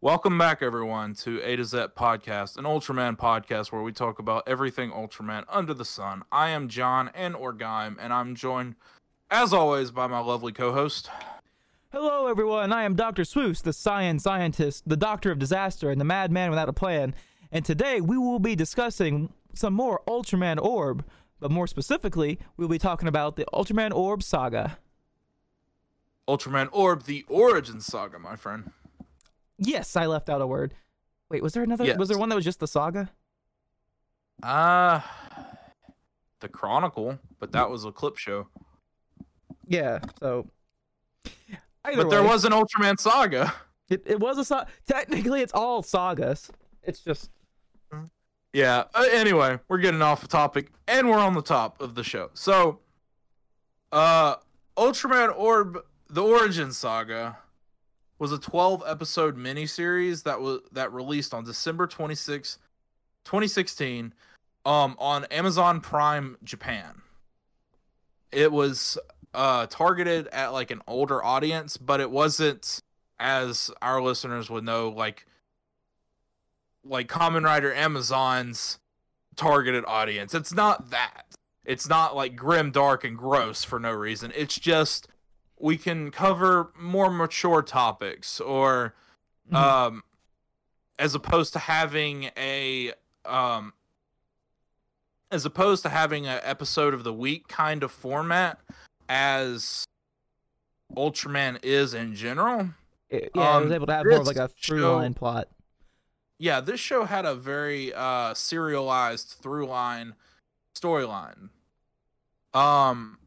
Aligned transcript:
Welcome 0.00 0.38
back, 0.38 0.62
everyone, 0.62 1.14
to 1.14 1.42
A 1.42 1.56
to 1.56 1.64
Z 1.64 1.76
Podcast, 1.96 2.56
an 2.56 2.62
Ultraman 2.62 3.18
podcast 3.18 3.72
where 3.72 3.82
we 3.82 3.90
talk 3.90 4.20
about 4.20 4.44
everything 4.46 4.92
Ultraman 4.92 5.42
under 5.48 5.74
the 5.74 5.84
sun. 5.84 6.22
I 6.30 6.50
am 6.50 6.68
John 6.68 7.10
and 7.16 7.34
Orgime, 7.34 7.96
and 7.98 8.12
I'm 8.12 8.36
joined, 8.36 8.76
as 9.28 9.52
always, 9.52 9.90
by 9.90 10.06
my 10.06 10.20
lovely 10.20 10.52
co-host. 10.52 11.10
Hello, 11.90 12.28
everyone. 12.28 12.72
I 12.72 12.84
am 12.84 12.94
Dr. 12.94 13.24
Swooce, 13.24 13.60
the 13.60 13.72
science 13.72 14.22
scientist, 14.22 14.88
the 14.88 14.96
doctor 14.96 15.32
of 15.32 15.40
disaster, 15.40 15.90
and 15.90 16.00
the 16.00 16.04
madman 16.04 16.50
without 16.50 16.68
a 16.68 16.72
plan. 16.72 17.12
And 17.50 17.64
today 17.64 18.00
we 18.00 18.16
will 18.16 18.38
be 18.38 18.54
discussing 18.54 19.32
some 19.52 19.74
more 19.74 20.02
Ultraman 20.06 20.62
Orb, 20.62 21.04
but 21.40 21.50
more 21.50 21.66
specifically, 21.66 22.38
we'll 22.56 22.68
be 22.68 22.78
talking 22.78 23.08
about 23.08 23.34
the 23.34 23.46
Ultraman 23.52 23.92
Orb 23.92 24.22
saga. 24.22 24.78
Ultraman 26.28 26.68
Orb, 26.70 27.02
the 27.02 27.24
origin 27.28 27.80
saga, 27.80 28.20
my 28.20 28.36
friend. 28.36 28.70
Yes, 29.58 29.96
I 29.96 30.06
left 30.06 30.28
out 30.28 30.40
a 30.40 30.46
word. 30.46 30.74
Wait, 31.30 31.42
was 31.42 31.52
there 31.52 31.62
another? 31.62 31.84
Yes. 31.84 31.98
Was 31.98 32.08
there 32.08 32.18
one 32.18 32.28
that 32.28 32.36
was 32.36 32.44
just 32.44 32.60
the 32.60 32.68
saga? 32.68 33.10
Uh 34.42 35.00
the 36.40 36.48
Chronicle, 36.48 37.18
but 37.38 37.52
that 37.52 37.68
was 37.70 37.84
a 37.84 37.92
clip 37.92 38.16
show. 38.16 38.48
Yeah. 39.66 39.98
So. 40.20 40.48
But 41.84 42.10
there 42.10 42.22
was 42.22 42.44
an 42.44 42.52
Ultraman 42.52 42.98
saga. 42.98 43.52
It, 43.88 44.02
it 44.04 44.20
was 44.20 44.38
a 44.38 44.44
saga. 44.44 44.68
Technically, 44.86 45.40
it's 45.40 45.54
all 45.54 45.82
sagas. 45.82 46.50
It's 46.82 47.00
just. 47.00 47.30
Yeah. 48.52 48.84
Uh, 48.94 49.06
anyway, 49.12 49.58
we're 49.68 49.78
getting 49.78 50.02
off 50.02 50.20
the 50.20 50.28
topic, 50.28 50.70
and 50.86 51.08
we're 51.08 51.18
on 51.18 51.34
the 51.34 51.42
top 51.42 51.80
of 51.80 51.94
the 51.94 52.04
show. 52.04 52.30
So, 52.34 52.80
uh, 53.92 54.36
Ultraman 54.76 55.34
Orb: 55.36 55.78
The 56.08 56.22
Origin 56.22 56.72
Saga 56.72 57.38
was 58.18 58.32
a 58.32 58.38
12 58.38 58.82
episode 58.86 59.36
miniseries 59.36 60.24
that 60.24 60.40
was 60.40 60.60
that 60.72 60.92
released 60.92 61.32
on 61.32 61.44
December 61.44 61.86
26, 61.86 62.58
2016, 63.24 64.12
um, 64.64 64.96
on 64.98 65.24
Amazon 65.26 65.80
Prime 65.80 66.36
Japan. 66.42 67.02
It 68.32 68.52
was 68.52 68.98
uh 69.34 69.66
targeted 69.66 70.26
at 70.28 70.48
like 70.48 70.70
an 70.70 70.80
older 70.86 71.22
audience, 71.24 71.76
but 71.76 72.00
it 72.00 72.10
wasn't 72.10 72.80
as 73.20 73.70
our 73.82 74.00
listeners 74.00 74.48
would 74.48 74.64
know 74.64 74.88
like 74.88 75.26
like 76.84 77.08
Kamen 77.08 77.44
Rider 77.44 77.72
Amazon's 77.72 78.78
targeted 79.36 79.84
audience. 79.86 80.34
It's 80.34 80.52
not 80.52 80.90
that. 80.90 81.24
It's 81.64 81.88
not 81.88 82.16
like 82.16 82.34
grim, 82.34 82.70
dark, 82.70 83.04
and 83.04 83.16
gross 83.16 83.62
for 83.64 83.78
no 83.78 83.92
reason. 83.92 84.32
It's 84.34 84.58
just 84.58 85.06
we 85.60 85.76
can 85.76 86.10
cover 86.10 86.72
more 86.78 87.10
mature 87.10 87.62
topics 87.62 88.40
or 88.40 88.94
Mhm. 89.50 89.56
um 89.56 90.02
as 90.98 91.14
opposed 91.14 91.52
to 91.54 91.58
having 91.58 92.30
a 92.36 92.92
um 93.24 93.72
as 95.30 95.44
opposed 95.44 95.82
to 95.82 95.88
having 95.88 96.26
an 96.26 96.40
episode 96.42 96.94
of 96.94 97.04
the 97.04 97.12
week 97.12 97.48
kind 97.48 97.82
of 97.82 97.90
format 97.92 98.60
as 99.08 99.84
Ultraman 100.96 101.58
is 101.62 101.92
in 101.92 102.14
general. 102.14 102.70
It, 103.10 103.30
yeah, 103.34 103.56
it 103.58 103.60
was 103.62 103.66
Um, 103.66 103.72
able 103.72 103.86
to 103.86 103.92
have 103.92 104.06
more 104.06 104.20
of 104.20 104.26
like 104.26 104.36
a 104.36 104.48
through 104.48 104.80
show- 104.80 104.96
line 104.96 105.14
plot. 105.14 105.48
yeah, 106.38 106.60
this 106.60 106.80
show 106.80 107.04
had 107.04 107.24
a 107.26 107.34
very 107.34 107.92
uh 107.94 108.32
serialized 108.34 109.36
through 109.42 109.66
line 109.66 110.14
storyline. 110.74 111.50
Um 112.54 113.18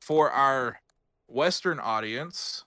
for 0.00 0.30
our 0.30 0.80
western 1.30 1.78
audience, 1.78 2.64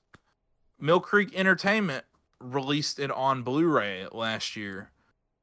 Mill 0.79 0.99
Creek 0.99 1.33
Entertainment 1.35 2.05
released 2.39 2.99
it 2.99 3.11
on 3.11 3.43
Blu-ray 3.43 4.07
last 4.11 4.55
year 4.55 4.91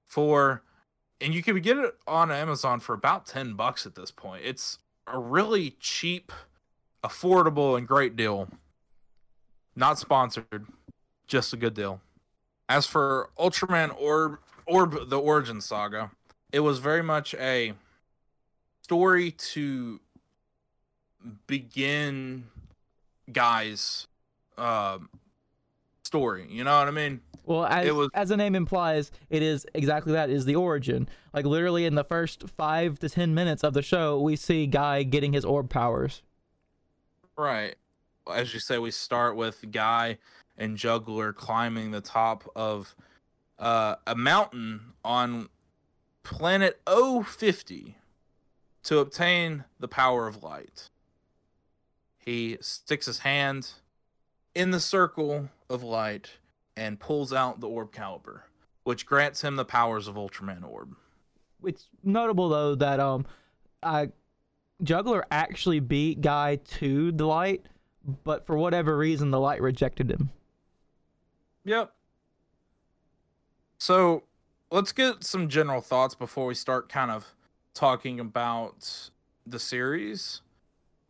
for 0.05 0.63
and 1.21 1.35
you 1.35 1.43
can 1.43 1.61
get 1.61 1.77
it 1.77 1.95
on 2.07 2.31
Amazon 2.31 2.81
for 2.81 2.95
about 2.95 3.27
10 3.27 3.53
bucks 3.55 3.85
at 3.85 3.95
this 3.95 4.11
point. 4.11 4.43
It's 4.45 4.79
a 5.07 5.19
really 5.19 5.77
cheap, 5.79 6.33
affordable 7.05 7.77
and 7.77 7.87
great 7.87 8.17
deal. 8.17 8.49
Not 9.77 9.99
sponsored, 9.99 10.67
just 11.27 11.53
a 11.53 11.57
good 11.57 11.75
deal. 11.75 12.01
As 12.69 12.87
for 12.87 13.31
Ultraman 13.39 13.95
Orb, 14.01 14.39
Orb 14.67 15.11
the 15.11 15.21
Origin 15.21 15.61
Saga, 15.61 16.11
it 16.53 16.61
was 16.61 16.79
very 16.79 17.03
much 17.03 17.35
a 17.35 17.75
story 18.83 19.31
to 19.33 20.01
begin 21.47 22.47
Guy's 23.33 24.07
um 24.59 25.09
story. 26.05 26.47
You 26.51 26.65
know 26.65 26.77
what 26.79 26.89
I 26.89 26.91
mean? 26.91 27.21
Well, 27.45 27.65
as, 27.65 27.91
was- 27.93 28.11
as 28.15 28.29
the 28.29 28.37
name 28.37 28.55
implies, 28.55 29.11
it 29.29 29.43
is 29.43 29.67
exactly 29.75 30.13
that 30.13 30.31
is 30.31 30.45
the 30.45 30.57
origin. 30.57 31.09
Like 31.33 31.47
literally 31.47 31.87
in 31.87 31.95
the 31.95 32.05
first 32.05 32.49
five 32.49 32.99
to 33.01 33.09
ten 33.09 33.35
minutes 33.35 33.65
of 33.65 33.75
the 33.75 33.83
show, 33.83 34.21
we 34.21 34.37
see 34.37 34.67
Guy 34.67 35.03
getting 35.03 35.33
his 35.33 35.45
orb 35.45 35.71
powers. 35.71 36.23
Right. 37.37 37.77
As 38.33 38.53
you 38.55 38.61
say, 38.61 38.79
we 38.79 38.91
start 38.91 39.35
with 39.37 39.71
Guy 39.71 40.19
and 40.57 40.77
Juggler 40.77 41.33
climbing 41.33 41.91
the 41.91 42.01
top 42.03 42.49
of 42.55 42.95
uh, 43.59 43.97
a 44.07 44.15
mountain 44.15 44.93
on 45.05 45.49
planet 46.23 46.81
O50 46.87 47.95
to 48.85 48.99
obtain 48.99 49.65
the 49.79 49.89
power 49.89 50.27
of 50.27 50.43
light. 50.43 50.91
He 52.31 52.59
sticks 52.61 53.07
his 53.07 53.19
hand 53.19 53.73
in 54.55 54.71
the 54.71 54.79
circle 54.79 55.49
of 55.69 55.83
light 55.83 56.35
and 56.77 57.01
pulls 57.01 57.33
out 57.33 57.59
the 57.59 57.67
orb 57.67 57.91
caliber, 57.91 58.45
which 58.85 59.05
grants 59.05 59.43
him 59.43 59.57
the 59.57 59.65
powers 59.65 60.07
of 60.07 60.15
Ultraman 60.15 60.63
Orb. 60.63 60.95
It's 61.65 61.89
notable 62.05 62.49
though 62.49 62.77
that 62.77 63.01
um, 63.01 63.27
uh, 63.83 64.07
Juggler 64.81 65.25
actually 65.33 65.81
beat 65.81 66.21
Guy 66.21 66.61
to 66.79 67.11
the 67.11 67.27
light, 67.27 67.67
but 68.23 68.47
for 68.47 68.57
whatever 68.57 68.97
reason, 68.97 69.33
the 69.33 69.41
light 69.41 69.61
rejected 69.61 70.09
him. 70.09 70.31
Yep. 71.65 71.93
So 73.79 74.23
let's 74.71 74.93
get 74.93 75.25
some 75.25 75.49
general 75.49 75.81
thoughts 75.81 76.15
before 76.15 76.47
we 76.47 76.55
start 76.55 76.89
kind 76.89 77.11
of 77.11 77.35
talking 77.75 78.21
about 78.21 79.11
the 79.45 79.59
series. 79.59 80.43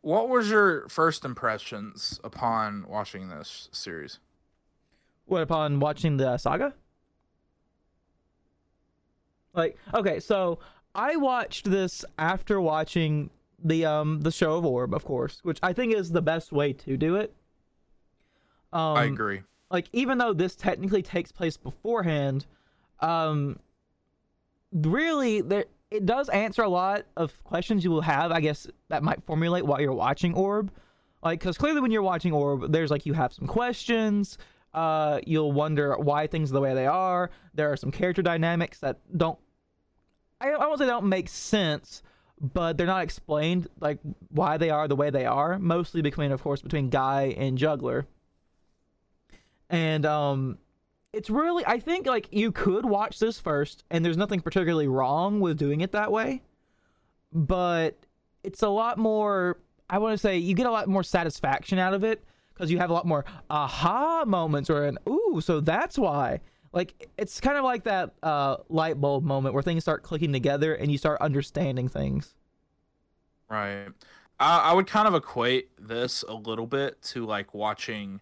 What 0.02 0.28
was 0.28 0.48
your 0.50 0.88
first 0.88 1.24
impressions 1.24 2.20
upon 2.24 2.86
watching 2.88 3.28
this 3.28 3.68
series? 3.72 4.18
What 5.26 5.42
upon 5.42 5.78
watching 5.78 6.16
the 6.16 6.38
saga? 6.38 6.74
Like, 9.52 9.76
okay, 9.92 10.20
so 10.20 10.58
I 10.94 11.16
watched 11.16 11.70
this 11.70 12.04
after 12.18 12.60
watching 12.60 13.30
the 13.62 13.84
um 13.84 14.20
the 14.22 14.30
show 14.30 14.56
of 14.56 14.64
Orb, 14.64 14.94
of 14.94 15.04
course, 15.04 15.40
which 15.42 15.58
I 15.62 15.72
think 15.72 15.94
is 15.94 16.10
the 16.10 16.22
best 16.22 16.50
way 16.52 16.72
to 16.72 16.96
do 16.96 17.16
it. 17.16 17.34
Um, 18.72 18.96
I 18.96 19.04
agree. 19.04 19.42
like 19.70 19.88
even 19.92 20.18
though 20.18 20.32
this 20.32 20.54
technically 20.54 21.02
takes 21.02 21.32
place 21.32 21.56
beforehand 21.56 22.46
um 23.00 23.58
really 24.72 25.40
there 25.40 25.64
it 25.90 26.06
does 26.06 26.28
answer 26.28 26.62
a 26.62 26.68
lot 26.68 27.04
of 27.16 27.42
questions 27.44 27.84
you 27.84 27.90
will 27.90 28.00
have 28.00 28.30
i 28.30 28.40
guess 28.40 28.66
that 28.88 29.02
might 29.02 29.22
formulate 29.24 29.64
while 29.64 29.80
you're 29.80 29.92
watching 29.92 30.34
orb. 30.34 30.72
Like 31.22 31.40
because 31.40 31.58
clearly 31.58 31.80
when 31.80 31.90
you're 31.90 32.02
watching 32.02 32.32
orb 32.32 32.72
there's 32.72 32.90
like 32.90 33.04
you 33.06 33.12
have 33.12 33.32
some 33.32 33.46
questions 33.46 34.38
uh 34.72 35.20
you'll 35.26 35.52
wonder 35.52 35.96
why 35.96 36.26
things 36.26 36.50
are 36.50 36.54
the 36.54 36.60
way 36.60 36.74
they 36.74 36.86
are. 36.86 37.30
There 37.54 37.70
are 37.72 37.76
some 37.76 37.90
character 37.90 38.22
dynamics 38.22 38.78
that 38.80 39.00
don't 39.16 39.38
i, 40.40 40.48
I 40.50 40.66
won't 40.66 40.78
say 40.78 40.86
they 40.86 40.90
don't 40.90 41.08
make 41.08 41.28
sense 41.28 42.02
but 42.40 42.78
they're 42.78 42.86
not 42.86 43.02
explained 43.02 43.68
like 43.80 43.98
why 44.30 44.56
they 44.56 44.70
are 44.70 44.88
the 44.88 44.96
way 44.96 45.10
they 45.10 45.26
are 45.26 45.58
mostly 45.58 46.00
between 46.00 46.32
of 46.32 46.42
course 46.42 46.62
between 46.62 46.88
guy 46.88 47.34
and 47.36 47.58
juggler. 47.58 48.06
And 49.68 50.06
um 50.06 50.58
it's 51.12 51.30
really 51.30 51.64
i 51.66 51.78
think 51.78 52.06
like 52.06 52.28
you 52.30 52.52
could 52.52 52.84
watch 52.84 53.18
this 53.18 53.40
first 53.40 53.84
and 53.90 54.04
there's 54.04 54.16
nothing 54.16 54.40
particularly 54.40 54.88
wrong 54.88 55.40
with 55.40 55.58
doing 55.58 55.80
it 55.80 55.92
that 55.92 56.10
way 56.10 56.42
but 57.32 57.96
it's 58.44 58.62
a 58.62 58.68
lot 58.68 58.98
more 58.98 59.58
i 59.88 59.98
want 59.98 60.12
to 60.12 60.18
say 60.18 60.36
you 60.36 60.54
get 60.54 60.66
a 60.66 60.70
lot 60.70 60.88
more 60.88 61.02
satisfaction 61.02 61.78
out 61.78 61.94
of 61.94 62.04
it 62.04 62.24
because 62.54 62.70
you 62.70 62.78
have 62.78 62.90
a 62.90 62.92
lot 62.92 63.06
more 63.06 63.24
aha 63.48 64.24
moments 64.26 64.70
or 64.70 64.84
an 64.84 64.98
ooh 65.08 65.40
so 65.42 65.60
that's 65.60 65.98
why 65.98 66.40
like 66.72 67.08
it's 67.18 67.40
kind 67.40 67.58
of 67.58 67.64
like 67.64 67.84
that 67.84 68.14
uh 68.22 68.56
light 68.68 69.00
bulb 69.00 69.24
moment 69.24 69.54
where 69.54 69.62
things 69.62 69.82
start 69.82 70.02
clicking 70.02 70.32
together 70.32 70.74
and 70.74 70.92
you 70.92 70.98
start 70.98 71.20
understanding 71.20 71.88
things 71.88 72.34
Right. 73.50 73.88
I, 74.38 74.70
I 74.70 74.72
would 74.72 74.86
kind 74.86 75.08
of 75.08 75.14
equate 75.14 75.70
this 75.78 76.22
a 76.26 76.34
little 76.34 76.66
bit 76.66 77.02
to 77.02 77.26
like 77.26 77.52
watching 77.52 78.20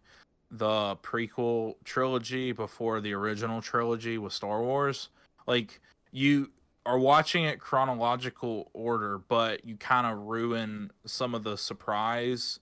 the 0.51 0.97
prequel 1.03 1.75
trilogy 1.85 2.53
before 2.53 3.01
the 3.01 3.13
original 3.13 3.61
trilogy 3.61 4.19
with 4.19 4.33
Star 4.33 4.63
Wars. 4.63 5.09
Like 5.47 5.81
you 6.11 6.51
are 6.87 6.99
watching 6.99 7.45
it 7.45 7.61
chronological 7.61 8.71
order, 8.73 9.19
but 9.19 9.65
you 9.65 9.77
kind 9.77 10.07
of 10.07 10.27
ruin 10.27 10.91
some 11.05 11.35
of 11.35 11.45
the 11.45 11.57
surprise 11.57 12.61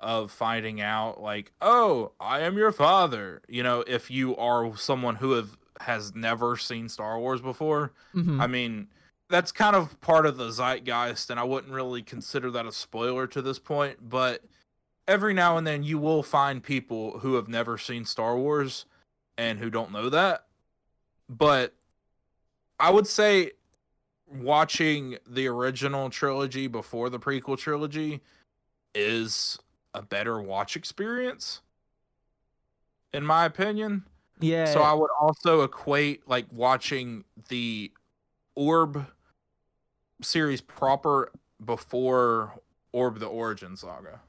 of 0.00 0.32
finding 0.32 0.80
out 0.80 1.20
like, 1.20 1.52
"Oh, 1.60 2.12
I 2.18 2.40
am 2.40 2.56
your 2.58 2.72
father." 2.72 3.40
You 3.48 3.62
know, 3.62 3.84
if 3.86 4.10
you 4.10 4.36
are 4.36 4.76
someone 4.76 5.16
who 5.16 5.32
have 5.32 5.56
has 5.80 6.14
never 6.14 6.56
seen 6.56 6.88
Star 6.88 7.18
Wars 7.18 7.40
before, 7.40 7.92
Mhm. 8.14 8.40
I 8.40 8.46
mean, 8.48 8.88
that's 9.28 9.52
kind 9.52 9.74
of 9.76 10.00
part 10.00 10.26
of 10.26 10.36
the 10.36 10.50
zeitgeist, 10.50 11.30
and 11.30 11.38
I 11.40 11.44
wouldn't 11.44 11.72
really 11.72 12.02
consider 12.02 12.50
that 12.50 12.66
a 12.66 12.72
spoiler 12.72 13.26
to 13.28 13.40
this 13.42 13.58
point. 13.58 14.08
But 14.08 14.42
every 15.06 15.34
now 15.34 15.56
and 15.56 15.66
then, 15.66 15.82
you 15.82 15.98
will 15.98 16.22
find 16.22 16.62
people 16.62 17.18
who 17.18 17.34
have 17.34 17.48
never 17.48 17.78
seen 17.78 18.04
Star 18.04 18.36
Wars 18.36 18.86
and 19.36 19.58
who 19.58 19.70
don't 19.70 19.92
know 19.92 20.08
that. 20.08 20.46
But 21.28 21.74
I 22.78 22.90
would 22.90 23.06
say 23.06 23.52
watching 24.26 25.16
the 25.26 25.46
original 25.46 26.10
trilogy 26.10 26.66
before 26.66 27.10
the 27.10 27.18
prequel 27.18 27.58
trilogy 27.58 28.20
is 28.94 29.58
a 29.94 30.02
better 30.02 30.40
watch 30.40 30.76
experience, 30.76 31.60
in 33.12 33.24
my 33.24 33.44
opinion. 33.44 34.04
yeah. 34.40 34.66
So 34.66 34.80
I 34.80 34.92
would 34.94 35.10
also 35.20 35.62
equate 35.62 36.26
like 36.28 36.46
watching 36.50 37.24
the 37.48 37.92
Orb 38.54 39.06
series 40.20 40.60
proper 40.60 41.32
before 41.64 42.60
Orb 42.92 43.18
the 43.18 43.26
Origin 43.26 43.76
Saga. 43.76 44.20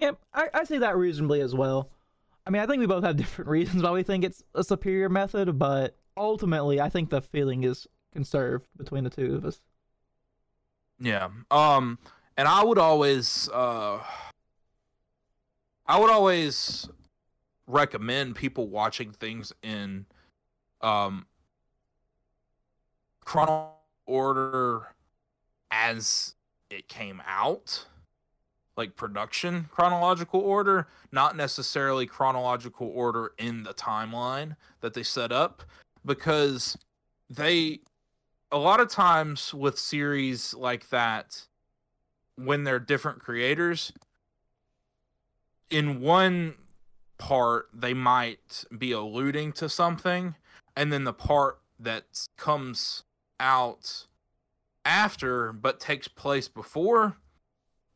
Yeah, 0.00 0.12
I, 0.32 0.48
I 0.54 0.64
see 0.64 0.78
that 0.78 0.96
reasonably 0.96 1.40
as 1.40 1.54
well. 1.54 1.90
I 2.46 2.50
mean, 2.50 2.62
I 2.62 2.66
think 2.66 2.80
we 2.80 2.86
both 2.86 3.04
have 3.04 3.16
different 3.18 3.50
reasons 3.50 3.82
why 3.82 3.90
we 3.90 4.02
think 4.02 4.24
it's 4.24 4.42
a 4.54 4.64
superior 4.64 5.08
method, 5.08 5.58
but 5.58 5.96
ultimately, 6.16 6.80
I 6.80 6.88
think 6.88 7.10
the 7.10 7.20
feeling 7.20 7.64
is 7.64 7.86
conserved 8.12 8.66
between 8.76 9.04
the 9.04 9.10
two 9.10 9.36
of 9.36 9.44
us. 9.44 9.60
Yeah. 10.98 11.30
Um 11.50 11.98
and 12.36 12.46
I 12.46 12.62
would 12.62 12.78
always 12.78 13.48
uh 13.48 14.00
I 15.86 15.98
would 15.98 16.10
always 16.10 16.88
recommend 17.66 18.36
people 18.36 18.68
watching 18.68 19.12
things 19.12 19.52
in 19.62 20.06
um 20.82 21.26
chrono 23.24 23.70
order 24.06 24.94
as 25.70 26.34
it 26.68 26.88
came 26.88 27.22
out 27.26 27.86
like 28.80 28.96
production 28.96 29.68
chronological 29.70 30.40
order 30.40 30.88
not 31.12 31.36
necessarily 31.36 32.06
chronological 32.06 32.90
order 32.94 33.32
in 33.36 33.62
the 33.62 33.74
timeline 33.74 34.56
that 34.80 34.94
they 34.94 35.02
set 35.02 35.30
up 35.30 35.62
because 36.06 36.78
they 37.28 37.78
a 38.50 38.56
lot 38.56 38.80
of 38.80 38.88
times 38.88 39.52
with 39.52 39.78
series 39.78 40.54
like 40.54 40.88
that 40.88 41.42
when 42.36 42.64
they're 42.64 42.78
different 42.78 43.18
creators 43.20 43.92
in 45.68 46.00
one 46.00 46.54
part 47.18 47.68
they 47.74 47.92
might 47.92 48.64
be 48.78 48.92
alluding 48.92 49.52
to 49.52 49.68
something 49.68 50.34
and 50.74 50.90
then 50.90 51.04
the 51.04 51.12
part 51.12 51.60
that 51.78 52.04
comes 52.38 53.02
out 53.38 54.06
after 54.86 55.52
but 55.52 55.78
takes 55.78 56.08
place 56.08 56.48
before 56.48 57.18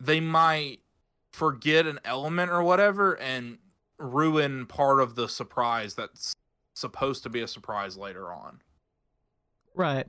they 0.00 0.20
might 0.20 0.80
forget 1.32 1.86
an 1.86 1.98
element 2.04 2.50
or 2.50 2.62
whatever 2.62 3.14
and 3.20 3.58
ruin 3.98 4.66
part 4.66 5.00
of 5.00 5.14
the 5.14 5.28
surprise 5.28 5.94
that's 5.94 6.34
supposed 6.74 7.22
to 7.22 7.28
be 7.28 7.40
a 7.40 7.48
surprise 7.48 7.96
later 7.96 8.32
on 8.32 8.60
Right. 9.74 10.06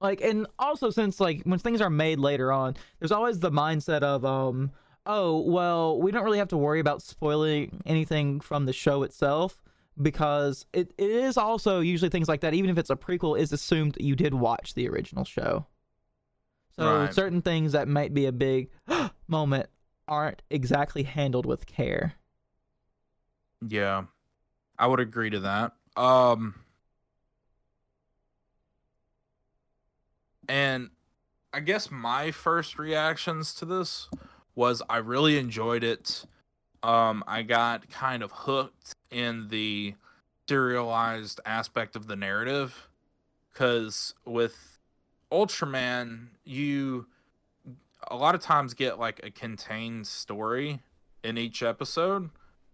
Like, 0.00 0.20
and 0.20 0.46
also 0.58 0.90
since 0.90 1.20
like 1.20 1.42
when 1.44 1.58
things 1.58 1.80
are 1.80 1.90
made 1.90 2.18
later 2.18 2.52
on, 2.52 2.76
there's 2.98 3.12
always 3.12 3.38
the 3.38 3.50
mindset 3.50 4.02
of 4.02 4.24
um, 4.24 4.72
oh 5.06 5.40
well, 5.40 6.00
we 6.00 6.10
don't 6.10 6.24
really 6.24 6.38
have 6.38 6.48
to 6.48 6.56
worry 6.56 6.80
about 6.80 7.02
spoiling 7.02 7.82
anything 7.86 8.40
from 8.40 8.66
the 8.66 8.72
show 8.72 9.04
itself 9.04 9.62
because 10.00 10.66
it, 10.72 10.92
it 10.98 11.10
is 11.10 11.36
also 11.36 11.80
usually 11.80 12.08
things 12.08 12.28
like 12.28 12.40
that. 12.40 12.52
Even 12.54 12.70
if 12.70 12.78
it's 12.78 12.90
a 12.90 12.96
prequel, 12.96 13.38
is 13.38 13.52
assumed 13.52 13.96
you 14.00 14.16
did 14.16 14.34
watch 14.34 14.74
the 14.74 14.88
original 14.88 15.24
show. 15.24 15.66
So 16.78 17.02
Right. 17.04 17.14
certain 17.14 17.42
things 17.42 17.72
that 17.72 17.88
might 17.88 18.14
be 18.14 18.26
a 18.26 18.32
big 18.32 18.70
moment 19.28 19.68
aren't 20.08 20.42
exactly 20.50 21.02
handled 21.04 21.46
with 21.46 21.66
care. 21.66 22.14
Yeah. 23.66 24.04
I 24.78 24.86
would 24.86 25.00
agree 25.00 25.30
to 25.30 25.40
that. 25.40 25.72
Um 25.96 26.54
and 30.48 30.90
I 31.52 31.60
guess 31.60 31.90
my 31.90 32.30
first 32.30 32.78
reactions 32.78 33.54
to 33.54 33.64
this 33.64 34.08
was 34.54 34.82
I 34.88 34.98
really 34.98 35.38
enjoyed 35.38 35.84
it. 35.84 36.24
Um 36.82 37.22
I 37.26 37.42
got 37.42 37.88
kind 37.90 38.22
of 38.22 38.32
hooked 38.32 38.94
in 39.10 39.48
the 39.48 39.94
serialized 40.48 41.40
aspect 41.46 41.94
of 41.96 42.06
the 42.06 42.16
narrative 42.16 42.88
cuz 43.54 44.14
with 44.24 44.71
Ultraman 45.32 46.28
you 46.44 47.06
a 48.08 48.16
lot 48.16 48.34
of 48.34 48.40
times 48.40 48.74
get 48.74 48.98
like 48.98 49.20
a 49.22 49.30
contained 49.30 50.06
story 50.06 50.80
in 51.24 51.38
each 51.38 51.62
episode 51.62 52.30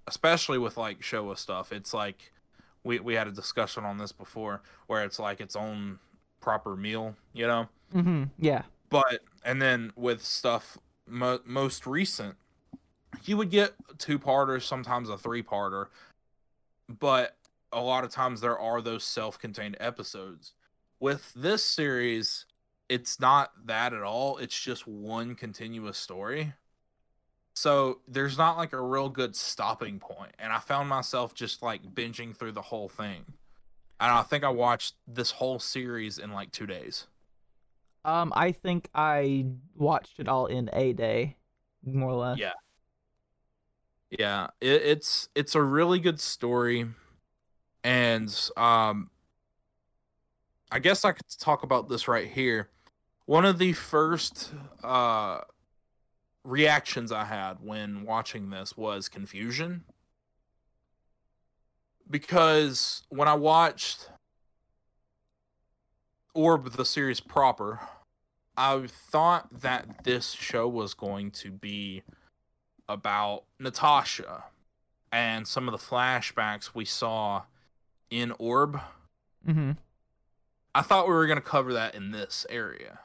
especially 0.09 0.59
with 0.59 0.77
like 0.77 1.01
Showa 1.01 1.37
stuff. 1.39 1.71
It's 1.71 1.95
like 1.95 2.33
we 2.83 2.99
we 2.99 3.15
had 3.15 3.29
a 3.29 3.33
discussion 3.33 3.85
on 3.85 3.99
this 3.99 4.11
before 4.11 4.63
where 4.89 5.05
it's 5.05 5.19
like 5.19 5.41
its 5.41 5.55
own 5.55 5.99
proper 6.41 6.75
meal, 6.75 7.15
you 7.33 7.47
know. 7.47 7.69
Mm-hmm. 7.95 8.25
Yeah. 8.39 8.63
But 8.89 9.21
and 9.45 9.63
then 9.63 9.93
with 9.95 10.25
stuff 10.25 10.79
mo- 11.07 11.41
most 11.45 11.87
recent, 11.87 12.37
you 13.25 13.37
would 13.37 13.51
get 13.51 13.75
two 13.99 14.19
parters, 14.19 14.65
sometimes 14.65 15.11
a 15.11 15.19
three 15.19 15.43
parter, 15.43 15.87
but 16.89 17.37
a 17.71 17.81
lot 17.81 18.03
of 18.03 18.11
times 18.11 18.41
there 18.41 18.59
are 18.59 18.81
those 18.81 19.05
self-contained 19.05 19.77
episodes. 19.79 20.55
With 21.01 21.33
this 21.37 21.63
series, 21.63 22.47
it's 22.89 23.21
not 23.21 23.53
that 23.67 23.93
at 23.93 24.03
all. 24.03 24.39
It's 24.39 24.59
just 24.59 24.87
one 24.87 25.35
continuous 25.35 25.99
story. 25.99 26.55
So 27.55 28.01
there's 28.07 28.39
not 28.39 28.57
like 28.57 28.73
a 28.73 28.81
real 28.81 29.09
good 29.09 29.35
stopping 29.35 29.99
point. 29.99 30.33
and 30.39 30.53
I 30.53 30.59
found 30.61 30.89
myself 30.89 31.35
just 31.35 31.63
like 31.63 31.83
binging 31.95 32.35
through 32.37 32.53
the 32.53 32.63
whole 32.63 32.89
thing. 32.89 33.25
And 34.01 34.13
I 34.13 34.23
think 34.23 34.45
I 34.45 34.51
watched 34.51 34.95
this 35.09 35.33
whole 35.33 35.59
series 35.59 36.19
in 36.19 36.33
like 36.33 36.53
two 36.53 36.67
days. 36.67 37.09
Um, 38.05 38.33
I 38.37 38.53
think 38.53 38.89
I 38.95 39.47
watched 39.75 40.21
it 40.21 40.29
all 40.29 40.47
in 40.47 40.71
a 40.73 40.93
day, 40.93 41.37
more 41.85 42.11
or 42.11 42.15
less. 42.15 42.39
Yeah. 42.39 42.53
Yeah, 44.11 44.47
it, 44.61 44.83
it's 44.83 45.29
it's 45.35 45.55
a 45.55 45.63
really 45.63 45.99
good 45.99 46.19
story, 46.19 46.87
and 47.85 48.51
um, 48.57 49.11
I 50.71 50.79
guess 50.79 51.05
I 51.05 51.13
could 51.13 51.27
talk 51.39 51.63
about 51.63 51.89
this 51.91 52.09
right 52.09 52.27
here. 52.27 52.71
One 53.29 53.45
of 53.45 53.59
the 53.59 53.75
first 53.75 54.53
uh 54.83 55.41
reactions 56.45 57.13
I 57.13 57.27
had 57.27 57.59
when 57.61 58.05
watching 58.05 58.49
this 58.49 58.75
was 58.75 59.11
confusion, 59.11 59.85
because 62.09 63.03
when 63.11 63.29
I 63.29 63.35
watched 63.35 64.09
Orb 66.33 66.73
the 66.73 66.87
series 66.87 67.21
proper, 67.21 67.81
I 68.57 68.87
thought 68.87 69.61
that 69.61 70.05
this 70.05 70.31
show 70.31 70.67
was 70.67 70.95
going 70.95 71.31
to 71.33 71.51
be 71.51 72.05
about 72.89 73.45
Natasha 73.61 74.45
and 75.13 75.47
some 75.47 75.69
of 75.69 75.73
the 75.73 75.87
flashbacks 75.87 76.75
we 76.75 76.87
saw 76.87 77.43
in 78.09 78.33
Orb. 78.39 78.81
Mm-hmm. 79.47 79.73
I 80.75 80.81
thought 80.81 81.07
we 81.07 81.13
were 81.13 81.27
going 81.27 81.39
to 81.39 81.45
cover 81.45 81.75
that 81.75 81.95
in 81.95 82.11
this 82.11 82.47
area. 82.49 83.01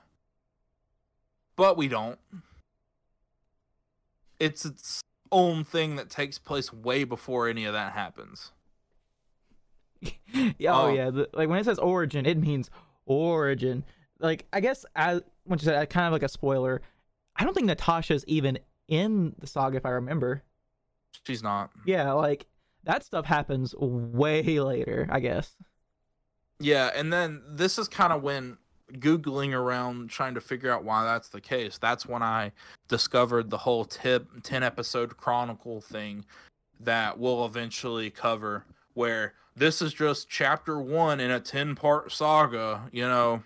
But 1.55 1.77
we 1.77 1.87
don't. 1.87 2.19
It's 4.39 4.65
its 4.65 5.01
own 5.31 5.63
thing 5.63 5.95
that 5.95 6.09
takes 6.09 6.37
place 6.37 6.71
way 6.73 7.03
before 7.03 7.47
any 7.47 7.65
of 7.65 7.73
that 7.73 7.93
happens. 7.93 8.51
Yeah, 10.57 10.73
oh 10.75 10.85
Oh. 10.87 10.93
yeah, 10.93 11.09
the, 11.11 11.29
like 11.33 11.47
when 11.47 11.59
it 11.59 11.63
says 11.65 11.77
origin, 11.79 12.25
it 12.25 12.37
means 12.37 12.69
origin. 13.05 13.85
Like 14.19 14.45
I 14.51 14.59
guess 14.61 14.83
as 14.95 15.21
when 15.43 15.59
you 15.59 15.63
said 15.65 15.75
uh, 15.75 15.85
kind 15.85 16.07
of 16.07 16.11
like 16.13 16.23
a 16.23 16.27
spoiler, 16.27 16.81
I 17.35 17.43
don't 17.45 17.53
think 17.53 17.67
Natasha's 17.67 18.25
even 18.27 18.57
in 18.87 19.35
the 19.39 19.45
saga 19.47 19.77
if 19.77 19.85
I 19.85 19.89
remember. 19.91 20.41
She's 21.25 21.43
not. 21.43 21.69
Yeah, 21.85 22.11
like 22.13 22.47
that 22.83 23.03
stuff 23.05 23.25
happens 23.25 23.73
way 23.77 24.59
later, 24.59 25.07
I 25.11 25.19
guess. 25.19 25.55
Yeah, 26.59 26.89
and 26.95 27.13
then 27.13 27.41
this 27.47 27.77
is 27.77 27.87
kind 27.87 28.11
of 28.11 28.23
when 28.23 28.57
googling 28.93 29.53
around 29.53 30.09
trying 30.09 30.33
to 30.35 30.41
figure 30.41 30.71
out 30.71 30.83
why 30.83 31.03
that's 31.03 31.29
the 31.29 31.41
case. 31.41 31.77
That's 31.77 32.05
when 32.05 32.21
I 32.21 32.51
discovered 32.87 33.49
the 33.49 33.57
whole 33.57 33.85
tip 33.85 34.27
10 34.43 34.61
episode 34.63 35.17
chronicle 35.17 35.81
thing 35.81 36.25
that 36.79 37.17
we'll 37.17 37.45
eventually 37.45 38.09
cover 38.09 38.65
where 38.93 39.33
this 39.55 39.81
is 39.81 39.93
just 39.93 40.29
chapter 40.29 40.79
1 40.79 41.19
in 41.19 41.31
a 41.31 41.39
10 41.39 41.75
part 41.75 42.11
saga, 42.11 42.87
you 42.91 43.03
know. 43.07 43.41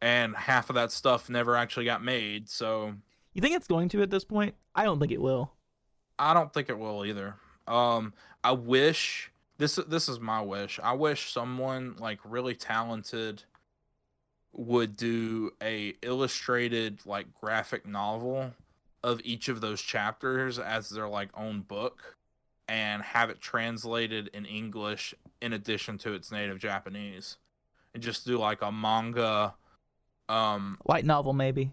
and 0.00 0.36
half 0.36 0.68
of 0.68 0.74
that 0.74 0.92
stuff 0.92 1.30
never 1.30 1.56
actually 1.56 1.86
got 1.86 2.04
made. 2.04 2.48
So 2.48 2.92
You 3.32 3.40
think 3.40 3.56
it's 3.56 3.66
going 3.66 3.88
to 3.90 4.02
at 4.02 4.10
this 4.10 4.24
point? 4.24 4.54
I 4.74 4.84
don't 4.84 5.00
think 5.00 5.12
it 5.12 5.20
will. 5.20 5.52
I 6.18 6.34
don't 6.34 6.52
think 6.52 6.68
it 6.68 6.78
will 6.78 7.04
either. 7.06 7.36
Um, 7.66 8.12
I 8.44 8.52
wish 8.52 9.30
this 9.56 9.76
this 9.88 10.08
is 10.08 10.20
my 10.20 10.40
wish. 10.42 10.78
I 10.82 10.92
wish 10.92 11.32
someone 11.32 11.96
like 11.98 12.18
really 12.24 12.54
talented 12.54 13.42
would 14.56 14.96
do 14.96 15.50
a 15.62 15.94
illustrated 16.02 17.00
like 17.04 17.26
graphic 17.34 17.86
novel 17.86 18.52
of 19.02 19.20
each 19.24 19.48
of 19.48 19.60
those 19.60 19.80
chapters 19.82 20.58
as 20.58 20.88
their 20.90 21.08
like 21.08 21.28
own 21.36 21.60
book 21.60 22.16
and 22.68 23.02
have 23.02 23.28
it 23.30 23.40
translated 23.40 24.30
in 24.32 24.46
English 24.46 25.14
in 25.42 25.52
addition 25.52 25.98
to 25.98 26.14
its 26.14 26.32
native 26.32 26.58
Japanese. 26.58 27.36
And 27.92 28.02
just 28.02 28.26
do 28.26 28.38
like 28.38 28.62
a 28.62 28.72
manga 28.72 29.54
um 30.28 30.78
Light 30.86 31.04
novel, 31.04 31.32
maybe. 31.32 31.72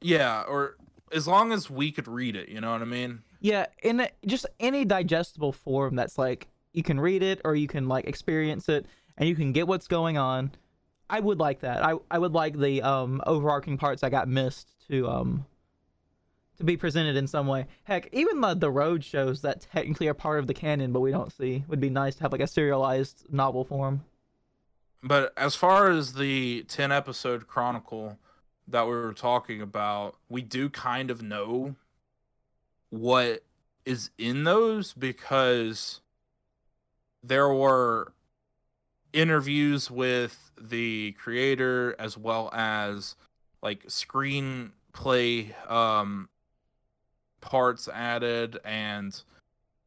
yeah, 0.00 0.42
or 0.48 0.76
as 1.12 1.28
long 1.28 1.52
as 1.52 1.68
we 1.70 1.92
could 1.92 2.08
read 2.08 2.34
it, 2.36 2.48
you 2.48 2.60
know 2.60 2.72
what 2.72 2.82
I 2.82 2.86
mean? 2.86 3.22
Yeah, 3.40 3.66
in 3.82 4.00
a, 4.00 4.10
just 4.26 4.46
any 4.58 4.84
digestible 4.84 5.52
form 5.52 5.94
that's 5.94 6.18
like 6.18 6.48
you 6.72 6.82
can 6.82 6.98
read 6.98 7.22
it 7.22 7.40
or 7.44 7.54
you 7.54 7.68
can 7.68 7.86
like 7.88 8.06
experience 8.06 8.68
it 8.68 8.86
and 9.18 9.28
you 9.28 9.34
can 9.36 9.52
get 9.52 9.68
what's 9.68 9.86
going 9.88 10.16
on. 10.18 10.52
I 11.08 11.20
would 11.20 11.38
like 11.38 11.60
that. 11.60 11.84
I 11.84 11.94
I 12.10 12.18
would 12.18 12.32
like 12.32 12.58
the 12.58 12.82
um 12.82 13.22
overarching 13.26 13.78
parts 13.78 14.02
I 14.02 14.10
got 14.10 14.28
missed 14.28 14.68
to 14.88 15.08
um 15.08 15.46
to 16.58 16.64
be 16.64 16.76
presented 16.76 17.16
in 17.16 17.26
some 17.26 17.46
way. 17.46 17.66
Heck, 17.84 18.08
even 18.12 18.40
the 18.40 18.54
the 18.54 18.70
road 18.70 19.04
shows 19.04 19.42
that 19.42 19.66
technically 19.72 20.08
are 20.08 20.14
part 20.14 20.38
of 20.38 20.46
the 20.46 20.54
canon 20.54 20.92
but 20.92 21.00
we 21.00 21.10
don't 21.10 21.32
see 21.32 21.64
would 21.68 21.80
be 21.80 21.90
nice 21.90 22.16
to 22.16 22.22
have 22.22 22.32
like 22.32 22.40
a 22.40 22.46
serialized 22.46 23.26
novel 23.30 23.64
form. 23.64 24.04
But 25.02 25.32
as 25.36 25.54
far 25.54 25.90
as 25.90 26.14
the 26.14 26.64
10 26.68 26.90
episode 26.90 27.46
chronicle 27.46 28.18
that 28.66 28.86
we 28.86 28.92
were 28.92 29.12
talking 29.12 29.60
about, 29.62 30.16
we 30.28 30.42
do 30.42 30.68
kind 30.68 31.10
of 31.10 31.22
know 31.22 31.76
what 32.90 33.44
is 33.84 34.10
in 34.18 34.44
those 34.44 34.92
because 34.92 36.00
there 37.22 37.48
were 37.48 38.12
interviews 39.16 39.90
with 39.90 40.50
the 40.60 41.12
creator 41.12 41.96
as 41.98 42.18
well 42.18 42.50
as 42.52 43.16
like 43.62 43.82
screenplay 43.86 45.52
um 45.70 46.28
parts 47.40 47.88
added 47.88 48.58
and 48.64 49.22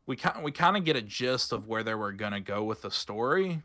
we 0.07 0.15
kind 0.15 0.43
we 0.43 0.51
kind 0.51 0.75
of 0.75 0.83
get 0.83 0.95
a 0.95 1.01
gist 1.03 1.53
of 1.53 1.67
where 1.67 1.83
they 1.83 1.93
were 1.93 2.12
going 2.12 2.31
to 2.31 2.39
go 2.39 2.63
with 2.63 2.81
the 2.81 2.89
story. 2.89 3.62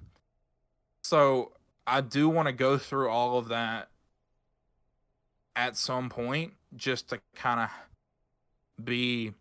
So 1.02 1.52
I 1.86 2.02
do 2.02 2.28
want 2.28 2.48
to 2.48 2.52
go 2.52 2.76
through 2.76 3.08
all 3.08 3.38
of 3.38 3.48
that 3.48 3.88
at 5.56 5.78
some 5.78 6.10
point 6.10 6.52
just 6.76 7.08
to 7.08 7.20
kind 7.34 7.60
of 7.60 8.84
be 8.84 9.32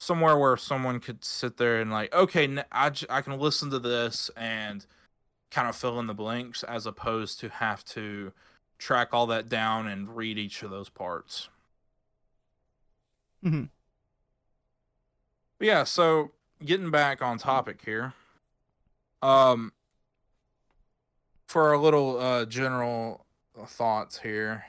somewhere 0.00 0.36
where 0.36 0.58
someone 0.58 1.00
could 1.00 1.24
sit 1.24 1.56
there 1.56 1.80
and 1.80 1.90
like 1.90 2.12
okay 2.14 2.62
I, 2.70 2.90
j- 2.90 3.06
I 3.08 3.22
can 3.22 3.38
listen 3.38 3.70
to 3.70 3.78
this 3.78 4.30
and 4.36 4.84
kind 5.50 5.68
of 5.68 5.76
fill 5.76 5.98
in 5.98 6.06
the 6.06 6.14
blanks 6.14 6.62
as 6.62 6.86
opposed 6.86 7.40
to 7.40 7.48
have 7.48 7.84
to 7.84 8.32
track 8.78 9.08
all 9.12 9.26
that 9.26 9.48
down 9.48 9.86
and 9.86 10.16
read 10.16 10.38
each 10.38 10.62
of 10.62 10.70
those 10.70 10.88
parts. 10.88 11.48
Mhm. 13.44 13.70
But 15.58 15.66
yeah 15.66 15.84
so 15.84 16.32
getting 16.64 16.90
back 16.90 17.22
on 17.22 17.38
topic 17.38 17.80
here 17.84 18.14
um 19.22 19.72
for 21.48 21.72
a 21.72 21.78
little 21.80 22.18
uh 22.18 22.44
general 22.44 23.26
thoughts 23.66 24.18
here 24.18 24.64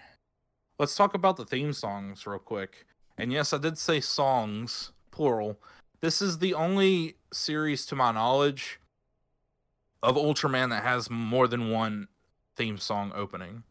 let's 0.79 0.95
talk 0.95 1.13
about 1.13 1.35
the 1.37 1.45
theme 1.45 1.73
songs 1.73 2.25
real 2.25 2.39
quick. 2.39 2.85
And 3.17 3.31
yes 3.31 3.53
i 3.53 3.57
did 3.57 3.77
say 3.77 3.99
songs 3.99 4.91
plural. 5.11 5.59
This 6.01 6.21
is 6.21 6.37
the 6.37 6.53
only 6.53 7.17
series 7.33 7.85
to 7.87 7.95
my 7.95 8.11
knowledge 8.11 8.78
of 10.01 10.15
ultraman 10.15 10.69
that 10.69 10.83
has 10.83 11.09
more 11.09 11.47
than 11.47 11.69
one 11.69 12.07
theme 12.55 12.77
song 12.77 13.11
opening 13.15 13.63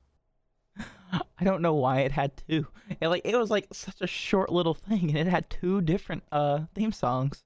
I 1.41 1.45
don't 1.45 1.63
know 1.63 1.75
why 1.75 2.01
it 2.01 2.13
had 2.13 2.33
two. 2.49 2.67
It, 3.01 3.09
like 3.09 3.23
it 3.25 3.35
was 3.37 3.51
like 3.51 3.67
such 3.73 4.01
a 4.03 4.07
short 4.07 4.51
little 4.53 4.75
thing 4.75 5.09
and 5.09 5.17
it 5.17 5.27
had 5.27 5.49
two 5.49 5.81
different 5.81 6.23
uh 6.33 6.61
theme 6.75 6.93
songs. 6.93 7.45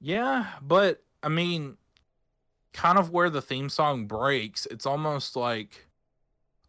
yeah 0.00 0.52
but 0.60 1.02
i 1.22 1.28
mean 1.28 1.76
kind 2.72 2.98
of 2.98 3.10
where 3.10 3.30
the 3.30 3.40
theme 3.40 3.68
song 3.70 4.06
breaks 4.06 4.66
it's 4.66 4.84
almost 4.84 5.34
like 5.36 5.86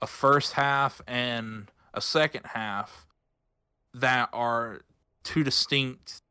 a 0.02 0.08
first 0.08 0.54
half 0.54 1.02
and 1.08 1.70
a 1.94 2.00
second 2.02 2.46
half 2.46 3.06
that 3.94 4.30
are 4.32 4.82
two 5.24 5.44
distinct 5.44 6.22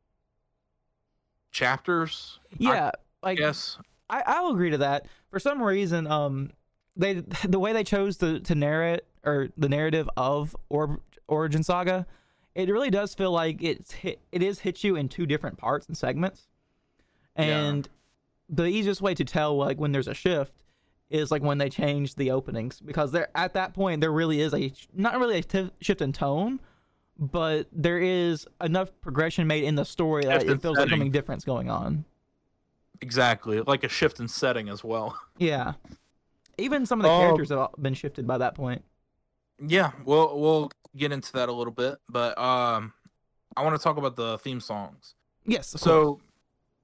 chapters 1.51 2.39
Yeah, 2.57 2.91
i 3.21 3.27
like 3.29 3.37
guess 3.37 3.77
I, 4.09 4.23
I'll 4.25 4.49
agree 4.51 4.69
to 4.71 4.77
that. 4.79 5.05
For 5.29 5.39
some 5.39 5.61
reason, 5.61 6.07
um, 6.07 6.51
they 6.95 7.13
the 7.47 7.59
way 7.59 7.73
they 7.73 7.83
chose 7.83 8.17
to 8.17 8.39
to 8.41 8.55
narrate 8.55 9.01
or 9.23 9.49
the 9.57 9.69
narrative 9.69 10.09
of 10.17 10.55
or, 10.69 10.99
Origin 11.27 11.61
Saga, 11.63 12.05
it 12.55 12.69
really 12.69 12.89
does 12.89 13.13
feel 13.13 13.31
like 13.31 13.61
it's 13.61 13.91
hit, 13.91 14.21
it 14.31 14.41
is 14.41 14.59
hit 14.59 14.83
you 14.83 14.95
in 14.95 15.09
two 15.09 15.25
different 15.25 15.57
parts 15.57 15.87
and 15.87 15.97
segments, 15.97 16.47
Yeah. 17.37 17.43
and 17.65 17.89
the 18.49 18.65
easiest 18.65 19.01
way 19.01 19.13
to 19.13 19.25
tell 19.25 19.57
like 19.57 19.77
when 19.77 19.91
there's 19.91 20.07
a 20.07 20.13
shift 20.13 20.53
is 21.09 21.31
like 21.31 21.41
when 21.41 21.57
they 21.57 21.69
change 21.69 22.15
the 22.15 22.31
openings 22.31 22.79
because 22.79 23.11
there 23.11 23.27
at 23.35 23.53
that 23.53 23.73
point 23.73 23.99
there 24.01 24.11
really 24.11 24.39
is 24.39 24.53
a 24.53 24.71
not 24.93 25.19
really 25.19 25.39
a 25.39 25.43
t- 25.43 25.71
shift 25.81 26.01
in 26.01 26.13
tone. 26.13 26.59
But 27.19 27.67
there 27.71 27.97
is 27.97 28.45
enough 28.63 28.91
progression 29.01 29.47
made 29.47 29.63
in 29.63 29.73
the 29.73 29.83
story 29.85 30.23
that 30.25 30.43
it 30.43 30.61
feels 30.61 30.77
like 30.77 30.87
something 30.89 31.09
different's 31.09 31.43
going 31.43 31.67
on. 31.67 32.05
Exactly 33.01 33.61
like 33.61 33.83
a 33.83 33.89
shift 33.89 34.19
in 34.19 34.27
setting 34.27 34.69
as 34.69 34.83
well 34.83 35.17
Yeah. 35.37 35.73
Even 36.57 36.85
some 36.87 36.99
of 36.99 37.03
the 37.03 37.11
Um, 37.11 37.19
characters 37.19 37.49
have 37.49 37.69
been 37.79 37.93
shifted 37.93 38.25
by 38.25 38.37
that 38.39 38.55
point. 38.55 38.83
yeah 39.59 39.91
we'll 40.05 40.39
we'll 40.39 40.71
get 40.95 41.11
into 41.11 41.31
that 41.33 41.49
a 41.49 41.51
little 41.51 41.73
bit 41.73 41.97
but 42.09 42.37
um 42.37 42.93
i 43.55 43.63
want 43.63 43.75
to 43.75 43.81
talk 43.83 43.97
about 43.97 44.15
the 44.15 44.37
theme 44.39 44.59
songs 44.59 45.13
Yes. 45.45 45.73
of 45.75 45.81
course. 45.81 45.83
so 45.83 46.19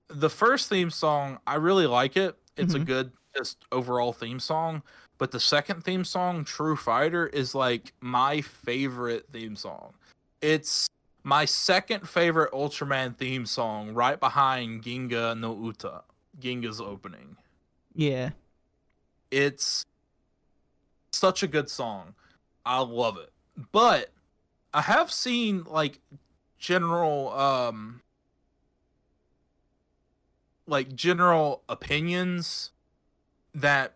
the 0.09 0.29
first 0.29 0.69
theme 0.69 0.89
song 0.91 1.39
i 1.47 1.55
really 1.55 1.87
like 1.87 2.15
it 2.17 2.35
it's 2.57 2.73
a 2.75 2.79
Mhm. 2.79 2.85
good 2.85 3.11
just 3.35 3.57
overall 3.71 4.13
theme 4.13 4.39
song 4.39 4.83
but 5.17 5.31
the 5.31 5.39
second 5.39 5.83
theme 5.83 6.03
song 6.03 6.43
true 6.45 6.75
fighter 6.75 7.27
is 7.27 7.55
like 7.55 7.93
my 8.01 8.41
favorite 8.41 9.25
theme 9.31 9.55
song 9.55 9.93
it's 10.41 10.87
my 11.23 11.45
second 11.45 12.07
favorite 12.07 12.51
ultraman 12.51 13.15
theme 13.15 13.45
song 13.45 13.93
right 13.93 14.19
behind 14.19 14.83
ginga 14.83 15.37
no 15.39 15.55
uta 15.55 16.03
ginga's 16.39 16.81
opening. 16.81 17.37
Yeah. 17.95 18.31
it's 19.31 19.85
such 21.11 21.43
a 21.43 21.47
good 21.47 21.69
song. 21.69 22.15
I 22.65 22.79
love 22.81 23.17
it. 23.17 23.31
But 23.71 24.09
i 24.73 24.81
have 24.81 25.11
seen 25.11 25.63
like 25.65 25.99
general 26.57 27.29
um 27.33 28.01
like 30.65 30.95
general 30.95 31.61
opinions 31.69 32.71
that 33.53 33.93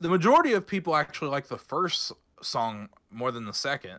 the 0.00 0.08
majority 0.08 0.52
of 0.52 0.66
people 0.66 0.96
actually 0.96 1.28
like 1.28 1.46
the 1.46 1.58
first 1.58 2.12
song 2.42 2.88
more 3.10 3.30
than 3.30 3.44
the 3.44 3.54
second. 3.54 3.98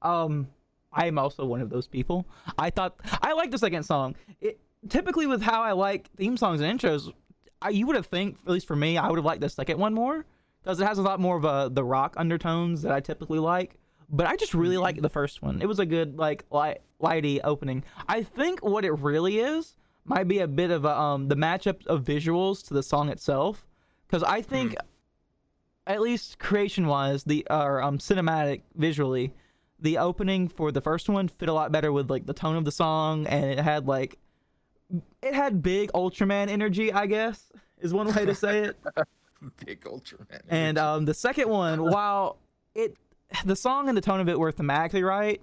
Um, 0.00 0.48
I 0.92 1.06
am 1.06 1.18
also 1.18 1.44
one 1.44 1.60
of 1.60 1.70
those 1.70 1.86
people. 1.86 2.26
I 2.58 2.70
thought 2.70 2.96
I 3.22 3.32
like 3.32 3.50
the 3.50 3.58
second 3.58 3.84
song. 3.84 4.16
It 4.40 4.60
typically 4.88 5.26
with 5.26 5.42
how 5.42 5.62
I 5.62 5.72
like 5.72 6.10
theme 6.16 6.36
songs 6.36 6.60
and 6.60 6.78
intros, 6.78 7.12
I, 7.60 7.70
you 7.70 7.86
would 7.86 7.96
have 7.96 8.06
think 8.06 8.38
at 8.46 8.52
least 8.52 8.66
for 8.66 8.76
me, 8.76 8.98
I 8.98 9.08
would 9.08 9.18
have 9.18 9.24
liked 9.24 9.40
the 9.40 9.48
second 9.48 9.78
one 9.78 9.94
more 9.94 10.24
because 10.62 10.80
it 10.80 10.86
has 10.86 10.98
a 10.98 11.02
lot 11.02 11.20
more 11.20 11.36
of 11.36 11.44
a 11.44 11.70
the 11.72 11.84
rock 11.84 12.14
undertones 12.16 12.82
that 12.82 12.92
I 12.92 13.00
typically 13.00 13.38
like. 13.38 13.78
But 14.08 14.26
I 14.26 14.36
just 14.36 14.52
really 14.52 14.76
like 14.76 15.00
the 15.00 15.08
first 15.08 15.40
one. 15.40 15.62
It 15.62 15.66
was 15.66 15.78
a 15.78 15.86
good 15.86 16.18
like 16.18 16.44
light 16.50 16.82
lighty 17.00 17.40
opening. 17.42 17.84
I 18.08 18.22
think 18.22 18.60
what 18.60 18.84
it 18.84 18.92
really 18.92 19.38
is 19.38 19.76
might 20.04 20.28
be 20.28 20.40
a 20.40 20.48
bit 20.48 20.70
of 20.70 20.84
a 20.84 20.98
um 20.98 21.28
the 21.28 21.36
matchup 21.36 21.86
of 21.86 22.04
visuals 22.04 22.66
to 22.68 22.74
the 22.74 22.82
song 22.82 23.08
itself 23.08 23.66
because 24.06 24.22
I 24.22 24.42
think 24.42 24.74
at 25.86 26.00
least 26.00 26.38
creation 26.38 26.86
wise 26.86 27.24
the 27.24 27.46
or 27.48 27.82
um 27.82 27.98
cinematic 27.98 28.62
visually 28.74 29.32
the 29.82 29.98
opening 29.98 30.48
for 30.48 30.72
the 30.72 30.80
first 30.80 31.08
one 31.08 31.28
fit 31.28 31.48
a 31.48 31.52
lot 31.52 31.72
better 31.72 31.92
with 31.92 32.08
like 32.08 32.24
the 32.26 32.32
tone 32.32 32.56
of 32.56 32.64
the 32.64 32.72
song 32.72 33.26
and 33.26 33.44
it 33.44 33.58
had 33.58 33.86
like 33.86 34.16
it 35.20 35.34
had 35.34 35.62
big 35.62 35.90
ultraman 35.92 36.48
energy 36.48 36.92
i 36.92 37.04
guess 37.06 37.50
is 37.80 37.92
one 37.92 38.12
way 38.14 38.24
to 38.24 38.34
say 38.34 38.60
it. 38.60 38.76
Big 39.66 39.80
ultraman 39.84 40.40
and 40.48 40.78
um 40.78 41.04
the 41.04 41.14
second 41.14 41.48
one 41.48 41.82
while 41.82 42.38
it 42.76 42.96
the 43.44 43.56
song 43.56 43.88
and 43.88 43.96
the 43.96 44.00
tone 44.00 44.20
of 44.20 44.28
it 44.28 44.38
were 44.38 44.52
thematically 44.52 45.04
right 45.04 45.42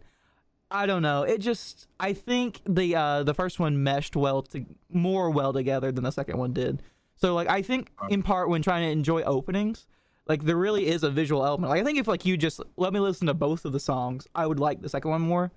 i 0.71 0.85
don't 0.85 1.01
know. 1.01 1.23
It 1.23 1.39
just 1.39 1.87
i 1.99 2.13
think 2.13 2.61
the 2.65 2.95
uh 2.95 3.23
the 3.23 3.33
first 3.33 3.59
one 3.59 3.83
meshed 3.83 4.15
well 4.15 4.41
to 4.43 4.65
more 4.89 5.29
well 5.31 5.51
together 5.51 5.91
than 5.91 6.05
the 6.05 6.11
second 6.11 6.37
one 6.37 6.53
did. 6.53 6.81
So 7.15 7.33
like 7.35 7.49
i 7.49 7.61
think 7.61 7.91
in 8.09 8.23
part 8.23 8.47
when 8.47 8.61
trying 8.61 8.85
to 8.85 8.91
enjoy 8.91 9.21
openings 9.23 9.85
Like 10.29 10.43
there 10.43 10.55
really 10.55 10.87
is 10.87 11.03
a 11.03 11.09
visual 11.09 11.43
element. 11.43 11.71
Like 11.71 11.81
I 11.81 11.83
think 11.83 11.97
if 11.97 12.07
like 12.07 12.23
you 12.23 12.37
just 12.37 12.61
let 12.77 12.93
me 12.93 12.99
listen 12.99 13.25
to 13.27 13.33
both 13.33 13.65
of 13.65 13.73
the 13.73 13.79
songs, 13.79 14.27
I 14.35 14.45
would 14.45 14.59
like 14.59 14.79
the 14.81 14.87
second 14.87 15.09
one 15.09 15.21
more. 15.21 15.51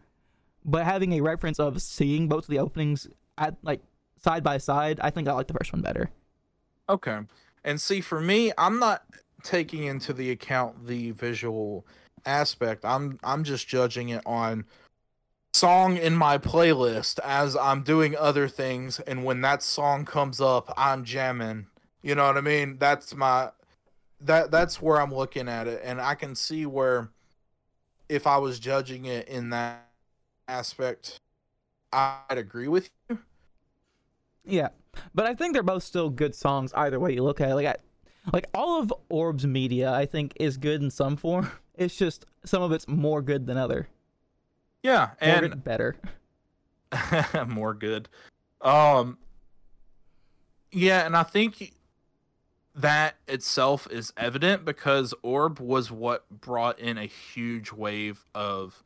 But 0.65 0.85
having 0.85 1.13
a 1.13 1.21
reference 1.21 1.61
of 1.61 1.83
seeing 1.83 2.27
both 2.27 2.45
of 2.45 2.49
the 2.49 2.59
openings 2.59 3.07
at 3.37 3.55
like 3.63 3.83
side 4.25 4.43
by 4.43 4.57
side, 4.57 4.99
I 5.03 5.11
think 5.11 5.29
I 5.29 5.33
like 5.35 5.47
the 5.47 5.55
first 5.55 5.75
one 5.75 5.83
better. 5.83 6.11
Okay. 6.89 7.19
And 7.65 7.81
see, 7.81 8.01
for 8.01 8.21
me, 8.21 8.51
I'm 8.57 8.79
not 8.79 9.05
taking 9.45 9.85
into 9.85 10.15
the 10.15 10.31
account 10.31 10.87
the 10.87 11.11
visual 11.11 11.87
aspect. 12.25 12.83
I'm 12.83 13.19
I'm 13.23 13.45
just 13.45 13.69
judging 13.69 14.09
it 14.09 14.23
on 14.25 14.65
song 15.53 15.99
in 15.99 16.17
my 16.17 16.39
playlist 16.39 17.19
as 17.23 17.55
I'm 17.57 17.83
doing 17.83 18.17
other 18.17 18.49
things 18.49 19.01
and 19.01 19.23
when 19.23 19.43
that 19.43 19.63
song 19.63 20.07
comes 20.07 20.41
up, 20.41 20.73
I'm 20.79 21.05
jamming. 21.05 21.67
You 22.01 22.15
know 22.15 22.27
what 22.27 22.39
I 22.39 22.41
mean? 22.41 22.79
That's 22.79 23.15
my 23.15 23.51
that 24.25 24.51
that's 24.51 24.81
where 24.81 25.01
I'm 25.01 25.13
looking 25.15 25.49
at 25.49 25.67
it 25.67 25.81
and 25.85 26.01
I 26.01 26.15
can 26.15 26.35
see 26.35 26.67
where 26.67 27.11
if 28.09 28.27
I 28.27 28.37
was 28.39 28.59
judging 28.59 29.05
it 29.07 29.29
in 29.29 29.51
that 29.51 29.89
aspect 30.49 31.19
I'd 31.93 32.39
agree 32.39 32.69
with 32.69 32.89
you. 33.09 33.19
Yeah, 34.45 34.69
but 35.15 35.27
I 35.27 35.35
think 35.35 35.53
they're 35.53 35.63
both 35.63 35.83
still 35.83 36.11
good 36.11 36.35
songs 36.35 36.73
either 36.75 36.99
way 36.99 37.13
you 37.13 37.23
look 37.23 37.41
at 37.41 37.51
it. 37.51 37.55
Like, 37.55 37.67
I, 37.67 37.77
like 38.33 38.47
all 38.55 38.81
of 38.81 38.93
Orb's 39.09 39.47
media, 39.47 39.93
I 39.93 40.07
think 40.07 40.33
is 40.41 40.57
good 40.57 40.83
in 40.83 40.91
some 40.91 41.17
form. 41.17 41.51
It's 41.75 41.97
just 41.97 42.27
some 42.45 42.63
of 42.63 42.71
it's 42.71 42.87
more 42.87 43.23
good 43.23 43.47
than 43.47 43.57
other. 43.57 43.89
Yeah, 44.83 45.13
More 45.23 45.35
and 45.37 45.49
good, 45.49 45.65
better. 45.65 45.97
more 47.49 47.73
good. 47.73 48.11
Um 48.61 49.17
yeah, 50.71 51.07
and 51.07 51.17
I 51.17 51.23
think 51.23 51.73
that 52.75 53.17
itself 53.29 53.87
is 53.91 54.13
evident 54.17 54.65
because 54.65 55.13
Orb 55.23 55.61
was 55.61 55.91
what 55.91 56.29
brought 56.31 56.79
in 56.79 56.97
a 56.97 57.07
huge 57.07 57.73
wave 57.73 58.25
of 58.35 58.83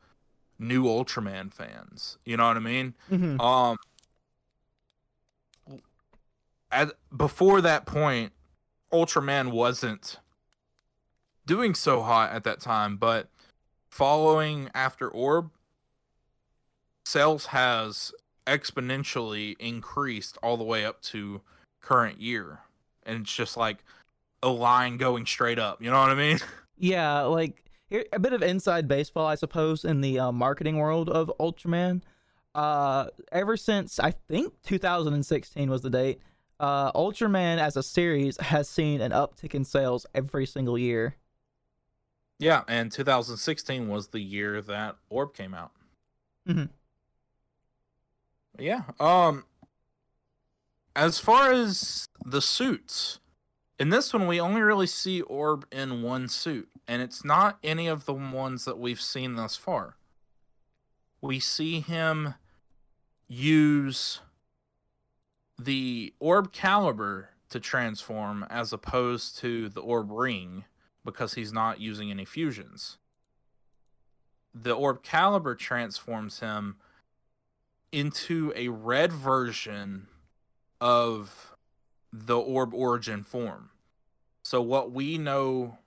new 0.59 0.83
Ultraman 0.83 1.53
fans. 1.53 2.17
You 2.25 2.37
know 2.37 2.47
what 2.47 2.57
I 2.57 2.61
mean? 2.61 2.93
hmm 3.09 3.39
Um 3.39 3.77
at 6.71 6.91
before 7.15 7.61
that 7.61 7.85
point, 7.85 8.33
Ultraman 8.91 9.51
wasn't 9.51 10.19
doing 11.45 11.73
so 11.73 12.01
hot 12.01 12.31
at 12.31 12.43
that 12.43 12.59
time, 12.59 12.97
but 12.97 13.29
following 13.89 14.69
after 14.75 15.07
Orb, 15.07 15.49
sales 17.05 17.47
has 17.47 18.11
exponentially 18.45 19.55
increased 19.59 20.37
all 20.43 20.57
the 20.57 20.63
way 20.63 20.85
up 20.85 21.01
to 21.01 21.41
current 21.81 22.19
year. 22.19 22.59
And 23.07 23.21
it's 23.21 23.33
just 23.33 23.57
like 23.57 23.83
a 24.43 24.49
line 24.49 24.97
going 24.97 25.25
straight 25.25 25.57
up. 25.57 25.81
You 25.81 25.89
know 25.89 25.99
what 25.99 26.11
I 26.11 26.15
mean? 26.15 26.39
Yeah, 26.79 27.21
like 27.21 27.63
a 28.13 28.19
bit 28.19 28.33
of 28.33 28.43
inside 28.43 28.87
baseball, 28.87 29.25
I 29.25 29.33
suppose, 29.33 29.83
in 29.83 30.01
the 30.01 30.19
uh, 30.19 30.31
marketing 30.31 30.77
world 30.77 31.09
of 31.09 31.31
Ultraman. 31.39 32.03
Uh, 32.53 33.07
ever 33.31 33.57
since 33.57 33.99
I 33.99 34.11
think 34.11 34.53
2016 34.61 35.71
was 35.71 35.81
the 35.81 35.89
date, 35.89 36.19
uh, 36.59 36.91
Ultraman 36.91 37.57
as 37.57 37.77
a 37.77 37.81
series 37.81 38.39
has 38.39 38.69
seen 38.69 39.01
an 39.01 39.11
uptick 39.11 39.55
in 39.55 39.65
sales 39.65 40.05
every 40.13 40.45
single 40.45 40.77
year. 40.77 41.15
Yeah, 42.37 42.61
and 42.67 42.91
2016 42.91 43.87
was 43.87 44.09
the 44.09 44.19
year 44.19 44.61
that 44.61 44.97
Orb 45.09 45.33
came 45.33 45.55
out. 45.55 45.71
Mhm. 46.47 46.69
Yeah. 48.59 48.83
Um 48.99 49.45
as 50.97 51.19
far 51.19 51.53
as 51.53 52.09
the 52.25 52.41
suits, 52.41 53.19
in 53.77 53.89
this 53.89 54.11
one 54.11 54.25
we 54.25 54.41
only 54.41 54.61
really 54.61 54.87
see 54.87 55.21
Orb 55.21 55.67
in 55.71 56.01
one 56.01 56.27
suit, 56.27 56.69
and 56.87 57.03
it's 57.03 57.23
not 57.23 57.59
any 57.63 57.87
of 57.87 58.05
the 58.05 58.13
ones 58.13 58.65
that 58.65 58.79
we've 58.79 58.99
seen 58.99 59.35
thus 59.35 59.55
far. 59.55 59.95
We 61.21 61.39
see 61.39 61.81
him 61.81 62.33
use 63.27 64.21
the 65.59 66.15
Orb 66.19 66.51
caliber 66.51 67.29
to 67.49 67.59
transform 67.59 68.43
as 68.49 68.73
opposed 68.73 69.37
to 69.37 69.69
the 69.69 69.81
Orb 69.81 70.09
ring 70.09 70.65
because 71.05 71.35
he's 71.35 71.53
not 71.53 71.79
using 71.79 72.09
any 72.09 72.25
fusions. 72.25 72.97
The 74.51 74.73
Orb 74.73 75.03
Caliber 75.03 75.53
transforms 75.53 76.39
him 76.39 76.77
into 77.91 78.51
a 78.55 78.69
red 78.69 79.13
version 79.13 80.07
of 80.79 81.55
the 82.11 82.37
Orb 82.37 82.73
Origin 82.73 83.23
form. 83.23 83.69
So, 84.43 84.61
what 84.61 84.91
we 84.91 85.17
know 85.17 85.77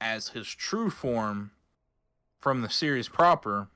as 0.00 0.28
his 0.28 0.48
true 0.48 0.90
form 0.90 1.52
from 2.40 2.62
the 2.62 2.70
series 2.70 3.08
proper, 3.08 3.68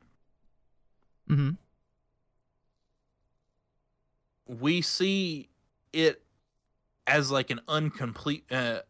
hmm 1.28 1.50
we 4.46 4.82
see 4.82 5.48
it 5.92 6.22
as 7.06 7.30
like 7.30 7.50
an 7.50 7.60
incomplete 7.68 8.44
uh, 8.50 8.80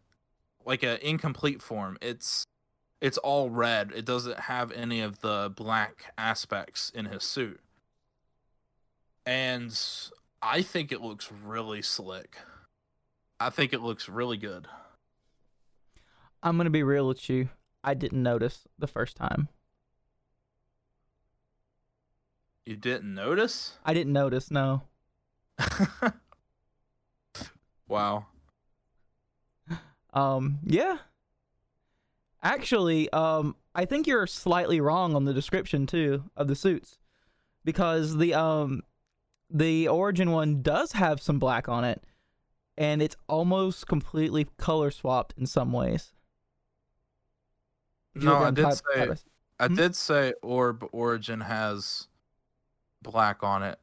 like 0.64 0.82
an 0.82 0.98
incomplete 1.02 1.62
form. 1.62 1.98
It's 2.00 2.44
it's 3.00 3.18
all 3.18 3.50
red. 3.50 3.92
It 3.94 4.04
doesn't 4.04 4.40
have 4.40 4.70
any 4.72 5.00
of 5.00 5.20
the 5.20 5.52
black 5.54 6.12
aspects 6.16 6.90
in 6.94 7.06
his 7.06 7.24
suit. 7.24 7.60
And 9.26 9.76
i 10.42 10.60
think 10.62 10.92
it 10.92 11.00
looks 11.00 11.30
really 11.44 11.80
slick 11.80 12.36
i 13.40 13.48
think 13.50 13.72
it 13.72 13.80
looks 13.80 14.08
really 14.08 14.36
good 14.36 14.66
I'm 16.44 16.56
gonna 16.56 16.70
be 16.70 16.82
real 16.82 17.06
with 17.06 17.30
you. 17.30 17.50
I 17.84 17.94
didn't 17.94 18.20
notice 18.20 18.66
the 18.78 18.88
first 18.88 19.16
time. 19.16 19.48
you 22.66 22.76
didn't 22.76 23.14
notice 23.14 23.78
I 23.84 23.94
didn't 23.94 24.12
notice. 24.12 24.50
No. 24.50 24.82
wow 27.88 28.26
Um. 30.12 30.58
Yeah. 30.64 30.98
Actually, 32.42 33.08
um, 33.10 33.54
I 33.74 33.84
think 33.84 34.06
you're 34.06 34.26
slightly 34.26 34.80
wrong 34.80 35.14
on 35.14 35.24
the 35.24 35.32
description 35.32 35.86
too 35.86 36.24
of 36.36 36.48
the 36.48 36.56
suits, 36.56 36.98
because 37.64 38.16
the 38.16 38.34
um, 38.34 38.82
the 39.52 39.88
origin 39.88 40.30
one 40.30 40.62
does 40.62 40.92
have 40.92 41.20
some 41.20 41.38
black 41.38 41.68
on 41.68 41.84
it, 41.84 42.02
and 42.76 43.02
it's 43.02 43.16
almost 43.28 43.86
completely 43.86 44.46
color 44.56 44.90
swapped 44.90 45.34
in 45.36 45.46
some 45.46 45.72
ways. 45.72 46.12
No 48.14 48.36
i 48.36 48.50
did 48.50 48.62
type- 48.64 48.74
say 48.94 49.06
type- 49.06 49.18
i 49.58 49.66
Hmm? 49.68 49.74
did 49.74 49.96
say 49.96 50.34
orb 50.42 50.84
origin 50.92 51.40
has 51.40 52.08
black 53.02 53.42
on 53.42 53.62
it 53.62 53.78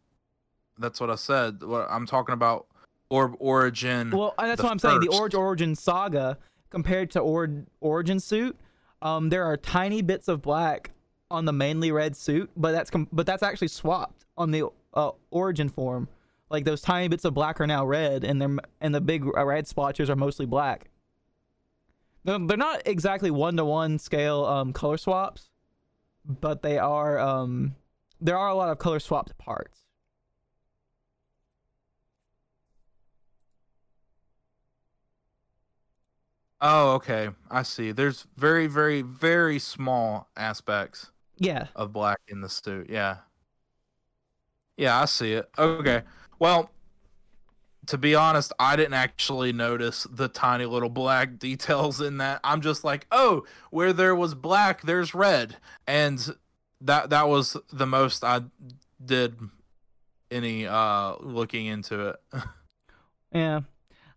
that's 0.77 0.99
what 1.01 1.09
i 1.09 1.15
said 1.15 1.63
what 1.63 1.87
i'm 1.89 2.05
talking 2.05 2.33
about 2.33 2.67
orb 3.09 3.35
origin 3.39 4.11
Well, 4.11 4.35
that's 4.37 4.61
what 4.61 4.71
I'm 4.71 4.77
saying. 4.79 4.99
The 4.99 5.07
first. 5.07 5.33
Origin 5.33 5.75
Saga 5.75 6.37
compared 6.69 7.09
to 7.11 7.19
Or- 7.19 7.65
Origin 7.81 8.19
suit, 8.19 8.55
um, 9.01 9.29
there 9.29 9.43
are 9.45 9.57
tiny 9.57 10.03
bits 10.03 10.27
of 10.27 10.43
black 10.43 10.91
on 11.31 11.45
the 11.45 11.51
mainly 11.53 11.91
red 11.91 12.15
suit, 12.15 12.51
but 12.55 12.71
that's 12.71 12.91
com- 12.91 13.07
but 13.11 13.25
that's 13.25 13.41
actually 13.41 13.69
swapped 13.69 14.25
on 14.37 14.51
the 14.51 14.69
uh, 14.93 15.11
Origin 15.31 15.69
form. 15.69 16.07
Like 16.49 16.65
those 16.65 16.81
tiny 16.81 17.07
bits 17.07 17.25
of 17.25 17.33
black 17.33 17.61
are 17.61 17.67
now 17.67 17.85
red, 17.85 18.23
and 18.23 18.41
they're 18.41 18.57
and 18.81 18.93
the 18.95 19.01
big 19.01 19.25
uh, 19.25 19.45
red 19.45 19.67
splotches 19.67 20.09
are 20.09 20.15
mostly 20.15 20.45
black. 20.45 20.89
They're, 22.23 22.39
they're 22.39 22.57
not 22.57 22.81
exactly 22.85 23.31
one 23.31 23.55
to 23.57 23.65
one 23.65 23.99
scale 23.99 24.45
um, 24.45 24.73
color 24.73 24.97
swaps, 24.97 25.49
but 26.25 26.61
they 26.61 26.77
are 26.77 27.19
um, 27.19 27.75
there 28.21 28.37
are 28.37 28.49
a 28.49 28.55
lot 28.55 28.69
of 28.69 28.79
color 28.79 28.99
swapped 28.99 29.37
parts. 29.37 29.83
Oh, 36.61 36.93
okay. 36.95 37.29
I 37.49 37.63
see. 37.63 37.91
There's 37.91 38.27
very, 38.35 38.67
very, 38.67 39.01
very 39.01 39.59
small 39.59 40.27
aspects 40.35 41.11
Yeah, 41.37 41.67
of 41.75 41.93
black 41.93 42.19
in 42.27 42.41
the 42.41 42.49
suit. 42.49 42.89
Yeah. 42.89 43.17
Yeah, 44.79 45.01
I 45.01 45.05
see 45.05 45.33
it. 45.33 45.49
Okay. 45.57 46.03
Well, 46.39 46.71
to 47.87 47.97
be 47.97 48.15
honest, 48.15 48.53
I 48.59 48.77
didn't 48.77 48.93
actually 48.93 49.51
notice 49.51 50.07
the 50.09 50.29
tiny 50.29 50.65
little 50.65 50.89
black 50.89 51.37
details 51.39 51.99
in 51.99 52.17
that. 52.19 52.39
I'm 52.45 52.61
just 52.61 52.85
like, 52.85 53.05
oh, 53.11 53.43
where 53.71 53.91
there 53.91 54.15
was 54.15 54.35
black, 54.35 54.83
there's 54.83 55.13
red, 55.13 55.57
and 55.85 56.35
that 56.79 57.09
that 57.09 57.27
was 57.27 57.57
the 57.73 57.85
most 57.85 58.23
I 58.23 58.43
did 59.03 59.37
any 60.31 60.65
uh 60.65 61.15
looking 61.19 61.65
into 61.65 62.09
it. 62.09 62.15
Yeah. 63.33 63.61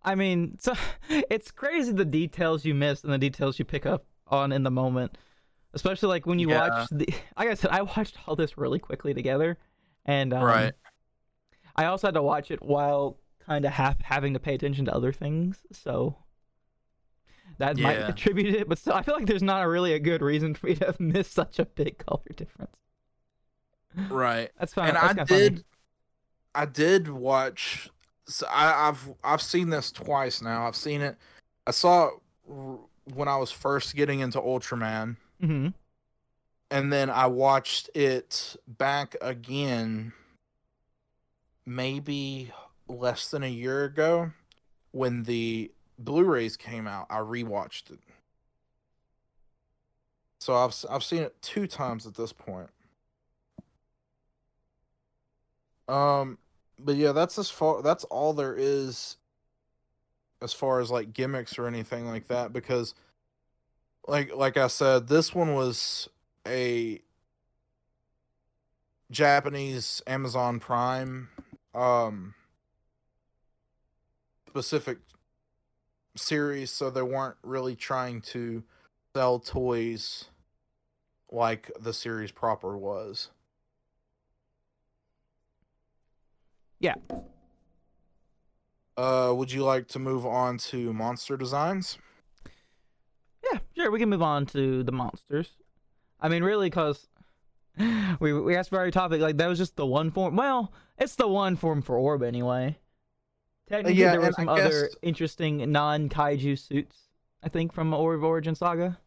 I 0.03 0.14
mean, 0.14 0.59
so 0.59 0.75
it's 1.09 1.51
crazy 1.51 1.92
the 1.92 2.05
details 2.05 2.64
you 2.64 2.75
miss 2.75 3.05
and 3.05 3.12
the 3.12 3.18
details 3.18 3.59
you 3.59 3.64
pick 3.64 3.87
up 3.87 4.05
on 4.29 4.53
in 4.53 4.62
the 4.62 4.70
moment. 4.70 5.18
Especially 5.75 6.09
like 6.09 6.27
when 6.27 6.38
you 6.38 6.48
Yeah. 6.48 6.61
watch 6.68 6.88
the 6.90 7.07
like 7.37 7.48
I 7.48 7.55
said, 7.55 7.70
I 7.70 7.83
watched 7.83 8.16
all 8.27 8.37
this 8.37 8.57
really 8.59 8.79
quickly 8.79 9.14
together. 9.14 9.59
And 10.04 10.32
um, 10.32 10.42
Right. 10.44 10.74
I 11.76 11.86
also 11.86 12.06
had 12.08 12.14
to 12.14 12.22
watch 12.22 12.50
it 12.50 12.62
while 12.62 13.18
kind 13.46 13.64
of 13.64 13.72
half 13.72 14.00
having 14.02 14.34
to 14.34 14.40
pay 14.40 14.54
attention 14.54 14.84
to 14.86 14.94
other 14.94 15.12
things. 15.12 15.58
So 15.72 16.16
that 17.58 17.76
might 17.78 17.98
Yeah. 17.98 18.08
attribute 18.08 18.54
it. 18.54 18.68
But 18.68 18.78
still, 18.78 18.94
I 18.94 19.02
feel 19.02 19.14
like 19.14 19.26
there's 19.26 19.42
not 19.42 19.62
a 19.62 19.68
really 19.68 19.92
a 19.94 19.98
good 19.98 20.22
reason 20.22 20.54
for 20.54 20.66
me 20.66 20.74
to 20.76 20.86
have 20.86 21.00
missed 21.00 21.32
such 21.32 21.58
a 21.58 21.64
big 21.66 21.98
color 21.98 22.22
difference. 22.36 22.72
Right. 24.10 24.50
That's 24.58 24.74
fine. 24.74 24.88
and 24.88 24.96
that's 24.96 25.04
I 25.04 25.14
kinda 25.14 25.26
funny. 25.26 25.42
did, 25.42 25.64
I 26.54 26.66
did 26.66 27.08
watch. 27.08 27.90
So 28.26 28.46
I, 28.48 28.88
I've 28.88 29.12
I've 29.24 29.42
seen 29.42 29.70
this 29.70 29.90
twice 29.92 30.42
now. 30.42 30.66
I've 30.66 30.76
seen 30.76 31.00
it. 31.00 31.16
I 31.66 31.72
saw 31.72 32.08
it 32.08 32.14
when 33.14 33.28
I 33.28 33.36
was 33.36 33.50
first 33.50 33.94
getting 33.96 34.20
into 34.20 34.40
Ultraman, 34.40 35.16
hmm 35.40 35.68
and 36.72 36.90
then 36.90 37.11
I 37.11 37.26
watched 37.26 37.90
it 37.94 38.56
back 38.66 39.14
again, 39.20 40.14
maybe 41.66 42.50
less 42.88 43.30
than 43.30 43.42
a 43.42 43.48
year 43.48 43.85
ago, 43.85 44.32
when 44.90 45.24
the 45.24 45.70
Blu-rays 45.98 46.56
came 46.56 46.88
out. 46.88 47.08
I 47.11 47.18
rewatched 47.18 47.90
it, 47.90 47.98
so 50.40 50.54
I've 50.56 50.74
I've 50.88 51.04
seen 51.04 51.22
it 51.22 51.37
two 51.42 51.66
times 51.66 52.06
at 52.06 52.14
this 52.14 52.32
point. 52.32 52.70
Um, 55.88 56.38
but 56.78 56.96
yeah, 56.96 57.12
that's 57.12 57.38
as 57.38 57.50
far. 57.50 57.82
That's 57.82 58.04
all 58.04 58.32
there 58.32 58.56
is, 58.56 59.18
as 60.40 60.54
far 60.54 60.80
as 60.80 60.90
like 60.90 61.12
gimmicks 61.12 61.58
or 61.58 61.66
anything 61.66 62.08
like 62.08 62.28
that. 62.28 62.54
Because, 62.54 62.94
like 64.08 64.35
like 64.35 64.56
I 64.56 64.68
said, 64.68 65.08
this 65.08 65.35
one 65.35 65.52
was 65.54 66.08
a 66.46 67.00
Japanese 69.11 70.02
Amazon 70.07 70.59
Prime 70.61 71.28
um 71.74 72.35
specific 74.48 74.98
series, 76.16 76.70
so 76.70 76.90
they 76.90 77.02
weren't 77.02 77.37
really 77.42 77.74
trying 77.74 78.20
to 78.20 78.62
sell 79.14 79.38
toys 79.38 80.26
like 81.31 81.70
the 81.81 81.92
series 81.92 82.31
proper 82.31 82.76
was. 82.76 83.31
Yeah. 86.81 86.96
Uh, 88.96 89.33
would 89.35 89.50
you 89.50 89.64
like 89.64 89.88
to 89.88 89.98
move 89.98 90.26
on 90.26 90.59
to 90.59 90.92
monster 90.92 91.37
designs? 91.37 91.96
Yeah, 93.50 93.61
sure. 93.74 93.90
We 93.90 93.98
can 93.98 94.11
move 94.11 94.22
on 94.22 94.44
to 94.46 94.83
the 94.83 94.92
monsters. 94.92 95.48
I 96.22 96.28
mean, 96.28 96.42
really, 96.44 96.70
because 96.70 97.06
we 98.20 98.32
we 98.32 98.56
asked 98.56 98.70
for 98.70 98.78
our 98.78 98.90
topic. 98.90 99.20
Like 99.20 99.37
that 99.38 99.48
was 99.48 99.58
just 99.58 99.76
the 99.76 99.87
one 99.87 100.11
form. 100.11 100.37
Well, 100.37 100.72
it's 100.98 101.16
the 101.16 101.28
one 101.28 101.56
form 101.56 101.82
for 101.82 101.96
Orb 101.98 102.22
anyway. 102.22 102.78
Technically, 103.68 104.00
yeah, 104.00 104.12
there 104.12 104.20
were 104.20 104.32
some 104.32 104.48
I 104.48 104.52
other 104.61 104.82
guess- 104.87 104.96
interesting 105.02 105.70
non-kaiju 105.70 106.58
suits. 106.58 106.96
I 107.42 107.48
think 107.48 107.72
from 107.72 107.92
Orb 107.92 108.22
Origin 108.22 108.54
Saga. 108.54 108.98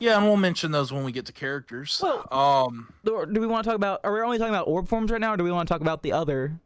Yeah, 0.00 0.16
and 0.16 0.26
we'll 0.26 0.36
mention 0.36 0.70
those 0.70 0.92
when 0.92 1.02
we 1.02 1.10
get 1.10 1.26
to 1.26 1.32
characters. 1.32 2.00
Well- 2.02 2.28
um, 2.32 2.92
Do, 3.04 3.26
do 3.26 3.40
we 3.40 3.46
want 3.48 3.64
to 3.64 3.70
talk 3.70 3.76
about? 3.76 4.00
Are 4.04 4.12
we 4.12 4.20
only 4.20 4.38
talking 4.38 4.54
about 4.54 4.68
Orb 4.68 4.86
forms 4.88 5.10
right 5.10 5.20
now, 5.20 5.34
or 5.34 5.36
do 5.36 5.42
we 5.44 5.50
want 5.50 5.68
to 5.68 5.74
talk 5.74 5.80
about 5.80 6.02
the 6.02 6.12
other 6.12 6.60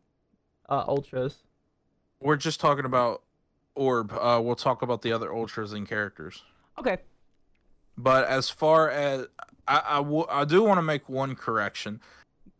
uh, 0.69 0.85
ultras? 0.87 1.37
we're 2.21 2.37
just 2.37 2.61
talking 2.61 2.85
about 2.85 3.23
Orb. 3.75 4.13
Uh, 4.13 4.41
we'll 4.43 4.55
talk 4.55 4.83
about 4.83 5.03
the 5.03 5.13
other 5.13 5.35
ultras 5.35 5.73
and 5.73 5.89
characters. 5.89 6.43
Okay. 6.79 6.99
But 7.99 8.29
as 8.29 8.49
far 8.51 8.89
as 8.91 9.27
I, 9.67 9.83
I, 9.87 9.97
w- 9.97 10.27
I 10.29 10.45
do 10.45 10.63
want 10.63 10.79
to 10.79 10.83
make 10.83 11.09
one 11.09 11.35
correction. 11.35 12.01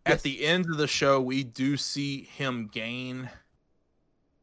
Yes. 0.07 0.17
At 0.17 0.23
the 0.23 0.45
end 0.45 0.67
of 0.67 0.77
the 0.77 0.87
show, 0.87 1.21
we 1.21 1.45
do 1.45 1.77
see 1.77 2.23
him 2.23 2.69
gain 2.73 3.31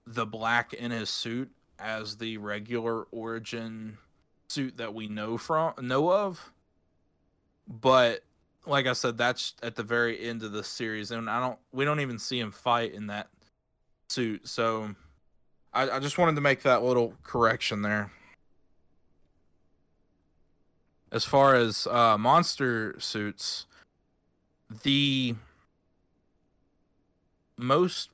the 0.06 0.26
black 0.26 0.74
in 0.74 0.92
his 0.92 1.10
suit 1.10 1.52
as 1.78 2.18
the 2.18 2.38
regular 2.38 3.04
origin 3.12 3.98
suit 4.50 4.78
that 4.78 4.94
we 4.94 5.08
know 5.08 5.38
from 5.38 5.74
know 5.82 6.12
of. 6.12 6.52
But 7.68 8.24
like 8.66 8.88
I 8.88 8.94
said, 8.94 9.18
that's 9.18 9.54
at 9.62 9.76
the 9.76 9.84
very 9.84 10.20
end 10.28 10.44
of 10.44 10.52
the 10.52 10.64
series, 10.64 11.12
and 11.12 11.30
I 11.30 11.40
don't 11.40 11.60
we 11.72 11.86
don't 11.86 12.00
even 12.00 12.20
see 12.20 12.40
him 12.40 12.52
fight 12.52 12.94
in 12.94 13.08
that 13.08 13.28
suit. 14.10 14.48
So 14.48 14.96
I, 15.74 15.90
I 15.90 16.00
just 16.00 16.18
wanted 16.18 16.36
to 16.36 16.42
make 16.42 16.64
that 16.64 16.84
little 16.84 17.14
correction 17.24 17.82
there 17.82 18.12
as 21.12 21.26
far 21.26 21.56
as 21.56 21.88
uh, 21.88 22.18
monster 22.18 22.96
suits, 23.00 23.66
the 24.84 25.36
most 27.58 28.10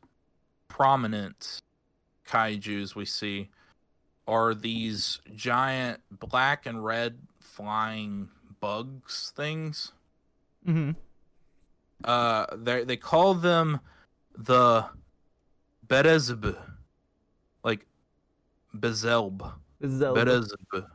prominent 0.67 1.61
kaiju's 2.27 2.95
we 2.95 3.05
see 3.05 3.49
are 4.27 4.53
these 4.53 5.19
giant 5.35 6.01
black 6.09 6.65
and 6.65 6.83
red 6.83 7.17
flying 7.39 8.29
bugs 8.59 9.31
things. 9.35 9.91
Mm-hmm. 10.67 10.91
Uh, 12.03 12.45
they 12.55 12.83
they 12.83 12.97
call 12.97 13.33
them 13.35 13.79
the 14.37 14.85
Berezb, 15.87 16.57
like 17.63 17.85
Bezelb, 18.75 19.53
Berezb. 19.81 20.87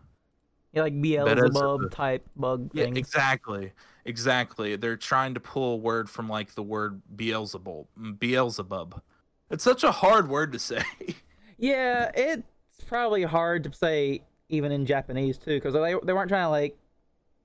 Yeah, 0.72 0.82
like 0.82 1.00
Beelzebub 1.00 1.90
type 1.90 2.26
bug 2.36 2.70
Yeah, 2.74 2.84
things. 2.84 2.98
exactly. 2.98 3.72
Exactly. 4.04 4.76
They're 4.76 4.96
trying 4.96 5.34
to 5.34 5.40
pull 5.40 5.74
a 5.74 5.76
word 5.76 6.08
from 6.08 6.28
like 6.28 6.54
the 6.54 6.62
word 6.62 7.02
Beelzebub. 7.16 7.86
Beelzebub. 8.18 9.02
It's 9.50 9.64
such 9.64 9.82
a 9.84 9.90
hard 9.92 10.28
word 10.28 10.52
to 10.52 10.58
say. 10.58 10.82
Yeah, 11.62 12.10
it's 12.14 12.42
probably 12.86 13.22
hard 13.22 13.64
to 13.64 13.72
say 13.74 14.22
even 14.48 14.72
in 14.72 14.86
Japanese 14.86 15.36
too, 15.36 15.56
because 15.60 15.74
they 15.74 15.94
they 16.06 16.12
weren't 16.14 16.30
trying 16.30 16.44
to 16.46 16.48
like. 16.48 16.78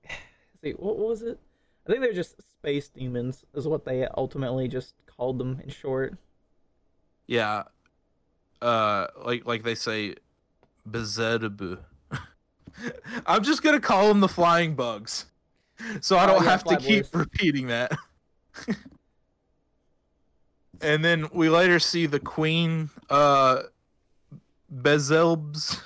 see, 0.62 0.70
what, 0.72 0.96
what 0.98 1.08
was 1.08 1.20
it? 1.20 1.38
I 1.86 1.90
think 1.90 2.02
they're 2.02 2.14
just 2.14 2.36
space 2.58 2.88
demons, 2.88 3.44
is 3.54 3.68
what 3.68 3.84
they 3.84 4.06
ultimately 4.16 4.68
just 4.68 4.94
called 5.06 5.38
them 5.38 5.60
in 5.62 5.68
short. 5.68 6.16
yeah. 7.26 7.64
Uh 8.62 9.08
like 9.22 9.44
like 9.44 9.62
they 9.64 9.74
say 9.74 10.14
Bezedebu. 10.88 11.78
I'm 13.26 13.42
just 13.42 13.62
gonna 13.62 13.80
call 13.80 14.08
them 14.08 14.20
the 14.20 14.28
flying 14.28 14.74
bugs. 14.74 15.26
So 16.00 16.16
I 16.16 16.24
Oh, 16.24 16.26
don't 16.28 16.44
yeah, 16.44 16.50
have 16.50 16.64
to 16.64 16.76
keep 16.76 17.10
boys. 17.10 17.14
repeating 17.14 17.66
that. 17.68 17.92
and 20.80 21.04
then 21.04 21.28
we 21.32 21.48
later 21.48 21.78
see 21.78 22.06
the 22.06 22.20
queen 22.20 22.90
uh 23.10 23.62
Bezelbs. 24.74 25.82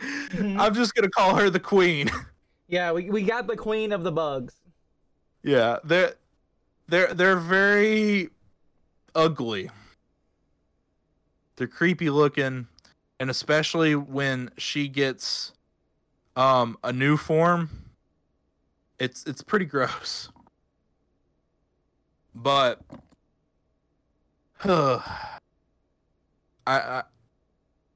Mhm. 0.00 0.60
I'm 0.60 0.74
just 0.74 0.94
gonna 0.94 1.10
call 1.10 1.36
her 1.36 1.50
the 1.50 1.60
queen. 1.60 2.10
Yeah, 2.68 2.90
we, 2.90 3.08
we 3.10 3.22
got 3.22 3.46
the 3.46 3.54
queen 3.56 3.92
of 3.92 4.02
the 4.02 4.10
bugs. 4.10 4.54
Yeah, 5.44 5.78
they're 5.84 6.14
they're 6.88 7.14
they're 7.14 7.36
very 7.36 8.30
ugly. 9.14 9.70
They're 11.54 11.68
creepy 11.68 12.10
looking, 12.10 12.66
and 13.20 13.30
especially 13.30 13.94
when 13.94 14.50
she 14.58 14.88
gets 14.88 15.52
um 16.36 16.76
a 16.84 16.92
new 16.92 17.16
form, 17.16 17.70
it's 18.98 19.24
it's 19.26 19.42
pretty 19.42 19.64
gross. 19.64 20.28
But 22.34 22.80
I 24.64 25.00
I 26.66 27.02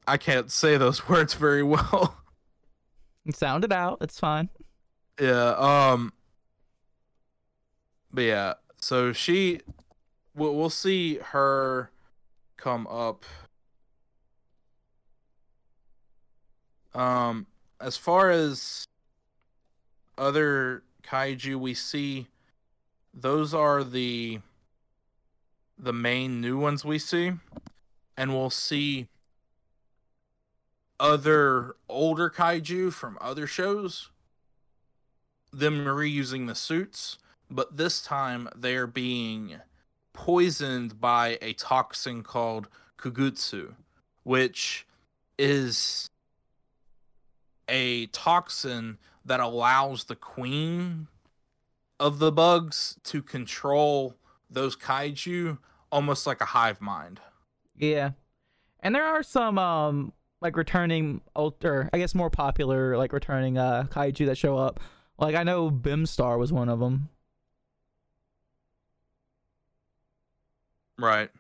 I 0.07 0.17
can't 0.17 0.51
say 0.51 0.77
those 0.77 1.09
words 1.09 1.35
very 1.35 1.63
well. 1.63 2.17
Sound 3.33 3.65
it 3.65 3.73
out. 3.73 3.99
It's 4.01 4.19
fine. 4.19 4.49
Yeah. 5.21 5.55
Um. 5.59 6.13
But 8.13 8.23
yeah, 8.23 8.55
so 8.79 9.13
she, 9.13 9.61
we'll 10.35 10.55
we'll 10.57 10.71
see 10.71 11.19
her 11.19 11.91
come 12.57 12.87
up. 12.89 13.25
Um, 16.93 17.47
as 17.81 17.97
far 17.97 18.31
as 18.31 18.87
other 20.19 20.83
kaiju 21.03 21.57
we 21.57 21.75
see, 21.75 22.27
those 23.15 23.55
are 23.55 23.83
the 23.83 24.41
the 25.79 25.93
main 25.93 26.43
new 26.43 26.59
ones 26.59 26.85
we 26.85 26.99
see, 26.99 27.33
and 28.17 28.35
we'll 28.35 28.51
see 28.51 29.09
other 30.99 31.75
older 31.89 32.29
kaiju 32.29 32.93
from 32.93 33.17
other 33.21 33.47
shows 33.47 34.11
them 35.53 35.85
reusing 35.87 36.47
the 36.47 36.55
suits, 36.55 37.19
but 37.51 37.77
this 37.77 38.03
time 38.03 38.49
they're 38.55 38.87
being 38.87 39.57
poisoned 40.13 41.01
by 41.01 41.39
a 41.41 41.55
toxin 41.55 42.23
called 42.23 42.69
kugutsu, 42.99 43.75
which 44.23 44.87
is 45.39 46.11
a 47.71 48.07
toxin 48.07 48.99
that 49.25 49.41
allows 49.41 50.05
the 50.05 50.17
queen 50.17 51.07
of 51.99 52.19
the 52.19 52.33
bugs 52.33 52.99
to 53.05 53.23
control 53.23 54.17
those 54.51 54.77
kaiju 54.77 55.59
almost 55.93 56.27
like 56.27 56.41
a 56.41 56.47
hive 56.47 56.81
mind. 56.81 57.21
Yeah. 57.77 58.11
And 58.81 58.95
there 58.95 59.05
are 59.05 59.23
some 59.23 59.59
um 59.59 60.13
like 60.41 60.57
returning 60.57 61.21
older, 61.37 61.91
I 61.93 61.99
guess 61.99 62.15
more 62.15 62.31
popular 62.31 62.97
like 62.97 63.13
returning 63.13 63.59
uh 63.59 63.85
kaiju 63.91 64.27
that 64.27 64.39
show 64.39 64.57
up. 64.57 64.81
Like 65.19 65.35
I 65.35 65.43
know 65.43 65.71
Bemstar 65.71 66.39
was 66.39 66.53
one 66.53 66.69
of 66.69 66.81
them. 66.81 67.11
Right. 70.99 71.31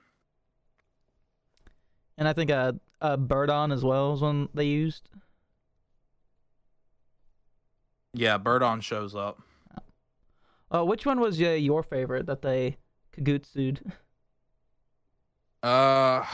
And 2.16 2.28
I 2.28 2.32
think 2.32 2.50
uh, 2.50 2.72
uh 3.00 3.16
Birdon 3.16 3.72
as 3.72 3.82
well 3.82 4.12
is 4.12 4.20
one 4.20 4.48
they 4.54 4.64
used. 4.64 5.08
Yeah, 8.12 8.38
Birdon 8.38 8.80
shows 8.80 9.14
up. 9.14 9.40
Uh, 10.72 10.84
which 10.84 11.04
one 11.04 11.20
was 11.20 11.40
uh, 11.40 11.50
your 11.50 11.82
favorite 11.82 12.26
that 12.26 12.42
they 12.42 12.76
kagutsu'd? 13.16 13.92
Uh, 15.62 16.24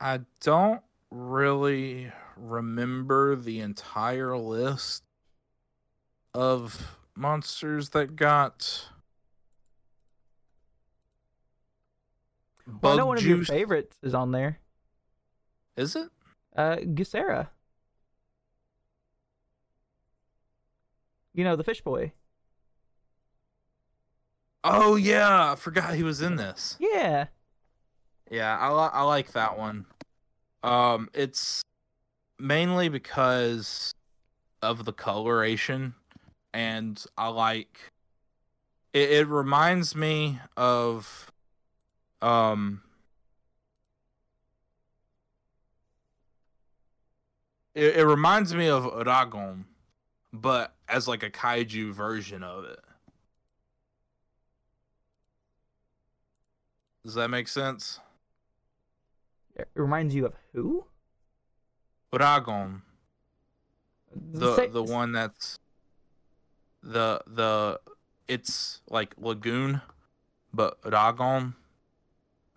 I 0.00 0.18
don't 0.40 0.82
really 1.12 2.10
remember 2.36 3.36
the 3.36 3.60
entire 3.60 4.36
list 4.36 5.04
of 6.34 6.98
monsters 7.14 7.90
that 7.90 8.16
got 8.16 8.88
Well, 12.82 12.94
I 12.94 12.96
know 12.96 13.02
bug 13.02 13.06
one 13.06 13.18
of 13.18 13.24
your 13.24 13.44
favorites 13.44 13.96
is 14.02 14.12
on 14.14 14.32
there. 14.32 14.58
Is 15.76 15.94
it? 15.94 16.08
Uh, 16.56 16.76
Gesura. 16.78 17.48
You 21.40 21.44
know 21.44 21.56
the 21.56 21.64
fish 21.64 21.80
boy. 21.80 22.12
Oh 24.62 24.96
yeah, 24.96 25.52
I 25.52 25.54
forgot 25.54 25.94
he 25.94 26.02
was 26.02 26.20
in 26.20 26.36
this. 26.36 26.76
Yeah. 26.78 27.28
Yeah, 28.30 28.58
I 28.58 28.70
li- 28.70 28.90
I 28.92 29.02
like 29.04 29.32
that 29.32 29.56
one. 29.56 29.86
Um, 30.62 31.08
it's 31.14 31.62
mainly 32.38 32.90
because 32.90 33.90
of 34.60 34.84
the 34.84 34.92
coloration, 34.92 35.94
and 36.52 37.02
I 37.16 37.28
like. 37.28 37.90
It, 38.92 39.10
it 39.10 39.26
reminds 39.26 39.96
me 39.96 40.40
of, 40.58 41.32
um. 42.20 42.82
It, 47.74 47.96
it 47.96 48.04
reminds 48.04 48.54
me 48.54 48.68
of 48.68 48.84
Ragon, 49.06 49.64
but 50.32 50.74
as 50.88 51.08
like 51.08 51.22
a 51.22 51.30
kaiju 51.30 51.92
version 51.92 52.42
of 52.42 52.64
it. 52.64 52.80
Does 57.04 57.14
that 57.14 57.28
make 57.28 57.48
sense? 57.48 57.98
It 59.56 59.68
reminds 59.74 60.14
you 60.14 60.26
of 60.26 60.34
who? 60.52 60.84
Ragon. 62.12 62.82
the 64.14 64.56
Say- 64.56 64.66
the 64.68 64.82
one 64.82 65.12
that's 65.12 65.58
the 66.82 67.22
the 67.26 67.80
it's 68.26 68.80
like 68.88 69.14
lagoon 69.18 69.82
but 70.52 70.78
ragon 70.84 71.54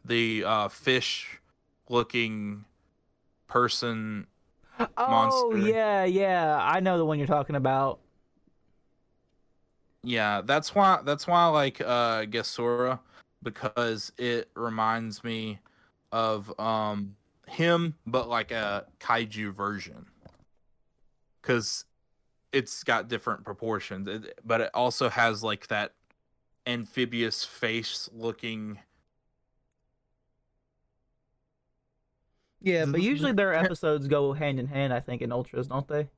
the 0.06 0.44
uh 0.46 0.68
fish 0.70 1.40
looking 1.90 2.66
person 3.48 4.26
Oh 4.98 5.52
monster. 5.52 5.70
yeah, 5.70 6.04
yeah. 6.06 6.58
I 6.62 6.80
know 6.80 6.98
the 6.98 7.06
one 7.06 7.18
you're 7.18 7.28
talking 7.28 7.56
about. 7.56 8.00
yeah 10.04 10.42
that's 10.44 10.76
why 10.76 11.00
that's 11.06 11.26
why 11.28 11.44
i 11.44 11.48
like 11.48 11.80
uh 11.80 12.24
gesura 12.26 13.00
because 13.42 14.12
it 14.18 14.50
reminds 14.56 15.24
me 15.24 15.60
of 16.12 16.58
um 16.60 17.16
him 17.48 17.96
but 18.06 18.28
like 18.28 18.52
a 18.52 18.86
kaiju 19.00 19.54
version 19.54 20.06
because 21.42 21.86
it's 22.52 22.84
got 22.84 23.08
different 23.08 23.44
proportions 23.44 24.08
it, 24.08 24.38
but 24.46 24.62
it 24.62 24.70
also 24.74 25.10
has 25.10 25.42
like 25.44 25.68
that 25.68 25.94
amphibious 26.68 27.44
face 27.44 28.10
looking 28.14 28.80
Yeah, 32.64 32.86
but 32.88 33.02
usually 33.02 33.32
their 33.34 33.54
episodes 33.56 34.08
go 34.08 34.34
hand 34.34 34.60
in 34.60 34.66
hand. 34.68 34.92
I 34.94 35.00
think 35.02 35.22
in 35.22 35.32
ultras, 35.32 35.68
don't 35.68 35.88
they? 35.88 36.10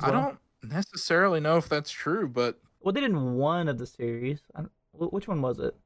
I 0.00 0.10
well? 0.10 0.12
don't 0.12 0.38
necessarily 0.62 1.40
know 1.40 1.56
if 1.56 1.68
that's 1.68 1.90
true 1.90 2.28
but 2.28 2.58
Well, 2.80 2.92
they 2.92 3.00
did 3.02 3.10
in 3.10 3.34
one 3.34 3.68
of 3.68 3.78
the 3.78 3.86
series. 3.86 4.42
I 4.54 4.64
which 4.92 5.28
one 5.28 5.40
was 5.42 5.60
it? 5.60 5.76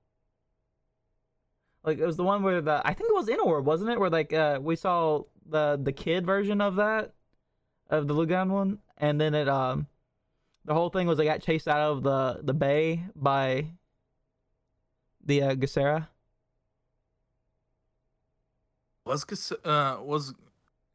Like 1.84 1.98
it 1.98 2.06
was 2.06 2.16
the 2.16 2.24
one 2.24 2.42
where 2.42 2.60
the 2.60 2.80
I 2.84 2.94
think 2.94 3.10
it 3.10 3.14
was 3.14 3.28
in 3.28 3.40
Orb, 3.40 3.66
wasn't 3.66 3.90
it? 3.90 3.98
Where 4.00 4.10
like 4.10 4.32
uh 4.32 4.58
we 4.62 4.76
saw 4.76 5.24
the 5.46 5.78
the 5.82 5.92
kid 5.92 6.24
version 6.26 6.60
of 6.60 6.76
that 6.76 7.12
of 7.90 8.08
the 8.08 8.14
Lugan 8.14 8.50
one, 8.50 8.80
and 8.98 9.20
then 9.20 9.34
it 9.34 9.48
um 9.48 9.88
the 10.64 10.74
whole 10.74 10.90
thing 10.90 11.06
was 11.06 11.18
they 11.18 11.24
got 11.24 11.42
chased 11.42 11.68
out 11.68 11.80
of 11.80 12.02
the 12.04 12.40
the 12.42 12.54
bay 12.54 13.04
by 13.16 13.66
the 15.24 15.42
uh, 15.42 15.54
Gesura. 15.54 16.08
Was 19.04 19.52
uh 19.64 19.98
was 20.00 20.34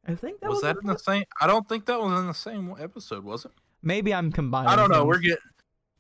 I 0.06 0.16
think 0.16 0.40
that 0.40 0.50
was 0.50 0.58
was, 0.58 0.64
that 0.64 0.78
in 0.82 0.88
the 0.88 0.98
same 0.98 1.26
i 1.42 1.48
don't 1.48 1.68
think 1.68 1.86
that 1.86 2.00
was 2.00 2.20
in 2.20 2.28
the 2.28 2.34
same 2.34 2.74
episode 2.80 3.24
was 3.24 3.46
it 3.46 3.52
Maybe 3.82 4.14
I'm 4.14 4.32
combining. 4.32 4.70
I 4.70 4.76
don't 4.76 4.92
know. 4.92 5.06
We're 5.06 5.20
getting. 5.20 5.38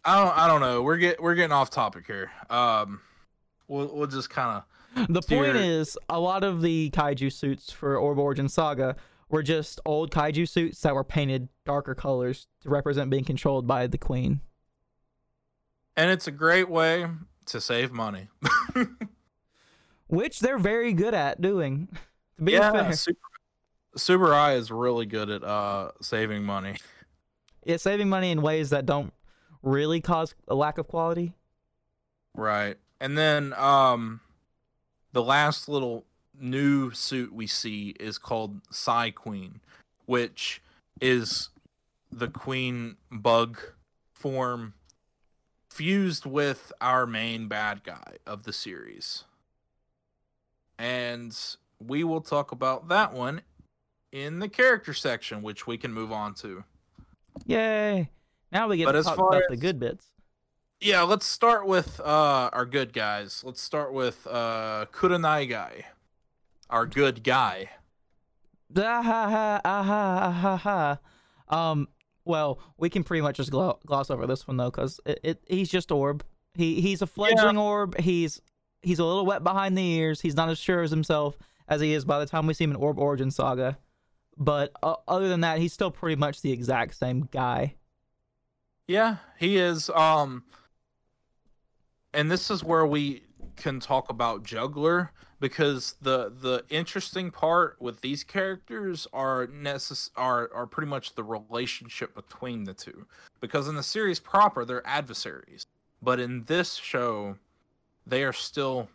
I 0.03 0.23
don't. 0.23 0.37
I 0.37 0.47
don't 0.47 0.61
know. 0.61 0.81
We're 0.81 0.97
get. 0.97 1.21
We're 1.21 1.35
getting 1.35 1.51
off 1.51 1.69
topic 1.69 2.05
here. 2.07 2.31
Um, 2.49 3.01
we'll 3.67 3.93
we'll 3.95 4.07
just 4.07 4.29
kind 4.29 4.57
of. 4.57 4.63
The 5.09 5.21
point 5.21 5.55
is, 5.55 5.97
a 6.09 6.19
lot 6.19 6.43
of 6.43 6.61
the 6.61 6.89
kaiju 6.91 7.31
suits 7.31 7.71
for 7.71 7.97
Orb 7.97 8.17
Origin 8.17 8.49
Saga 8.49 8.95
were 9.29 9.43
just 9.43 9.79
old 9.85 10.11
kaiju 10.11 10.49
suits 10.49 10.81
that 10.81 10.95
were 10.95 11.03
painted 11.03 11.49
darker 11.65 11.93
colors 11.93 12.47
to 12.63 12.69
represent 12.69 13.09
being 13.09 13.23
controlled 13.23 13.67
by 13.67 13.85
the 13.85 13.97
queen. 13.97 14.41
And 15.95 16.09
it's 16.09 16.27
a 16.27 16.31
great 16.31 16.69
way 16.69 17.07
to 17.45 17.61
save 17.61 17.91
money. 17.91 18.29
Which 20.07 20.39
they're 20.39 20.57
very 20.57 20.93
good 20.93 21.13
at 21.13 21.41
doing. 21.41 21.89
To 22.37 22.43
be 22.43 22.51
yeah, 22.51 22.71
fair. 22.71 22.93
Super, 22.93 23.19
Super 23.95 24.31
Eye 24.31 24.53
is 24.53 24.69
really 24.69 25.07
good 25.07 25.31
at 25.31 25.43
uh 25.43 25.89
saving 26.03 26.43
money. 26.43 26.75
Yeah, 27.65 27.77
saving 27.77 28.09
money 28.09 28.29
in 28.29 28.43
ways 28.43 28.69
that 28.69 28.85
don't 28.85 29.11
really 29.63 30.01
cause 30.01 30.35
a 30.47 30.53
lack 30.53 30.77
of 30.77 30.87
quality. 30.87 31.33
Right. 32.35 32.77
And 32.99 33.17
then 33.17 33.53
um, 33.53 34.21
the 35.11 35.23
last 35.23 35.67
little 35.67 36.05
new 36.39 36.91
suit 36.91 37.33
we 37.33 37.47
see 37.47 37.95
is 37.99 38.17
called 38.17 38.61
Psy 38.71 39.09
Queen, 39.09 39.59
which 40.05 40.61
is 41.01 41.49
the 42.11 42.27
queen 42.27 42.95
bug 43.11 43.59
form 44.13 44.73
fused 45.69 46.25
with 46.25 46.71
our 46.79 47.05
main 47.05 47.47
bad 47.47 47.83
guy 47.83 48.15
of 48.25 48.43
the 48.43 48.53
series. 48.53 49.25
And 50.77 51.37
we 51.79 52.03
will 52.03 52.21
talk 52.21 52.51
about 52.51 52.87
that 52.89 53.13
one 53.13 53.41
in 54.11 54.39
the 54.39 54.49
character 54.49 54.93
section, 54.93 55.41
which 55.41 55.67
we 55.67 55.77
can 55.77 55.93
move 55.93 56.11
on 56.11 56.33
to. 56.35 56.63
Yay! 57.45 58.09
Now 58.51 58.67
we 58.67 58.77
get 58.77 58.85
But 58.85 58.93
to 58.93 58.97
as 58.99 59.05
talk 59.05 59.17
far 59.17 59.29
about 59.29 59.43
the 59.49 59.57
good 59.57 59.79
bits. 59.79 60.11
Yeah, 60.79 61.01
let's 61.01 61.25
start 61.25 61.67
with 61.67 61.99
uh 61.99 62.49
our 62.53 62.65
good 62.65 62.93
guys. 62.93 63.43
Let's 63.43 63.61
start 63.61 63.93
with 63.93 64.27
uh 64.29 64.85
Kurenai 64.91 65.49
guy. 65.49 65.85
Our 66.69 66.85
good 66.85 67.23
guy. 67.23 67.71
Ah 68.75 69.01
ha 69.01 69.29
ha 69.29 69.61
ah 69.63 69.83
ha 69.83 70.19
ah 70.21 70.57
ha 70.57 70.97
ha. 71.49 71.67
Um. 71.71 71.87
Well, 72.25 72.59
we 72.77 72.89
can 72.89 73.05
pretty 73.05 73.21
much 73.21 73.37
just 73.37 73.49
gloss 73.49 74.09
over 74.09 74.27
this 74.27 74.45
one 74.45 74.57
though, 74.57 74.69
because 74.69 74.99
it, 75.05 75.19
it 75.23 75.43
he's 75.47 75.69
just 75.69 75.89
orb. 75.89 76.25
He 76.53 76.81
he's 76.81 77.01
a 77.01 77.07
fledgling 77.07 77.57
orb. 77.57 77.97
He's 77.97 78.41
he's 78.87 78.99
a 78.99 79.05
little 79.05 79.25
wet 79.25 79.43
behind 79.43 79.77
the 79.77 79.85
ears. 79.85 80.21
He's 80.21 80.35
not 80.35 80.49
as 80.49 80.57
sure 80.57 80.81
as 80.81 80.89
himself 80.89 81.37
as 81.67 81.81
he 81.81 81.93
is 81.93 82.05
by 82.05 82.19
the 82.19 82.25
time 82.25 82.47
we 82.47 82.53
see 82.53 82.63
him 82.63 82.71
in 82.71 82.77
Orb 82.77 82.97
Origin 82.97 83.29
Saga. 83.29 83.77
But 84.37 84.71
uh, 84.81 84.95
other 85.07 85.27
than 85.27 85.41
that, 85.41 85.59
he's 85.59 85.73
still 85.73 85.91
pretty 85.91 86.15
much 86.15 86.41
the 86.41 86.51
exact 86.51 86.95
same 86.95 87.27
guy. 87.31 87.75
Yeah, 88.87 89.17
he 89.37 89.57
is 89.57 89.89
um 89.89 90.43
and 92.13 92.31
this 92.31 92.49
is 92.49 92.63
where 92.63 92.85
we 92.85 93.23
can 93.57 93.79
talk 93.79 94.09
about 94.09 94.43
Juggler 94.43 95.11
because 95.39 95.95
the 96.01 96.29
the 96.29 96.63
interesting 96.69 97.31
part 97.31 97.75
with 97.81 98.01
these 98.01 98.23
characters 98.23 99.07
are 99.11 99.47
necess- 99.47 100.11
are 100.15 100.49
are 100.53 100.65
pretty 100.65 100.89
much 100.89 101.15
the 101.15 101.23
relationship 101.23 102.15
between 102.15 102.63
the 102.63 102.73
two 102.73 103.05
because 103.41 103.67
in 103.67 103.75
the 103.75 103.83
series 103.83 104.19
proper 104.19 104.65
they're 104.65 104.87
adversaries 104.87 105.65
but 106.01 106.19
in 106.19 106.43
this 106.45 106.75
show 106.75 107.37
they 108.07 108.23
are 108.23 108.33
still 108.33 108.89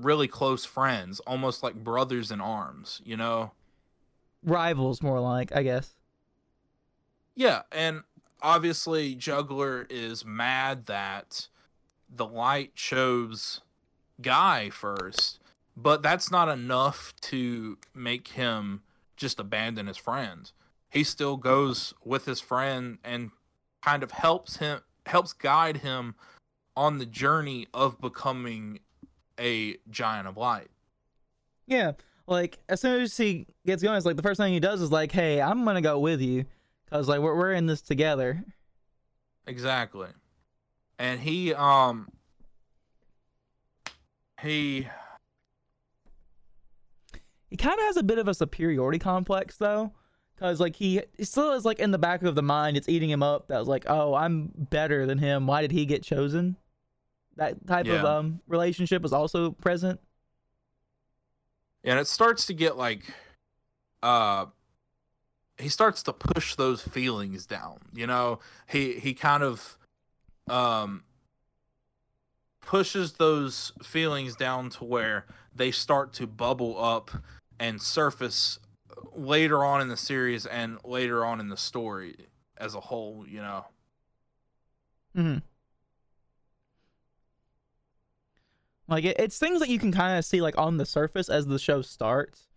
really 0.00 0.28
close 0.28 0.64
friends 0.64 1.20
almost 1.20 1.62
like 1.62 1.74
brothers 1.74 2.30
in 2.30 2.40
arms 2.40 3.00
you 3.04 3.16
know 3.16 3.52
Rivals, 4.44 5.02
more 5.02 5.20
like, 5.20 5.54
I 5.56 5.62
guess. 5.62 5.94
Yeah, 7.34 7.62
and 7.72 8.02
obviously 8.42 9.14
Juggler 9.14 9.86
is 9.88 10.24
mad 10.24 10.86
that 10.86 11.48
the 12.14 12.26
light 12.26 12.74
chose 12.74 13.62
Guy 14.20 14.70
first, 14.70 15.40
but 15.76 16.02
that's 16.02 16.30
not 16.30 16.48
enough 16.48 17.14
to 17.22 17.78
make 17.94 18.28
him 18.28 18.82
just 19.16 19.40
abandon 19.40 19.86
his 19.86 19.96
friend. 19.96 20.52
He 20.90 21.02
still 21.02 21.36
goes 21.36 21.94
with 22.04 22.26
his 22.26 22.40
friend 22.40 22.98
and 23.02 23.30
kind 23.82 24.02
of 24.02 24.12
helps 24.12 24.58
him 24.58 24.80
helps 25.06 25.32
guide 25.32 25.78
him 25.78 26.14
on 26.76 26.98
the 26.98 27.06
journey 27.06 27.66
of 27.72 28.00
becoming 28.00 28.80
a 29.38 29.76
giant 29.90 30.28
of 30.28 30.36
light. 30.36 30.68
Yeah, 31.66 31.92
like 32.26 32.58
as 32.68 32.80
soon 32.80 33.02
as 33.02 33.16
he 33.16 33.46
gets 33.66 33.82
going, 33.82 33.96
it's 33.96 34.06
like 34.06 34.16
the 34.16 34.22
first 34.22 34.38
thing 34.38 34.52
he 34.52 34.60
does 34.60 34.80
is 34.80 34.92
like, 34.92 35.12
"Hey, 35.12 35.40
I'm 35.40 35.64
gonna 35.64 35.80
go 35.80 35.98
with 35.98 36.20
you, 36.20 36.44
cause 36.90 37.08
like 37.08 37.20
we're 37.20 37.36
we're 37.36 37.52
in 37.52 37.66
this 37.66 37.80
together." 37.80 38.44
Exactly. 39.46 40.08
And 40.98 41.20
he 41.20 41.52
um 41.54 42.08
he 44.40 44.86
he 47.48 47.56
kind 47.56 47.78
of 47.78 47.86
has 47.86 47.96
a 47.96 48.02
bit 48.02 48.18
of 48.18 48.28
a 48.28 48.34
superiority 48.34 48.98
complex 48.98 49.56
though 49.56 49.92
because 50.34 50.60
like 50.60 50.76
he, 50.76 51.00
he 51.16 51.24
still 51.24 51.52
is 51.52 51.64
like 51.64 51.78
in 51.78 51.90
the 51.90 51.98
back 51.98 52.22
of 52.22 52.34
the 52.34 52.42
mind 52.42 52.76
it's 52.76 52.88
eating 52.88 53.08
him 53.08 53.22
up 53.22 53.48
that 53.48 53.58
was 53.58 53.68
like 53.68 53.84
oh 53.88 54.14
i'm 54.14 54.50
better 54.56 55.06
than 55.06 55.18
him 55.18 55.46
why 55.46 55.60
did 55.62 55.70
he 55.70 55.86
get 55.86 56.02
chosen 56.02 56.56
that 57.36 57.66
type 57.66 57.86
of 57.86 58.04
um 58.04 58.40
relationship 58.46 59.04
is 59.04 59.12
also 59.12 59.50
present? 59.52 60.00
And 61.82 61.98
it 61.98 62.06
starts 62.06 62.46
to 62.46 62.54
get 62.54 62.76
like 62.76 63.02
uh 64.02 64.46
he 65.58 65.68
starts 65.68 66.02
to 66.02 66.12
push 66.12 66.56
those 66.56 66.82
feelings 66.82 67.46
down 67.46 67.78
you 67.92 68.06
know? 68.06 68.40
He 68.68 68.98
he 68.98 69.14
kind 69.14 69.42
of 69.42 69.78
um 70.48 71.04
pushes 72.60 73.14
those 73.14 73.72
feelings 73.82 74.36
down 74.36 74.70
to 74.70 74.84
where 74.84 75.26
they 75.54 75.70
start 75.70 76.12
to 76.14 76.26
bubble 76.26 76.82
up 76.82 77.10
and 77.60 77.80
surface 77.80 78.58
later 79.14 79.64
on 79.64 79.80
in 79.80 79.88
the 79.88 79.96
series 79.96 80.46
and 80.46 80.78
later 80.84 81.24
on 81.24 81.40
in 81.40 81.48
the 81.48 81.56
story 81.56 82.16
as 82.56 82.74
a 82.74 82.80
whole 82.80 83.24
you 83.28 83.40
know? 83.40 83.66
Hmm 85.14 85.38
like 88.88 89.04
it, 89.04 89.16
it's 89.18 89.38
things 89.38 89.60
that 89.60 89.68
you 89.68 89.78
can 89.78 89.92
kind 89.92 90.18
of 90.18 90.24
see 90.24 90.40
like 90.40 90.56
on 90.58 90.76
the 90.76 90.86
surface 90.86 91.28
as 91.28 91.46
the 91.46 91.58
show 91.58 91.82
starts 91.82 92.48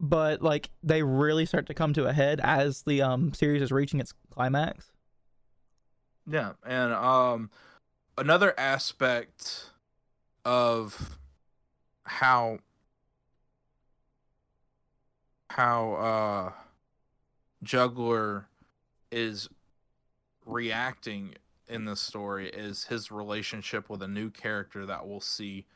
but 0.00 0.40
like 0.40 0.70
they 0.82 1.02
really 1.02 1.44
start 1.44 1.66
to 1.66 1.74
come 1.74 1.92
to 1.92 2.06
a 2.06 2.12
head 2.12 2.40
as 2.42 2.82
the 2.82 3.02
um 3.02 3.32
series 3.34 3.60
is 3.62 3.70
reaching 3.70 4.00
its 4.00 4.14
climax. 4.30 4.90
Yeah, 6.26 6.52
and 6.66 6.92
um 6.92 7.50
another 8.16 8.58
aspect 8.58 9.70
of 10.44 11.18
how 12.04 12.58
how 15.50 15.92
uh 15.92 16.52
Juggler 17.62 18.46
is 19.12 19.50
reacting 20.46 21.34
in 21.70 21.84
this 21.84 22.00
story 22.00 22.48
is 22.50 22.84
his 22.84 23.10
relationship 23.10 23.88
with 23.88 24.02
a 24.02 24.08
new 24.08 24.30
character 24.30 24.84
that 24.86 25.06
we'll 25.06 25.20
see 25.20 25.66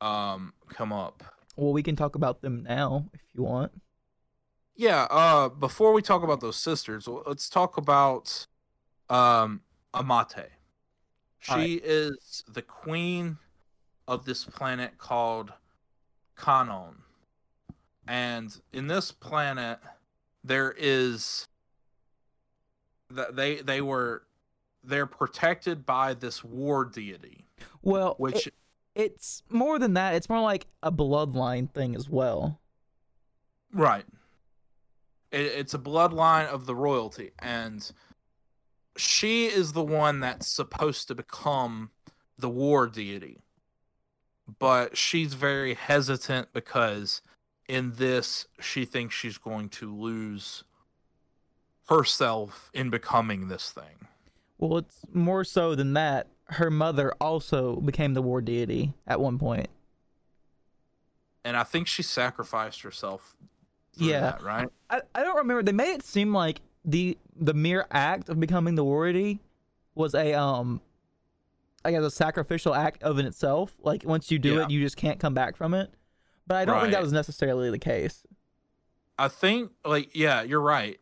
um 0.00 0.52
come 0.68 0.92
up. 0.92 1.22
well 1.56 1.72
we 1.72 1.82
can 1.82 1.96
talk 1.96 2.14
about 2.16 2.40
them 2.42 2.62
now 2.62 3.06
if 3.14 3.20
you 3.34 3.42
want 3.42 3.72
Yeah, 4.74 5.04
uh 5.10 5.48
before 5.48 5.92
we 5.92 6.02
talk 6.02 6.22
about 6.22 6.40
those 6.40 6.56
sisters, 6.56 7.08
let's 7.26 7.48
talk 7.48 7.76
about 7.78 8.46
um 9.08 9.62
Amate. 9.94 10.50
She 11.38 11.50
Alright. 11.52 11.80
is 11.84 12.44
the 12.48 12.60
queen 12.62 13.38
of 14.08 14.24
this 14.26 14.44
planet 14.44 14.98
called 14.98 15.52
Kanon. 16.36 16.96
And 18.06 18.54
in 18.72 18.86
this 18.88 19.12
planet 19.12 19.78
there 20.44 20.74
is 20.76 21.48
that 23.10 23.36
they 23.36 23.56
they 23.62 23.80
were 23.80 24.24
they're 24.86 25.06
protected 25.06 25.84
by 25.84 26.14
this 26.14 26.42
war 26.44 26.84
deity 26.84 27.44
well 27.82 28.14
which 28.18 28.46
it- 28.46 28.54
it's 28.94 29.42
more 29.50 29.78
than 29.78 29.92
that. 29.92 30.14
It's 30.14 30.30
more 30.30 30.40
like 30.40 30.66
a 30.82 30.90
bloodline 30.90 31.70
thing 31.70 31.94
as 31.94 32.08
well. 32.08 32.58
Right. 33.70 34.06
It, 35.30 35.42
it's 35.44 35.74
a 35.74 35.78
bloodline 35.78 36.46
of 36.46 36.64
the 36.64 36.74
royalty, 36.74 37.32
and 37.38 37.92
she 38.96 39.48
is 39.48 39.74
the 39.74 39.82
one 39.84 40.20
that's 40.20 40.50
supposed 40.50 41.08
to 41.08 41.14
become 41.14 41.90
the 42.38 42.48
war 42.48 42.86
deity. 42.86 43.42
But 44.58 44.96
she's 44.96 45.34
very 45.34 45.74
hesitant 45.74 46.54
because 46.54 47.20
in 47.68 47.96
this, 47.96 48.46
she 48.60 48.86
thinks 48.86 49.14
she's 49.14 49.36
going 49.36 49.68
to 49.70 49.94
lose 49.94 50.64
herself 51.90 52.70
in 52.72 52.88
becoming 52.88 53.48
this 53.48 53.70
thing. 53.70 54.05
Well, 54.58 54.78
it's 54.78 55.00
more 55.12 55.44
so 55.44 55.74
than 55.74 55.92
that. 55.94 56.28
Her 56.48 56.70
mother 56.70 57.12
also 57.20 57.76
became 57.80 58.14
the 58.14 58.22
war 58.22 58.40
deity 58.40 58.94
at 59.06 59.20
one 59.20 59.38
point. 59.38 59.68
And 61.44 61.56
I 61.56 61.62
think 61.64 61.86
she 61.86 62.02
sacrificed 62.02 62.82
herself. 62.82 63.36
Yeah. 63.96 64.20
that, 64.20 64.42
right? 64.42 64.68
I, 64.90 65.00
I 65.14 65.22
don't 65.22 65.36
remember. 65.36 65.62
They 65.62 65.72
made 65.72 65.92
it 65.94 66.02
seem 66.04 66.32
like 66.34 66.60
the 66.84 67.16
the 67.38 67.54
mere 67.54 67.86
act 67.90 68.28
of 68.28 68.38
becoming 68.40 68.74
the 68.76 68.84
war 68.84 69.10
deity 69.12 69.40
was 69.94 70.14
a 70.14 70.34
um 70.34 70.80
I 71.84 71.90
guess 71.92 72.02
a 72.02 72.10
sacrificial 72.10 72.74
act 72.74 73.02
of 73.02 73.18
in 73.18 73.26
itself. 73.26 73.74
Like 73.80 74.04
once 74.04 74.30
you 74.30 74.38
do 74.38 74.54
Yeah. 74.54 74.64
it, 74.64 74.70
you 74.70 74.80
just 74.80 74.96
can't 74.96 75.18
come 75.18 75.34
back 75.34 75.56
from 75.56 75.74
it. 75.74 75.90
But 76.46 76.56
I 76.58 76.64
don't 76.64 76.80
think 76.80 76.92
that 76.92 77.02
was 77.02 77.12
necessarily 77.12 77.70
the 77.70 77.78
case. 77.78 78.22
I 79.18 79.28
think 79.28 79.72
like 79.84 80.10
yeah, 80.14 80.42
you're 80.42 80.60
right. 80.60 81.00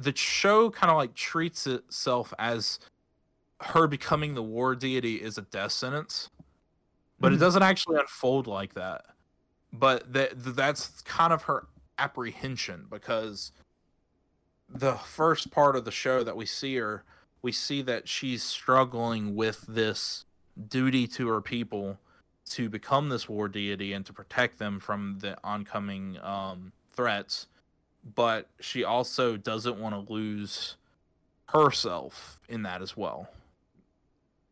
The 0.00 0.16
show 0.16 0.70
kind 0.70 0.90
of 0.90 0.96
like 0.96 1.14
treats 1.14 1.66
itself 1.66 2.32
as 2.38 2.78
her 3.60 3.86
becoming 3.86 4.34
the 4.34 4.42
war 4.42 4.74
deity 4.74 5.16
is 5.16 5.36
a 5.36 5.42
death 5.42 5.72
sentence, 5.72 6.30
but 7.18 7.32
it 7.32 7.36
Mhm. 7.36 7.40
doesn't 7.40 7.62
actually 7.62 8.00
unfold 8.00 8.46
like 8.46 8.74
that. 8.74 9.14
But 9.72 10.12
that 10.12 10.32
that's 10.56 11.02
kind 11.02 11.32
of 11.32 11.42
her 11.42 11.66
apprehension 11.98 12.86
because 12.88 13.52
the 14.68 14.94
first 14.94 15.50
part 15.50 15.76
of 15.76 15.84
the 15.84 15.90
show 15.90 16.24
that 16.24 16.36
we 16.36 16.46
see 16.46 16.76
her, 16.76 17.04
we 17.42 17.52
see 17.52 17.82
that 17.82 18.08
she's 18.08 18.42
struggling 18.42 19.34
with 19.34 19.62
this 19.66 20.24
duty 20.68 21.06
to 21.08 21.28
her 21.28 21.40
people 21.42 21.98
to 22.46 22.68
become 22.70 23.10
this 23.10 23.28
war 23.28 23.48
deity 23.48 23.92
and 23.92 24.06
to 24.06 24.12
protect 24.12 24.58
them 24.58 24.80
from 24.80 25.18
the 25.18 25.36
oncoming 25.44 26.18
um, 26.22 26.72
threats. 26.92 27.46
But 28.02 28.48
she 28.60 28.84
also 28.84 29.36
doesn't 29.36 29.78
want 29.78 29.94
to 29.94 30.12
lose 30.12 30.76
herself 31.46 32.40
in 32.48 32.62
that 32.62 32.82
as 32.82 32.96
well. 32.96 33.28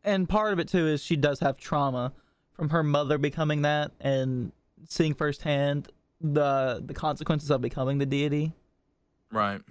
And 0.03 0.29
part 0.29 0.53
of 0.53 0.59
it 0.59 0.67
too 0.67 0.87
is 0.87 1.03
she 1.03 1.15
does 1.15 1.39
have 1.39 1.57
trauma 1.57 2.13
from 2.53 2.69
her 2.69 2.83
mother 2.83 3.17
becoming 3.17 3.63
that 3.63 3.91
and 3.99 4.51
seeing 4.87 5.13
firsthand 5.13 5.89
the 6.21 6.81
the 6.85 6.93
consequences 6.93 7.49
of 7.49 7.61
becoming 7.61 7.97
the 7.97 8.05
deity. 8.05 8.53
Right. 9.31 9.61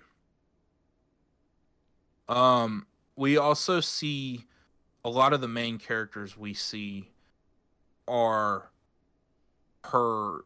Um, 2.28 2.86
we 3.16 3.36
also 3.36 3.80
see 3.80 4.46
a 5.04 5.10
lot 5.10 5.32
of 5.32 5.40
the 5.40 5.48
main 5.48 5.78
characters 5.78 6.36
we 6.36 6.54
see 6.54 7.10
are 8.06 8.70
her 9.84 10.44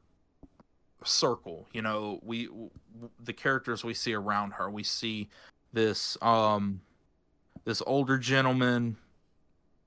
circle. 1.04 1.68
You 1.72 1.82
know, 1.82 2.20
we 2.22 2.46
w- 2.46 2.70
the 3.22 3.32
characters 3.32 3.84
we 3.84 3.94
see 3.94 4.14
around 4.14 4.52
her. 4.52 4.70
We 4.70 4.82
see 4.82 5.28
this 5.72 6.16
um 6.22 6.80
this 7.64 7.82
older 7.86 8.18
gentleman 8.18 8.96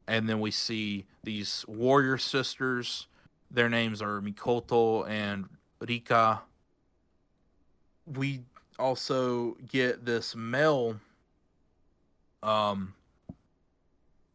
and 0.08 0.30
then 0.30 0.40
we 0.40 0.52
see 0.52 1.06
these 1.24 1.66
warrior 1.68 2.18
sisters. 2.18 3.08
Their 3.52 3.70
names 3.70 4.02
are 4.02 4.22
Mikoto 4.22 5.08
and 5.08 5.46
Rika. 5.80 6.42
We 8.06 8.42
also 8.78 9.58
get 9.68 10.06
this 10.06 10.36
male 10.36 11.00
um 12.44 12.94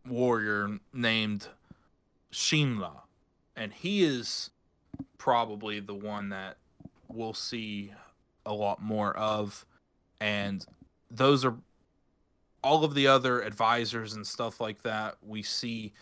warrior 0.07 0.79
named 0.93 1.49
Shinra 2.33 3.03
and 3.57 3.73
he 3.73 4.03
is 4.03 4.51
probably 5.19 5.81
the 5.81 5.95
one 5.95 6.31
that 6.31 6.57
we'll 7.15 7.35
see 7.35 7.93
a 8.47 8.53
lot 8.53 8.83
more 8.83 9.17
of 9.17 9.67
and 10.21 10.67
those 11.11 11.45
are 11.45 11.57
all 12.63 12.85
of 12.85 12.95
the 12.95 13.07
other 13.07 13.41
advisors 13.41 14.15
and 14.15 14.27
stuff 14.27 14.61
like 14.61 14.83
that 14.83 15.17
we 15.23 15.43
see 15.43 15.93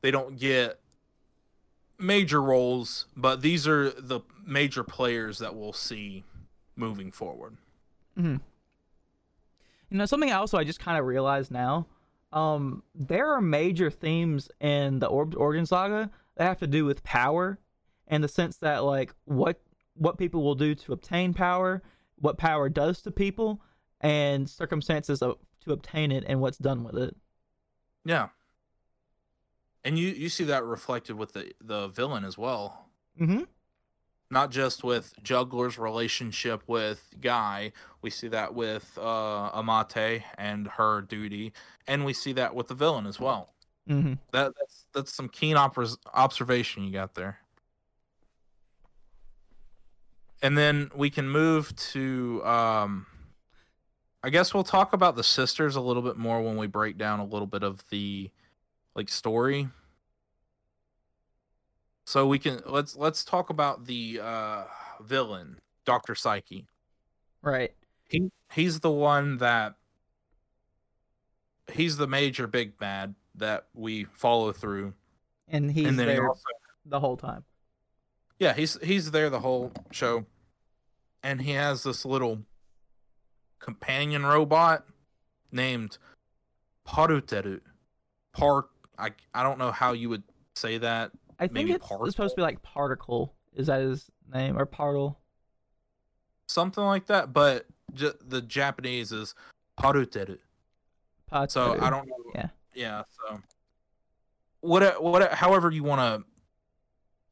they 0.00 0.10
don't 0.10 0.36
get 0.38 0.80
major 1.98 2.42
roles 2.42 3.06
but 3.16 3.40
these 3.40 3.66
are 3.66 3.90
the 3.90 4.20
major 4.44 4.82
players 4.82 5.38
that 5.38 5.54
we'll 5.54 5.72
see 5.72 6.24
moving 6.76 7.10
forward 7.10 7.56
Mm-hmm. 8.18 8.36
You 9.90 9.98
know, 9.98 10.06
something 10.06 10.32
also 10.32 10.58
I 10.58 10.64
just 10.64 10.80
kind 10.80 10.98
of 10.98 11.06
realized 11.06 11.50
now. 11.50 11.86
Um, 12.32 12.82
there 12.94 13.32
are 13.32 13.40
major 13.40 13.90
themes 13.90 14.50
in 14.60 14.98
the 14.98 15.06
Orb 15.06 15.36
Origin 15.36 15.66
Saga 15.66 16.10
that 16.36 16.44
have 16.44 16.58
to 16.58 16.66
do 16.66 16.84
with 16.84 17.04
power 17.04 17.58
in 18.08 18.20
the 18.22 18.28
sense 18.28 18.56
that 18.58 18.84
like 18.84 19.14
what 19.24 19.60
what 19.96 20.18
people 20.18 20.42
will 20.42 20.54
do 20.54 20.74
to 20.74 20.92
obtain 20.92 21.34
power, 21.34 21.82
what 22.16 22.38
power 22.38 22.68
does 22.68 23.02
to 23.02 23.10
people, 23.10 23.62
and 24.00 24.48
circumstances 24.48 25.22
of, 25.22 25.38
to 25.64 25.72
obtain 25.72 26.12
it 26.12 26.24
and 26.26 26.40
what's 26.40 26.58
done 26.58 26.84
with 26.84 26.96
it. 26.96 27.16
Yeah. 28.04 28.28
And 29.84 29.98
you 29.98 30.08
you 30.08 30.28
see 30.28 30.44
that 30.44 30.64
reflected 30.64 31.16
with 31.16 31.32
the 31.32 31.52
the 31.60 31.88
villain 31.88 32.24
as 32.24 32.38
well. 32.38 32.88
Mm-hmm. 33.20 33.42
Not 34.30 34.50
just 34.50 34.82
with 34.82 35.12
Juggler's 35.22 35.78
relationship 35.78 36.62
with 36.66 37.14
Guy, 37.20 37.72
we 38.02 38.10
see 38.10 38.28
that 38.28 38.54
with 38.54 38.98
uh, 38.98 39.50
Amate 39.52 40.22
and 40.38 40.66
her 40.66 41.02
duty, 41.02 41.52
and 41.86 42.04
we 42.04 42.14
see 42.14 42.32
that 42.32 42.54
with 42.54 42.68
the 42.68 42.74
villain 42.74 43.06
as 43.06 43.20
well. 43.20 43.54
Mm-hmm. 43.88 44.14
That 44.32 44.54
that's 44.58 44.86
that's 44.94 45.14
some 45.14 45.28
keen 45.28 45.56
opers- 45.56 45.98
observation 46.14 46.84
you 46.84 46.92
got 46.92 47.14
there. 47.14 47.38
And 50.44 50.58
then 50.58 50.90
we 50.94 51.08
can 51.08 51.26
move 51.26 51.74
to 51.92 52.44
um 52.44 53.06
I 54.22 54.28
guess 54.28 54.52
we'll 54.52 54.62
talk 54.62 54.92
about 54.92 55.16
the 55.16 55.24
sisters 55.24 55.74
a 55.74 55.80
little 55.80 56.02
bit 56.02 56.18
more 56.18 56.42
when 56.42 56.58
we 56.58 56.66
break 56.66 56.98
down 56.98 57.18
a 57.18 57.24
little 57.24 57.46
bit 57.46 57.62
of 57.62 57.82
the 57.88 58.30
like 58.94 59.08
story. 59.08 59.68
So 62.04 62.26
we 62.26 62.38
can 62.38 62.60
let's 62.66 62.94
let's 62.94 63.24
talk 63.24 63.48
about 63.48 63.86
the 63.86 64.20
uh 64.22 64.64
villain, 65.00 65.60
Dr. 65.86 66.14
Psyche. 66.14 66.66
Right. 67.40 67.72
He 68.10 68.30
he's 68.52 68.80
the 68.80 68.90
one 68.90 69.38
that 69.38 69.76
he's 71.72 71.96
the 71.96 72.06
major 72.06 72.46
big 72.46 72.76
bad 72.78 73.14
that 73.36 73.64
we 73.72 74.04
follow 74.12 74.52
through. 74.52 74.92
And 75.48 75.72
he's 75.72 75.86
and 75.86 75.98
then 75.98 76.08
he 76.08 76.14
there 76.14 76.28
also 76.28 76.42
the 76.84 77.00
whole 77.00 77.16
time. 77.16 77.44
Yeah, 78.38 78.52
he's 78.52 78.78
he's 78.82 79.10
there 79.10 79.30
the 79.30 79.40
whole 79.40 79.72
show, 79.90 80.26
and 81.24 81.40
he 81.40 81.52
has 81.52 81.82
this 81.82 82.04
little 82.04 82.42
companion 83.58 84.24
robot 84.24 84.84
named 85.50 85.98
Paruteru. 86.86 87.60
Par, 88.34 88.66
I 88.98 89.10
I 89.32 89.42
don't 89.42 89.58
know 89.58 89.72
how 89.72 89.92
you 89.92 90.10
would 90.10 90.22
say 90.54 90.78
that. 90.78 91.10
I 91.40 91.44
think 91.44 91.52
Maybe 91.54 91.72
it's, 91.72 91.86
it's 91.90 92.10
supposed 92.12 92.34
to 92.34 92.36
be 92.36 92.42
like 92.42 92.62
particle. 92.62 93.34
Is 93.54 93.66
that 93.66 93.80
his 93.80 94.08
name 94.32 94.56
or 94.56 94.66
partle? 94.66 95.16
Something 96.46 96.84
like 96.84 97.06
that, 97.06 97.32
but 97.32 97.66
j- 97.94 98.12
the 98.24 98.42
Japanese 98.42 99.10
is 99.10 99.34
Paruteru. 99.80 100.38
So 101.48 101.76
I 101.80 101.90
don't 101.90 102.06
know. 102.06 102.14
Yeah. 102.34 102.48
Yeah. 102.74 103.02
So 103.10 103.40
what 104.60 105.02
what 105.02 105.32
however 105.32 105.70
you 105.70 105.82
want 105.82 106.00
to 106.00 106.28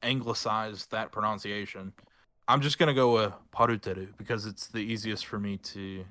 anglicize 0.07 0.86
that 0.86 1.12
pronunciation, 1.12 1.93
I'm 2.53 2.61
just 2.61 2.78
gonna 2.78 2.94
go 2.94 3.14
with 3.14 3.32
Paruteru 3.55 4.16
because 4.18 4.46
it's 4.46 4.66
the 4.68 4.78
easiest 4.80 5.26
for 5.26 5.38
me 5.38 5.57
to 5.59 6.05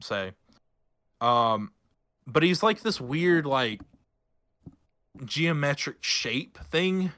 say. 0.00 0.32
Um, 1.20 1.72
but 2.26 2.42
he's 2.42 2.62
like 2.62 2.82
this 2.82 3.00
weird 3.00 3.46
like 3.46 3.80
geometric 5.24 5.96
shape 6.02 6.58
thing 6.70 7.12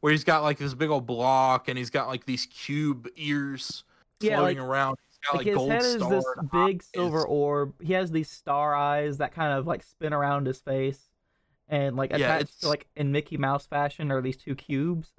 where 0.00 0.12
he's 0.12 0.24
got 0.24 0.42
like 0.42 0.58
this 0.58 0.74
big 0.74 0.90
old 0.90 1.06
block 1.06 1.68
and 1.68 1.76
he's 1.76 1.90
got 1.90 2.08
like 2.08 2.24
these 2.24 2.46
cube 2.46 3.08
ears 3.16 3.84
Yeah, 4.20 4.36
floating 4.36 4.58
like- 4.58 4.66
around. 4.66 4.96
He's 5.10 5.18
got 5.26 5.36
Like, 5.36 5.38
like, 5.38 5.46
his 5.48 5.56
gold 5.56 5.70
head 5.70 5.82
is 5.82 5.98
this 6.08 6.24
big 6.52 6.82
silver 6.82 7.26
orb. 7.26 7.74
He 7.82 7.92
has 7.92 8.10
these 8.10 8.30
star 8.30 8.74
eyes 8.74 9.18
that 9.18 9.32
kind 9.32 9.52
of 9.58 9.66
like 9.66 9.82
spin 9.82 10.14
around 10.14 10.46
his 10.46 10.60
face, 10.60 11.10
and 11.68 11.94
like 11.96 12.10
Yeah, 12.10 12.16
attached 12.16 12.42
it's- 12.42 12.60
to 12.60 12.68
like 12.68 12.86
in 12.96 13.12
Mickey 13.12 13.36
Mouse 13.36 13.66
fashion 13.66 14.10
are 14.10 14.22
these 14.22 14.38
two 14.38 14.54
cubes. 14.54 15.10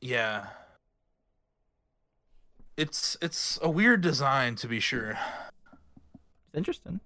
Yeah. 0.00 0.46
It's 2.76 3.16
it's 3.20 3.58
a 3.62 3.70
weird 3.70 4.00
design 4.00 4.56
to 4.56 4.68
be 4.68 4.80
sure. 4.80 5.18
It's 6.12 6.54
interesting. 6.54 7.00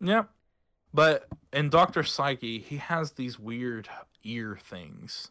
Yeah. 0.00 0.24
But 0.92 1.26
in 1.52 1.68
Dr. 1.68 2.02
Psyche, 2.02 2.58
he 2.60 2.76
has 2.78 3.12
these 3.12 3.38
weird 3.38 3.88
ear 4.24 4.58
things. 4.62 5.28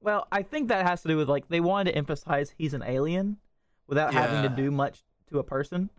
Well, 0.00 0.26
I 0.32 0.42
think 0.42 0.68
that 0.68 0.86
has 0.86 1.02
to 1.02 1.08
do 1.08 1.16
with 1.16 1.28
like 1.28 1.48
they 1.48 1.60
wanted 1.60 1.92
to 1.92 1.98
emphasize 1.98 2.52
he's 2.56 2.74
an 2.74 2.82
alien 2.82 3.36
without 3.86 4.14
having 4.14 4.42
to 4.42 4.48
do 4.48 4.70
much 4.70 5.02
to 5.30 5.38
a 5.38 5.44
person. 5.44 5.90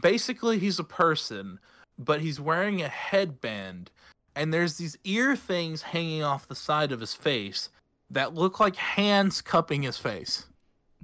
Basically, 0.00 0.58
he's 0.58 0.78
a 0.78 0.84
person, 0.84 1.58
but 1.98 2.20
he's 2.20 2.40
wearing 2.40 2.82
a 2.82 2.88
headband 2.88 3.90
and 4.36 4.52
there's 4.52 4.76
these 4.76 4.98
ear 5.04 5.34
things 5.34 5.80
hanging 5.80 6.22
off 6.22 6.46
the 6.46 6.54
side 6.54 6.92
of 6.92 7.00
his 7.00 7.14
face 7.14 7.70
that 8.10 8.34
look 8.34 8.60
like 8.60 8.76
hands 8.76 9.40
cupping 9.40 9.82
his 9.82 9.96
face. 9.96 10.44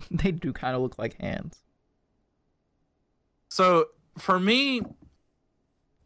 they 0.10 0.32
do 0.32 0.52
kind 0.52 0.76
of 0.76 0.82
look 0.82 0.98
like 0.98 1.20
hands. 1.20 1.60
So 3.48 3.88
for 4.18 4.40
me, 4.40 4.82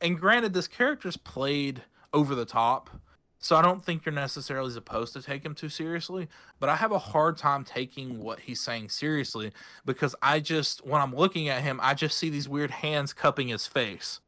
and 0.01 0.18
granted, 0.18 0.53
this 0.53 0.68
character's 0.68 1.16
played 1.16 1.82
over 2.12 2.34
the 2.34 2.44
top, 2.44 2.90
so 3.38 3.55
I 3.55 3.62
don't 3.62 3.84
think 3.84 4.05
you're 4.05 4.12
necessarily 4.12 4.72
supposed 4.72 5.12
to 5.12 5.22
take 5.22 5.44
him 5.44 5.55
too 5.55 5.68
seriously. 5.68 6.28
But 6.59 6.68
I 6.68 6.76
have 6.76 6.90
a 6.90 6.99
hard 6.99 7.36
time 7.36 7.64
taking 7.64 8.18
what 8.18 8.40
he's 8.40 8.61
saying 8.61 8.88
seriously 8.88 9.53
because 9.84 10.16
I 10.20 10.40
just, 10.40 10.84
when 10.84 11.01
I'm 11.01 11.14
looking 11.14 11.49
at 11.49 11.62
him, 11.62 11.78
I 11.82 11.94
just 11.94 12.18
see 12.18 12.30
these 12.30 12.49
weird 12.49 12.70
hands 12.70 13.12
cupping 13.12 13.49
his 13.49 13.66
face. 13.66 14.20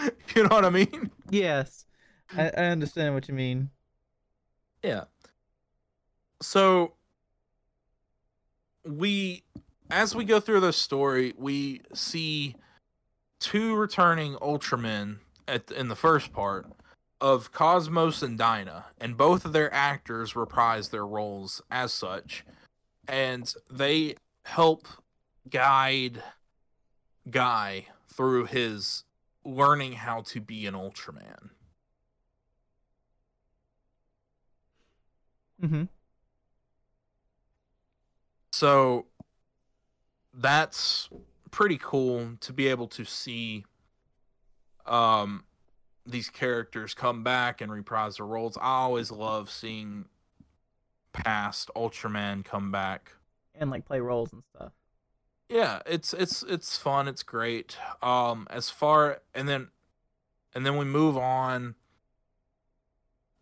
you 0.34 0.42
know 0.42 0.48
what 0.48 0.64
I 0.64 0.70
mean? 0.70 1.10
Yes, 1.30 1.84
I, 2.36 2.46
I 2.48 2.64
understand 2.64 3.14
what 3.14 3.28
you 3.28 3.34
mean. 3.34 3.70
Yeah. 4.82 5.04
So 6.42 6.94
we 8.84 9.42
as 9.90 10.14
we 10.14 10.24
go 10.24 10.40
through 10.40 10.60
this 10.60 10.76
story, 10.76 11.34
we 11.36 11.82
see 11.92 12.54
two 13.40 13.74
returning 13.74 14.34
Ultramen 14.36 15.18
at 15.48 15.70
in 15.70 15.88
the 15.88 15.96
first 15.96 16.32
part 16.32 16.66
of 17.20 17.52
Cosmos 17.52 18.22
and 18.22 18.38
Dyna, 18.38 18.86
and 19.00 19.16
both 19.16 19.44
of 19.44 19.52
their 19.52 19.72
actors 19.74 20.34
reprise 20.36 20.88
their 20.88 21.06
roles 21.06 21.60
as 21.70 21.92
such, 21.92 22.44
and 23.08 23.52
they 23.70 24.14
help 24.44 24.86
guide 25.48 26.22
Guy 27.30 27.86
through 28.08 28.46
his 28.46 29.04
learning 29.44 29.92
how 29.94 30.22
to 30.22 30.40
be 30.40 30.66
an 30.66 30.74
Ultraman. 30.74 31.50
hmm 35.60 35.84
So 38.60 39.06
that's 40.34 41.08
pretty 41.50 41.78
cool 41.80 42.32
to 42.40 42.52
be 42.52 42.68
able 42.68 42.88
to 42.88 43.06
see 43.06 43.64
um 44.84 45.44
these 46.04 46.28
characters 46.28 46.92
come 46.92 47.24
back 47.24 47.62
and 47.62 47.72
reprise 47.72 48.18
their 48.18 48.26
roles. 48.26 48.58
I 48.58 48.80
always 48.80 49.10
love 49.10 49.50
seeing 49.50 50.04
past 51.14 51.70
Ultraman 51.74 52.44
come 52.44 52.70
back. 52.70 53.12
And 53.54 53.70
like 53.70 53.86
play 53.86 54.00
roles 54.00 54.30
and 54.34 54.42
stuff. 54.54 54.72
Yeah, 55.48 55.80
it's 55.86 56.12
it's 56.12 56.42
it's 56.42 56.76
fun, 56.76 57.08
it's 57.08 57.22
great. 57.22 57.78
Um 58.02 58.46
as 58.50 58.68
far 58.68 59.22
and 59.34 59.48
then 59.48 59.68
and 60.54 60.66
then 60.66 60.76
we 60.76 60.84
move 60.84 61.16
on 61.16 61.76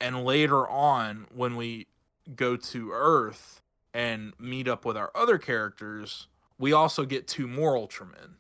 and 0.01 0.25
later 0.25 0.69
on 0.69 1.27
when 1.35 1.57
we 1.57 1.89
go 2.37 2.57
to 2.57 2.93
Earth 2.93 3.63
and 3.95 4.33
meet 4.39 4.69
up 4.69 4.85
with 4.85 4.97
our 4.97 5.11
other 5.15 5.39
characters, 5.39 6.29
we 6.59 6.73
also 6.73 7.05
get 7.05 7.27
two 7.27 7.47
more 7.47 7.75
Ultramen. 7.75 8.35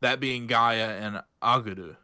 That 0.00 0.20
being 0.20 0.46
Gaia 0.46 0.88
and 0.88 1.22
Aguru. 1.42 1.96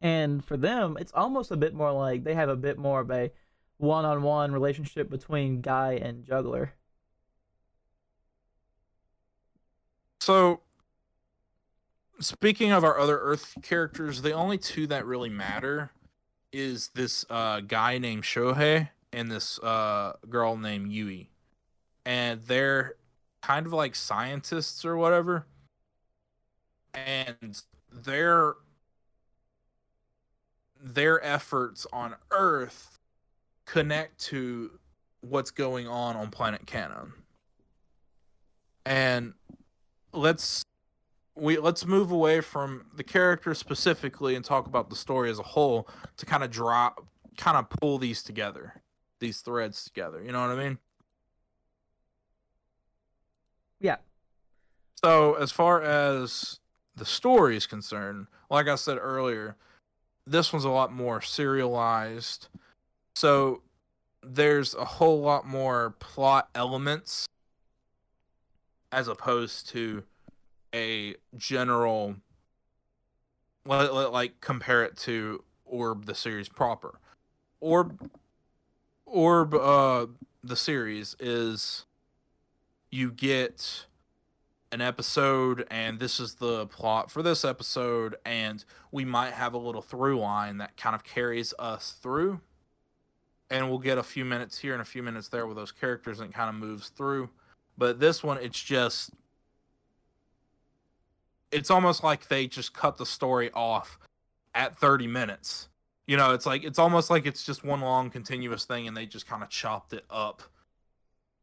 And 0.00 0.44
for 0.44 0.56
them, 0.56 0.96
it's 0.98 1.12
almost 1.14 1.50
a 1.50 1.56
bit 1.56 1.74
more 1.74 1.92
like 1.92 2.24
they 2.24 2.34
have 2.34 2.48
a 2.48 2.56
bit 2.56 2.78
more 2.78 3.00
of 3.00 3.10
a 3.10 3.30
one-on-one 3.78 4.52
relationship 4.52 5.10
between 5.10 5.60
Guy 5.60 5.94
and 5.94 6.24
Juggler. 6.24 6.74
So, 10.20 10.60
speaking 12.20 12.72
of 12.72 12.84
our 12.84 12.98
other 12.98 13.18
Earth 13.18 13.58
characters, 13.62 14.22
the 14.22 14.32
only 14.32 14.56
two 14.56 14.86
that 14.86 15.04
really 15.04 15.28
matter 15.28 15.90
is 16.52 16.88
this 16.94 17.26
uh, 17.28 17.60
guy 17.60 17.98
named 17.98 18.22
Shohei 18.22 18.90
and 19.14 19.30
this 19.30 19.58
uh, 19.60 20.14
girl 20.28 20.56
named 20.56 20.90
Yui. 20.92 21.30
And 22.04 22.42
they're 22.42 22.94
kind 23.42 23.66
of 23.66 23.72
like 23.72 23.94
scientists 23.94 24.84
or 24.84 24.96
whatever. 24.96 25.46
And 26.94 27.60
their 27.92 28.54
their 30.80 31.24
efforts 31.24 31.86
on 31.92 32.14
Earth 32.30 32.98
connect 33.64 34.20
to 34.26 34.70
what's 35.22 35.50
going 35.50 35.88
on 35.88 36.16
on 36.16 36.30
planet 36.30 36.66
Kanon. 36.66 37.12
And 38.84 39.32
let's 40.12 40.64
we 41.34 41.58
let's 41.58 41.86
move 41.86 42.10
away 42.10 42.40
from 42.40 42.86
the 42.94 43.02
character 43.02 43.54
specifically 43.54 44.34
and 44.34 44.44
talk 44.44 44.66
about 44.66 44.90
the 44.90 44.96
story 44.96 45.30
as 45.30 45.38
a 45.38 45.42
whole 45.42 45.88
to 46.18 46.26
kind 46.26 46.44
of 46.44 46.50
drop 46.50 47.06
kind 47.36 47.56
of 47.56 47.68
pull 47.68 47.98
these 47.98 48.22
together, 48.22 48.82
these 49.24 49.40
threads 49.40 49.84
together. 49.84 50.22
You 50.22 50.32
know 50.32 50.46
what 50.46 50.50
I 50.50 50.62
mean? 50.62 50.78
Yeah. 53.80 53.96
So 55.02 55.34
as 55.34 55.50
far 55.50 55.82
as 55.82 56.60
the 56.94 57.06
story 57.06 57.56
is 57.56 57.66
concerned, 57.66 58.26
like 58.50 58.68
I 58.68 58.74
said 58.74 58.98
earlier, 59.00 59.56
this 60.26 60.52
one's 60.52 60.66
a 60.66 60.70
lot 60.70 60.92
more 60.92 61.22
serialized. 61.22 62.48
So 63.16 63.62
there's 64.22 64.74
a 64.74 64.84
whole 64.84 65.20
lot 65.20 65.46
more 65.46 65.94
plot 66.00 66.50
elements 66.54 67.26
as 68.92 69.08
opposed 69.08 69.70
to 69.70 70.02
a 70.74 71.14
general 71.36 72.16
like 73.64 74.38
compare 74.42 74.84
it 74.84 74.96
to 74.98 75.42
orb 75.64 76.04
the 76.04 76.14
series 76.14 76.50
proper 76.50 76.98
orb 77.60 78.10
orb 79.06 79.54
uh 79.54 80.06
the 80.42 80.56
series 80.56 81.16
is 81.20 81.86
you 82.90 83.10
get 83.10 83.86
an 84.74 84.80
episode 84.80 85.64
and 85.70 86.00
this 86.00 86.18
is 86.18 86.34
the 86.34 86.66
plot 86.66 87.08
for 87.08 87.22
this 87.22 87.44
episode 87.44 88.16
and 88.26 88.64
we 88.90 89.04
might 89.04 89.32
have 89.32 89.54
a 89.54 89.58
little 89.58 89.80
through 89.80 90.18
line 90.18 90.58
that 90.58 90.76
kind 90.76 90.96
of 90.96 91.04
carries 91.04 91.54
us 91.60 91.96
through. 92.02 92.40
And 93.50 93.68
we'll 93.68 93.78
get 93.78 93.98
a 93.98 94.02
few 94.02 94.24
minutes 94.24 94.58
here 94.58 94.72
and 94.72 94.82
a 94.82 94.84
few 94.84 95.02
minutes 95.02 95.28
there 95.28 95.46
with 95.46 95.56
those 95.56 95.70
characters 95.70 96.18
and 96.18 96.30
it 96.30 96.34
kind 96.34 96.48
of 96.48 96.56
moves 96.56 96.88
through. 96.88 97.30
But 97.78 98.00
this 98.00 98.24
one 98.24 98.38
it's 98.38 98.60
just 98.60 99.10
it's 101.52 101.70
almost 101.70 102.02
like 102.02 102.26
they 102.26 102.48
just 102.48 102.74
cut 102.74 102.96
the 102.96 103.06
story 103.06 103.52
off 103.52 103.98
at 104.56 104.76
30 104.76 105.06
minutes 105.06 105.68
you 106.06 106.16
know 106.16 106.32
it's 106.34 106.46
like 106.46 106.64
it's 106.64 106.78
almost 106.78 107.10
like 107.10 107.26
it's 107.26 107.44
just 107.44 107.64
one 107.64 107.80
long 107.80 108.10
continuous 108.10 108.64
thing 108.64 108.86
and 108.88 108.96
they 108.96 109.06
just 109.06 109.26
kind 109.26 109.42
of 109.42 109.48
chopped 109.48 109.92
it 109.92 110.04
up 110.10 110.42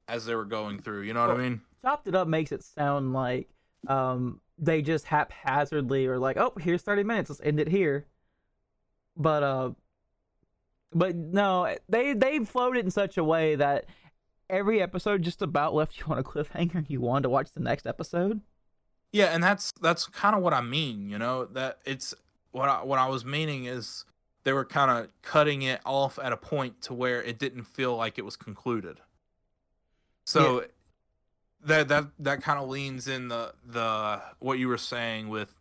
as 0.08 0.26
they 0.26 0.36
were 0.36 0.46
going 0.46 0.80
through 0.80 1.02
you 1.02 1.14
know 1.14 1.22
what 1.22 1.30
Well, 1.30 1.40
i 1.40 1.50
mean? 1.50 1.62
chopped 1.84 2.08
it 2.08 2.16
up 2.16 2.28
makes 2.28 2.52
it 2.52 2.64
sound 2.64 3.14
like 3.14 3.50
um 3.88 4.40
they 4.60 4.82
just 4.84 5.06
haphazardly 5.06 6.06
or 6.06 6.20
like 6.20 6.38
oh 6.38 6.54
here's 6.60 6.84
30 6.84 7.04
minutes 7.04 7.30
let's 7.32 7.42
end 7.42 7.60
it 7.60 7.68
here. 7.68 8.06
But 9.18 9.42
uh 9.44 9.72
but 10.94 11.16
no 11.16 11.76
they 11.90 12.14
they 12.14 12.40
flowed 12.46 12.78
it 12.78 12.86
in 12.86 12.92
such 12.92 13.18
a 13.18 13.24
way 13.24 13.56
that 13.56 13.86
every 14.50 14.82
episode 14.82 15.22
just 15.24 15.42
about 15.42 15.74
left 15.74 15.98
you 16.00 16.06
on 16.10 16.20
a 16.20 16.24
cliffhanger 16.24 16.76
and 16.76 16.90
you 16.90 17.02
wanted 17.02 17.24
to 17.24 17.30
watch 17.30 17.52
the 17.54 17.60
next 17.60 17.88
episode. 17.88 18.42
Yeah, 19.12 19.26
and 19.28 19.44
that's 19.44 19.72
that's 19.82 20.06
kind 20.06 20.36
of 20.36 20.44
what 20.44 20.54
I 20.54 20.62
mean, 20.62 21.10
you 21.10 21.18
know, 21.18 21.46
that 21.46 21.80
it's 21.86 22.14
what 22.52 22.70
I 22.70 22.84
what 22.84 23.00
I 23.00 23.08
was 23.08 23.26
meaning 23.26 23.66
is 23.66 24.06
they 24.44 24.54
were 24.54 24.66
kind 24.66 24.92
of 24.92 25.10
cutting 25.22 25.62
it 25.62 25.82
off 25.86 26.20
at 26.20 26.32
a 26.32 26.38
point 26.38 26.82
to 26.82 26.94
where 26.94 27.22
it 27.22 27.38
didn't 27.40 27.64
feel 27.64 27.96
like 27.96 28.18
it 28.18 28.26
was 28.26 28.36
concluded. 28.36 29.00
So 30.26 30.66
that 31.64 31.88
that 31.90 32.08
that 32.20 32.42
kind 32.42 32.60
of 32.60 32.70
leans 32.70 33.08
in 33.08 33.28
the 33.28 33.54
the 33.66 34.22
what 34.40 34.58
you 34.60 34.68
were 34.68 34.78
saying 34.78 35.30
with 35.30 35.58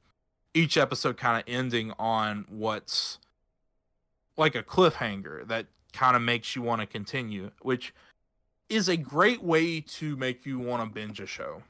each 0.54 0.76
episode 0.76 1.16
kind 1.16 1.38
of 1.38 1.44
ending 1.52 1.92
on 1.98 2.44
what's 2.48 3.18
like 4.36 4.54
a 4.54 4.62
cliffhanger 4.62 5.46
that 5.48 5.66
kind 5.92 6.16
of 6.16 6.22
makes 6.22 6.56
you 6.56 6.62
want 6.62 6.80
to 6.80 6.86
continue, 6.86 7.50
which 7.62 7.92
is 8.68 8.88
a 8.88 8.96
great 8.96 9.42
way 9.42 9.80
to 9.80 10.16
make 10.16 10.46
you 10.46 10.58
want 10.58 10.82
to 10.82 10.88
binge 10.88 11.20
a 11.20 11.26
show 11.26 11.62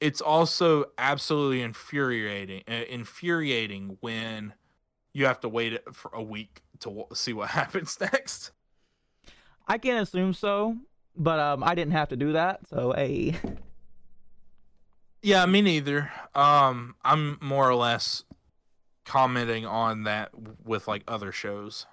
it's 0.00 0.20
also 0.20 0.86
absolutely 0.98 1.62
infuriating 1.62 2.62
uh, 2.68 2.84
infuriating 2.88 3.96
when 4.00 4.52
you 5.16 5.24
have 5.24 5.40
to 5.40 5.48
wait 5.48 5.80
for 5.94 6.10
a 6.12 6.22
week 6.22 6.60
to 6.78 6.90
w- 6.90 7.06
see 7.14 7.32
what 7.32 7.48
happens 7.60 7.96
next. 7.98 8.50
I 9.66 9.78
can 9.78 9.96
assume 9.96 10.34
so 10.34 10.76
but 11.18 11.40
um 11.40 11.64
i 11.64 11.74
didn't 11.74 11.92
have 11.92 12.10
to 12.10 12.16
do 12.16 12.32
that 12.34 12.60
so 12.68 12.94
a 12.94 13.34
yeah 15.22 15.46
me 15.46 15.62
neither. 15.62 16.12
Um 16.34 16.94
i'm 17.02 17.38
more 17.40 17.66
or 17.68 17.74
less 17.74 18.24
commenting 19.06 19.64
on 19.64 20.02
that 20.02 20.30
with 20.64 20.86
like 20.86 21.02
other 21.08 21.32
shows. 21.32 21.86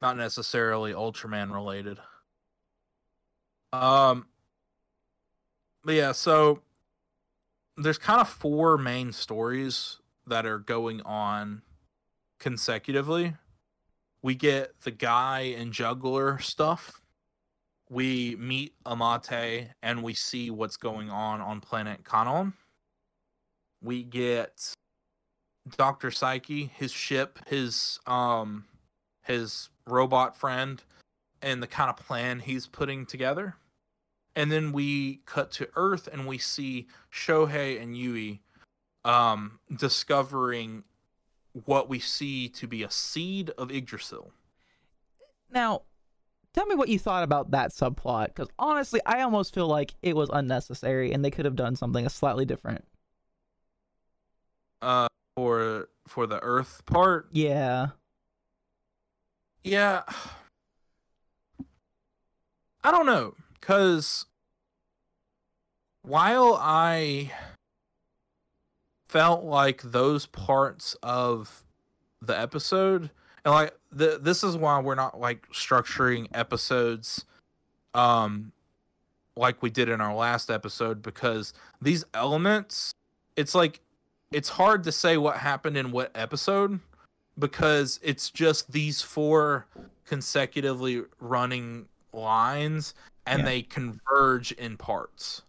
Not 0.00 0.16
necessarily 0.16 0.92
ultraman 0.92 1.52
related. 1.52 1.98
Um 3.72 4.26
but 5.82 5.94
yeah 5.94 6.12
so 6.12 6.62
there's 7.76 7.98
kind 7.98 8.20
of 8.20 8.28
four 8.28 8.78
main 8.78 9.12
stories 9.12 9.98
that 10.28 10.46
are 10.46 10.58
going 10.58 11.00
on 11.02 11.62
consecutively. 12.38 13.34
We 14.22 14.34
get 14.34 14.80
the 14.82 14.90
guy 14.90 15.54
and 15.56 15.72
juggler 15.72 16.38
stuff. 16.40 17.00
We 17.90 18.36
meet 18.36 18.74
amate 18.84 19.70
and 19.82 20.02
we 20.02 20.14
see 20.14 20.50
what's 20.50 20.76
going 20.76 21.10
on 21.10 21.40
on 21.40 21.60
planet 21.60 22.04
kanon 22.04 22.52
we 23.80 24.02
get 24.02 24.74
dr 25.76 26.10
psyche 26.10 26.70
his 26.74 26.90
ship 26.90 27.38
his 27.46 28.00
um 28.06 28.64
his 29.28 29.68
robot 29.86 30.36
friend 30.36 30.82
and 31.42 31.62
the 31.62 31.66
kind 31.66 31.90
of 31.90 31.96
plan 31.96 32.40
he's 32.40 32.66
putting 32.66 33.06
together. 33.06 33.54
And 34.34 34.50
then 34.52 34.72
we 34.72 35.20
cut 35.26 35.50
to 35.52 35.68
earth 35.76 36.08
and 36.10 36.26
we 36.26 36.38
see 36.38 36.86
shohei 37.12 37.80
and 37.80 37.96
yui 37.96 38.40
um 39.08 39.58
discovering 39.74 40.84
what 41.64 41.88
we 41.88 41.98
see 41.98 42.48
to 42.50 42.68
be 42.68 42.82
a 42.82 42.90
seed 42.90 43.50
of 43.58 43.72
yggdrasil. 43.72 44.30
Now 45.50 45.82
tell 46.52 46.66
me 46.66 46.74
what 46.74 46.88
you 46.90 46.98
thought 46.98 47.24
about 47.24 47.50
that 47.52 47.70
subplot 47.70 48.26
because 48.26 48.48
honestly 48.58 49.00
i 49.06 49.20
almost 49.20 49.54
feel 49.54 49.66
like 49.68 49.94
it 50.02 50.16
was 50.16 50.28
unnecessary 50.32 51.12
and 51.12 51.24
they 51.24 51.30
could 51.30 51.44
have 51.44 51.56
done 51.56 51.74
something 51.74 52.08
slightly 52.08 52.44
different. 52.44 52.84
Uh 54.82 55.08
for 55.36 55.88
for 56.06 56.26
the 56.26 56.40
earth 56.42 56.82
part? 56.84 57.28
Yeah. 57.32 57.88
Yeah. 59.64 60.02
I 62.84 62.90
don't 62.90 63.06
know 63.06 63.34
cuz 63.60 64.26
while 66.02 66.56
i 66.60 67.30
felt 69.08 69.44
like 69.44 69.82
those 69.82 70.26
parts 70.26 70.96
of 71.02 71.64
the 72.20 72.38
episode 72.38 73.10
and 73.44 73.54
like 73.54 73.74
the, 73.92 74.18
this 74.20 74.42
is 74.44 74.56
why 74.56 74.78
we're 74.80 74.94
not 74.94 75.18
like 75.18 75.46
structuring 75.52 76.26
episodes 76.34 77.24
um 77.94 78.52
like 79.36 79.62
we 79.62 79.70
did 79.70 79.88
in 79.88 80.00
our 80.00 80.14
last 80.14 80.50
episode 80.50 81.00
because 81.00 81.54
these 81.80 82.04
elements 82.14 82.92
it's 83.36 83.54
like 83.54 83.80
it's 84.32 84.48
hard 84.48 84.82
to 84.84 84.92
say 84.92 85.16
what 85.16 85.36
happened 85.36 85.76
in 85.76 85.90
what 85.92 86.10
episode 86.14 86.80
because 87.38 88.00
it's 88.02 88.30
just 88.30 88.72
these 88.72 89.00
four 89.00 89.66
consecutively 90.04 91.02
running 91.20 91.86
lines 92.12 92.94
and 93.26 93.40
Yeah. 93.40 93.44
they 93.44 93.62
converge 93.62 94.52
in 94.52 94.76
parts. 94.76 95.42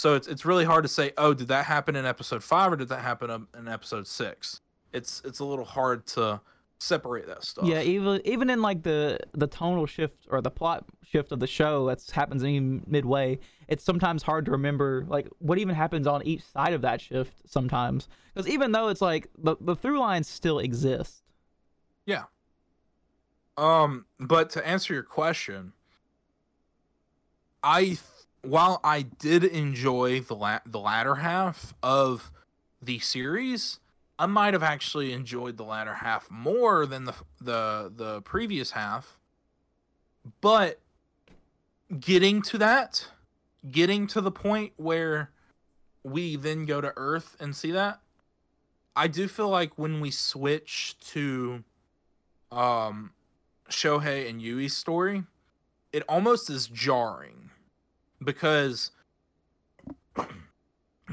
So 0.00 0.14
it's 0.14 0.26
it's 0.28 0.46
really 0.46 0.64
hard 0.64 0.82
to 0.84 0.88
say, 0.88 1.12
oh, 1.18 1.34
did 1.34 1.48
that 1.48 1.66
happen 1.66 1.94
in 1.94 2.06
episode 2.06 2.42
five 2.42 2.72
or 2.72 2.76
did 2.76 2.88
that 2.88 3.02
happen 3.02 3.46
in 3.54 3.68
episode 3.68 4.06
six? 4.06 4.62
It's 4.94 5.20
it's 5.26 5.40
a 5.40 5.44
little 5.44 5.66
hard 5.66 6.06
to 6.06 6.40
separate 6.78 7.26
that 7.26 7.44
stuff. 7.44 7.66
Yeah, 7.66 7.82
even 7.82 8.22
even 8.24 8.48
in 8.48 8.62
like 8.62 8.82
the 8.82 9.18
the 9.34 9.46
tonal 9.46 9.84
shift 9.84 10.26
or 10.30 10.40
the 10.40 10.50
plot 10.50 10.86
shift 11.02 11.32
of 11.32 11.40
the 11.40 11.46
show 11.46 11.86
that 11.88 12.02
happens 12.12 12.42
in 12.42 12.82
midway, 12.86 13.38
it's 13.68 13.84
sometimes 13.84 14.22
hard 14.22 14.46
to 14.46 14.52
remember 14.52 15.04
like 15.06 15.28
what 15.38 15.58
even 15.58 15.74
happens 15.74 16.06
on 16.06 16.26
each 16.26 16.44
side 16.44 16.72
of 16.72 16.80
that 16.80 17.02
shift 17.02 17.34
sometimes. 17.44 18.08
Because 18.32 18.48
even 18.48 18.72
though 18.72 18.88
it's 18.88 19.02
like 19.02 19.28
the 19.36 19.56
the 19.60 19.76
through 19.76 19.98
lines 19.98 20.28
still 20.28 20.60
exist. 20.60 21.24
Yeah. 22.06 22.22
Um, 23.58 24.06
but 24.18 24.48
to 24.50 24.66
answer 24.66 24.94
your 24.94 25.02
question, 25.02 25.74
I 27.62 27.98
while 28.42 28.80
I 28.82 29.02
did 29.02 29.44
enjoy 29.44 30.20
the 30.20 30.34
la- 30.34 30.60
the 30.64 30.78
latter 30.78 31.16
half 31.16 31.74
of 31.82 32.32
the 32.80 32.98
series, 32.98 33.80
I 34.18 34.26
might 34.26 34.54
have 34.54 34.62
actually 34.62 35.12
enjoyed 35.12 35.56
the 35.56 35.64
latter 35.64 35.94
half 35.94 36.30
more 36.30 36.86
than 36.86 37.04
the 37.04 37.14
the 37.40 37.92
the 37.94 38.22
previous 38.22 38.72
half. 38.72 39.18
But 40.40 40.80
getting 41.98 42.42
to 42.42 42.58
that, 42.58 43.08
getting 43.70 44.06
to 44.08 44.20
the 44.20 44.30
point 44.30 44.72
where 44.76 45.30
we 46.02 46.36
then 46.36 46.64
go 46.64 46.80
to 46.80 46.92
Earth 46.96 47.36
and 47.40 47.54
see 47.54 47.70
that, 47.72 48.00
I 48.96 49.06
do 49.06 49.28
feel 49.28 49.48
like 49.48 49.76
when 49.76 50.00
we 50.00 50.10
switch 50.10 50.96
to 51.12 51.64
um 52.50 53.12
Shohei 53.68 54.28
and 54.28 54.40
Yui's 54.40 54.76
story, 54.76 55.24
it 55.92 56.02
almost 56.08 56.48
is 56.48 56.66
jarring 56.66 57.49
because 58.22 58.90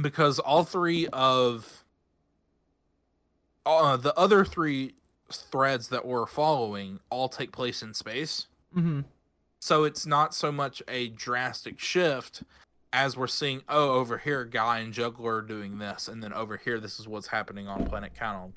because 0.01 0.39
all 0.39 0.63
three 0.63 1.07
of 1.07 1.83
uh, 3.65 3.97
the 3.97 4.17
other 4.17 4.45
three 4.45 4.93
threads 5.31 5.89
that 5.89 6.05
we're 6.05 6.25
following 6.25 6.99
all 7.09 7.27
take 7.27 7.51
place 7.51 7.81
in 7.81 7.93
space. 7.93 8.47
hmm 8.73 9.01
So 9.59 9.83
it's 9.83 10.05
not 10.05 10.33
so 10.33 10.51
much 10.51 10.81
a 10.87 11.09
drastic 11.09 11.79
shift 11.79 12.43
as 12.93 13.17
we're 13.17 13.27
seeing, 13.27 13.61
oh, 13.67 13.91
over 13.91 14.17
here, 14.17 14.45
Guy 14.45 14.79
and 14.79 14.93
Juggler 14.93 15.37
are 15.37 15.41
doing 15.41 15.77
this, 15.77 16.07
and 16.07 16.23
then 16.23 16.31
over 16.33 16.57
here, 16.57 16.79
this 16.79 16.99
is 16.99 17.07
what's 17.07 17.27
happening 17.27 17.67
on 17.67 17.85
Planet 17.85 18.13
Kanon. 18.17 18.53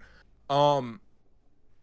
Um, 0.48 1.01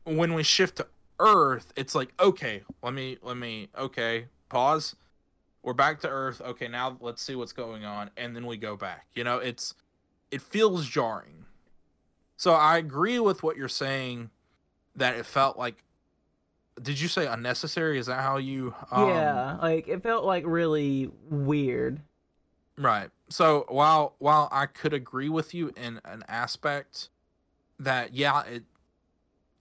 when 0.05 0.33
we 0.33 0.43
shift 0.43 0.77
to 0.77 0.87
Earth, 1.19 1.73
it's 1.75 1.93
like, 1.93 2.13
okay, 2.19 2.63
let 2.81 2.93
me, 2.93 3.17
let 3.21 3.35
me, 3.35 3.67
okay, 3.77 4.27
pause. 4.49 4.95
We're 5.67 5.73
back 5.73 5.99
to 5.99 6.09
Earth. 6.09 6.39
Okay, 6.39 6.69
now 6.69 6.95
let's 7.01 7.21
see 7.21 7.35
what's 7.35 7.51
going 7.51 7.83
on, 7.83 8.09
and 8.15 8.33
then 8.33 8.45
we 8.45 8.55
go 8.55 8.77
back. 8.77 9.07
You 9.13 9.25
know, 9.25 9.39
it's, 9.39 9.75
it 10.31 10.41
feels 10.41 10.87
jarring. 10.87 11.43
So 12.37 12.53
I 12.53 12.77
agree 12.77 13.19
with 13.19 13.43
what 13.43 13.57
you're 13.57 13.67
saying, 13.67 14.29
that 14.95 15.17
it 15.17 15.25
felt 15.25 15.57
like. 15.57 15.83
Did 16.81 17.01
you 17.01 17.09
say 17.09 17.27
unnecessary? 17.27 17.99
Is 17.99 18.05
that 18.05 18.21
how 18.21 18.37
you? 18.37 18.75
Um, 18.91 19.09
yeah, 19.09 19.57
like 19.61 19.89
it 19.89 20.01
felt 20.03 20.23
like 20.23 20.45
really 20.47 21.11
weird. 21.29 21.99
Right. 22.77 23.09
So 23.27 23.65
while 23.67 24.15
while 24.19 24.47
I 24.53 24.67
could 24.67 24.93
agree 24.93 25.27
with 25.27 25.53
you 25.53 25.73
in 25.75 25.99
an 26.05 26.23
aspect 26.29 27.09
that 27.77 28.13
yeah, 28.13 28.43
it 28.43 28.63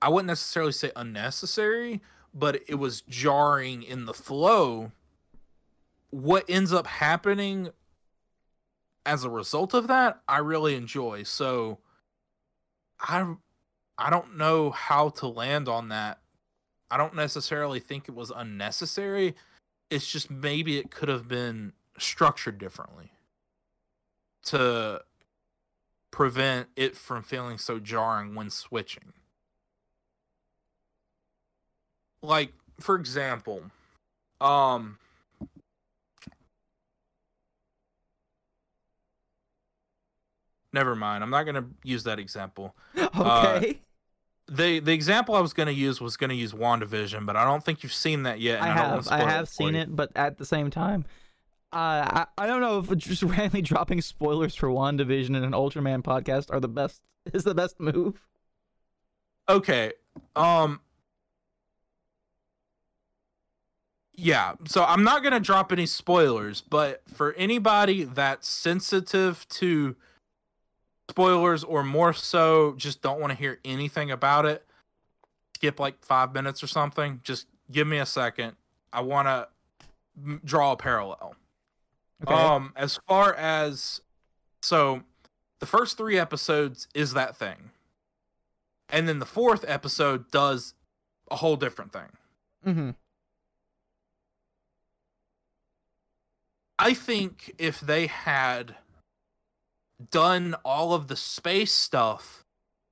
I 0.01 0.09
wouldn't 0.09 0.29
necessarily 0.29 0.71
say 0.71 0.93
unnecessary, 0.95 2.01
but 2.33 2.61
it 2.69 2.77
was 2.77 3.01
jarring 3.01 3.83
in 3.83 4.05
the 4.05 4.15
flow. 4.15 4.93
What 6.11 6.45
ends 6.49 6.73
up 6.73 6.87
happening 6.87 7.71
as 9.07 9.25
a 9.25 9.31
result 9.31 9.73
of 9.73 9.87
that, 9.87 10.21
I 10.29 10.39
really 10.39 10.75
enjoy. 10.75 11.23
So 11.23 11.79
I 13.01 13.35
I 13.97 14.11
don't 14.11 14.37
know 14.37 14.71
how 14.71 15.09
to 15.11 15.29
land 15.29 15.69
on 15.69 15.89
that. 15.89 16.19
I 16.91 16.97
don't 16.97 17.15
necessarily 17.15 17.81
think 17.81 18.09
it 18.09 18.15
was 18.15 18.31
unnecessary. 18.35 19.35
It's 19.91 20.07
just 20.07 20.31
maybe 20.31 20.77
it 20.79 20.91
could 20.91 21.09
have 21.09 21.29
been 21.29 21.73
structured 21.99 22.59
differently 22.59 23.13
to 24.47 25.03
prevent 26.11 26.69
it 26.77 26.97
from 26.97 27.23
feeling 27.23 27.59
so 27.59 27.79
jarring 27.79 28.35
when 28.35 28.51
switching. 28.51 29.13
Like, 32.23 32.53
for 32.81 32.97
example, 32.97 33.63
um 34.41 34.99
Never 40.77 40.95
mind. 40.95 41.25
I'm 41.25 41.31
not 41.31 41.45
going 41.45 41.55
to 41.55 41.65
use 41.85 42.05
that 42.05 42.19
example. 42.19 42.77
Okay. 43.17 43.81
The 44.49 44.79
the 44.79 44.93
example 44.93 45.35
I 45.35 45.41
was 45.41 45.53
going 45.55 45.67
to 45.69 45.73
use 45.73 46.01
was 46.03 46.17
going 46.19 46.29
to 46.31 46.37
use 46.37 46.53
WandaVision, 46.53 47.25
but 47.27 47.35
I 47.35 47.45
don't 47.45 47.65
think 47.65 47.83
you've 47.83 47.95
seen 47.95 48.25
that 48.25 48.41
yet. 48.41 48.63
I 48.63 48.69
don't 48.69 48.77
have, 48.77 49.09
I 49.09 49.29
have 49.29 49.49
for 49.49 49.55
seen 49.55 49.75
you. 49.75 49.81
it, 49.81 49.97
but 49.97 50.13
at 50.15 50.37
the 50.39 50.45
same 50.45 50.71
time, 50.71 51.07
uh, 51.73 51.77
I 51.79 52.27
I 52.39 52.47
don't 52.47 52.61
know 52.61 52.79
if 52.79 52.97
just 52.99 53.23
randomly 53.25 53.63
dropping 53.63 54.03
spoilers 54.03 54.55
for 54.55 54.69
WandaVision 54.69 55.31
in 55.31 55.43
an 55.43 55.53
Ultraman 55.53 56.03
podcast 56.03 56.53
are 56.53 56.61
the 56.61 56.69
best 56.69 57.01
is 57.33 57.43
the 57.43 57.55
best 57.55 57.81
move. 57.81 58.21
Okay. 59.49 59.95
Um 60.37 60.81
Yeah, 64.19 64.55
so 64.67 64.85
I'm 64.85 65.05
not 65.05 65.23
going 65.23 65.35
to 65.35 65.41
drop 65.41 65.73
any 65.73 65.85
spoilers, 65.87 66.63
but 66.63 67.03
for 67.07 67.35
anybody 67.35 68.05
that's 68.05 68.49
sensitive 68.49 69.47
to 69.51 69.95
spoilers 71.17 71.65
or 71.65 71.83
more 71.83 72.13
so 72.13 72.75
just 72.77 73.01
don't 73.01 73.19
want 73.19 73.31
to 73.31 73.39
hear 73.39 73.59
anything 73.65 74.11
about 74.11 74.45
it, 74.45 74.67
skip 75.55 75.81
like 75.81 76.05
5 76.05 76.35
minutes 76.35 76.63
or 76.63 76.67
something, 76.67 77.21
just 77.25 77.47
give 77.73 77.87
me 77.87 77.97
a 77.97 78.05
second. 78.05 78.55
I 78.93 79.01
want 79.01 79.27
to 79.27 79.49
draw 80.45 80.73
a 80.73 80.77
parallel. 80.77 81.35
Okay. 82.23 82.35
Um, 82.35 82.75
as 82.77 82.99
far 83.09 83.33
as 83.33 84.03
so, 84.61 85.05
the 85.59 85.67
first 85.67 85.97
three 85.97 86.19
episodes 86.19 86.87
is 86.95 87.15
that 87.15 87.35
thing, 87.35 87.71
and 88.91 89.09
then 89.09 89.19
the 89.19 89.27
fourth 89.27 89.65
episode 89.67 90.31
does 90.31 90.75
a 91.31 91.37
whole 91.37 91.57
different 91.57 91.93
thing. 91.93 92.09
mm-hmm. 92.67 92.91
I 96.79 96.93
think 96.93 97.55
if 97.59 97.81
they 97.81 98.07
had 98.07 98.77
done 100.11 100.55
all 100.65 100.95
of 100.95 101.09
the 101.09 101.17
space 101.17 101.73
stuff 101.73 102.45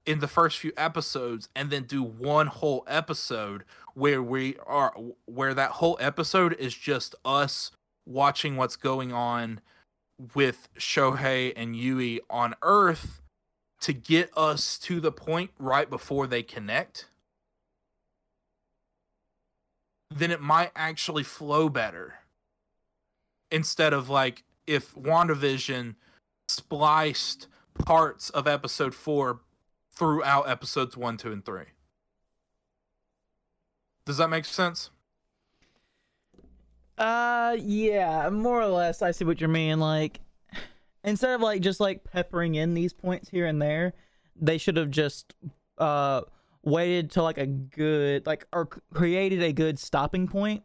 in 0.07 0.20
the 0.20 0.28
first 0.28 0.59
few 0.59 0.72
episodes 0.76 1.48
and 1.55 1.70
then 1.70 1.84
do 1.84 2.02
one 2.02 2.46
whole 2.46 2.84
episode 2.86 3.64
where 3.94 4.22
we 4.22 4.57
are 4.66 4.94
where 5.26 5.55
that 5.55 5.72
whole 5.72 5.96
episode 6.00 6.52
is 6.55 6.74
just 6.74 7.14
us 7.24 7.70
watching 8.07 8.57
what's 8.57 8.76
going 8.76 9.12
on 9.12 9.61
with 10.34 10.68
Shohei 10.78 11.52
and 11.57 11.74
Yui 11.74 12.20
on 12.28 12.55
Earth 12.62 13.20
to 13.80 13.92
get 13.92 14.30
us 14.36 14.78
to 14.80 15.00
the 15.00 15.12
point 15.12 15.50
right 15.59 15.88
before 15.88 16.26
they 16.26 16.42
connect 16.42 17.07
then 20.14 20.30
it 20.30 20.40
might 20.40 20.70
actually 20.76 21.24
flow 21.24 21.68
better. 21.68 22.14
Instead 23.50 23.92
of 23.92 24.09
like 24.09 24.44
if 24.66 24.94
WandaVision 24.94 25.96
spliced 26.49 27.49
parts 27.74 28.30
of 28.30 28.47
episode 28.47 28.95
4 28.95 29.40
throughout 29.90 30.49
episodes 30.49 30.97
1, 30.97 31.16
2 31.16 31.32
and 31.32 31.45
3. 31.45 31.64
Does 34.05 34.18
that 34.18 34.28
make 34.28 34.45
sense? 34.45 34.90
Uh, 36.99 37.57
yeah, 37.59 38.28
more 38.30 38.61
or 38.61 38.66
less. 38.66 39.03
I 39.03 39.11
see 39.11 39.24
what 39.24 39.40
you 39.40 39.49
mean. 39.49 39.80
Like, 39.80 40.20
instead 41.03 41.34
of 41.34 41.40
like 41.40 41.61
just 41.62 41.80
like 41.80 42.05
peppering 42.05 42.55
in 42.55 42.74
these 42.74 42.92
points 42.92 43.28
here 43.28 43.47
and 43.47 43.61
there, 43.61 43.95
they 44.36 44.59
should 44.59 44.76
have 44.76 44.90
just 44.90 45.34
uh 45.78 46.20
waited 46.62 47.11
to 47.11 47.22
like 47.22 47.36
a 47.36 47.47
good 47.47 48.24
like 48.26 48.47
or 48.53 48.66
created 48.66 49.42
a 49.42 49.53
good 49.53 49.78
stopping 49.78 50.28
point 50.28 50.62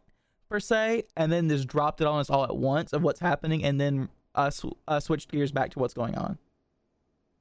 per 0.48 0.60
se, 0.60 1.04
and 1.16 1.32
then 1.32 1.48
just 1.48 1.66
dropped 1.66 2.00
it 2.00 2.06
on 2.06 2.20
us 2.20 2.30
all 2.30 2.44
at 2.44 2.56
once 2.56 2.92
of 2.92 3.02
what's 3.02 3.20
happening, 3.20 3.64
and 3.64 3.80
then 3.80 4.08
uh, 4.34 4.50
sw- 4.50 4.66
uh 4.88 5.00
switched 5.00 5.30
gears 5.30 5.52
back 5.52 5.70
to 5.72 5.78
what's 5.78 5.94
going 5.94 6.16
on. 6.16 6.38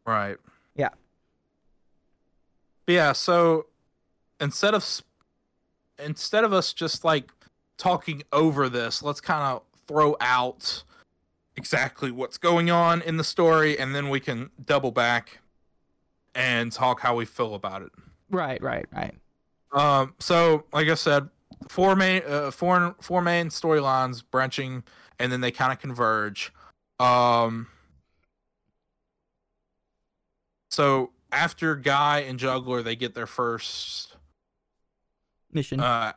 Right. 0.05 0.37
Yeah. 0.75 0.89
Yeah, 2.87 3.11
so 3.11 3.67
instead 4.39 4.73
of 4.73 4.81
s- 4.81 5.03
instead 6.03 6.43
of 6.43 6.53
us 6.53 6.73
just 6.73 7.03
like 7.03 7.31
talking 7.77 8.23
over 8.33 8.67
this, 8.69 9.03
let's 9.03 9.21
kind 9.21 9.43
of 9.43 9.61
throw 9.87 10.15
out 10.19 10.83
exactly 11.55 12.09
what's 12.11 12.37
going 12.37 12.71
on 12.71 13.01
in 13.01 13.17
the 13.17 13.23
story 13.23 13.77
and 13.77 13.93
then 13.93 14.09
we 14.09 14.19
can 14.19 14.49
double 14.63 14.91
back 14.91 15.39
and 16.33 16.71
talk 16.71 17.01
how 17.01 17.15
we 17.15 17.25
feel 17.25 17.53
about 17.53 17.81
it. 17.81 17.91
Right, 18.29 18.61
right, 18.61 18.85
right. 18.95 19.13
Um, 19.71 20.15
so 20.19 20.63
like 20.73 20.87
I 20.87 20.93
said, 20.95 21.29
four 21.67 21.95
main 21.95 22.21
uh, 22.27 22.49
four 22.51 22.95
four 23.01 23.21
main 23.21 23.49
storylines 23.49 24.23
branching, 24.31 24.83
and 25.19 25.31
then 25.31 25.41
they 25.41 25.51
kind 25.51 25.71
of 25.71 25.79
converge. 25.79 26.51
Um, 26.99 27.67
so 30.69 31.11
after 31.31 31.75
Guy 31.75 32.19
and 32.19 32.37
Juggler, 32.39 32.81
they 32.81 32.95
get 32.95 33.15
their 33.15 33.27
first 33.27 34.15
Mission. 35.51 35.79
uh 35.79 36.13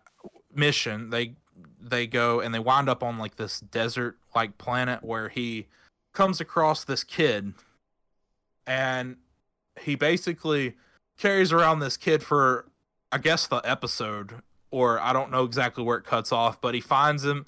mission. 0.54 1.10
They 1.10 1.34
they 1.80 2.06
go 2.06 2.40
and 2.40 2.54
they 2.54 2.58
wind 2.58 2.88
up 2.88 3.02
on 3.02 3.18
like 3.18 3.36
this 3.36 3.60
desert 3.60 4.18
like 4.34 4.58
planet 4.58 5.02
where 5.02 5.28
he 5.28 5.66
comes 6.12 6.40
across 6.40 6.84
this 6.84 7.04
kid, 7.04 7.54
and 8.66 9.16
he 9.80 9.94
basically 9.94 10.74
carries 11.18 11.52
around 11.52 11.80
this 11.80 11.96
kid 11.96 12.22
for 12.22 12.66
I 13.10 13.18
guess 13.18 13.46
the 13.46 13.60
episode 13.64 14.42
or 14.70 14.98
I 15.00 15.12
don't 15.12 15.30
know 15.30 15.44
exactly 15.44 15.84
where 15.84 15.98
it 15.98 16.04
cuts 16.04 16.32
off, 16.32 16.60
but 16.60 16.74
he 16.74 16.80
finds 16.80 17.24
him 17.24 17.46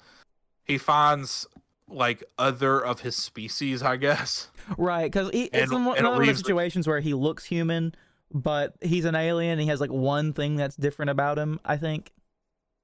he 0.63 0.77
finds 0.77 1.47
like 1.87 2.23
other 2.37 2.83
of 2.83 3.01
his 3.01 3.15
species, 3.15 3.83
I 3.83 3.97
guess. 3.97 4.49
Right, 4.77 5.03
because 5.11 5.29
it's 5.33 5.53
And- 5.53 5.71
in 5.71 5.85
one, 5.85 5.97
and 5.97 6.07
one 6.07 6.21
of 6.21 6.27
the- 6.27 6.35
situations 6.35 6.87
where 6.87 6.99
he 6.99 7.13
looks 7.13 7.45
human, 7.45 7.93
but 8.33 8.73
he's 8.81 9.05
an 9.05 9.13
alien. 9.15 9.53
And 9.53 9.61
he 9.61 9.67
has 9.67 9.79
like 9.79 9.91
one 9.91 10.33
thing 10.33 10.55
that's 10.55 10.75
different 10.75 11.11
about 11.11 11.37
him. 11.37 11.59
I 11.63 11.77
think. 11.77 12.11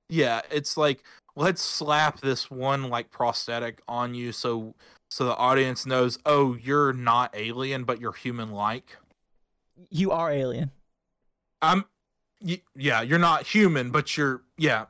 Yeah, 0.09 0.41
it's 0.51 0.77
like 0.77 1.03
let's 1.35 1.61
slap 1.61 2.19
this 2.19 2.51
one 2.51 2.89
like 2.89 3.09
prosthetic 3.09 3.81
on 3.87 4.13
you 4.13 4.31
so 4.33 4.75
so 5.09 5.25
the 5.25 5.35
audience 5.35 5.85
knows, 5.85 6.19
"Oh, 6.25 6.53
you're 6.55 6.93
not 6.93 7.33
alien, 7.35 7.83
but 7.85 7.99
you're 7.99 8.13
human 8.13 8.51
like." 8.51 8.97
You 9.89 10.11
are 10.11 10.31
alien. 10.31 10.71
I'm 11.61 11.85
y- 12.41 12.61
yeah, 12.75 13.01
you're 13.01 13.19
not 13.19 13.47
human, 13.47 13.89
but 13.91 14.15
you're 14.15 14.43
yeah. 14.57 14.85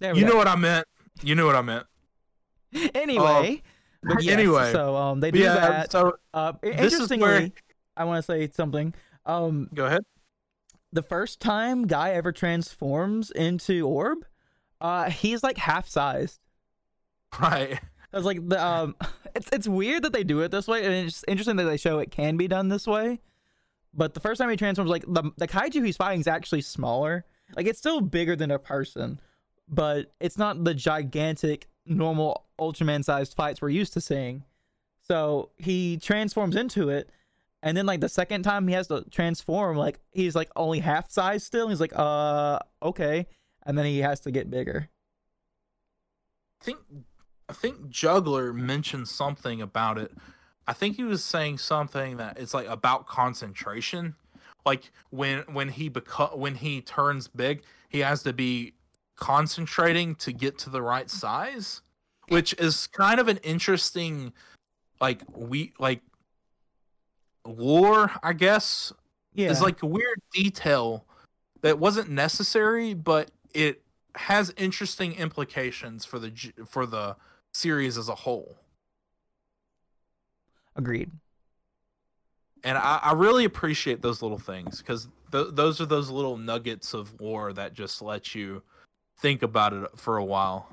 You 0.00 0.14
go. 0.20 0.26
know 0.28 0.36
what 0.36 0.48
I 0.48 0.56
meant. 0.56 0.86
You 1.22 1.34
know 1.34 1.46
what 1.46 1.56
I 1.56 1.62
meant. 1.62 1.86
anyway, 2.94 3.62
but 4.02 4.22
yes, 4.22 4.32
anyway. 4.34 4.72
so 4.72 4.96
um, 4.96 5.20
they 5.20 5.30
do 5.30 5.38
yeah, 5.38 5.54
that. 5.54 5.92
so 5.92 6.14
Uh, 6.32 6.52
i- 6.62 6.70
this 6.70 6.92
is 6.92 7.00
interestingly, 7.10 7.22
where- 7.28 7.50
I 7.96 8.04
want 8.04 8.18
to 8.18 8.22
say 8.22 8.50
something. 8.52 8.92
Um, 9.26 9.68
go 9.74 9.86
ahead. 9.86 10.02
the 10.92 11.02
first 11.02 11.40
time 11.40 11.86
Guy 11.86 12.10
ever 12.10 12.30
transforms 12.32 13.30
into 13.30 13.86
Orb, 13.86 14.24
uh, 14.80 15.10
he's 15.10 15.42
like 15.42 15.56
half 15.58 15.88
sized. 15.88 16.40
Right. 17.40 17.80
I 18.12 18.16
was 18.16 18.24
like 18.26 18.46
the 18.48 18.64
um, 18.64 18.94
it's 19.34 19.48
it's 19.52 19.66
weird 19.66 20.02
that 20.04 20.12
they 20.12 20.22
do 20.24 20.40
it 20.40 20.50
this 20.50 20.68
way, 20.68 20.84
and 20.84 20.92
it's 21.06 21.24
interesting 21.26 21.56
that 21.56 21.64
they 21.64 21.76
show 21.76 21.98
it 21.98 22.10
can 22.10 22.36
be 22.36 22.46
done 22.48 22.68
this 22.68 22.86
way. 22.86 23.20
But 23.92 24.14
the 24.14 24.20
first 24.20 24.40
time 24.40 24.50
he 24.50 24.56
transforms, 24.56 24.90
like 24.90 25.04
the 25.06 25.30
the 25.36 25.48
kaiju 25.48 25.84
he's 25.84 25.96
fighting 25.96 26.20
is 26.20 26.26
actually 26.28 26.60
smaller. 26.62 27.24
Like 27.56 27.66
it's 27.66 27.78
still 27.78 28.00
bigger 28.00 28.36
than 28.36 28.50
a 28.50 28.58
person, 28.58 29.20
but 29.68 30.12
it's 30.20 30.38
not 30.38 30.62
the 30.64 30.74
gigantic 30.74 31.68
normal 31.86 32.44
Ultraman 32.58 33.04
sized 33.04 33.34
fights 33.34 33.60
we're 33.60 33.70
used 33.70 33.92
to 33.94 34.00
seeing. 34.00 34.44
So 35.06 35.50
he 35.58 35.98
transforms 35.98 36.56
into 36.56 36.88
it, 36.88 37.10
and 37.62 37.76
then 37.76 37.86
like 37.86 38.00
the 38.00 38.08
second 38.08 38.42
time 38.42 38.66
he 38.68 38.74
has 38.74 38.88
to 38.88 39.04
transform, 39.10 39.76
like 39.76 40.00
he's 40.12 40.34
like 40.34 40.50
only 40.56 40.80
half 40.80 41.10
size 41.10 41.44
still. 41.44 41.68
He's 41.68 41.80
like, 41.80 41.92
uh, 41.94 42.58
okay, 42.82 43.26
and 43.66 43.76
then 43.76 43.84
he 43.84 43.98
has 43.98 44.20
to 44.20 44.30
get 44.30 44.50
bigger. 44.50 44.88
I 46.60 46.64
think 46.64 46.78
I 47.48 47.52
think 47.52 47.90
Juggler 47.90 48.52
mentioned 48.52 49.08
something 49.08 49.60
about 49.60 49.98
it. 49.98 50.12
I 50.66 50.72
think 50.72 50.96
he 50.96 51.04
was 51.04 51.22
saying 51.22 51.58
something 51.58 52.16
that 52.16 52.38
it's 52.38 52.54
like 52.54 52.66
about 52.66 53.06
concentration. 53.06 54.14
Like 54.64 54.90
when 55.10 55.40
when 55.52 55.68
he 55.68 55.90
beco- 55.90 56.38
when 56.38 56.54
he 56.54 56.80
turns 56.80 57.28
big, 57.28 57.62
he 57.90 57.98
has 58.00 58.22
to 58.22 58.32
be 58.32 58.74
concentrating 59.16 60.14
to 60.16 60.32
get 60.32 60.58
to 60.58 60.70
the 60.70 60.82
right 60.82 61.08
size, 61.08 61.82
which 62.28 62.54
is 62.54 62.86
kind 62.88 63.20
of 63.20 63.28
an 63.28 63.38
interesting 63.38 64.32
like 65.00 65.22
we 65.34 65.72
like 65.78 66.00
lore, 67.46 68.10
I 68.22 68.32
guess. 68.32 68.92
Yeah, 69.34 69.50
It's 69.50 69.60
like 69.60 69.82
a 69.82 69.86
weird 69.86 70.20
detail 70.32 71.04
that 71.62 71.78
wasn't 71.78 72.08
necessary, 72.08 72.94
but 72.94 73.30
it 73.52 73.82
has 74.14 74.52
interesting 74.56 75.14
implications 75.14 76.04
for 76.04 76.18
the 76.18 76.52
for 76.66 76.86
the 76.86 77.16
series 77.52 77.98
as 77.98 78.08
a 78.08 78.14
whole. 78.14 78.56
agreed. 80.76 81.10
And 82.64 82.78
I, 82.78 82.98
I 83.02 83.12
really 83.12 83.44
appreciate 83.44 84.00
those 84.02 84.22
little 84.22 84.38
things 84.38 84.78
because 84.78 85.08
th- 85.30 85.48
those 85.52 85.80
are 85.80 85.86
those 85.86 86.10
little 86.10 86.38
nuggets 86.38 86.94
of 86.94 87.20
lore 87.20 87.52
that 87.52 87.74
just 87.74 88.00
let 88.00 88.34
you 88.34 88.62
think 89.18 89.42
about 89.42 89.72
it 89.72 89.90
for 89.96 90.16
a 90.16 90.24
while. 90.24 90.68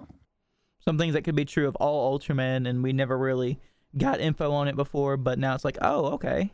some 0.84 0.98
things 0.98 1.14
that 1.14 1.24
could 1.24 1.36
be 1.36 1.46
true 1.46 1.68
of 1.68 1.76
all 1.78 2.18
Ultraman, 2.18 2.68
and 2.68 2.84
we 2.84 2.92
never 2.94 3.18
really 3.18 3.60
got 3.98 4.20
info 4.20 4.52
on 4.52 4.68
it 4.68 4.76
before. 4.76 5.18
But 5.18 5.38
now 5.40 5.54
it's 5.56 5.66
like, 5.66 5.78
oh, 5.82 6.06
okay, 6.14 6.52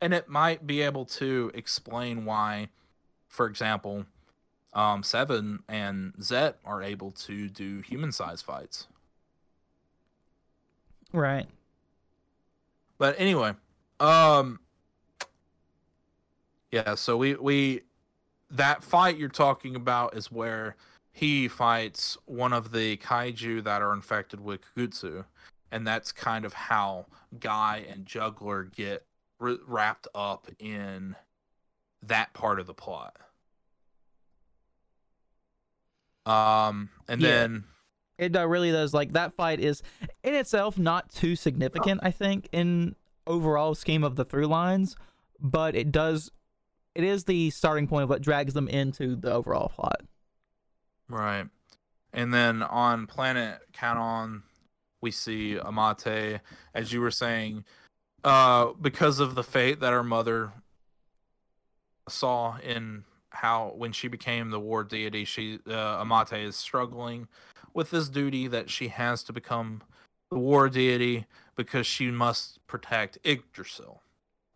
And 0.00 0.12
it 0.14 0.28
might 0.28 0.66
be 0.66 0.82
able 0.82 1.04
to 1.06 1.50
explain 1.54 2.24
why, 2.24 2.68
for 3.28 3.46
example, 3.46 4.06
um, 4.74 5.02
Seven 5.02 5.60
and 5.68 6.12
Zet 6.22 6.58
are 6.64 6.82
able 6.82 7.10
to 7.12 7.48
do 7.48 7.80
human 7.80 8.12
size 8.12 8.42
fights. 8.42 8.86
right. 11.12 11.46
But 12.98 13.14
anyway, 13.18 13.54
um 14.00 14.60
yeah, 16.70 16.94
so 16.94 17.16
we 17.16 17.34
we 17.36 17.82
that 18.50 18.82
fight 18.82 19.16
you're 19.16 19.28
talking 19.28 19.74
about 19.76 20.16
is 20.16 20.30
where 20.30 20.76
he 21.12 21.48
fights 21.48 22.16
one 22.26 22.52
of 22.52 22.72
the 22.72 22.96
kaiju 22.98 23.64
that 23.64 23.82
are 23.82 23.92
infected 23.92 24.40
with 24.40 24.60
Kagutsu, 24.76 25.24
and 25.72 25.86
that's 25.86 26.12
kind 26.12 26.44
of 26.44 26.52
how 26.52 27.06
Guy 27.40 27.84
and 27.90 28.06
Juggler 28.06 28.64
get 28.64 29.04
r- 29.40 29.56
wrapped 29.66 30.06
up 30.14 30.48
in 30.58 31.16
that 32.02 32.32
part 32.34 32.60
of 32.60 32.66
the 32.66 32.74
plot. 32.74 33.16
Um, 36.24 36.90
and 37.08 37.20
Yeah. 37.20 37.28
then 37.28 37.64
It 38.18 38.34
uh, 38.34 38.46
really 38.48 38.72
does. 38.72 38.94
Like 38.94 39.12
that 39.12 39.34
fight 39.34 39.60
is 39.60 39.82
in 40.22 40.34
itself 40.34 40.78
not 40.78 41.10
too 41.10 41.36
significant, 41.36 42.00
I 42.02 42.10
think, 42.10 42.48
in 42.52 42.96
overall 43.26 43.74
scheme 43.74 44.02
of 44.04 44.16
the 44.16 44.24
through 44.24 44.46
lines, 44.46 44.96
but 45.40 45.74
it 45.74 45.92
does. 45.92 46.30
It 46.96 47.04
is 47.04 47.24
the 47.24 47.50
starting 47.50 47.86
point 47.86 48.04
of 48.04 48.08
what 48.08 48.22
drags 48.22 48.54
them 48.54 48.68
into 48.68 49.16
the 49.16 49.30
overall 49.30 49.68
plot. 49.68 50.00
Right. 51.10 51.44
And 52.14 52.32
then 52.32 52.62
on 52.62 53.06
planet 53.06 53.58
Kanon, 53.74 54.40
we 55.02 55.10
see 55.10 55.58
Amate, 55.58 56.40
as 56.74 56.94
you 56.94 57.02
were 57.02 57.10
saying, 57.10 57.66
uh, 58.24 58.68
because 58.80 59.20
of 59.20 59.34
the 59.34 59.44
fate 59.44 59.80
that 59.80 59.92
her 59.92 60.02
mother 60.02 60.52
saw 62.08 62.56
in 62.60 63.04
how 63.28 63.74
when 63.76 63.92
she 63.92 64.08
became 64.08 64.48
the 64.48 64.58
war 64.58 64.82
deity, 64.82 65.26
she 65.26 65.58
uh, 65.68 65.98
Amate 66.00 66.44
is 66.44 66.56
struggling 66.56 67.28
with 67.74 67.90
this 67.90 68.08
duty 68.08 68.48
that 68.48 68.70
she 68.70 68.88
has 68.88 69.22
to 69.24 69.34
become 69.34 69.82
the 70.30 70.38
war 70.38 70.70
deity 70.70 71.26
because 71.56 71.86
she 71.86 72.10
must 72.10 72.66
protect 72.66 73.18
Yggdrasil, 73.22 74.00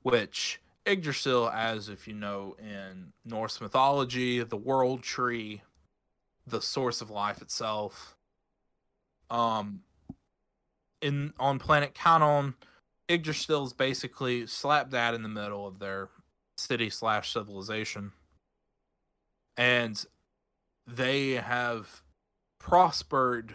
which 0.01 0.59
Yggdrasil, 0.91 1.49
as 1.51 1.89
if 1.89 2.09
you 2.09 2.15
know 2.15 2.57
in 2.59 3.13
Norse 3.25 3.61
mythology, 3.61 4.43
the 4.43 4.57
world 4.57 5.03
tree 5.03 5.63
the 6.47 6.61
source 6.61 7.01
of 7.01 7.11
life 7.11 7.41
itself. 7.41 8.17
Um, 9.31 9.83
in 11.01 11.33
on 11.39 11.59
planet 11.59 11.95
Kanon, 11.95 12.55
Yggdrasil 13.09 13.67
is 13.67 13.73
basically 13.73 14.47
slap 14.47 14.91
that 14.91 15.15
in 15.15 15.23
the 15.23 15.29
middle 15.29 15.67
of 15.67 15.79
their 15.79 16.09
city 16.59 16.91
slash 16.91 17.33
civilization, 17.33 18.13
and 19.57 20.05
they 20.87 21.33
have 21.33 22.03
prospered 22.59 23.55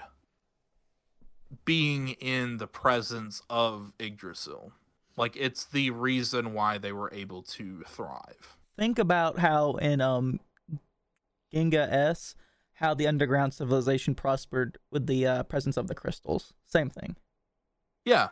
being 1.65 2.09
in 2.09 2.57
the 2.57 2.67
presence 2.67 3.41
of 3.49 3.93
Yggdrasil. 3.99 4.71
Like 5.17 5.35
it's 5.37 5.65
the 5.65 5.91
reason 5.91 6.53
why 6.53 6.77
they 6.77 6.91
were 6.91 7.11
able 7.13 7.41
to 7.43 7.83
thrive. 7.87 8.57
Think 8.77 8.99
about 8.99 9.39
how 9.39 9.73
in 9.75 10.01
um 10.01 10.39
Ginga 11.53 11.89
S, 11.91 12.35
how 12.73 12.93
the 12.93 13.07
underground 13.07 13.53
civilization 13.53 14.15
prospered 14.15 14.77
with 14.91 15.07
the 15.07 15.25
uh, 15.25 15.43
presence 15.43 15.77
of 15.77 15.87
the 15.87 15.95
crystals. 15.95 16.53
Same 16.67 16.89
thing. 16.89 17.15
Yeah, 18.03 18.29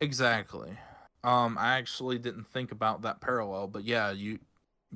exactly. 0.00 0.70
Um, 1.24 1.58
I 1.58 1.78
actually 1.78 2.18
didn't 2.18 2.46
think 2.46 2.72
about 2.72 3.02
that 3.02 3.20
parallel, 3.20 3.66
but 3.66 3.84
yeah, 3.84 4.10
you 4.12 4.38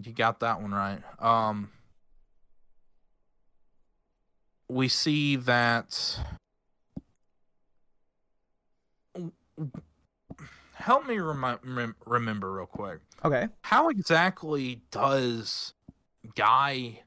you 0.01 0.13
got 0.13 0.41
that 0.41 0.61
one 0.61 0.73
right. 0.73 1.03
Um, 1.19 1.71
we 4.69 4.89
see 4.89 5.37
that. 5.37 6.19
Help 10.85 11.07
me 11.07 11.17
remi- 11.19 11.57
rem- 11.65 11.97
remember 12.05 12.53
real 12.53 12.67
quick. 12.67 13.01
Okay. 13.25 13.49
How 13.63 13.89
exactly 13.89 14.83
does 14.91 15.73
Guy 16.35 17.01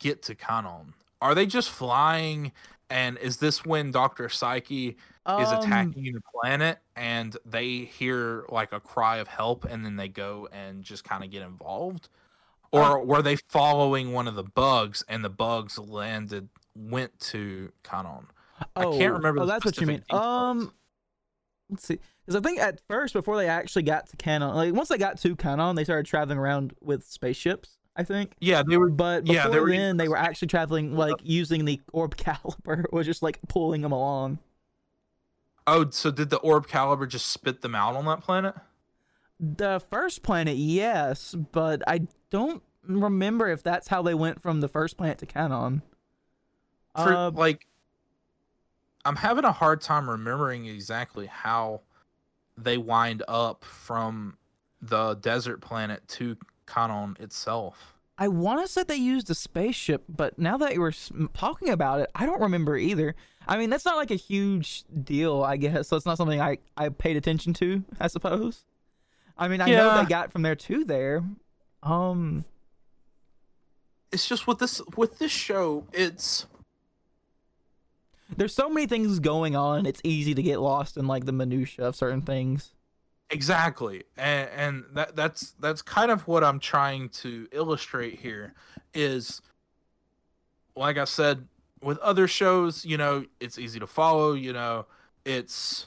get 0.00 0.22
to 0.24 0.34
Kanon? 0.34 0.94
Are 1.20 1.32
they 1.36 1.46
just 1.46 1.70
flying? 1.70 2.50
And 2.90 3.18
is 3.18 3.36
this 3.36 3.64
when 3.64 3.92
Doctor 3.92 4.28
Psyche 4.28 4.88
is 4.88 4.96
Um, 5.26 5.58
attacking 5.60 6.12
the 6.12 6.20
planet 6.34 6.80
and 6.96 7.36
they 7.46 7.84
hear 7.84 8.44
like 8.48 8.72
a 8.72 8.80
cry 8.80 9.18
of 9.18 9.28
help 9.28 9.64
and 9.64 9.84
then 9.86 9.94
they 9.94 10.08
go 10.08 10.48
and 10.50 10.82
just 10.82 11.04
kind 11.04 11.22
of 11.22 11.30
get 11.30 11.42
involved? 11.42 12.08
Or 12.72 13.00
Uh, 13.00 13.04
were 13.04 13.22
they 13.22 13.36
following 13.36 14.12
one 14.12 14.26
of 14.26 14.34
the 14.34 14.42
bugs 14.42 15.04
and 15.06 15.24
the 15.24 15.30
bugs 15.30 15.78
landed 15.78 16.48
went 16.74 17.16
to 17.20 17.70
Kanon? 17.84 18.24
I 18.74 18.82
can't 18.86 19.12
remember 19.12 19.42
Oh, 19.42 19.46
the 19.46 19.52
that's 19.52 19.64
what 19.64 19.80
you 19.80 19.86
mean. 19.86 20.00
details. 20.00 20.20
Um, 20.20 20.74
let's 21.70 21.86
see. 21.86 22.00
Because 22.32 22.46
I 22.46 22.48
think 22.48 22.60
at 22.60 22.80
first, 22.88 23.12
before 23.12 23.36
they 23.36 23.46
actually 23.48 23.82
got 23.82 24.06
to 24.08 24.16
Kanon, 24.16 24.54
like 24.54 24.74
once 24.74 24.88
they 24.88 24.96
got 24.96 25.18
to 25.18 25.36
Kanon, 25.36 25.76
they 25.76 25.84
started 25.84 26.06
traveling 26.06 26.38
around 26.38 26.74
with 26.80 27.04
spaceships. 27.04 27.76
I 27.94 28.04
think. 28.04 28.32
Yeah, 28.40 28.62
they 28.66 28.78
were 28.78 28.88
But 28.88 29.24
before 29.24 29.34
Yeah, 29.34 29.48
they 29.48 29.60
were 29.60 29.70
then, 29.70 29.98
they 29.98 30.08
were 30.08 30.16
actually 30.18 30.48
traveling 30.48 30.96
like 30.96 31.16
using 31.22 31.66
the 31.66 31.80
orb 31.92 32.16
caliber, 32.16 32.86
or 32.90 33.02
just 33.02 33.22
like 33.22 33.38
pulling 33.48 33.82
them 33.82 33.92
along. 33.92 34.38
Oh, 35.66 35.90
so 35.90 36.10
did 36.10 36.30
the 36.30 36.40
Orbcalibur 36.40 37.06
just 37.06 37.26
spit 37.26 37.60
them 37.60 37.74
out 37.74 37.94
on 37.94 38.06
that 38.06 38.22
planet? 38.22 38.54
The 39.38 39.80
first 39.90 40.22
planet, 40.22 40.56
yes, 40.56 41.34
but 41.34 41.82
I 41.86 42.06
don't 42.30 42.62
remember 42.82 43.48
if 43.48 43.62
that's 43.62 43.88
how 43.88 44.02
they 44.02 44.14
went 44.14 44.40
from 44.40 44.60
the 44.60 44.68
first 44.68 44.96
planet 44.96 45.18
to 45.18 45.26
Kanon. 45.26 45.82
For 46.96 47.14
Uh, 47.14 47.30
like 47.30 47.66
I'm 49.04 49.16
having 49.16 49.44
a 49.44 49.52
hard 49.52 49.82
time 49.82 50.08
remembering 50.08 50.66
exactly 50.66 51.26
how 51.26 51.82
they 52.62 52.78
wind 52.78 53.22
up 53.28 53.64
from 53.64 54.36
the 54.80 55.14
desert 55.14 55.60
planet 55.60 56.06
to 56.08 56.36
Kanon 56.66 57.20
itself. 57.20 57.94
I 58.18 58.28
want 58.28 58.64
to 58.64 58.70
say 58.70 58.82
they 58.82 58.96
used 58.96 59.30
a 59.30 59.34
spaceship, 59.34 60.04
but 60.08 60.38
now 60.38 60.56
that 60.58 60.74
you 60.74 60.80
were 60.80 60.92
talking 61.34 61.70
about 61.70 62.00
it, 62.00 62.10
I 62.14 62.26
don't 62.26 62.40
remember 62.40 62.76
either. 62.76 63.14
I 63.48 63.56
mean, 63.56 63.70
that's 63.70 63.84
not 63.84 63.96
like 63.96 64.10
a 64.10 64.16
huge 64.16 64.84
deal, 65.02 65.42
I 65.42 65.56
guess. 65.56 65.88
So 65.88 65.96
it's 65.96 66.06
not 66.06 66.18
something 66.18 66.40
I, 66.40 66.58
I 66.76 66.90
paid 66.90 67.16
attention 67.16 67.52
to, 67.54 67.82
I 67.98 68.06
suppose. 68.06 68.64
I 69.36 69.48
mean, 69.48 69.60
I 69.60 69.66
know 69.66 69.96
they 70.02 70.08
got 70.08 70.30
from 70.30 70.42
there 70.42 70.54
to 70.54 70.84
there, 70.84 71.24
Um, 71.82 72.44
It's 74.12 74.28
just 74.28 74.46
with 74.46 74.58
this 74.58 74.80
with 74.96 75.18
this 75.18 75.32
show, 75.32 75.86
it's 75.92 76.46
there's 78.36 78.54
so 78.54 78.68
many 78.68 78.86
things 78.86 79.18
going 79.18 79.56
on. 79.56 79.86
It's 79.86 80.00
easy 80.04 80.34
to 80.34 80.42
get 80.42 80.60
lost 80.60 80.96
in 80.96 81.06
like 81.06 81.24
the 81.24 81.32
minutia 81.32 81.86
of 81.86 81.96
certain 81.96 82.22
things. 82.22 82.72
Exactly, 83.30 84.04
and, 84.16 84.50
and 84.54 84.84
that 84.92 85.16
that's 85.16 85.52
that's 85.58 85.80
kind 85.80 86.10
of 86.10 86.28
what 86.28 86.44
I'm 86.44 86.60
trying 86.60 87.08
to 87.10 87.48
illustrate 87.50 88.18
here. 88.20 88.54
Is 88.92 89.40
like 90.76 90.98
I 90.98 91.04
said, 91.04 91.46
with 91.82 91.98
other 91.98 92.28
shows, 92.28 92.84
you 92.84 92.98
know, 92.98 93.24
it's 93.40 93.58
easy 93.58 93.80
to 93.80 93.86
follow. 93.86 94.34
You 94.34 94.52
know, 94.52 94.86
it's 95.24 95.86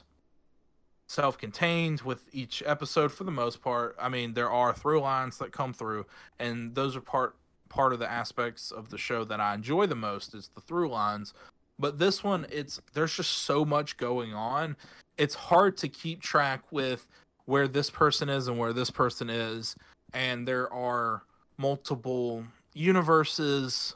self-contained 1.06 2.00
with 2.00 2.28
each 2.32 2.64
episode 2.66 3.12
for 3.12 3.22
the 3.22 3.30
most 3.30 3.62
part. 3.62 3.94
I 4.00 4.08
mean, 4.08 4.34
there 4.34 4.50
are 4.50 4.72
through 4.72 5.00
lines 5.00 5.38
that 5.38 5.52
come 5.52 5.72
through, 5.72 6.06
and 6.40 6.74
those 6.74 6.96
are 6.96 7.00
part 7.00 7.36
part 7.68 7.92
of 7.92 7.98
the 7.98 8.10
aspects 8.10 8.70
of 8.70 8.90
the 8.90 8.98
show 8.98 9.24
that 9.24 9.40
I 9.40 9.54
enjoy 9.54 9.86
the 9.86 9.94
most 9.94 10.34
is 10.34 10.48
the 10.54 10.60
through 10.60 10.88
lines. 10.88 11.34
But 11.78 11.98
this 11.98 12.24
one, 12.24 12.46
it's 12.50 12.80
there's 12.94 13.14
just 13.14 13.32
so 13.32 13.64
much 13.64 13.96
going 13.96 14.34
on. 14.34 14.76
It's 15.18 15.34
hard 15.34 15.76
to 15.78 15.88
keep 15.88 16.20
track 16.22 16.62
with 16.70 17.08
where 17.46 17.68
this 17.68 17.90
person 17.90 18.28
is 18.28 18.48
and 18.48 18.58
where 18.58 18.72
this 18.72 18.90
person 18.90 19.30
is 19.30 19.76
and 20.12 20.46
there 20.46 20.72
are 20.72 21.22
multiple 21.58 22.44
universes 22.74 23.94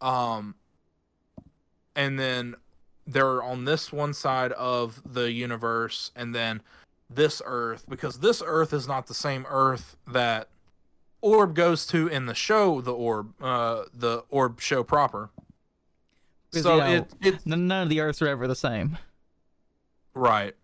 um 0.00 0.54
and 1.94 2.18
then 2.18 2.54
they're 3.06 3.42
on 3.42 3.64
this 3.64 3.92
one 3.92 4.14
side 4.14 4.52
of 4.52 5.02
the 5.04 5.30
universe 5.30 6.10
and 6.16 6.34
then 6.34 6.62
this 7.10 7.42
earth 7.44 7.84
because 7.88 8.18
this 8.20 8.42
earth 8.44 8.72
is 8.72 8.88
not 8.88 9.06
the 9.06 9.14
same 9.14 9.46
earth 9.48 9.96
that 10.06 10.48
orb 11.20 11.54
goes 11.54 11.86
to 11.86 12.08
in 12.08 12.26
the 12.26 12.34
show 12.34 12.80
the 12.80 12.92
orb 12.92 13.32
uh 13.42 13.84
the 13.92 14.24
orb 14.30 14.60
show 14.60 14.82
proper 14.82 15.30
so 16.52 16.74
you 16.74 16.80
know, 16.80 16.92
it 16.92 17.14
it 17.20 17.46
None 17.46 17.70
of 17.82 17.88
the 17.88 18.00
Earths 18.00 18.22
are 18.22 18.28
ever 18.28 18.46
the 18.46 18.56
same. 18.56 18.98
Right. 20.14 20.54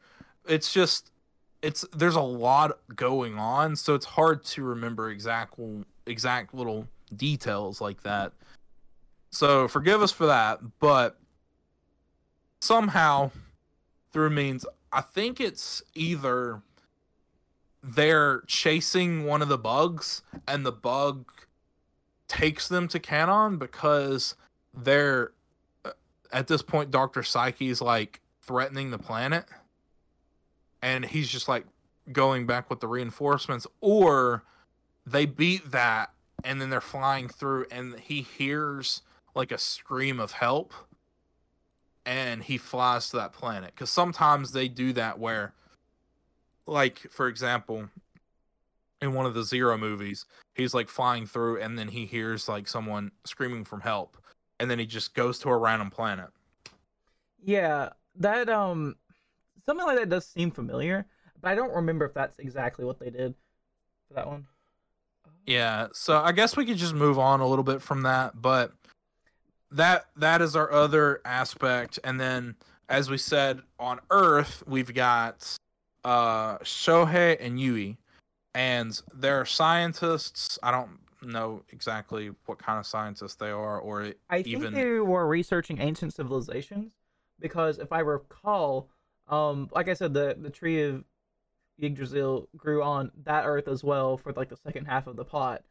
It's 0.47 0.73
just 0.73 1.11
it's 1.63 1.85
there's 1.95 2.17
a 2.17 2.21
lot 2.21 2.79
going 2.95 3.39
on, 3.39 3.77
so 3.77 3.95
it's 3.95 4.07
hard 4.07 4.45
to 4.45 4.65
remember 4.65 5.11
exact 5.11 5.55
exact 6.07 6.55
little 6.55 6.87
details 7.15 7.81
like 7.81 8.03
that. 8.03 8.33
So 9.31 9.69
forgive 9.69 10.03
us 10.03 10.13
for 10.13 10.27
that, 10.27 10.61
but 10.79 11.19
somehow 12.61 13.31
through 14.13 14.31
means 14.31 14.67
I 14.93 15.01
think 15.01 15.41
it's 15.41 15.83
either 15.95 16.63
they're 17.83 18.43
chasing 18.47 19.25
one 19.25 19.43
of 19.43 19.49
the 19.49 19.59
bugs 19.59 20.23
and 20.47 20.65
the 20.65 20.73
bug 20.73 21.31
takes 22.29 22.69
them 22.69 22.89
to 22.89 23.01
Kanon 23.01 23.59
because 23.59 24.37
they're 24.75 25.33
at 26.33 26.47
this 26.47 26.63
point 26.63 26.91
Dr. 26.91 27.23
Psyche's 27.23 27.81
like 27.81 28.21
threatening 28.43 28.91
the 28.91 28.99
planet. 28.99 29.45
And 30.81 31.05
he's 31.05 31.29
just 31.29 31.49
like 31.49 31.65
going 32.11 32.47
back 32.47 32.69
with 32.69 32.81
the 32.81 32.89
reinforcements. 32.89 33.67
Or 33.81 34.43
they 35.07 35.27
beat 35.27 35.71
that 35.71 36.11
and 36.45 36.61
then 36.61 36.71
they're 36.71 36.81
flying 36.81 37.29
through 37.29 37.67
and 37.71 37.99
he 38.01 38.23
hears 38.23 39.03
like 39.35 39.53
a 39.53 39.59
scream 39.59 40.19
of 40.19 40.33
help. 40.33 40.73
And 42.05 42.43
he 42.43 42.59
flies 42.59 43.11
to 43.11 43.17
that 43.19 43.33
planet. 43.33 43.77
Cuz 43.77 43.91
sometimes 43.91 44.53
they 44.53 44.67
do 44.67 44.93
that 44.95 45.19
where 45.21 45.55
like 46.67 46.99
for 47.11 47.29
example 47.29 47.89
in 49.01 49.15
one 49.15 49.27
of 49.27 49.35
the 49.35 49.43
zero 49.43 49.77
movies 49.77 50.27
he's 50.55 50.75
like 50.75 50.89
flying 50.89 51.27
through 51.27 51.61
and 51.61 51.79
then 51.79 51.89
he 51.89 52.07
hears 52.07 52.49
like 52.49 52.69
someone 52.69 53.11
screaming 53.25 53.65
from 53.65 53.81
help 53.81 54.17
and 54.63 54.71
then 54.71 54.79
he 54.79 54.87
just 54.87 55.13
goes 55.13 55.41
to 55.41 55.49
a 55.49 55.57
random 55.57 55.91
planet 55.91 56.31
Yeah, 57.43 57.91
that 58.17 58.49
um, 58.49 58.95
something 59.67 59.85
like 59.85 59.99
that 59.99 60.09
does 60.09 60.25
seem 60.25 60.53
familiar, 60.53 61.05
but 61.41 61.51
I 61.51 61.55
don't 61.57 61.75
remember 61.75 62.07
if 62.07 62.15
that's 62.15 62.39
exactly 62.39 62.85
what 62.85 63.01
they 63.01 63.11
did 63.11 63.35
for 64.07 64.15
that 64.15 64.29
one. 64.29 64.47
Yeah, 65.45 65.89
so 65.93 66.19
I 66.19 66.31
guess 66.31 66.57
we 66.57 66.65
could 66.65 66.77
just 66.77 66.95
move 66.95 67.19
on 67.19 67.41
a 67.41 67.47
little 67.47 67.65
bit 67.65 67.83
from 67.83 68.03
that, 68.03 68.41
but 68.41 68.73
that 69.73 70.07
that 70.17 70.41
is 70.41 70.55
our 70.55 70.71
other 70.71 71.21
aspect 71.25 71.99
and 72.05 72.21
then 72.21 72.55
as 72.89 73.09
we 73.09 73.17
said 73.17 73.63
on 73.81 73.99
Earth, 74.11 74.63
we've 74.67 74.95
got 74.95 75.57
uh 76.05 76.59
Shohei 76.59 77.37
and 77.41 77.59
Yui 77.59 77.97
and 78.55 79.01
they're 79.13 79.47
scientists. 79.47 80.59
I 80.63 80.71
don't 80.71 81.02
know 81.31 81.63
exactly 81.71 82.31
what 82.47 82.59
kind 82.59 82.79
of 82.79 82.87
scientists 82.87 83.35
they 83.37 83.51
are 83.51 83.79
or 83.79 84.13
I 84.29 84.43
think 84.43 84.49
even 84.49 84.75
they 84.75 84.99
were 84.99 85.27
researching 85.27 85.81
ancient 85.81 86.15
civilizations 86.15 86.93
because 87.41 87.79
if 87.79 87.93
I 87.93 88.01
recall, 88.01 88.89
um, 89.29 89.69
like 89.73 89.89
I 89.89 89.95
said, 89.95 90.15
the 90.15 90.37
the 90.41 90.51
tree 90.51 90.83
of 90.83 91.05
Yggdrasil 91.81 92.49
grew 92.57 92.83
on 92.83 93.11
that 93.25 93.45
Earth 93.45 93.69
as 93.69 93.83
well 93.83 94.17
for 94.17 94.33
like 94.33 94.49
the 94.49 94.57
second 94.57 94.87
half 94.87 95.07
of 95.07 95.17
the 95.17 95.25
plot, 95.25 95.63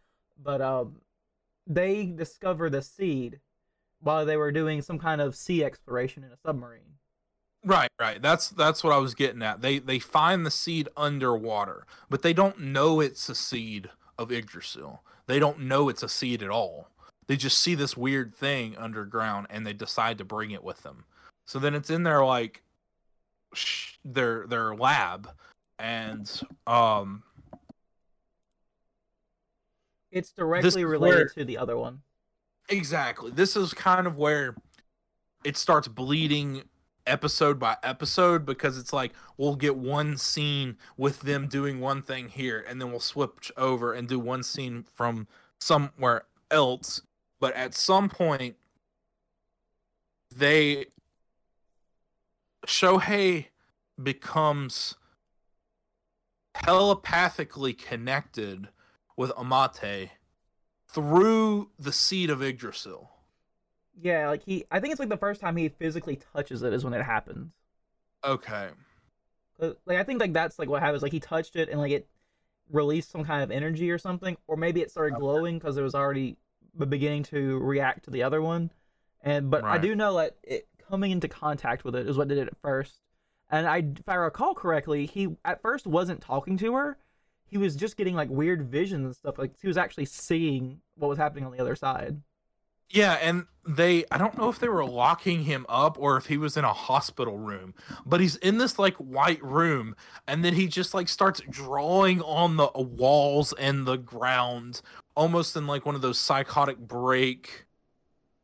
but 0.42 0.62
um, 0.62 1.02
they 1.66 2.06
discover 2.06 2.70
the 2.70 2.82
seed 2.82 3.40
while 4.00 4.26
they 4.26 4.38
were 4.38 4.52
doing 4.52 4.82
some 4.82 5.00
kind 5.00 5.22
of 5.22 5.36
sea 5.36 5.64
exploration 5.64 6.24
in 6.24 6.32
a 6.32 6.38
submarine. 6.38 6.82
Right, 7.64 7.92
right. 8.00 8.22
That's 8.22 8.50
that's 8.50 8.84
what 8.84 8.94
I 8.94 8.98
was 8.98 9.14
getting 9.14 9.44
at. 9.44 9.62
They 9.62 9.80
they 9.80 10.00
find 10.00 10.46
the 10.46 10.52
seed 10.52 10.90
underwater, 10.98 11.86
but 12.10 12.24
they 12.24 12.34
don't 12.34 12.60
know 12.60 13.00
it's 13.00 13.30
a 13.30 13.36
seed 13.36 13.90
of 14.18 14.32
Yggdrasil. 14.32 15.04
They 15.28 15.40
don't 15.40 15.62
know 15.62 15.90
it's 15.90 16.04
a 16.04 16.10
seed 16.10 16.44
at 16.44 16.50
all. 16.50 16.90
They 17.28 17.38
just 17.38 17.60
see 17.60 17.76
this 17.76 17.96
weird 17.96 18.36
thing 18.36 18.76
underground 18.78 19.48
and 19.50 19.66
they 19.66 19.74
decide 19.74 20.18
to 20.18 20.26
bring 20.26 20.52
it 20.52 20.64
with 20.64 20.82
them. 20.84 21.06
So 21.46 21.60
then 21.60 21.74
it's 21.76 21.90
in 21.90 22.04
their 22.04 22.24
like 22.26 22.62
sh- 23.54 23.94
their 24.04 24.46
their 24.48 24.76
lab 24.76 25.30
and 25.80 26.30
um 26.68 27.24
It's 30.12 30.32
directly 30.32 30.84
related 30.84 31.16
where- 31.16 31.28
to 31.30 31.46
the 31.46 31.58
other 31.58 31.78
one. 31.78 32.02
Exactly. 32.70 33.32
This 33.32 33.56
is 33.56 33.74
kind 33.74 34.08
of 34.08 34.18
where 34.18 34.56
it 35.44 35.58
starts 35.58 35.88
bleeding 35.88 36.64
episode 37.06 37.60
by 37.60 37.78
episode 37.84 38.46
because 38.46 38.78
it's 38.78 38.94
like 38.94 39.12
we'll 39.38 39.56
get 39.56 39.76
one 39.76 40.18
scene 40.18 40.78
with 40.98 41.22
them 41.22 41.48
doing 41.48 41.80
one 41.80 42.02
thing 42.02 42.30
here 42.30 42.64
and 42.68 42.80
then 42.80 42.92
we'll 42.92 43.00
switch 43.00 43.52
over 43.58 43.94
and 43.94 44.08
do 44.08 44.20
one 44.20 44.44
scene 44.44 44.86
from 44.94 45.28
somewhere 45.60 46.24
else. 46.50 47.02
But 47.40 47.56
at 47.56 47.74
some 47.74 48.10
point, 48.10 48.56
they 50.34 50.86
Shohei 52.66 53.48
becomes 54.02 54.96
telepathically 56.54 57.74
connected 57.74 58.70
with 59.18 59.32
Amate 59.38 60.12
through 60.88 61.70
the 61.80 61.92
seed 61.92 62.30
of 62.30 62.42
Yggdrasil. 62.42 63.10
Yeah, 64.02 64.30
like 64.30 64.44
he, 64.44 64.66
I 64.72 64.80
think 64.80 64.92
it's 64.92 65.00
like 65.00 65.10
the 65.10 65.18
first 65.18 65.42
time 65.42 65.56
he 65.56 65.70
physically 65.70 66.20
touches 66.34 66.64
it 66.64 66.74
is 66.74 66.84
when 66.84 66.94
it 66.94 67.04
happens. 67.04 67.52
Okay. 68.24 68.70
Uh, 69.60 69.72
like 69.86 69.98
I 69.98 70.04
think 70.04 70.20
like 70.20 70.34
that's 70.34 70.58
like 70.58 70.70
what 70.70 70.82
happens. 70.82 71.04
Like 71.04 71.12
he 71.12 71.20
touched 71.20 71.56
it 71.56 71.70
and 71.70 71.80
like 71.80 71.92
it 71.92 72.08
released 72.72 73.12
some 73.12 73.24
kind 73.24 73.44
of 73.44 73.52
energy 73.52 73.92
or 73.92 73.98
something, 73.98 74.38
or 74.48 74.58
maybe 74.58 74.82
it 74.82 74.90
started 74.90 75.20
glowing 75.20 75.60
because 75.60 75.78
it 75.78 75.82
was 75.82 75.96
already 75.96 76.38
beginning 76.78 77.24
to 77.24 77.60
react 77.60 78.06
to 78.06 78.12
the 78.12 78.24
other 78.24 78.42
one. 78.42 78.72
And 79.22 79.52
but 79.52 79.64
I 79.64 79.78
do 79.78 79.96
know 79.96 80.18
that 80.18 80.38
it 80.44 80.68
coming 80.90 81.12
into 81.12 81.28
contact 81.28 81.84
with 81.84 81.96
it 81.96 82.08
is 82.08 82.18
what 82.18 82.28
did 82.28 82.38
it 82.38 82.48
at 82.48 82.58
first. 82.62 83.02
And 83.50 83.68
I, 83.68 83.78
if 83.78 84.08
I 84.08 84.16
recall 84.16 84.56
correctly, 84.56 85.06
he 85.06 85.36
at 85.44 85.62
first 85.62 85.86
wasn't 85.86 86.22
talking 86.22 86.58
to 86.58 86.74
her. 86.74 86.98
He 87.46 87.58
was 87.58 87.76
just 87.76 87.98
getting 87.98 88.16
like 88.16 88.30
weird 88.30 88.64
visions 88.70 89.06
and 89.06 89.16
stuff. 89.16 89.38
Like 89.38 89.60
he 89.60 89.68
was 89.68 89.78
actually 89.78 90.06
seeing 90.06 90.80
what 90.96 91.10
was 91.10 91.18
happening 91.18 91.46
on 91.46 91.52
the 91.52 91.60
other 91.60 91.76
side. 91.76 92.22
Yeah, 92.92 93.14
and 93.22 93.46
they 93.66 94.06
I 94.12 94.18
don't 94.18 94.38
know 94.38 94.50
if 94.50 94.60
they 94.60 94.68
were 94.68 94.86
locking 94.86 95.44
him 95.44 95.66
up 95.70 95.98
or 96.00 96.18
if 96.18 96.26
he 96.26 96.38
was 96.38 96.58
in 96.58 96.66
a 96.66 96.74
hospital 96.74 97.38
room, 97.38 97.74
but 98.06 98.20
he's 98.20 98.36
in 98.38 98.58
this 98.58 98.78
like 98.80 98.96
white 98.98 99.44
room 99.44 99.96
and 100.28 100.44
then 100.44 100.54
he 100.54 100.68
just 100.68 100.94
like 100.94 101.08
starts 101.08 101.42
drawing 101.50 102.22
on 102.22 102.58
the 102.58 102.70
walls 102.76 103.54
and 103.54 103.86
the 103.86 103.98
ground 103.98 104.82
almost 105.16 105.56
in 105.56 105.68
like 105.68 105.86
one 105.86 105.96
of 105.96 106.02
those 106.02 106.20
psychotic 106.20 106.78
break 106.78 107.66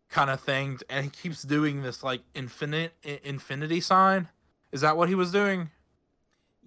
kind 0.09 0.29
of 0.29 0.39
things 0.39 0.83
and 0.89 1.05
he 1.05 1.11
keeps 1.11 1.41
doing 1.41 1.81
this 1.81 2.03
like 2.03 2.21
infinite 2.33 2.93
infinity 3.23 3.81
sign. 3.81 4.29
Is 4.71 4.81
that 4.81 4.97
what 4.97 5.09
he 5.09 5.15
was 5.15 5.31
doing? 5.31 5.71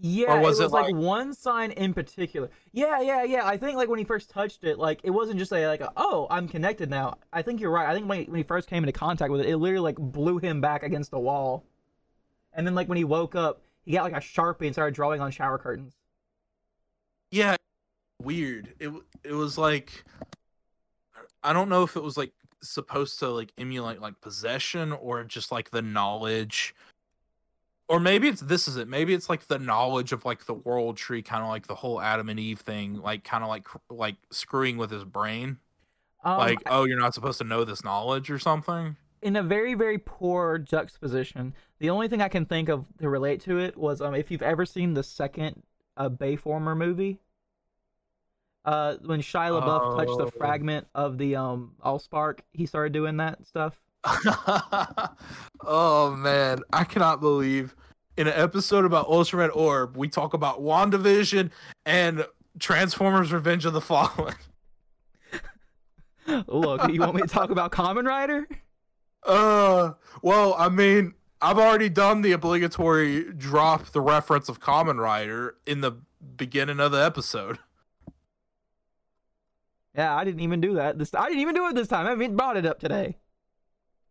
Yeah, 0.02 0.40
was 0.40 0.58
it 0.58 0.62
it 0.62 0.66
was 0.66 0.72
like, 0.72 0.86
like- 0.86 0.94
one 0.94 1.34
sign 1.34 1.72
in 1.72 1.92
particular. 1.92 2.48
Yeah, 2.72 3.00
yeah, 3.00 3.22
yeah. 3.22 3.46
I 3.46 3.56
think 3.58 3.76
like 3.76 3.88
when 3.88 3.98
he 3.98 4.04
first 4.04 4.30
touched 4.30 4.64
it, 4.64 4.78
like 4.78 5.00
it 5.02 5.10
wasn't 5.10 5.38
just 5.38 5.52
a, 5.52 5.66
like 5.66 5.82
a, 5.82 5.92
oh 5.96 6.26
I'm 6.30 6.48
connected 6.48 6.88
now. 6.88 7.18
I 7.32 7.42
think 7.42 7.60
you're 7.60 7.70
right. 7.70 7.88
I 7.88 7.94
think 7.94 8.08
when 8.08 8.20
he, 8.20 8.24
when 8.24 8.38
he 8.38 8.42
first 8.42 8.68
came 8.68 8.82
into 8.82 8.92
contact 8.92 9.30
with 9.30 9.42
it, 9.42 9.48
it 9.48 9.58
literally 9.58 9.82
like 9.82 9.96
blew 9.96 10.38
him 10.38 10.60
back 10.60 10.82
against 10.82 11.10
the 11.10 11.18
wall. 11.18 11.64
And 12.54 12.66
then 12.66 12.74
like 12.74 12.88
when 12.88 12.96
he 12.96 13.04
woke 13.04 13.34
up, 13.34 13.60
he 13.84 13.92
got 13.92 14.04
like 14.04 14.14
a 14.14 14.24
sharpie 14.24 14.66
and 14.66 14.74
started 14.74 14.94
drawing 14.94 15.20
on 15.20 15.30
shower 15.30 15.58
curtains. 15.58 15.94
Yeah, 17.30 17.56
weird. 18.22 18.72
It 18.78 18.90
it 19.22 19.32
was 19.32 19.58
like 19.58 20.04
I 21.42 21.52
don't 21.52 21.68
know 21.68 21.82
if 21.82 21.96
it 21.96 22.02
was 22.02 22.16
like 22.16 22.32
supposed 22.62 23.18
to 23.18 23.28
like 23.28 23.52
emulate 23.58 24.00
like 24.00 24.20
possession 24.20 24.92
or 24.92 25.24
just 25.24 25.52
like 25.52 25.70
the 25.70 25.82
knowledge 25.82 26.74
or 27.90 28.00
maybe 28.00 28.28
it's 28.28 28.40
this 28.40 28.68
is 28.68 28.76
it 28.78 28.88
maybe 28.88 29.12
it's 29.12 29.28
like 29.28 29.46
the 29.48 29.58
knowledge 29.58 30.12
of 30.12 30.24
like 30.24 30.46
the 30.46 30.54
world 30.54 30.96
tree 30.96 31.22
kind 31.22 31.42
of 31.42 31.48
like 31.50 31.66
the 31.66 31.74
whole 31.74 32.00
adam 32.00 32.28
and 32.30 32.40
eve 32.40 32.60
thing 32.60 32.94
like 33.02 33.24
kind 33.24 33.42
of 33.44 33.50
like 33.50 33.66
like 33.90 34.16
screwing 34.30 34.78
with 34.78 34.90
his 34.90 35.04
brain 35.04 35.58
Um, 36.24 36.38
like 36.38 36.62
oh 36.66 36.84
you're 36.84 36.98
not 36.98 37.14
supposed 37.14 37.38
to 37.38 37.44
know 37.44 37.64
this 37.64 37.84
knowledge 37.84 38.30
or 38.30 38.38
something 38.38 38.96
in 39.22 39.36
a 39.36 39.42
very 39.42 39.74
very 39.74 39.98
poor 39.98 40.56
juxtaposition. 40.58 41.54
The 41.78 41.90
only 41.90 42.08
thing 42.08 42.22
I 42.22 42.28
can 42.28 42.46
think 42.46 42.68
of 42.70 42.86
to 43.00 43.08
relate 43.08 43.40
to 43.42 43.58
it 43.58 43.76
was 43.76 44.00
um 44.00 44.14
if 44.14 44.30
you've 44.30 44.42
ever 44.42 44.64
seen 44.64 44.94
the 44.94 45.02
second 45.02 45.62
uh, 45.96 46.08
Bayformer 46.08 46.76
movie. 46.76 47.20
Uh, 48.64 48.96
when 49.04 49.20
Shia 49.20 49.58
LaBeouf 49.60 49.88
touched 49.88 50.18
the 50.18 50.26
Oh. 50.26 50.30
fragment 50.38 50.86
of 50.94 51.18
the 51.18 51.36
um 51.36 51.76
Allspark, 51.84 52.40
he 52.52 52.66
started 52.66 52.92
doing 52.92 53.16
that 53.18 53.46
stuff. 53.46 53.80
oh 55.64 56.14
man 56.16 56.60
i 56.72 56.84
cannot 56.84 57.20
believe 57.20 57.74
in 58.16 58.26
an 58.26 58.34
episode 58.34 58.84
about 58.84 59.06
Ultra 59.06 59.48
ultraman 59.48 59.56
orb 59.56 59.96
we 59.96 60.08
talk 60.08 60.32
about 60.34 60.62
wandavision 60.62 61.50
and 61.84 62.24
transformers 62.58 63.32
revenge 63.32 63.66
of 63.66 63.72
the 63.72 63.80
fallen 63.80 64.34
Look, 66.46 66.92
you 66.92 67.00
want 67.00 67.16
me 67.16 67.22
to 67.22 67.28
talk 67.28 67.50
about 67.50 67.72
Kamen 67.72 68.06
Rider? 68.06 68.46
Uh, 69.22 69.92
well, 70.22 70.54
I 70.58 70.68
mean, 70.68 71.14
I've 71.42 71.58
already 71.58 71.88
done 71.88 72.22
the 72.22 72.32
obligatory 72.32 73.32
drop 73.32 73.86
the 73.86 74.00
reference 74.00 74.48
of 74.48 74.60
Kamen 74.60 74.98
Rider 74.98 75.56
in 75.66 75.80
the 75.80 75.92
beginning 76.36 76.80
of 76.80 76.92
the 76.92 76.98
episode. 76.98 77.58
Yeah, 79.96 80.14
I 80.14 80.24
didn't 80.24 80.40
even 80.40 80.60
do 80.60 80.74
that. 80.74 80.98
This 80.98 81.12
I 81.14 81.26
didn't 81.26 81.40
even 81.40 81.54
do 81.54 81.66
it 81.66 81.74
this 81.74 81.88
time. 81.88 82.06
I 82.06 82.10
haven't 82.10 82.22
even 82.22 82.36
brought 82.36 82.56
it 82.56 82.66
up 82.66 82.78
today. 82.78 83.16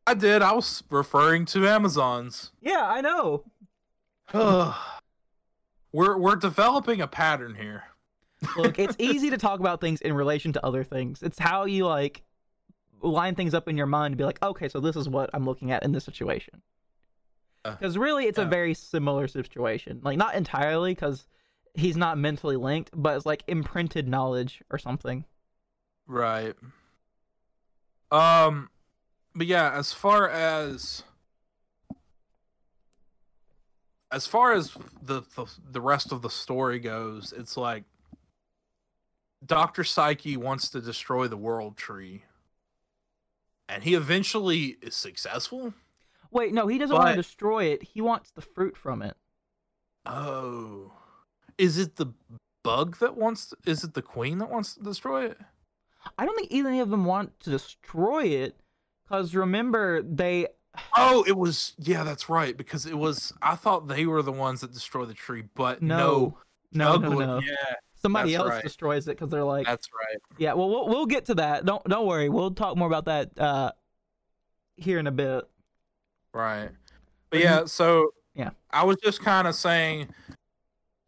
I 0.08 0.14
did. 0.14 0.42
I 0.42 0.54
was 0.54 0.84
referring 0.90 1.46
to 1.48 1.68
Amazons. 1.68 2.52
Yeah, 2.62 2.84
I 2.86 3.02
know. 3.02 3.44
we're 5.92 6.18
we're 6.18 6.36
developing 6.36 7.02
a 7.02 7.08
pattern 7.08 7.56
here. 7.56 7.84
Look, 8.58 8.80
it's 8.80 8.96
easy 9.00 9.30
to 9.30 9.38
talk 9.38 9.60
about 9.60 9.82
things 9.82 10.02
in 10.02 10.14
relation 10.14 10.54
to 10.54 10.66
other 10.66 10.84
things. 10.84 11.22
It's 11.22 11.40
how 11.40 11.66
you 11.66 11.86
like 11.86 12.24
line 13.02 13.36
things 13.36 13.54
up 13.54 13.68
in 13.68 13.78
your 13.78 13.86
mind 13.86 14.14
to 14.14 14.18
be 14.18 14.24
like, 14.24 14.42
okay, 14.42 14.68
so 14.70 14.80
this 14.80 14.96
is 14.96 15.08
what 15.08 15.30
I'm 15.34 15.46
looking 15.46 15.72
at 15.72 15.84
in 15.84 15.92
this 15.92 16.04
situation. 16.04 16.62
Uh, 17.66 17.76
Because 17.76 17.98
really, 17.98 18.26
it's 18.26 18.38
a 18.38 18.46
very 18.46 18.74
similar 18.74 19.28
situation. 19.28 20.00
Like, 20.04 20.18
not 20.18 20.36
entirely, 20.36 20.94
because 20.94 21.28
he's 21.76 21.98
not 21.98 22.18
mentally 22.18 22.56
linked, 22.56 22.92
but 22.94 23.16
it's 23.16 23.26
like 23.26 23.44
imprinted 23.48 24.08
knowledge 24.08 24.62
or 24.70 24.78
something. 24.78 25.26
Right. 26.08 26.56
Um, 28.12 28.70
but 29.40 29.48
yeah, 29.48 29.72
as 29.74 29.94
far 29.94 30.30
as 30.30 31.04
as 34.12 34.28
far 34.28 34.52
as 34.52 34.74
the 35.02 35.22
the, 35.36 35.46
the 35.72 35.80
rest 35.80 36.12
of 36.12 36.22
the 36.22 36.30
story 36.30 36.78
goes, 36.78 37.34
it's 37.36 37.56
like 37.56 37.86
Dr. 39.46 39.86
Psyche 39.86 40.36
wants 40.36 40.68
to 40.72 40.82
destroy 40.82 41.30
the 41.30 41.38
world 41.38 41.78
tree. 41.78 42.24
And 43.70 43.84
he 43.84 43.96
eventually 43.96 44.76
is 44.82 44.94
successful? 44.94 45.74
Wait, 46.32 46.54
no, 46.54 46.68
he 46.68 46.78
doesn't 46.78 46.94
want 46.94 47.12
to 47.12 47.16
destroy 47.16 47.66
it. 47.66 47.82
He 47.82 48.02
wants 48.02 48.32
the 48.32 48.42
fruit 48.42 48.76
from 48.76 49.02
it. 49.02 49.16
Oh. 50.06 50.92
Is 51.58 51.78
it 51.78 51.96
the 51.96 52.08
bug 52.62 52.98
that 52.98 53.16
wants 53.16 53.54
is 53.66 53.86
it 53.86 53.94
the 53.94 54.02
queen 54.02 54.40
that 54.40 54.50
wants 54.50 54.74
to 54.74 54.84
destroy 54.84 55.28
it? 55.28 55.38
I 56.18 56.26
don't 56.26 56.36
think 56.36 56.52
any 56.52 56.82
of 56.82 56.90
them 56.90 57.06
want 57.06 57.40
to 57.42 57.50
destroy 57.50 58.26
it, 58.26 58.60
because 59.10 59.34
remember, 59.36 60.02
they. 60.04 60.48
Oh, 60.96 61.26
it 61.28 61.36
was 61.36 61.74
yeah, 61.80 62.04
that's 62.04 62.30
right. 62.30 62.56
Because 62.56 62.86
it 62.86 62.98
was 62.98 63.34
I 63.42 63.56
thought 63.56 63.88
they 63.88 64.06
were 64.06 64.22
the 64.22 64.32
ones 64.32 64.62
that 64.62 64.72
destroyed 64.72 65.10
the 65.10 65.14
tree, 65.14 65.44
but 65.56 65.82
No. 65.82 66.38
no, 66.72 66.98
No, 66.98 67.10
no, 67.10 67.20
no. 67.20 67.40
Yeah, 67.40 67.56
Somebody 67.96 68.32
that's 68.32 68.42
else 68.44 68.50
right. 68.52 68.64
destroys 68.64 69.08
it 69.08 69.12
because 69.18 69.30
they're 69.30 69.44
like, 69.44 69.66
that's 69.66 69.90
right. 69.94 70.22
yeah. 70.38 70.54
Well, 70.54 70.70
we'll 70.70 70.88
we'll 70.88 71.06
get 71.08 71.26
to 71.26 71.36
that. 71.36 71.66
Don't 71.66 71.84
don't 71.86 72.06
worry. 72.06 72.30
We'll 72.30 72.52
talk 72.52 72.78
more 72.78 72.88
about 72.88 73.06
that 73.06 73.38
uh 73.38 73.72
here 74.78 75.00
in 75.00 75.08
a 75.08 75.12
bit. 75.12 75.44
Right. 76.34 76.70
But 76.70 77.32
But 77.32 77.40
yeah, 77.40 77.66
so 77.66 78.14
Yeah. 78.36 78.52
I 78.72 78.84
was 78.86 78.98
just 79.04 79.22
kind 79.22 79.48
of 79.48 79.56
saying 79.56 80.10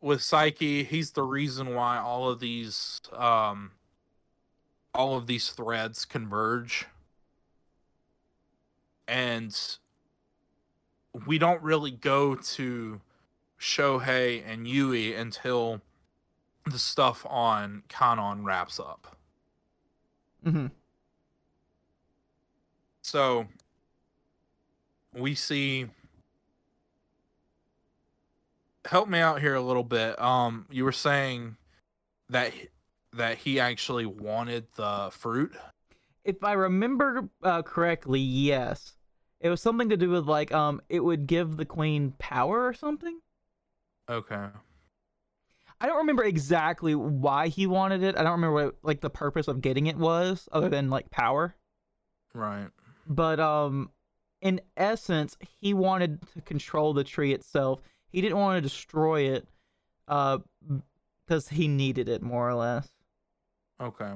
with 0.01 0.21
Psyche, 0.23 0.83
he's 0.83 1.11
the 1.11 1.23
reason 1.23 1.75
why 1.75 1.97
all 1.99 2.27
of 2.29 2.39
these 2.39 2.99
um 3.13 3.71
all 4.93 5.15
of 5.15 5.27
these 5.27 5.51
threads 5.51 6.03
converge. 6.03 6.87
And 9.11 9.53
we 11.27 11.37
don't 11.37 11.61
really 11.61 11.91
go 11.91 12.35
to 12.35 13.01
Shohei 13.59 14.41
and 14.47 14.65
Yui 14.65 15.13
until 15.13 15.81
the 16.65 16.79
stuff 16.79 17.25
on 17.29 17.83
Kanon 17.89 18.45
wraps 18.45 18.79
up. 18.79 19.17
hmm 20.43 20.67
So 23.01 23.47
we 25.13 25.35
see 25.35 25.87
help 28.85 29.09
me 29.09 29.19
out 29.19 29.41
here 29.41 29.55
a 29.55 29.61
little 29.61 29.83
bit. 29.83 30.19
Um 30.21 30.67
you 30.71 30.85
were 30.85 30.93
saying 30.93 31.57
that 32.29 32.53
that 33.13 33.39
he 33.39 33.59
actually 33.59 34.05
wanted 34.05 34.67
the 34.77 35.09
fruit. 35.11 35.53
If 36.23 36.43
I 36.43 36.53
remember 36.53 37.27
uh, 37.43 37.61
correctly, 37.63 38.19
yes, 38.19 38.93
it 39.41 39.49
was 39.49 39.59
something 39.59 39.89
to 39.89 39.97
do 39.97 40.09
with 40.09 40.27
like 40.27 40.53
um, 40.53 40.81
it 40.87 41.03
would 41.03 41.27
give 41.27 41.57
the 41.57 41.65
queen 41.65 42.13
power 42.19 42.65
or 42.65 42.73
something. 42.73 43.19
Okay. 44.09 44.45
I 45.79 45.87
don't 45.87 45.97
remember 45.97 46.23
exactly 46.23 46.93
why 46.93 47.47
he 47.47 47.65
wanted 47.65 48.03
it. 48.03 48.15
I 48.15 48.21
don't 48.21 48.33
remember 48.33 48.53
what 48.53 48.75
like 48.83 49.01
the 49.01 49.09
purpose 49.09 49.47
of 49.47 49.61
getting 49.61 49.87
it 49.87 49.97
was, 49.97 50.47
other 50.51 50.69
than 50.69 50.91
like 50.91 51.09
power. 51.09 51.55
Right. 52.35 52.67
But 53.07 53.39
um, 53.39 53.89
in 54.41 54.61
essence, 54.77 55.35
he 55.59 55.73
wanted 55.73 56.19
to 56.33 56.41
control 56.41 56.93
the 56.93 57.03
tree 57.03 57.33
itself. 57.33 57.81
He 58.09 58.21
didn't 58.21 58.37
want 58.37 58.57
to 58.57 58.61
destroy 58.61 59.21
it, 59.21 59.47
uh, 60.07 60.37
because 61.25 61.47
he 61.47 61.67
needed 61.67 62.09
it 62.09 62.21
more 62.21 62.47
or 62.47 62.55
less. 62.55 62.89
Okay. 63.81 64.11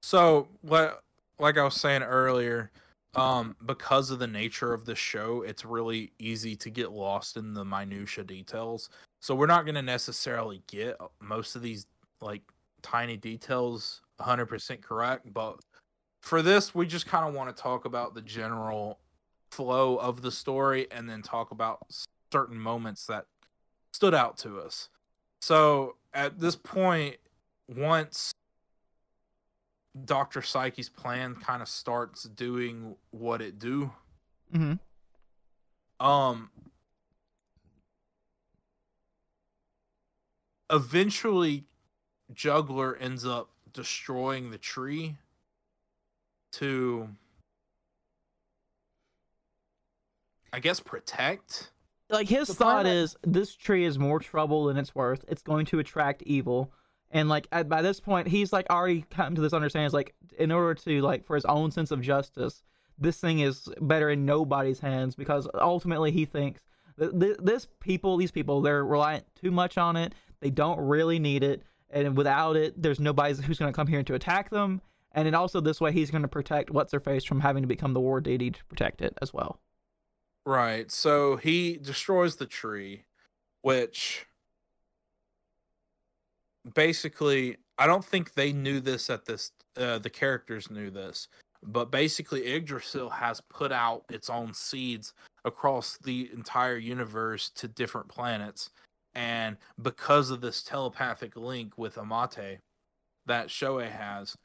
So, 0.00 0.48
what 0.62 1.04
like 1.38 1.58
I 1.58 1.62
was 1.62 1.74
saying 1.74 2.02
earlier, 2.02 2.72
um 3.14 3.56
because 3.66 4.10
of 4.10 4.18
the 4.18 4.26
nature 4.26 4.72
of 4.72 4.84
the 4.84 4.94
show, 4.94 5.42
it's 5.42 5.64
really 5.64 6.12
easy 6.18 6.56
to 6.56 6.70
get 6.70 6.92
lost 6.92 7.36
in 7.36 7.54
the 7.54 7.64
minutia 7.64 8.24
details. 8.24 8.88
So, 9.20 9.34
we're 9.34 9.46
not 9.46 9.64
going 9.64 9.76
to 9.76 9.82
necessarily 9.82 10.62
get 10.66 10.96
most 11.20 11.54
of 11.54 11.62
these 11.62 11.86
like 12.20 12.42
tiny 12.82 13.16
details 13.16 14.00
100% 14.20 14.82
correct, 14.82 15.32
but 15.32 15.56
for 16.22 16.40
this 16.42 16.74
we 16.74 16.86
just 16.86 17.06
kind 17.06 17.28
of 17.28 17.34
want 17.34 17.54
to 17.54 17.62
talk 17.62 17.84
about 17.84 18.14
the 18.14 18.22
general 18.22 18.98
flow 19.50 19.96
of 19.96 20.22
the 20.22 20.30
story 20.30 20.86
and 20.90 21.08
then 21.08 21.20
talk 21.22 21.50
about 21.50 21.80
certain 22.32 22.58
moments 22.58 23.06
that 23.06 23.26
stood 23.92 24.14
out 24.14 24.38
to 24.38 24.58
us. 24.60 24.88
So, 25.40 25.96
at 26.14 26.38
this 26.38 26.56
point 26.56 27.16
once 27.68 28.32
Dr. 30.04 30.40
Psyche's 30.42 30.88
plan 30.88 31.34
kind 31.36 31.60
of 31.62 31.68
starts 31.68 32.24
doing 32.24 32.96
what 33.10 33.40
it 33.42 33.58
do. 33.58 33.92
hmm 34.50 34.74
Um 36.00 36.50
eventually 40.70 41.64
Juggler 42.32 42.96
ends 42.96 43.26
up 43.26 43.50
destroying 43.72 44.50
the 44.50 44.58
tree 44.58 45.16
to 46.52 47.08
I 50.52 50.60
guess 50.60 50.80
protect. 50.80 51.70
like 52.10 52.28
his 52.28 52.48
thought 52.54 52.82
planet- 52.84 52.92
is 52.92 53.16
this 53.22 53.54
tree 53.54 53.84
is 53.84 53.98
more 53.98 54.18
trouble 54.18 54.66
than 54.66 54.76
it's 54.76 54.94
worth 54.94 55.24
it's 55.28 55.42
going 55.42 55.66
to 55.66 55.78
attract 55.78 56.22
evil 56.22 56.72
and 57.12 57.28
like 57.28 57.46
at, 57.52 57.68
by 57.68 57.82
this 57.82 58.00
point 58.00 58.26
he's 58.26 58.52
like 58.52 58.68
already 58.70 59.04
come 59.10 59.34
to 59.34 59.40
this 59.40 59.52
understanding 59.52 59.86
it's 59.86 59.94
like 59.94 60.14
in 60.38 60.50
order 60.50 60.74
to 60.74 61.00
like 61.00 61.24
for 61.24 61.36
his 61.36 61.44
own 61.44 61.70
sense 61.70 61.90
of 61.90 62.00
justice 62.00 62.62
this 62.98 63.18
thing 63.18 63.40
is 63.40 63.68
better 63.80 64.10
in 64.10 64.24
nobody's 64.24 64.80
hands 64.80 65.14
because 65.14 65.48
ultimately 65.54 66.10
he 66.10 66.24
thinks 66.24 66.60
that 66.96 67.18
th- 67.18 67.36
this 67.42 67.66
people 67.80 68.16
these 68.16 68.30
people 68.30 68.62
they're 68.62 68.84
reliant 68.84 69.24
too 69.34 69.50
much 69.50 69.78
on 69.78 69.96
it. 69.96 70.14
They 70.40 70.50
don't 70.50 70.78
really 70.78 71.18
need 71.18 71.42
it. 71.42 71.62
And 71.90 72.16
without 72.16 72.56
it 72.56 72.80
there's 72.80 73.00
nobody 73.00 73.34
who's 73.42 73.58
going 73.58 73.72
to 73.72 73.76
come 73.76 73.86
here 73.86 74.02
to 74.02 74.14
attack 74.14 74.50
them. 74.50 74.80
And 75.12 75.26
then 75.26 75.34
also 75.34 75.60
this 75.60 75.80
way 75.80 75.92
he's 75.92 76.10
going 76.10 76.22
to 76.22 76.28
protect 76.28 76.70
what's 76.70 76.92
her 76.92 77.00
face 77.00 77.24
from 77.24 77.40
having 77.40 77.62
to 77.62 77.66
become 77.66 77.92
the 77.92 78.00
war 78.00 78.20
deity 78.20 78.50
to 78.50 78.64
protect 78.66 79.02
it 79.02 79.16
as 79.20 79.32
well. 79.32 79.60
Right. 80.44 80.90
So 80.90 81.36
he 81.36 81.76
destroys 81.76 82.36
the 82.36 82.46
tree, 82.46 83.04
which 83.60 84.26
basically 86.74 87.56
I 87.78 87.86
don't 87.86 88.04
think 88.04 88.34
they 88.34 88.52
knew 88.52 88.80
this 88.80 89.10
at 89.10 89.24
this. 89.24 89.50
Uh, 89.76 89.98
the 89.98 90.10
characters 90.10 90.70
knew 90.70 90.90
this, 90.90 91.28
but 91.62 91.90
basically, 91.90 92.46
Yggdrasil 92.54 93.08
has 93.08 93.40
put 93.40 93.72
out 93.72 94.04
its 94.10 94.28
own 94.28 94.52
seeds 94.52 95.14
across 95.44 95.96
the 95.98 96.30
entire 96.32 96.76
universe 96.76 97.50
to 97.56 97.66
different 97.66 98.08
planets, 98.08 98.70
and 99.14 99.56
because 99.80 100.30
of 100.30 100.40
this 100.42 100.62
telepathic 100.62 101.34
link 101.36 101.78
with 101.78 101.96
Amate 101.96 102.60
that 103.26 103.48
Shoei 103.48 103.90
has, 103.90 104.36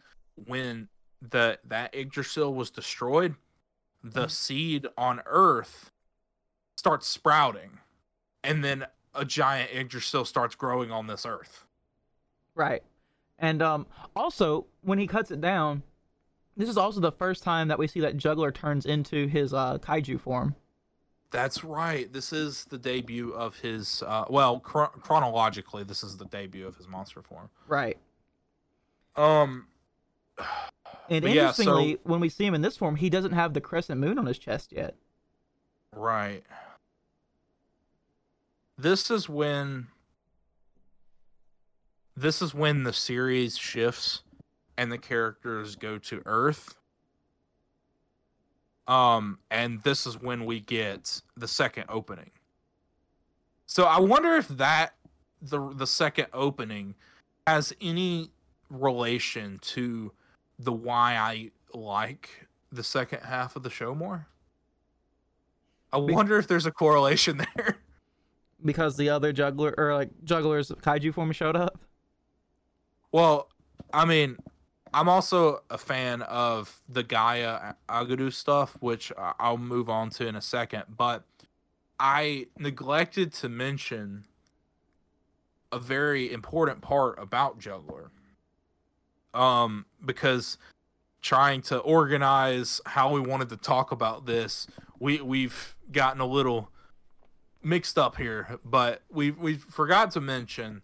when 0.45 0.87
the 1.21 1.59
that 1.65 1.93
Yggdrasil 1.93 2.53
was 2.53 2.71
destroyed, 2.71 3.35
the 4.01 4.27
Mhm. 4.27 4.31
seed 4.31 4.87
on 4.97 5.21
Earth 5.25 5.91
starts 6.77 7.07
sprouting, 7.07 7.81
and 8.43 8.63
then 8.63 8.87
a 9.13 9.25
giant 9.25 9.71
Yggdrasil 9.73 10.25
starts 10.25 10.55
growing 10.55 10.91
on 10.91 11.07
this 11.07 11.25
Earth. 11.25 11.66
Right. 12.57 12.81
And 13.39 13.61
um, 13.61 13.85
also, 14.15 14.65
when 14.81 14.97
he 14.97 15.05
cuts 15.05 15.29
it 15.29 15.39
down, 15.39 15.83
this 16.57 16.67
is 16.67 16.77
also 16.77 16.99
the 16.99 17.11
first 17.11 17.43
time 17.43 17.67
that 17.67 17.77
we 17.77 17.85
see 17.87 17.99
that 17.99 18.17
Juggler 18.17 18.51
turns 18.51 18.87
into 18.87 19.27
his 19.27 19.53
uh, 19.53 19.77
kaiju 19.77 20.19
form. 20.19 20.55
That's 21.29 21.63
right. 21.63 22.11
This 22.11 22.33
is 22.33 22.65
the 22.65 22.77
debut 22.79 23.31
of 23.33 23.57
his. 23.59 24.01
Uh, 24.05 24.25
well, 24.29 24.59
chro- 24.59 24.91
chronologically, 25.01 25.83
this 25.83 26.01
is 26.03 26.17
the 26.17 26.25
debut 26.25 26.65
of 26.65 26.75
his 26.77 26.87
monster 26.87 27.21
form. 27.21 27.49
Right. 27.67 27.97
Um, 29.15 29.67
And 31.09 31.21
But 31.21 31.31
yeah, 31.31 31.51
so- 31.51 31.61
interestingly, 31.63 31.99
when 32.03 32.19
we 32.19 32.27
see 32.27 32.45
him 32.45 32.53
in 32.53 32.61
this 32.61 32.75
form, 32.75 32.97
he 32.97 33.09
doesn't 33.09 33.31
have 33.31 33.53
the 33.53 33.61
crescent 33.61 34.01
moon 34.01 34.17
on 34.17 34.25
his 34.25 34.37
chest 34.37 34.73
yet. 34.73 34.95
right. 35.93 36.43
This 38.77 39.09
is 39.09 39.27
when. 39.29 39.87
This 42.17 42.41
is 42.41 42.51
when 42.51 42.83
the 42.83 42.93
series 42.93 43.55
shifts, 43.59 44.23
and 44.75 44.91
the 44.91 44.97
characters 44.97 45.75
go 45.75 45.99
to 45.99 46.23
Earth. 46.25 46.75
Um, 48.87 49.37
and 49.51 49.83
this 49.83 50.07
is 50.07 50.19
when 50.19 50.45
we 50.45 50.59
get 50.59 51.21
the 51.35 51.47
second 51.47 51.85
opening. 51.89 52.31
So 53.67 53.83
I 53.83 53.99
wonder 53.99 54.35
if 54.35 54.47
that 54.47 54.95
the 55.43 55.69
the 55.75 55.85
second 55.85 56.27
opening 56.33 56.95
has 57.45 57.71
any 57.79 58.31
relation 58.71 59.59
to 59.59 60.11
the 60.57 60.71
why 60.73 61.17
I 61.17 61.51
like 61.77 62.47
the 62.71 62.83
second 62.83 63.19
half 63.21 63.55
of 63.55 63.61
the 63.61 63.69
show 63.69 63.93
more. 63.93 64.25
I 65.93 65.97
wonder 65.97 66.39
if 66.39 66.47
there's 66.47 66.65
a 66.65 66.71
correlation 66.71 67.37
there. 67.55 67.77
Because 68.65 68.97
the 68.97 69.09
other 69.09 69.31
juggler 69.31 69.75
or 69.77 69.93
like 69.93 70.09
jugglers 70.23 70.71
kaiju 70.71 71.13
form 71.13 71.31
showed 71.31 71.55
up. 71.55 71.79
Well, 73.11 73.49
I 73.93 74.05
mean, 74.05 74.37
I'm 74.93 75.09
also 75.09 75.61
a 75.69 75.77
fan 75.77 76.21
of 76.23 76.81
the 76.89 77.03
Gaia 77.03 77.73
Aguru 77.89 78.31
stuff, 78.31 78.77
which 78.79 79.11
I'll 79.17 79.57
move 79.57 79.89
on 79.89 80.09
to 80.11 80.27
in 80.27 80.35
a 80.35 80.41
second. 80.41 80.83
But 80.95 81.23
I 81.99 82.47
neglected 82.57 83.33
to 83.33 83.49
mention 83.49 84.25
a 85.71 85.79
very 85.79 86.31
important 86.31 86.81
part 86.81 87.19
about 87.19 87.59
Juggler. 87.59 88.11
Um, 89.33 89.85
because 90.03 90.57
trying 91.21 91.61
to 91.61 91.77
organize 91.79 92.81
how 92.85 93.13
we 93.13 93.19
wanted 93.19 93.49
to 93.49 93.57
talk 93.57 93.91
about 93.91 94.25
this, 94.25 94.67
we 94.99 95.21
we've 95.21 95.75
gotten 95.91 96.21
a 96.21 96.25
little 96.25 96.71
mixed 97.61 97.97
up 97.97 98.15
here, 98.15 98.59
but 98.63 99.01
we 99.11 99.31
we 99.31 99.55
forgot 99.55 100.11
to 100.11 100.21
mention 100.21 100.81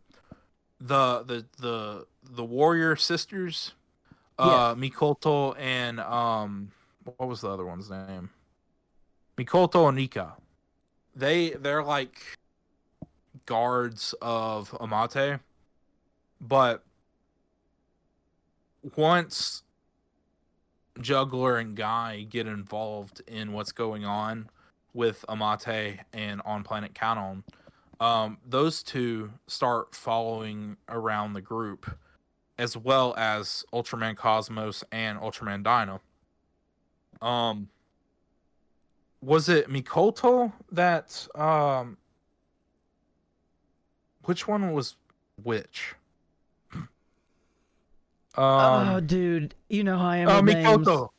the 0.80 1.24
the 1.24 1.45
the 1.59 2.05
the 2.32 2.43
warrior 2.43 2.95
sisters 2.95 3.74
uh 4.39 4.74
mikoto 4.76 5.55
and 5.59 5.99
um 5.99 6.71
what 7.03 7.28
was 7.28 7.41
the 7.41 7.49
other 7.49 7.65
one's 7.65 7.89
name? 7.89 8.30
Mikoto 9.38 9.88
and 9.89 9.97
nika 9.97 10.34
they 11.15 11.51
they're 11.51 11.84
like 11.84 12.19
guards 13.45 14.15
of 14.21 14.76
amate 14.80 15.39
but 16.39 16.84
once 18.95 19.63
juggler 21.01 21.57
and 21.57 21.76
guy 21.76 22.26
get 22.30 22.47
involved 22.47 23.21
in 23.28 23.51
what's 23.53 23.71
going 23.71 24.05
on 24.05 24.49
with 24.93 25.26
amate 25.28 25.99
and 26.13 26.41
on 26.45 26.63
planet 26.63 26.93
kanon 26.93 27.43
um, 28.03 28.38
those 28.45 28.84
two 28.84 29.32
start 29.47 29.95
following 29.95 30.76
around 30.89 31.34
the 31.34 31.41
group, 31.41 31.89
as 32.58 32.78
well 32.78 33.14
as 33.18 33.66
Ultraman 33.74 34.16
Cosmos 34.16 34.84
and 34.91 35.20
Ultraman 35.20 35.64
Dyna. 35.64 35.99
Um, 37.22 37.70
was 39.22 39.49
it 39.49 39.70
Mikoto 39.70 40.51
that 40.72 41.28
um, 41.36 41.97
which 44.26 44.47
one 44.47 44.72
was 44.74 44.95
which? 45.41 45.95
oh, 48.38 48.43
Um, 48.43 49.06
dude, 49.08 49.56
you 49.70 49.84
know 49.84 49.97
how 49.97 50.08
I 50.08 50.18
am. 50.18 50.30
oh, 50.30 50.41
names. 50.41 50.68
Mikoto. 50.68 51.10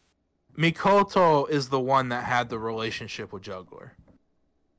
Mikoto 0.56 1.48
is 1.50 1.68
the 1.68 1.80
one 1.80 2.10
that 2.10 2.24
had 2.24 2.48
the 2.48 2.58
relationship 2.58 3.32
with 3.32 3.42
Juggler. 3.42 3.94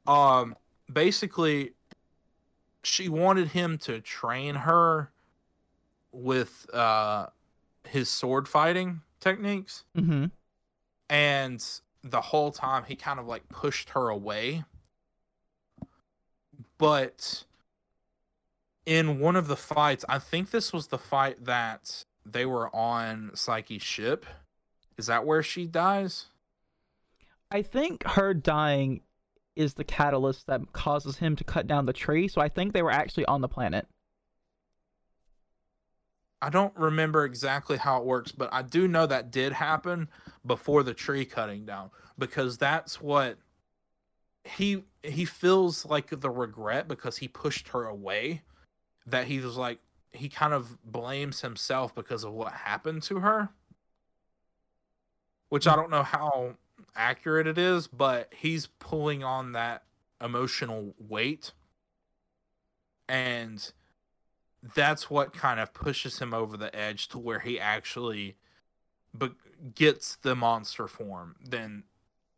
Um, 0.07 0.55
basically, 0.91 1.73
she 2.83 3.09
wanted 3.09 3.49
him 3.49 3.77
to 3.79 3.99
train 3.99 4.55
her 4.55 5.11
with 6.15 6.67
uh 6.73 7.27
his 7.87 8.09
sword 8.09 8.47
fighting 8.47 9.01
techniques, 9.19 9.83
Mm-hmm. 9.97 10.25
and 11.09 11.63
the 12.03 12.21
whole 12.21 12.51
time 12.51 12.83
he 12.87 12.95
kind 12.95 13.19
of 13.19 13.27
like 13.27 13.47
pushed 13.49 13.89
her 13.91 14.09
away. 14.09 14.63
But 16.77 17.45
in 18.85 19.19
one 19.19 19.35
of 19.35 19.47
the 19.47 19.55
fights, 19.55 20.05
I 20.09 20.19
think 20.19 20.51
this 20.51 20.73
was 20.73 20.87
the 20.87 20.97
fight 20.97 21.45
that 21.45 22.05
they 22.25 22.45
were 22.45 22.73
on 22.75 23.31
Psyche's 23.33 23.81
ship. 23.81 24.25
Is 24.97 25.07
that 25.07 25.25
where 25.25 25.43
she 25.43 25.65
dies? 25.65 26.25
I 27.51 27.61
think 27.61 28.03
her 28.03 28.33
dying 28.33 29.01
is 29.55 29.75
the 29.75 29.83
catalyst 29.83 30.47
that 30.47 30.73
causes 30.73 31.17
him 31.17 31.35
to 31.37 31.43
cut 31.43 31.65
down 31.67 31.85
the 31.85 31.93
tree. 31.93 32.27
So 32.27 32.41
I 32.41 32.49
think 32.49 32.73
they 32.73 32.81
were 32.81 32.91
actually 32.91 33.25
on 33.25 33.41
the 33.41 33.47
planet. 33.47 33.87
I 36.45 36.49
don't 36.49 36.77
remember 36.77 37.25
exactly 37.25 37.75
how 37.75 37.97
it 37.97 38.05
works, 38.05 38.31
but 38.31 38.53
I 38.53 38.61
do 38.61 38.87
know 38.87 39.07
that 39.07 39.31
did 39.31 39.51
happen 39.51 40.09
before 40.45 40.83
the 40.83 40.93
tree 40.93 41.25
cutting 41.25 41.65
down 41.65 41.89
because 42.19 42.59
that's 42.59 43.01
what 43.01 43.39
he 44.43 44.83
he 45.01 45.25
feels 45.25 45.87
like 45.87 46.11
the 46.11 46.29
regret 46.29 46.87
because 46.87 47.17
he 47.17 47.27
pushed 47.27 47.69
her 47.69 47.85
away 47.85 48.43
that 49.07 49.25
he 49.25 49.39
was 49.39 49.57
like 49.57 49.79
he 50.11 50.29
kind 50.29 50.53
of 50.53 50.77
blames 50.83 51.41
himself 51.41 51.95
because 51.95 52.23
of 52.23 52.31
what 52.31 52.53
happened 52.53 53.01
to 53.03 53.21
her. 53.21 53.49
Which 55.49 55.65
I 55.65 55.75
don't 55.75 55.89
know 55.89 56.03
how 56.03 56.57
accurate 56.95 57.47
it 57.47 57.57
is 57.57 57.87
but 57.87 58.31
he's 58.37 58.67
pulling 58.67 59.23
on 59.23 59.53
that 59.53 59.81
emotional 60.21 60.93
weight. 60.99 61.53
And 63.09 63.67
that's 64.73 65.09
what 65.09 65.33
kind 65.33 65.59
of 65.59 65.73
pushes 65.73 66.19
him 66.19 66.33
over 66.33 66.57
the 66.57 66.75
edge 66.75 67.07
to 67.09 67.19
where 67.19 67.39
he 67.39 67.59
actually 67.59 68.35
be- 69.17 69.29
gets 69.75 70.15
the 70.17 70.35
monster 70.35 70.87
form 70.87 71.35
then 71.43 71.83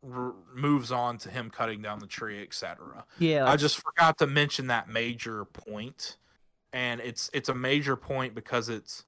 r- 0.03 0.33
moves 0.53 0.91
on 0.91 1.17
to 1.17 1.29
him 1.29 1.49
cutting 1.49 1.81
down 1.81 1.99
the 1.99 2.07
tree 2.07 2.41
etc 2.41 3.05
Yeah. 3.19 3.45
i 3.49 3.55
just 3.55 3.77
forgot 3.81 4.17
to 4.17 4.27
mention 4.27 4.67
that 4.67 4.89
major 4.89 5.45
point 5.45 6.17
and 6.73 6.99
it's 7.01 7.29
it's 7.33 7.49
a 7.49 7.55
major 7.55 7.95
point 7.95 8.35
because 8.35 8.67
it's 8.69 9.05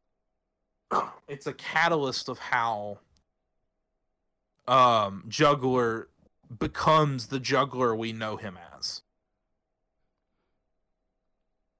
it's 1.27 1.45
a 1.45 1.53
catalyst 1.53 2.29
of 2.29 2.39
how 2.39 2.99
um 4.67 5.23
juggler 5.27 6.07
becomes 6.57 7.27
the 7.27 7.39
juggler 7.39 7.95
we 7.95 8.13
know 8.13 8.37
him 8.37 8.57
as 8.77 9.01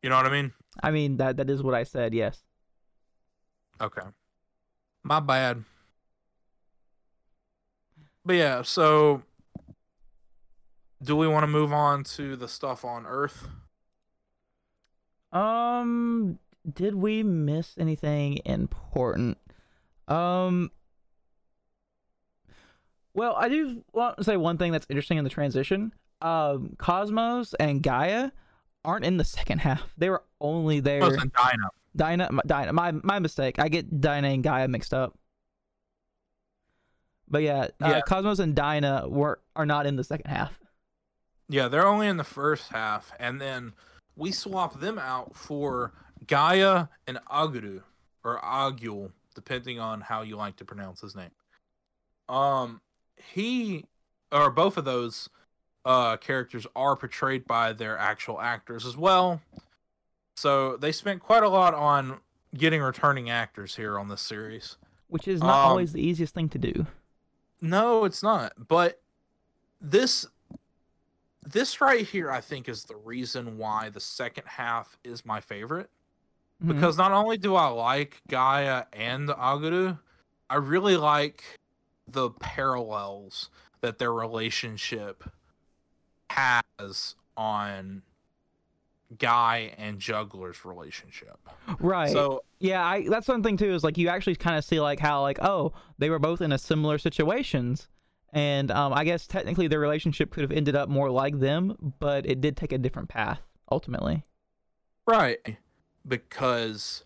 you 0.04 0.10
know 0.10 0.16
what 0.16 0.26
i 0.26 0.30
mean 0.30 0.54
I 0.82 0.92
mean 0.92 1.18
that 1.18 1.38
that 1.38 1.50
is 1.50 1.64
what 1.64 1.74
I 1.74 1.84
said. 1.84 2.14
Yes. 2.14 2.44
Okay. 3.82 4.02
My 5.04 5.20
bad. 5.20 5.64
But 8.26 8.36
yeah, 8.36 8.62
so 8.62 9.24
do 11.02 11.16
we 11.16 11.28
want 11.28 11.44
to 11.44 11.48
move 11.48 11.72
on 11.72 12.04
to 12.04 12.36
the 12.36 12.48
stuff 12.48 12.84
on 12.84 13.06
Earth? 13.06 13.48
Um, 15.32 16.40
did 16.72 16.96
we 16.96 17.24
miss 17.24 17.76
anything 17.78 18.40
important? 18.46 19.38
Um. 20.08 20.72
Well, 23.14 23.36
I 23.36 23.50
do 23.50 23.84
want 23.92 24.18
to 24.18 24.24
say 24.24 24.38
one 24.38 24.58
thing 24.58 24.72
that's 24.72 24.86
interesting 24.90 25.18
in 25.18 25.24
the 25.24 25.30
transition. 25.30 25.94
Um, 26.22 26.76
Cosmos 26.78 27.54
and 27.60 27.82
Gaia 27.82 28.32
aren't 28.90 29.06
in 29.06 29.18
the 29.18 29.24
second 29.24 29.60
half. 29.60 29.84
They 29.98 30.10
were 30.10 30.24
only 30.42 30.80
there. 30.80 31.00
Cosmos 31.02 31.22
and 31.22 31.32
Dyna. 31.34 31.70
Dyna, 31.96 32.30
my- 32.32 32.42
Dyna, 32.46 32.74
my 32.74 32.92
my 32.92 33.20
mistake. 33.20 33.60
I 33.60 33.70
get 33.70 34.02
Dyna 34.02 34.30
and 34.30 34.44
Gaia 34.44 34.68
mixed 34.68 34.94
up. 34.94 35.18
But 37.28 37.44
yeah, 37.44 37.68
Yeah. 37.80 37.88
Uh, 37.88 38.02
Cosmos 38.02 38.40
and 38.40 38.56
Dyna 38.56 39.08
were 39.08 39.40
are 39.56 39.66
not 39.66 39.86
in 39.86 39.96
the 39.96 40.04
second 40.04 40.30
half. 40.30 40.60
Yeah, 41.48 41.68
they're 41.68 41.88
only 41.88 42.08
in 42.08 42.18
the 42.18 42.24
first 42.24 42.72
half, 42.72 43.12
and 43.20 43.40
then 43.42 43.74
we 44.16 44.32
swap 44.32 44.80
them 44.80 45.00
out 45.00 45.36
for 45.36 45.94
Gaia 46.28 46.88
and 47.08 47.18
Aguru 47.32 47.82
or 48.24 48.40
Agul, 48.42 49.12
depending 49.36 49.80
on 49.80 50.02
how 50.02 50.22
you 50.22 50.36
like 50.38 50.58
to 50.58 50.66
pronounce 50.66 51.02
his 51.02 51.16
name. 51.16 51.32
Um, 52.28 52.82
he 53.16 53.86
or 54.32 54.52
both 54.52 54.78
of 54.78 54.86
those 54.86 55.28
uh 55.86 56.18
characters 56.18 56.68
are 56.76 56.96
portrayed 56.96 57.46
by 57.48 57.74
their 57.74 57.98
actual 57.98 58.40
actors 58.42 58.86
as 58.86 58.98
well. 58.98 59.42
So 60.36 60.78
they 60.78 60.92
spent 60.92 61.22
quite 61.22 61.44
a 61.44 61.50
lot 61.50 61.74
on 61.74 62.20
getting 62.56 62.82
returning 62.82 63.30
actors 63.30 63.76
here 63.76 63.98
on 64.00 64.08
this 64.10 64.22
series. 64.22 64.78
which 65.08 65.28
is 65.28 65.40
not 65.42 65.64
Um, 65.66 65.70
always 65.72 65.92
the 65.94 66.02
easiest 66.02 66.36
thing 66.36 66.50
to 66.50 66.58
do. 66.60 66.86
No, 67.62 68.06
it's 68.06 68.22
not. 68.22 68.54
But 68.68 69.02
this 69.82 70.26
this 71.42 71.82
right 71.82 72.06
here 72.06 72.30
I 72.32 72.42
think 72.42 72.70
is 72.70 72.84
the 72.86 72.96
reason 72.96 73.58
why 73.58 73.90
the 73.90 74.00
second 74.00 74.44
half 74.48 74.98
is 75.04 75.26
my 75.26 75.40
favorite. 75.42 75.90
Mhm. 76.64 76.68
Because 76.76 76.98
not 76.98 77.12
only 77.12 77.38
do 77.38 77.56
I 77.56 77.68
like 77.70 78.22
Gaia 78.28 78.86
and 78.94 79.30
Aguru, 79.30 79.98
I 80.50 80.56
really 80.56 80.98
like 80.98 81.44
the 82.08 82.30
parallels 82.32 83.50
that 83.82 83.98
their 83.98 84.14
relationship 84.14 85.24
has 86.30 87.16
on 87.38 88.02
Guy 89.18 89.74
and 89.78 90.00
Juggler's 90.00 90.64
relationship. 90.66 91.38
right. 91.80 92.12
So 92.12 92.44
yeah, 92.60 92.86
I 92.86 93.08
that's 93.10 93.28
one 93.28 93.44
thing 93.44 93.58
too 93.58 93.74
is 93.74 93.84
like 93.84 93.98
you 93.98 94.10
actually 94.10 94.36
kind 94.36 94.58
of 94.58 94.64
see 94.64 94.80
like 94.80 95.00
how 95.00 95.22
like 95.22 95.40
oh 95.42 95.74
they 95.98 96.10
were 96.10 96.20
both 96.20 96.42
in 96.42 96.52
a 96.52 96.58
similar 96.58 96.98
situations, 96.98 97.88
and 98.34 98.70
um 98.72 98.94
I 98.94 99.04
guess 99.04 99.26
technically 99.26 99.68
their 99.68 99.80
relationship 99.80 100.32
could 100.32 100.42
have 100.42 100.52
ended 100.52 100.76
up 100.76 100.90
more 100.90 101.10
like 101.10 101.40
them, 101.40 101.94
but 102.00 102.26
it 102.26 102.42
did 102.42 102.56
take 102.56 102.72
a 102.72 102.78
different 102.78 103.10
path 103.10 103.42
ultimately. 103.72 104.24
Right. 105.08 105.58
Because 106.08 107.04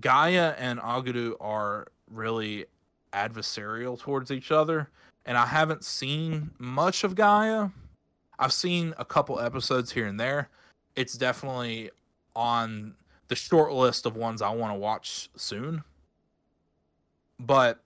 Gaia 0.00 0.54
and 0.58 0.78
Aguru 0.80 1.34
are 1.40 1.88
really 2.10 2.66
adversarial 3.12 3.98
towards 3.98 4.30
each 4.30 4.50
other. 4.50 4.90
And 5.24 5.36
I 5.36 5.46
haven't 5.46 5.84
seen 5.84 6.50
much 6.58 7.04
of 7.04 7.14
Gaia. 7.14 7.68
I've 8.38 8.52
seen 8.52 8.94
a 8.98 9.04
couple 9.04 9.38
episodes 9.38 9.92
here 9.92 10.06
and 10.06 10.18
there. 10.18 10.48
It's 10.96 11.14
definitely 11.14 11.90
on 12.34 12.94
the 13.28 13.36
short 13.36 13.72
list 13.72 14.04
of 14.04 14.16
ones 14.16 14.42
I 14.42 14.50
want 14.50 14.72
to 14.74 14.78
watch 14.78 15.30
soon. 15.36 15.84
But 17.38 17.82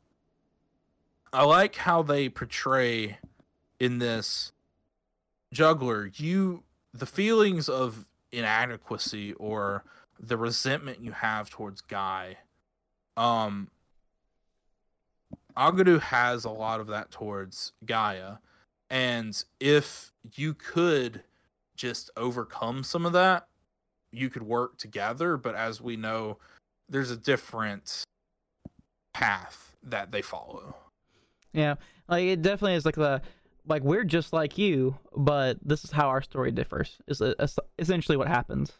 I 1.32 1.44
like 1.44 1.76
how 1.76 2.02
they 2.02 2.28
portray 2.28 3.18
in 3.78 3.98
this 3.98 4.52
juggler 5.52 6.10
you 6.14 6.62
the 6.92 7.06
feelings 7.06 7.68
of 7.68 8.06
inadequacy 8.32 9.34
or 9.34 9.84
the 10.18 10.36
resentment 10.36 11.00
you 11.00 11.12
have 11.12 11.50
towards 11.50 11.80
Guy. 11.80 12.38
Um 13.16 13.68
Aguru 15.56 16.00
has 16.00 16.44
a 16.44 16.50
lot 16.50 16.80
of 16.80 16.88
that 16.88 17.10
towards 17.10 17.72
Gaia. 17.84 18.36
And 18.90 19.42
if 19.58 20.12
you 20.34 20.54
could 20.54 21.22
just 21.76 22.10
overcome 22.16 22.82
some 22.82 23.06
of 23.06 23.12
that, 23.12 23.48
you 24.12 24.30
could 24.30 24.42
work 24.42 24.78
together. 24.78 25.36
But 25.36 25.54
as 25.54 25.80
we 25.80 25.96
know, 25.96 26.38
there's 26.88 27.10
a 27.10 27.16
different 27.16 28.04
path 29.12 29.76
that 29.82 30.12
they 30.12 30.22
follow. 30.22 30.76
Yeah, 31.52 31.76
like 32.08 32.24
it 32.24 32.42
definitely 32.42 32.74
is 32.74 32.84
like 32.84 32.96
the 32.96 33.22
like 33.66 33.82
we're 33.82 34.04
just 34.04 34.32
like 34.32 34.58
you, 34.58 34.96
but 35.16 35.58
this 35.62 35.84
is 35.84 35.90
how 35.90 36.08
our 36.08 36.22
story 36.22 36.52
differs. 36.52 36.98
Is 37.08 37.20
uh, 37.20 37.34
essentially 37.78 38.16
what 38.16 38.28
happens. 38.28 38.72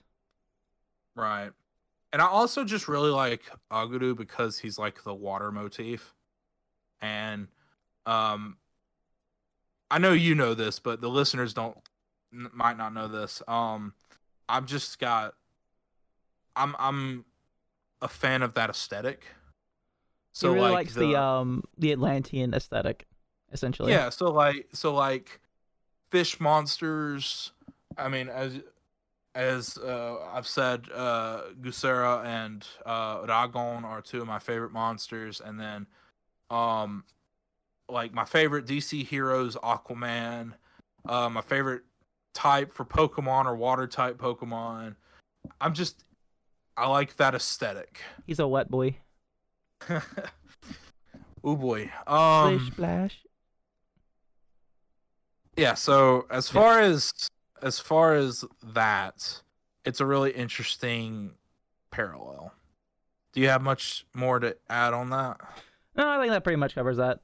Right. 1.15 1.51
And 2.13 2.23
I 2.23 2.27
also 2.27 2.65
just 2.65 2.87
really 2.87 3.11
like 3.11 3.43
Aguru 3.73 4.17
because 4.17 4.59
he's 4.59 4.79
like 4.79 5.03
the 5.03 5.15
water 5.15 5.51
motif. 5.51 6.15
And 7.01 7.49
um 8.07 8.57
I 9.91 9.99
know 9.99 10.13
you 10.13 10.35
know 10.35 10.55
this, 10.55 10.79
but 10.79 11.01
the 11.01 11.09
listeners 11.09 11.55
don't 11.55 11.77
n- 12.33 12.51
might 12.53 12.77
not 12.77 12.93
know 12.93 13.09
this. 13.09 13.43
Um 13.47 13.95
I've 14.49 14.67
just 14.67 14.99
got 14.99 15.35
I'm 16.55 16.75
I'm 16.79 17.25
a 18.03 18.09
fan 18.09 18.43
of 18.43 18.55
that 18.55 18.71
aesthetic. 18.71 19.27
So 20.33 20.49
he 20.49 20.55
really 20.55 20.71
like 20.71 20.87
likes 20.87 20.95
the, 20.95 21.17
um 21.17 21.65
the 21.79 21.93
Atlantean 21.93 22.55
aesthetic, 22.55 23.07
essentially. 23.53 23.93
Yeah, 23.93 24.11
so 24.11 24.31
like 24.31 24.69
so 24.73 24.95
like 24.95 25.41
fish 26.11 26.41
monsters. 26.41 27.53
I 27.99 28.09
mean, 28.09 28.29
as 28.29 28.61
as 29.35 29.77
uh, 29.79 30.17
I've 30.33 30.47
said, 30.47 30.89
uh, 30.95 31.43
Gesura 31.61 32.25
and 32.25 32.67
uh, 32.87 33.23
Ragon 33.29 33.85
are 33.85 34.01
two 34.01 34.23
of 34.23 34.27
my 34.27 34.39
favorite 34.39 34.73
monsters, 34.73 35.43
and 35.45 35.61
then 35.61 35.87
um, 36.51 37.05
like 37.89 38.13
my 38.13 38.25
favorite 38.25 38.67
DC 38.67 39.07
heroes, 39.07 39.57
Aquaman. 39.57 40.53
Uh, 41.09 41.29
my 41.29 41.41
favorite 41.41 41.83
type 42.35 42.73
for 42.73 42.85
Pokemon 42.85 43.47
or 43.47 43.57
water 43.57 43.87
type 43.87 44.19
Pokemon. 44.19 44.97
I'm 45.61 45.73
just 45.75 46.05
I 46.77 46.89
like 46.89 47.17
that 47.17 47.35
aesthetic. 47.35 48.01
He's 48.27 48.39
a 48.39 48.47
wet 48.47 48.71
boy. 48.71 48.97
oh 51.45 51.57
boy. 51.57 51.91
Um, 52.07 52.59
Splish 52.59 52.73
splash. 52.73 53.19
yeah 55.57 55.75
so 55.75 56.27
as 56.31 56.49
far 56.49 56.81
as 56.81 57.13
as 57.63 57.79
far 57.79 58.15
as 58.15 58.45
that 58.63 59.43
it's 59.85 60.01
a 60.01 60.07
really 60.07 60.31
interesting 60.33 61.33
parallel 61.91 62.53
do 63.33 63.41
you 63.41 63.49
have 63.49 63.63
much 63.63 64.07
more 64.15 64.39
to 64.39 64.57
add 64.69 64.93
on 64.93 65.11
that 65.11 65.41
No, 65.97 66.09
I 66.09 66.19
think 66.21 66.31
that 66.31 66.45
pretty 66.45 66.57
much 66.57 66.75
covers 66.75 66.99
that. 66.99 67.21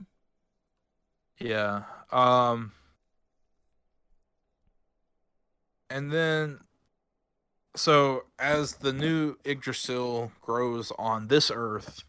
yeah 1.38 1.82
um 2.12 2.72
and 5.90 6.12
then 6.12 6.60
so 7.74 8.24
as 8.38 8.74
the 8.76 8.92
new 8.92 9.36
yggdrasil 9.44 10.30
grows 10.40 10.92
on 10.98 11.28
this 11.28 11.50
earth 11.52 12.04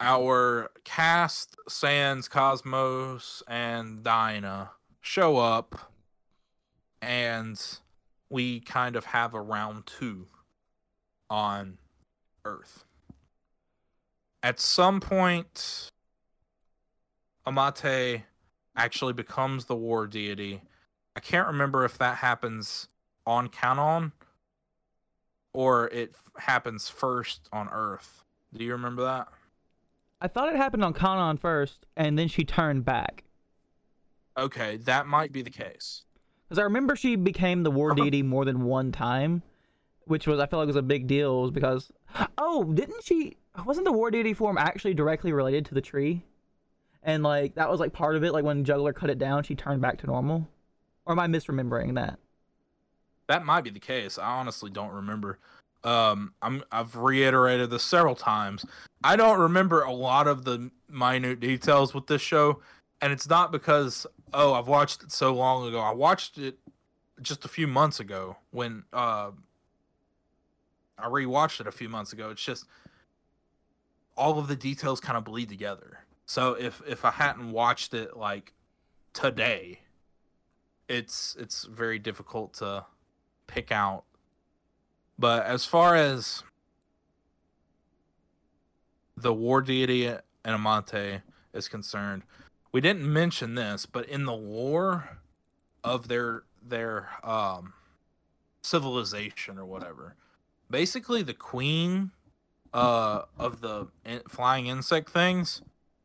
our 0.00 0.70
cast 0.84 1.56
sans 1.68 2.26
cosmos 2.28 3.42
and 3.48 4.02
dyna 4.02 4.70
show 5.00 5.36
up 5.36 5.92
and 7.02 7.78
we 8.30 8.60
kind 8.60 8.96
of 8.96 9.04
have 9.06 9.34
a 9.34 9.40
round 9.40 9.84
two 9.84 10.26
on 11.28 11.76
earth 12.44 12.84
at 14.42 14.58
some 14.60 15.00
point 15.00 15.90
amate 17.46 18.22
actually 18.76 19.12
becomes 19.12 19.64
the 19.66 19.76
war 19.76 20.06
deity 20.06 20.60
i 21.16 21.20
can't 21.20 21.46
remember 21.46 21.84
if 21.84 21.98
that 21.98 22.16
happens 22.18 22.88
on 23.26 23.48
kanon 23.48 24.12
or 25.52 25.88
it 25.88 26.14
f- 26.14 26.42
happens 26.42 26.88
first 26.88 27.48
on 27.52 27.68
earth 27.72 28.24
do 28.54 28.64
you 28.64 28.72
remember 28.72 29.02
that 29.04 29.28
I 30.22 30.28
thought 30.28 30.50
it 30.50 30.56
happened 30.56 30.84
on 30.84 30.92
Kanon 30.92 31.38
first, 31.40 31.86
and 31.96 32.18
then 32.18 32.28
she 32.28 32.44
turned 32.44 32.84
back. 32.84 33.24
okay 34.36 34.76
that 34.76 35.06
might 35.06 35.32
be 35.32 35.40
the 35.40 35.48
case 35.50 36.02
Because 36.46 36.58
I 36.58 36.62
remember 36.64 36.94
she 36.94 37.16
became 37.16 37.62
the 37.62 37.70
war 37.70 37.92
Uh-huh. 37.92 38.02
deity 38.04 38.22
more 38.22 38.44
than 38.44 38.64
one 38.64 38.92
time, 38.92 39.42
which 40.04 40.26
was 40.26 40.38
I 40.38 40.46
feel 40.46 40.58
like 40.58 40.66
was 40.66 40.76
a 40.76 40.82
big 40.82 41.06
deal. 41.06 41.40
Was 41.40 41.50
because 41.52 41.90
oh, 42.36 42.64
didn't 42.64 43.02
she? 43.02 43.38
Wasn't 43.64 43.84
the 43.84 43.92
war 43.92 44.10
deity 44.10 44.34
form 44.34 44.58
actually 44.58 44.94
directly 44.94 45.32
related 45.32 45.66
to 45.66 45.74
the 45.74 45.80
tree? 45.80 46.24
And 47.02 47.22
like 47.22 47.54
that 47.54 47.70
was 47.70 47.80
like 47.80 47.92
part 47.92 48.16
of 48.16 48.24
it. 48.24 48.32
Like 48.32 48.44
when 48.44 48.64
Juggler 48.64 48.92
cut 48.92 49.10
it 49.10 49.18
down, 49.18 49.42
she 49.42 49.54
turned 49.54 49.80
back 49.80 49.98
to 49.98 50.06
normal. 50.06 50.48
Or 51.06 51.12
am 51.12 51.18
I 51.18 51.26
misremembering 51.26 51.94
that? 51.94 52.18
That 53.26 53.44
might 53.44 53.64
be 53.64 53.70
the 53.70 53.80
case. 53.80 54.18
I 54.18 54.26
honestly 54.38 54.70
don't 54.70 54.92
remember. 54.92 55.38
Um, 55.82 56.34
I'm 56.42 56.62
I've 56.70 56.94
reiterated 56.96 57.70
this 57.70 57.82
several 57.82 58.14
times. 58.14 58.66
I 59.02 59.16
don't 59.16 59.38
remember 59.38 59.82
a 59.82 59.92
lot 59.92 60.26
of 60.26 60.44
the 60.44 60.70
minute 60.88 61.40
details 61.40 61.94
with 61.94 62.06
this 62.06 62.20
show, 62.20 62.60
and 63.00 63.12
it's 63.12 63.28
not 63.28 63.50
because 63.50 64.06
oh 64.34 64.52
I've 64.52 64.68
watched 64.68 65.02
it 65.02 65.12
so 65.12 65.32
long 65.34 65.66
ago. 65.66 65.80
I 65.80 65.92
watched 65.92 66.38
it 66.38 66.58
just 67.22 67.44
a 67.44 67.48
few 67.48 67.66
months 67.66 68.00
ago 68.00 68.36
when 68.50 68.84
uh, 68.92 69.30
I 70.98 71.06
rewatched 71.06 71.60
it 71.60 71.66
a 71.66 71.72
few 71.72 71.88
months 71.88 72.12
ago. 72.12 72.30
It's 72.30 72.44
just 72.44 72.66
all 74.20 74.38
of 74.38 74.48
the 74.48 74.56
details 74.56 75.00
kind 75.00 75.16
of 75.16 75.24
bleed 75.24 75.48
together. 75.48 76.00
So 76.26 76.52
if 76.52 76.82
if 76.86 77.04
I 77.06 77.10
hadn't 77.10 77.52
watched 77.52 77.94
it 77.94 78.16
like 78.16 78.52
today, 79.14 79.80
it's 80.88 81.36
it's 81.40 81.64
very 81.64 81.98
difficult 81.98 82.52
to 82.54 82.84
pick 83.46 83.72
out 83.72 84.04
But 85.18 85.44
as 85.44 85.66
far 85.66 85.96
as 85.96 86.42
the 89.16 89.34
war 89.34 89.60
deity 89.60 90.06
and 90.06 90.20
Amate 90.44 91.20
is 91.52 91.68
concerned, 91.68 92.22
we 92.72 92.80
didn't 92.80 93.10
mention 93.12 93.54
this, 93.54 93.84
but 93.84 94.08
in 94.08 94.24
the 94.24 94.34
lore 94.34 95.18
of 95.84 96.08
their 96.08 96.44
their 96.62 97.10
um 97.22 97.74
civilization 98.62 99.58
or 99.58 99.66
whatever, 99.66 100.16
basically 100.70 101.22
the 101.22 101.34
queen 101.34 102.12
uh 102.72 103.22
of 103.38 103.60
the 103.60 103.88
in- 104.04 104.22
flying 104.28 104.66
insect 104.66 105.10
things 105.10 105.62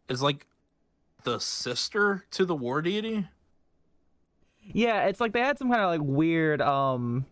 is 0.09 0.21
like 0.21 0.47
the 1.23 1.39
sister 1.39 2.25
to 2.31 2.45
the 2.45 2.55
war 2.55 2.81
deity. 2.81 3.27
Yeah, 4.63 5.05
it's 5.05 5.19
like 5.19 5.33
they 5.33 5.41
had 5.41 5.57
some 5.57 5.69
kind 5.69 5.81
of 5.81 5.89
like 5.89 6.01
weird 6.01 6.61
um 6.61 7.25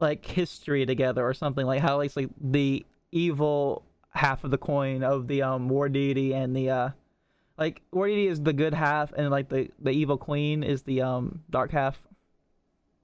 like 0.00 0.24
history 0.24 0.84
together 0.86 1.26
or 1.26 1.34
something 1.34 1.66
like 1.66 1.80
how 1.80 2.00
it's 2.00 2.16
like 2.16 2.28
the 2.40 2.84
evil 3.12 3.84
half 4.10 4.44
of 4.44 4.50
the 4.50 4.58
coin 4.58 5.02
of 5.02 5.28
the 5.28 5.42
um 5.42 5.68
war 5.68 5.88
deity 5.88 6.34
and 6.34 6.54
the 6.56 6.70
uh 6.70 6.88
like 7.56 7.82
war 7.92 8.06
deity 8.06 8.26
is 8.26 8.40
the 8.42 8.52
good 8.52 8.74
half 8.74 9.12
and 9.12 9.30
like 9.30 9.48
the 9.48 9.70
the 9.80 9.90
evil 9.90 10.18
queen 10.18 10.62
is 10.62 10.82
the 10.82 11.00
um 11.02 11.40
dark 11.50 11.70
half. 11.70 12.00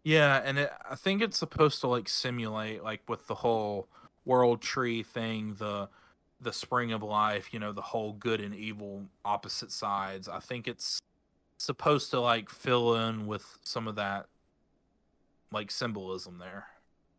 Yeah, 0.03 0.41
and 0.45 0.59
it, 0.59 0.73
I 0.89 0.95
think 0.95 1.21
it's 1.21 1.39
supposed 1.39 1.81
to 1.83 1.89
like 1.89 2.09
simulate 2.09 2.83
like 2.83 3.03
with 3.09 3.27
the 3.27 3.35
whole 3.37 3.87
world 4.25 4.61
tree 4.61 5.03
thing, 5.03 5.55
the 5.59 5.89
the 6.41 6.53
spring 6.53 6.93
of 6.93 7.03
life, 7.03 7.53
you 7.53 7.59
know, 7.59 7.73
the 7.73 7.83
whole 7.83 8.15
good 8.15 8.41
and 8.41 8.55
evil 8.55 9.05
opposite 9.25 9.71
sides. 9.71 10.29
I 10.29 10.41
think 10.41 10.67
it's 10.67 11.01
supposed 11.59 12.11
to 12.13 12.21
like 12.21 12.49
fill 12.49 12.95
in 12.97 13.27
with 13.27 13.59
some 13.63 13.87
of 13.87 13.97
that 13.97 14.27
like 15.53 15.71
symbolism 15.71 16.39
there. 16.39 16.67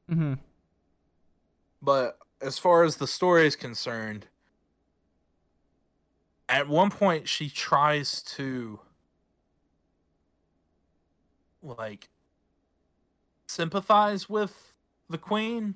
Mm-hmm. 0.09 0.33
But 1.81 2.17
as 2.41 2.57
far 2.57 2.83
as 2.83 2.97
the 2.97 3.07
story 3.07 3.45
is 3.45 3.55
concerned, 3.55 4.27
at 6.49 6.67
one 6.67 6.89
point 6.89 7.27
she 7.27 7.49
tries 7.49 8.23
to 8.23 8.79
like 11.61 12.09
sympathize 13.47 14.27
with 14.27 14.77
the 15.09 15.17
queen 15.17 15.75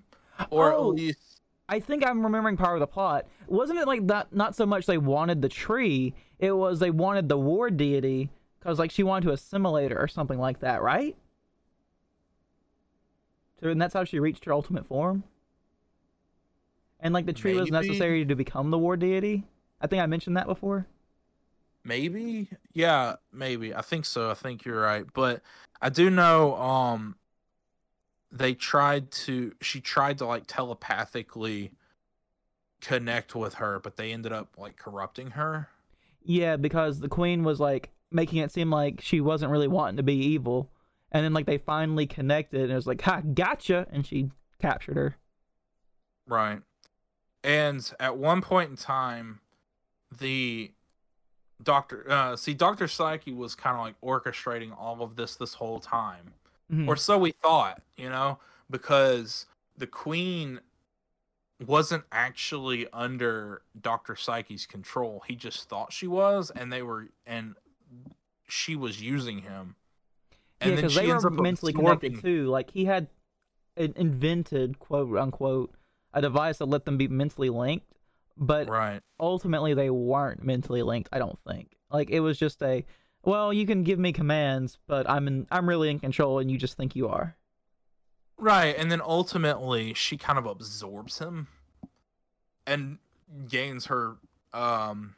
or 0.50 0.74
Oh. 0.74 0.90
at 0.90 0.96
least 0.96 1.20
I 1.68 1.80
think 1.80 2.06
I'm 2.06 2.24
remembering 2.24 2.58
part 2.58 2.76
of 2.76 2.80
the 2.80 2.88
plot. 2.88 3.26
Wasn't 3.48 3.80
it 3.80 3.88
like 3.88 4.06
that? 4.08 4.32
Not 4.32 4.56
so 4.56 4.66
much 4.68 4.86
they 4.86 5.00
wanted 5.00 5.42
the 5.42 5.50
tree; 5.50 6.14
it 6.40 6.52
was 6.52 6.80
they 6.80 6.92
wanted 6.92 7.28
the 7.28 7.38
war 7.38 7.70
deity 7.72 8.30
because 8.60 8.78
like 8.78 8.92
she 8.92 9.02
wanted 9.04 9.26
to 9.28 9.32
assimilate 9.34 9.92
her 9.92 10.00
or 10.00 10.08
something 10.08 10.38
like 10.40 10.60
that, 10.60 10.82
right? 10.84 11.16
So 13.62 13.70
and 13.70 13.82
that's 13.82 13.94
how 13.94 14.04
she 14.04 14.20
reached 14.20 14.46
her 14.46 14.54
ultimate 14.54 14.86
form. 14.86 15.24
And 17.00 17.14
like 17.14 17.26
the 17.26 17.34
tree 17.34 17.54
was 17.56 17.72
necessary 17.72 18.26
to 18.26 18.36
become 18.36 18.70
the 18.72 18.78
war 18.78 18.96
deity. 18.98 19.44
I 19.82 19.88
think 19.88 20.02
I 20.02 20.06
mentioned 20.06 20.38
that 20.38 20.48
before. 20.48 20.86
maybe 21.84 22.50
yeah 22.74 23.16
maybe 23.32 23.74
i 23.76 23.82
think 23.82 24.06
so 24.06 24.32
i 24.32 24.34
think 24.34 24.66
you're 24.66 24.82
right 24.82 25.06
but 25.14 25.42
i 25.84 25.88
do 25.90 26.10
know 26.10 26.56
um 26.56 27.16
they 28.36 28.54
tried 28.54 29.10
to 29.12 29.54
she 29.62 29.80
tried 29.82 30.18
to 30.18 30.26
like 30.26 30.44
telepathically 30.46 31.72
connect 32.82 33.34
with 33.34 33.56
her 33.56 33.80
but 33.80 33.96
they 33.96 34.12
ended 34.12 34.32
up 34.32 34.50
like 34.58 34.76
corrupting 34.78 35.32
her 35.32 35.70
Yeah, 36.24 36.58
because 36.58 37.00
the 37.00 37.08
queen 37.08 37.44
was 37.44 37.60
like 37.60 37.92
making 38.12 38.40
it 38.40 38.52
seem 38.52 38.72
like 38.72 39.02
she 39.02 39.22
wasn't 39.22 39.52
really 39.52 39.68
wanting 39.68 39.98
to 39.98 40.04
be 40.04 40.16
evil, 40.16 40.72
and 41.12 41.24
then 41.24 41.34
like 41.34 41.46
they 41.46 41.58
finally 41.58 42.08
connected, 42.08 42.62
and 42.62 42.72
it 42.72 42.76
was 42.76 42.88
like, 42.88 43.02
"Ha, 43.02 43.22
gotcha!" 43.34 43.88
and 43.92 44.06
she 44.06 44.32
captured 44.60 44.96
her. 44.96 45.18
Right. 46.28 46.62
And 47.44 47.92
at 48.00 48.18
one 48.18 48.42
point 48.42 48.72
in 48.72 48.76
time, 48.76 49.40
the 50.18 50.72
doctor, 51.62 52.10
uh, 52.10 52.36
see, 52.36 52.56
Dr. 52.56 52.88
Psyche 52.88 53.34
was 53.34 53.54
kind 53.54 53.76
of 53.76 53.82
like 53.84 54.02
orchestrating 54.02 54.76
all 54.76 55.04
of 55.04 55.16
this 55.16 55.36
this 55.36 55.54
whole 55.54 55.80
time. 55.80 56.34
Mhm. 56.72 56.88
Or 56.88 56.96
so 56.96 57.18
we 57.18 57.32
thought, 57.32 57.82
you 57.96 58.10
know, 58.10 58.40
because 58.70 59.46
the 59.78 59.88
queen 59.88 60.60
wasn't 61.66 62.04
actually 62.12 62.88
under 62.92 63.62
Dr. 63.80 64.16
Psyche's 64.16 64.66
control. 64.66 65.24
He 65.28 65.36
just 65.36 65.70
thought 65.70 65.94
she 65.94 66.08
was, 66.08 66.52
and 66.52 66.72
they 66.74 66.82
were, 66.82 67.10
and 67.26 67.56
she 68.48 68.76
was 68.76 69.02
using 69.02 69.40
him. 69.40 69.76
And 70.60 70.72
yeah, 70.72 70.76
because 70.78 70.96
they 70.96 71.08
were 71.08 71.30
mentally 71.30 71.72
absorbing- 71.72 72.12
connected 72.12 72.22
too. 72.22 72.48
Like 72.48 72.72
he 72.72 72.86
had 72.86 73.08
invented, 73.78 74.80
quote 74.80 75.16
unquote, 75.18 75.74
a 76.14 76.22
device 76.22 76.58
that 76.60 76.66
let 76.68 76.86
them 76.86 76.98
be 76.98 77.08
mentally 77.08 77.50
linked, 77.50 77.88
but 78.38 78.68
Right. 78.70 79.02
ultimately 79.20 79.74
they 79.74 79.90
weren't 79.90 80.44
mentally 80.44 80.82
linked. 80.82 81.10
I 81.12 81.20
don't 81.20 81.40
think. 81.48 81.76
Like 81.90 82.10
it 82.10 82.22
was 82.22 82.38
just 82.40 82.62
a, 82.64 82.86
well, 83.26 83.52
you 83.54 83.66
can 83.66 83.84
give 83.84 84.00
me 84.00 84.14
commands, 84.14 84.78
but 84.88 85.10
I'm 85.10 85.28
in, 85.28 85.48
I'm 85.52 85.68
really 85.68 85.90
in 85.90 86.00
control, 86.00 86.40
and 86.40 86.50
you 86.50 86.58
just 86.58 86.78
think 86.78 86.96
you 86.96 87.08
are. 87.10 87.36
Right, 88.38 88.76
and 88.78 88.92
then 88.92 89.02
ultimately 89.02 89.94
she 89.94 90.18
kind 90.18 90.38
of 90.38 90.46
absorbs 90.46 91.20
him 91.20 91.48
and 92.68 92.98
gains 93.48 93.86
her 93.88 94.18
um 94.54 95.16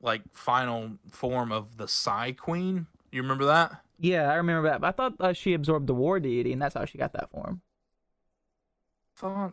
like 0.00 0.22
final 0.32 0.98
form 1.10 1.52
of 1.52 1.76
the 1.76 1.88
Psy 1.88 2.32
Queen. 2.32 2.86
You 3.12 3.22
remember 3.22 3.44
that? 3.46 3.82
Yeah, 3.98 4.30
I 4.30 4.34
remember 4.36 4.68
that. 4.68 4.80
But 4.80 4.88
I 4.88 4.92
thought 4.92 5.14
uh, 5.20 5.32
she 5.32 5.54
absorbed 5.54 5.86
the 5.86 5.94
war 5.94 6.20
deity, 6.20 6.52
and 6.52 6.62
that's 6.62 6.74
how 6.74 6.84
she 6.84 6.98
got 6.98 7.12
that 7.14 7.30
form. 7.30 7.62
thought 9.16 9.52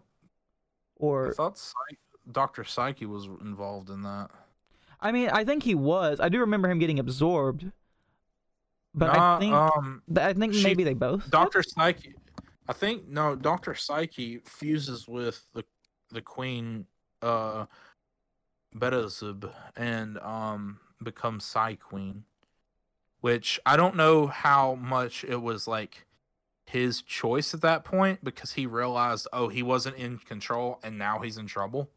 I 1.25 1.29
Or 1.29 1.29
thought 1.29 1.57
Psy- 1.57 1.97
Dr. 2.31 2.63
Psyche 2.63 3.05
was 3.05 3.25
involved 3.41 3.89
in 3.89 4.01
that. 4.03 4.29
I 4.99 5.11
mean, 5.11 5.29
I 5.29 5.43
think 5.43 5.63
he 5.63 5.75
was. 5.75 6.19
I 6.19 6.29
do 6.29 6.39
remember 6.39 6.69
him 6.69 6.79
getting 6.79 6.99
absorbed, 6.99 7.71
but 8.93 9.07
Nah, 9.13 9.35
I 9.35 9.39
think 9.39 9.53
um 9.53 10.01
I 10.17 10.33
think 10.33 10.53
she- 10.53 10.63
maybe 10.63 10.83
they 10.83 10.93
both. 10.93 11.29
Dr. 11.29 11.63
Psyche 11.63 12.15
I 12.67 12.73
think 12.73 13.07
no, 13.07 13.35
Dr. 13.35 13.75
Psyche 13.75 14.39
fuses 14.45 15.07
with 15.07 15.45
the 15.53 15.63
the 16.11 16.21
Queen 16.21 16.85
uh 17.21 17.65
Betazub 18.75 19.51
and 19.75 20.17
um 20.19 20.79
becomes 21.03 21.45
Psy 21.45 21.75
Queen. 21.75 22.23
Which 23.21 23.59
I 23.65 23.75
don't 23.75 23.95
know 23.95 24.27
how 24.27 24.75
much 24.75 25.23
it 25.23 25.41
was 25.41 25.67
like 25.67 26.05
his 26.67 27.01
choice 27.01 27.53
at 27.53 27.61
that 27.61 27.83
point 27.83 28.23
because 28.23 28.53
he 28.53 28.65
realized 28.65 29.27
oh 29.33 29.47
he 29.49 29.61
wasn't 29.63 29.95
in 29.97 30.17
control 30.19 30.79
and 30.83 30.97
now 30.97 31.19
he's 31.19 31.37
in 31.37 31.47
trouble. 31.47 31.89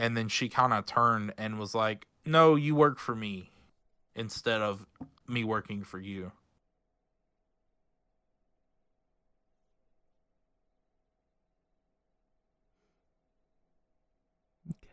And 0.00 0.16
then 0.16 0.28
she 0.28 0.48
kind 0.48 0.72
of 0.72 0.86
turned 0.86 1.34
and 1.36 1.58
was 1.58 1.74
like, 1.74 2.06
"No, 2.24 2.56
you 2.56 2.74
work 2.74 2.98
for 2.98 3.14
me 3.14 3.50
instead 4.14 4.62
of 4.62 4.86
me 5.28 5.44
working 5.44 5.84
for 5.84 5.98
you." 6.00 6.32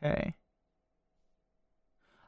Okay. 0.04 0.36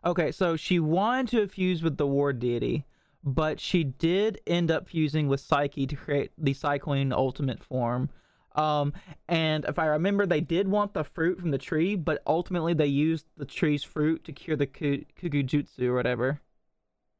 Okay, 0.05 0.31
so 0.31 0.55
she 0.55 0.79
wanted 0.79 1.29
to 1.31 1.47
fuse 1.47 1.83
with 1.83 1.97
the 1.97 2.07
war 2.07 2.31
deity, 2.31 2.85
but 3.23 3.59
she 3.59 3.83
did 3.83 4.39
end 4.47 4.71
up 4.71 4.87
fusing 4.87 5.27
with 5.27 5.41
Psyche 5.41 5.85
to 5.85 5.95
create 5.95 6.31
the 6.37 6.53
Psy 6.53 6.77
Queen 6.77 7.11
ultimate 7.11 7.61
form. 7.61 8.09
Um, 8.55 8.93
and 9.27 9.63
if 9.65 9.77
I 9.79 9.85
remember, 9.85 10.25
they 10.25 10.41
did 10.41 10.67
want 10.67 10.93
the 10.93 11.03
fruit 11.03 11.39
from 11.39 11.51
the 11.51 11.57
tree, 11.57 11.95
but 11.95 12.21
ultimately 12.25 12.73
they 12.73 12.87
used 12.87 13.25
the 13.37 13.45
tree's 13.45 13.83
fruit 13.83 14.23
to 14.25 14.31
cure 14.31 14.57
the 14.57 14.67
ku- 14.67 15.05
Kukujutsu 15.21 15.83
or 15.83 15.93
whatever. 15.93 16.41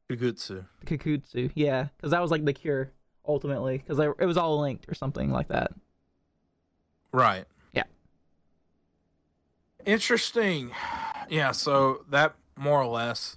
Kugutsu. 0.08 0.66
The 0.84 0.98
Kukutsu, 0.98 1.52
yeah, 1.54 1.88
because 1.96 2.10
that 2.10 2.20
was 2.20 2.30
like 2.30 2.44
the 2.44 2.52
cure 2.52 2.90
ultimately, 3.26 3.78
because 3.78 3.98
it 3.98 4.26
was 4.26 4.36
all 4.36 4.60
linked 4.60 4.88
or 4.88 4.94
something 4.94 5.30
like 5.30 5.48
that. 5.48 5.70
Right. 7.12 7.44
Yeah. 7.72 7.84
Interesting. 9.86 10.72
Yeah, 11.28 11.52
so 11.52 12.04
that 12.10 12.34
more 12.56 12.82
or 12.82 12.86
less 12.86 13.36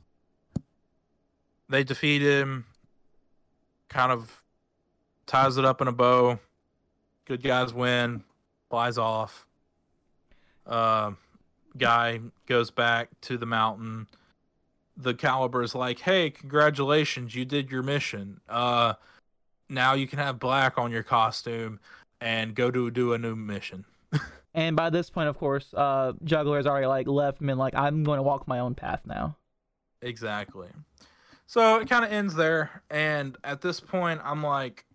they 1.69 1.83
defeat 1.83 2.21
him, 2.21 2.65
kind 3.87 4.11
of 4.11 4.43
ties 5.27 5.57
it 5.57 5.65
up 5.65 5.79
in 5.79 5.87
a 5.87 5.91
bow. 5.91 6.39
Good 7.25 7.41
guys 7.41 7.73
win, 7.73 8.23
flies 8.69 8.97
off. 8.97 9.47
Uh, 10.65 11.11
guy 11.77 12.19
goes 12.47 12.71
back 12.71 13.09
to 13.21 13.37
the 13.37 13.45
mountain. 13.45 14.07
The 14.97 15.13
caliber 15.13 15.63
is 15.63 15.73
like, 15.73 15.99
"Hey, 15.99 16.29
congratulations, 16.29 17.35
you 17.35 17.45
did 17.45 17.71
your 17.71 17.83
mission. 17.83 18.41
Uh, 18.47 18.93
now 19.69 19.93
you 19.93 20.07
can 20.07 20.19
have 20.19 20.39
black 20.39 20.77
on 20.77 20.91
your 20.91 21.03
costume 21.03 21.79
and 22.21 22.55
go 22.55 22.69
to 22.69 22.91
do 22.91 23.13
a 23.13 23.17
new 23.17 23.35
mission." 23.35 23.85
And 24.55 24.75
by 24.75 24.91
this 24.91 25.09
point, 25.09 25.29
of 25.29 25.37
course, 25.39 25.73
uh, 25.73 26.13
Juggler 26.23 26.57
has 26.57 26.67
already 26.67 26.85
like 26.85 27.07
left 27.07 27.41
and 27.41 27.57
like 27.57 27.73
I'm 27.73 28.03
going 28.03 28.17
to 28.17 28.23
walk 28.23 28.47
my 28.47 28.59
own 28.59 28.75
path 28.75 29.01
now. 29.03 29.35
Exactly. 30.03 30.67
So 31.47 31.79
it 31.79 31.89
kind 31.89 32.05
of 32.05 32.11
ends 32.11 32.35
there. 32.35 32.83
And 32.89 33.37
at 33.43 33.61
this 33.61 33.79
point, 33.79 34.21
I'm 34.23 34.43
like, 34.43 34.85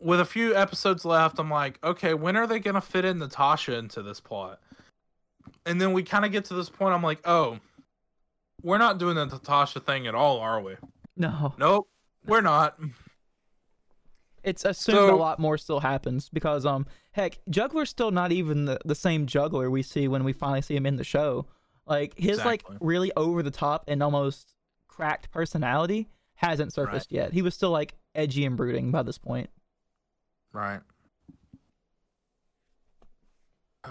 with 0.00 0.20
a 0.20 0.24
few 0.24 0.54
episodes 0.56 1.04
left, 1.04 1.38
I'm 1.38 1.50
like, 1.50 1.78
okay, 1.84 2.14
when 2.14 2.36
are 2.36 2.46
they 2.46 2.58
gonna 2.58 2.80
fit 2.80 3.04
in 3.04 3.18
Natasha 3.18 3.74
into 3.76 4.02
this 4.02 4.20
plot? 4.20 4.60
And 5.66 5.80
then 5.80 5.92
we 5.92 6.02
kind 6.02 6.24
of 6.24 6.32
get 6.32 6.46
to 6.46 6.54
this 6.54 6.68
point. 6.70 6.94
I'm 6.94 7.02
like, 7.02 7.20
oh, 7.26 7.58
we're 8.62 8.78
not 8.78 8.98
doing 8.98 9.14
the 9.16 9.26
Natasha 9.26 9.80
thing 9.80 10.06
at 10.06 10.14
all, 10.14 10.38
are 10.40 10.60
we? 10.60 10.76
No, 11.16 11.54
Nope, 11.58 11.88
we're 12.26 12.40
not. 12.40 12.78
it's 14.42 14.64
assumed 14.64 14.96
So- 14.98 15.14
a 15.14 15.16
lot 15.16 15.38
more 15.38 15.58
still 15.58 15.80
happens 15.80 16.28
because 16.30 16.64
um, 16.64 16.86
heck, 17.12 17.38
Juggler's 17.50 17.90
still 17.90 18.10
not 18.10 18.32
even 18.32 18.64
the, 18.64 18.78
the 18.84 18.94
same 18.94 19.26
Juggler 19.26 19.70
we 19.70 19.82
see 19.82 20.08
when 20.08 20.24
we 20.24 20.32
finally 20.32 20.62
see 20.62 20.74
him 20.76 20.86
in 20.86 20.96
the 20.96 21.04
show. 21.04 21.46
Like 21.86 22.16
his 22.16 22.38
like 22.44 22.64
really 22.80 23.10
over 23.16 23.42
the 23.42 23.50
top 23.50 23.84
and 23.88 24.02
almost 24.02 24.54
cracked 24.88 25.30
personality 25.30 26.08
hasn't 26.34 26.72
surfaced 26.72 27.10
yet. 27.10 27.32
He 27.32 27.42
was 27.42 27.54
still 27.54 27.70
like 27.70 27.94
edgy 28.14 28.44
and 28.44 28.56
brooding 28.56 28.90
by 28.92 29.02
this 29.02 29.18
point. 29.18 29.50
Right. 30.52 30.80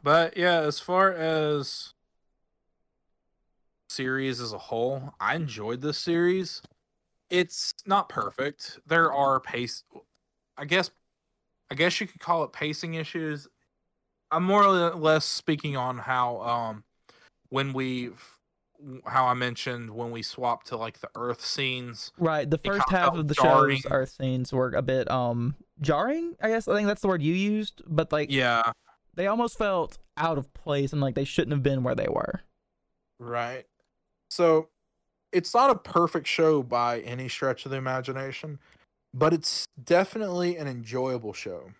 But 0.00 0.36
yeah, 0.36 0.60
as 0.60 0.78
far 0.78 1.12
as 1.12 1.92
series 3.90 4.40
as 4.40 4.52
a 4.52 4.58
whole, 4.58 5.12
I 5.18 5.34
enjoyed 5.34 5.80
this 5.80 5.98
series. 5.98 6.62
It's 7.30 7.74
not 7.84 8.08
perfect. 8.08 8.78
There 8.86 9.12
are 9.12 9.40
pace 9.40 9.82
I 10.56 10.64
guess 10.64 10.90
I 11.70 11.74
guess 11.74 12.00
you 12.00 12.06
could 12.06 12.20
call 12.20 12.44
it 12.44 12.52
pacing 12.52 12.94
issues. 12.94 13.48
I'm 14.30 14.44
more 14.44 14.64
or 14.64 14.94
less 14.94 15.24
speaking 15.24 15.76
on 15.76 15.98
how 15.98 16.40
um 16.42 16.84
when 17.48 17.72
we 17.72 18.10
how 19.06 19.26
I 19.26 19.34
mentioned 19.34 19.90
when 19.90 20.10
we 20.10 20.22
swapped 20.22 20.68
to 20.68 20.76
like 20.76 21.00
the 21.00 21.10
earth 21.16 21.44
scenes. 21.44 22.12
Right. 22.18 22.48
The 22.48 22.58
first 22.58 22.88
half 22.88 23.14
of 23.14 23.26
the 23.26 23.34
jarring. 23.34 23.78
show's 23.78 23.92
Earth 23.92 24.16
scenes 24.20 24.52
were 24.52 24.70
a 24.70 24.82
bit 24.82 25.10
um 25.10 25.56
jarring. 25.80 26.34
I 26.40 26.48
guess 26.48 26.68
I 26.68 26.74
think 26.74 26.86
that's 26.86 27.02
the 27.02 27.08
word 27.08 27.22
you 27.22 27.34
used, 27.34 27.82
but 27.86 28.12
like 28.12 28.30
Yeah, 28.30 28.72
they 29.14 29.26
almost 29.26 29.58
felt 29.58 29.98
out 30.16 30.38
of 30.38 30.52
place 30.54 30.92
and 30.92 31.00
like 31.00 31.14
they 31.14 31.24
shouldn't 31.24 31.52
have 31.52 31.62
been 31.62 31.82
where 31.82 31.94
they 31.94 32.08
were. 32.08 32.42
Right. 33.18 33.66
So 34.30 34.68
it's 35.32 35.54
not 35.54 35.70
a 35.70 35.74
perfect 35.74 36.26
show 36.26 36.62
by 36.62 37.00
any 37.00 37.28
stretch 37.28 37.64
of 37.64 37.70
the 37.70 37.76
imagination, 37.76 38.58
but 39.12 39.32
it's 39.32 39.66
definitely 39.84 40.56
an 40.56 40.68
enjoyable 40.68 41.32
show. 41.32 41.70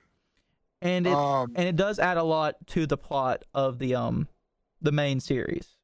And 0.81 1.07
it 1.07 1.13
um 1.13 1.53
and 1.55 1.69
it 1.69 1.77
does 1.77 1.99
add 1.99 2.17
a 2.17 2.23
lot 2.23 2.55
to 2.69 2.87
the 2.87 2.97
plot 2.97 3.45
of 3.53 3.79
the 3.79 3.95
um 3.95 4.29
the 4.81 4.93
main 4.93 5.21
series. 5.21 5.77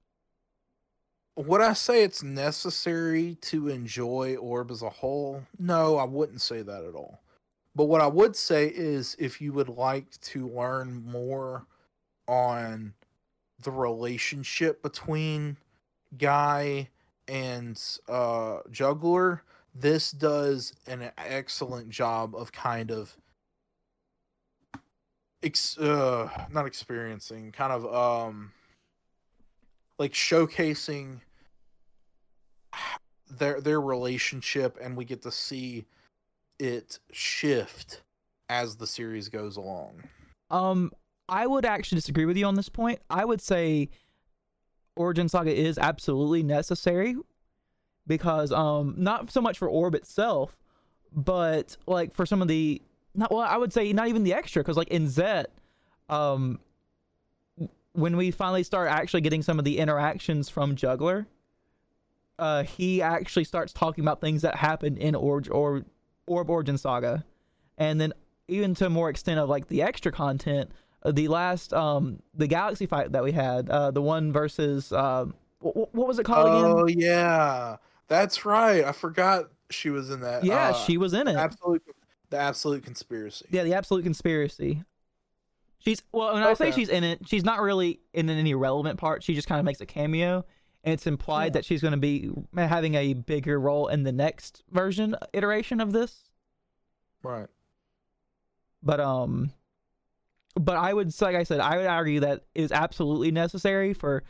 would 1.37 1.61
I 1.61 1.73
say 1.73 2.05
it's 2.05 2.23
necessary 2.23 3.37
to 3.43 3.69
enjoy 3.69 4.37
Orb 4.37 4.71
as 4.71 4.83
a 4.83 4.91
whole? 4.91 5.43
No, 5.59 5.97
I 5.97 6.05
wouldn't 6.05 6.41
say 6.41 6.63
that 6.63 6.85
at 6.85 6.95
all. 6.95 7.21
But 7.75 7.87
what 7.87 8.01
I 8.01 8.07
would 8.07 8.37
say 8.37 8.67
is 8.69 9.17
if 9.19 9.41
you 9.41 9.53
would 9.53 9.69
like 9.69 10.21
to 10.21 10.49
learn 10.49 11.05
more 11.05 11.67
on 12.29 12.95
the 13.61 13.71
relationship 13.71 14.83
between 14.83 15.57
Guy 16.17 16.89
and 17.27 17.81
uh 18.09 18.59
Juggler, 18.71 19.43
this 19.75 20.13
does 20.13 20.73
an 20.87 21.11
excellent 21.17 21.89
job 21.89 22.37
of 22.37 22.53
kind 22.53 22.91
of 22.91 23.17
ex- 25.43 25.79
uh 25.79 26.29
not 26.51 26.67
experiencing, 26.67 27.51
kind 27.51 27.73
of 27.73 27.93
um 27.93 28.53
like 29.99 30.13
showcasing 30.13 31.21
their 33.31 33.61
their 33.61 33.81
relationship 33.81 34.79
and 34.81 34.97
we 34.97 35.05
get 35.05 35.23
to 35.23 35.31
see 35.31 35.87
it 36.59 36.99
shift 37.13 38.03
as 38.49 38.77
the 38.77 38.87
series 38.87 39.29
goes 39.29 39.57
along. 39.57 40.03
Um 40.51 40.93
I 41.29 41.47
would 41.47 41.65
actually 41.65 41.97
disagree 41.97 42.27
with 42.27 42.37
you 42.37 42.45
on 42.45 42.55
this 42.55 42.69
point. 42.69 43.01
I 43.09 43.25
would 43.25 43.41
say 43.41 43.89
Origin 44.97 45.29
Saga 45.29 45.55
is 45.55 45.79
absolutely 45.79 46.43
necessary 46.43 47.17
because 48.07 48.53
um 48.53 48.95
not 48.99 49.31
so 49.31 49.41
much 49.41 49.59
for 49.59 49.69
Orb 49.69 49.95
itself, 49.95 50.57
but 51.13 51.77
like 51.87 52.15
for 52.15 52.27
some 52.27 52.43
of 52.43 52.49
the 52.49 52.83
not 53.15 53.31
well 53.31 53.41
I 53.41 53.57
would 53.57 53.73
say 53.73 53.93
not 53.93 54.09
even 54.09 54.25
the 54.25 54.35
extra 54.35 54.63
cuz 54.63 54.77
like 54.77 54.89
in 54.89 55.09
Zet 55.09 55.47
um 56.09 56.61
when 57.93 58.17
we 58.17 58.31
finally 58.31 58.65
start 58.65 58.91
actually 58.91 59.21
getting 59.21 59.43
some 59.43 59.59
of 59.59 59.65
the 59.65 59.79
interactions 59.79 60.49
from 60.49 60.77
Juggler 60.77 61.27
uh 62.39 62.65
he 62.65 63.01
actually 63.01 63.45
starts 63.45 63.73
talking 63.73 64.05
about 64.05 64.21
things 64.21 64.43
that 64.43 64.57
happened 64.57 64.99
in 64.99 65.15
Orb 65.15 65.49
or 65.51 65.85
Orb 66.27 66.51
Origin 66.51 66.79
Saga 66.79 67.25
and 67.79 68.01
then 68.01 68.13
even 68.49 68.75
to 68.77 68.87
a 68.87 68.91
more 68.91 69.11
extent 69.11 69.41
of 69.41 69.49
like 69.49 69.69
the 69.69 69.83
extra 69.83 70.13
content 70.13 70.71
uh, 71.03 71.13
the 71.13 71.29
last 71.29 71.73
um 71.73 72.21
the 72.35 72.47
galaxy 72.47 72.87
fight 72.87 73.13
that 73.13 73.23
we 73.25 73.33
had 73.33 73.69
uh 73.71 73.91
the 73.91 74.03
one 74.03 74.33
versus 74.33 74.93
um 74.93 75.35
what, 75.61 75.95
what 75.95 76.07
was 76.09 76.19
it 76.19 76.25
called 76.25 76.49
Oh 76.49 76.85
again 76.85 76.99
yeah. 76.99 77.77
That's 78.07 78.45
right. 78.45 78.85
I 78.85 78.93
forgot 78.93 79.47
she 79.71 79.89
was 79.91 80.11
in 80.11 80.21
that. 80.21 80.45
yeah 80.45 80.69
uh, 80.69 80.73
she 80.75 80.99
was 80.99 81.15
in 81.15 81.27
it 81.27 81.37
absolute 81.37 81.83
the 82.31 82.37
absolute 82.39 82.85
conspiracy. 82.85 83.47
yeah 83.51 83.63
the 83.65 83.75
absolute 83.75 84.03
conspiracy 84.03 84.83
she's 85.79 86.03
well 86.13 86.35
when 86.35 86.43
i 86.43 86.53
say 86.55 86.71
she's 86.71 86.89
in 86.89 87.03
it 87.05 87.21
she's 87.27 87.45
not 87.45 87.61
really 87.61 88.01
in 88.13 88.29
any 88.31 88.55
relevant 88.55 88.99
part 88.99 89.23
she 89.23 89.35
just 89.35 89.49
kind 89.49 89.59
of 89.59 89.65
makes 89.65 89.81
a 89.81 89.87
cameo 89.87 90.45
and 90.85 90.93
it's 90.93 91.07
implied 91.07 91.47
Yeah. 91.47 91.51
that 91.55 91.65
she's 91.65 91.81
going 91.81 91.93
to 91.93 91.97
be 91.99 92.31
having 92.57 92.95
a 92.95 93.15
bigger 93.15 93.59
role 93.59 93.89
in 93.89 94.03
the 94.05 94.13
next 94.13 94.63
version 94.71 95.17
iteration 95.33 95.81
of 95.81 95.93
this 95.93 96.31
Right. 97.23 97.49
but 98.83 99.01
um 99.01 99.51
but 100.55 100.77
i 100.77 100.93
would 100.93 101.19
like 101.23 101.35
i 101.35 101.43
said 101.43 101.59
i 101.61 101.77
would 101.79 101.87
argue 101.87 102.21
that 102.21 102.45
is 102.55 102.71
absolutely 102.71 103.31
necessary 103.31 103.95
for 103.95 104.23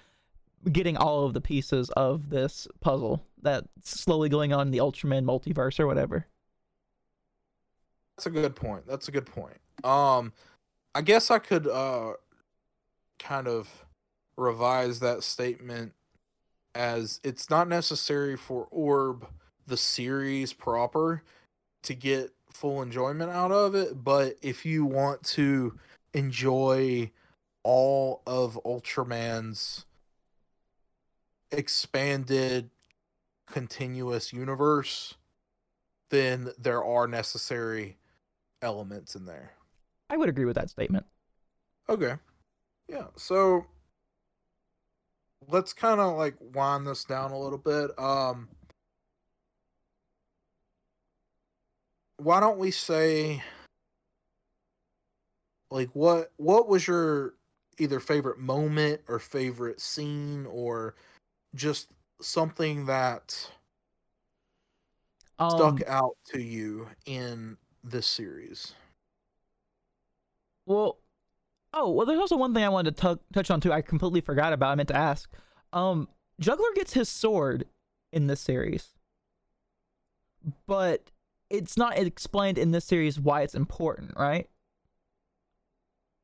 getting 0.73 0.97
all 0.97 1.27
of 1.27 1.35
the 1.35 1.41
pieces 1.41 1.91
of 1.91 2.31
this 2.31 2.67
puzzle 2.81 3.23
that's 3.43 3.69
slowly 3.83 4.29
going 4.31 4.53
on 4.53 4.69
in 4.69 4.71
the 4.71 4.79
ultraman 4.79 5.25
multiverse 5.25 5.79
or 5.79 5.87
whatever 5.87 6.27
That's 8.17 8.27
a 8.27 8.31
good 8.31 8.55
point. 8.55 8.87
That's 8.87 9.09
a 9.09 9.11
good 9.13 9.27
point. 9.27 9.59
Um 9.83 10.33
I 10.95 11.03
guess 11.03 11.31
I 11.33 11.41
could 11.41 11.67
uh 11.67 12.13
kind 13.19 13.49
of 13.49 13.85
revise 14.37 15.01
that 15.01 15.23
statement 15.25 15.93
as 16.75 17.21
it's 17.23 17.51
not 17.51 17.69
necessary 17.69 18.37
for 18.37 18.67
Orb 18.71 19.27
the 19.67 19.77
series 19.77 20.53
proper 20.53 21.23
to 21.83 21.95
get 21.95 22.33
full 22.51 22.83
enjoyment 22.83 23.31
out 23.31 23.51
of 23.51 23.75
it, 23.75 24.05
but 24.05 24.37
if 24.43 24.65
you 24.65 24.85
want 24.85 25.23
to 25.23 25.79
enjoy 26.13 27.11
all 27.63 28.23
of 28.27 28.59
Ultraman's 28.65 29.87
expanded 31.51 32.71
continuous 33.47 34.33
universe, 34.33 35.15
then 36.11 36.51
there 36.59 36.85
are 36.85 37.07
necessary 37.07 37.97
elements 38.63 39.15
in 39.15 39.27
there. 39.27 39.53
i 40.09 40.17
would 40.17 40.29
agree 40.29 40.47
with 40.47 40.55
that 40.57 40.71
statement 40.71 41.05
Okay. 41.89 42.15
Yeah. 42.89 43.07
So 43.17 43.67
let's 45.49 45.73
kind 45.73 46.01
of 46.01 46.17
like 46.17 46.35
wind 46.41 46.87
this 46.87 47.05
down 47.05 47.31
a 47.31 47.39
little 47.39 47.59
bit. 47.59 47.97
Um 47.99 48.49
why 52.17 52.41
don't 52.41 52.59
we 52.59 52.71
say 52.71 53.43
like 55.71 55.91
what 55.95 56.33
what 56.37 56.69
was 56.69 56.87
your 56.87 57.35
either 57.79 58.01
favorite 58.01 58.39
moment 58.39 59.01
or 59.09 59.19
favorite 59.19 59.81
scene 59.81 60.47
or 60.47 60.95
just 61.55 61.91
something 62.21 62.87
that 62.87 63.51
um, 65.39 65.51
stuck 65.51 65.83
out 65.89 66.17
to 66.27 66.41
you 66.41 66.89
in 67.07 67.57
this 67.83 68.07
series? 68.07 68.75
Well, 70.67 70.99
oh 71.75 71.91
well. 71.91 72.07
There's 72.07 72.19
also 72.19 72.37
one 72.37 72.55
thing 72.55 72.65
I 72.65 72.69
wanted 72.71 72.97
to 72.97 73.03
tou 73.03 73.19
touch 73.33 73.51
on 73.51 73.61
too. 73.61 73.73
I 73.73 73.83
completely 73.83 74.21
forgot 74.23 74.53
about. 74.53 74.71
I 74.71 74.75
meant 74.75 74.89
to 74.89 74.97
ask. 74.97 75.31
Um, 75.73 76.09
Juggler 76.41 76.73
gets 76.75 76.95
his 76.95 77.09
sword 77.09 77.67
in 78.13 78.27
this 78.29 78.41
series, 78.41 78.95
but 80.67 81.11
it's 81.51 81.77
not 81.77 81.99
explained 81.99 82.59
in 82.59 82.71
this 82.71 82.85
series 82.85 83.21
why 83.21 83.43
it's 83.43 83.55
important, 83.55 84.13
right? 84.17 84.49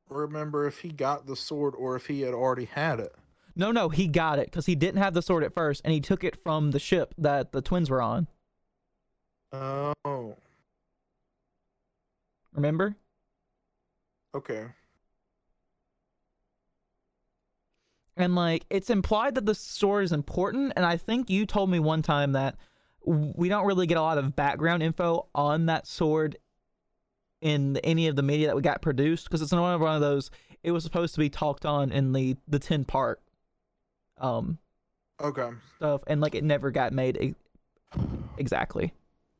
Remember 0.09 0.67
if 0.67 0.81
he 0.81 0.89
got 0.89 1.27
the 1.27 1.37
sword 1.37 1.75
or 1.77 1.95
if 1.95 2.07
he 2.07 2.23
had 2.23 2.35
already 2.35 2.65
had 2.65 2.99
it. 2.99 3.15
No, 3.55 3.71
no, 3.73 3.89
he 3.89 4.07
got 4.09 4.39
it 4.39 4.47
because 4.47 4.67
he 4.67 4.75
didn't 4.75 5.03
have 5.03 5.15
the 5.15 5.23
sword 5.23 5.45
at 5.45 5.53
first, 5.55 5.83
and 5.85 5.93
he 5.93 6.01
took 6.01 6.25
it 6.25 6.43
from 6.43 6.71
the 6.71 6.79
ship 6.79 7.15
that 7.19 7.53
the 7.53 7.61
twins 7.61 7.91
were 7.91 8.01
on. 8.01 8.27
Oh, 9.53 10.37
Remember? 12.55 12.97
okay. 14.35 14.67
And 18.21 18.35
like 18.35 18.65
it's 18.71 18.91
implied 18.91 19.35
that 19.35 19.47
the 19.47 19.55
sword 19.55 20.05
is 20.05 20.13
important 20.13 20.73
and 20.77 20.85
i 20.85 20.97
think 20.97 21.31
you 21.31 21.47
told 21.47 21.71
me 21.71 21.79
one 21.79 22.03
time 22.03 22.33
that 22.33 22.57
we 23.05 23.49
don't 23.49 23.67
really 23.67 23.87
get 23.87 23.97
a 23.97 24.03
lot 24.03 24.19
of 24.19 24.37
background 24.37 24.83
info 24.83 25.27
on 25.35 25.67
that 25.67 25.87
sword 25.87 26.37
in 27.41 27.79
any 27.79 28.07
of 28.09 28.17
the 28.17 28.23
media 28.23 28.47
that 28.49 28.57
we 28.57 28.63
got 28.63 28.83
produced 28.83 29.25
because 29.25 29.41
it's 29.41 29.53
one 29.53 29.73
of 29.75 29.81
one 29.81 29.95
of 29.95 30.01
those. 30.01 30.31
It 30.63 30.73
was 30.73 30.85
supposed 30.85 31.15
to 31.15 31.21
be 31.21 31.31
talked 31.31 31.65
on 31.65 31.91
in 31.91 32.13
the 32.13 32.37
the 32.47 32.59
ten 32.59 32.85
part 32.85 33.21
um 34.19 34.59
Okay. 35.21 35.51
stuff, 35.77 36.03
and 36.07 36.21
like 36.21 36.35
it 36.35 36.45
never 36.45 36.71
got 36.71 36.93
made 36.93 37.17
e- 37.17 37.35
exactly. 38.37 38.93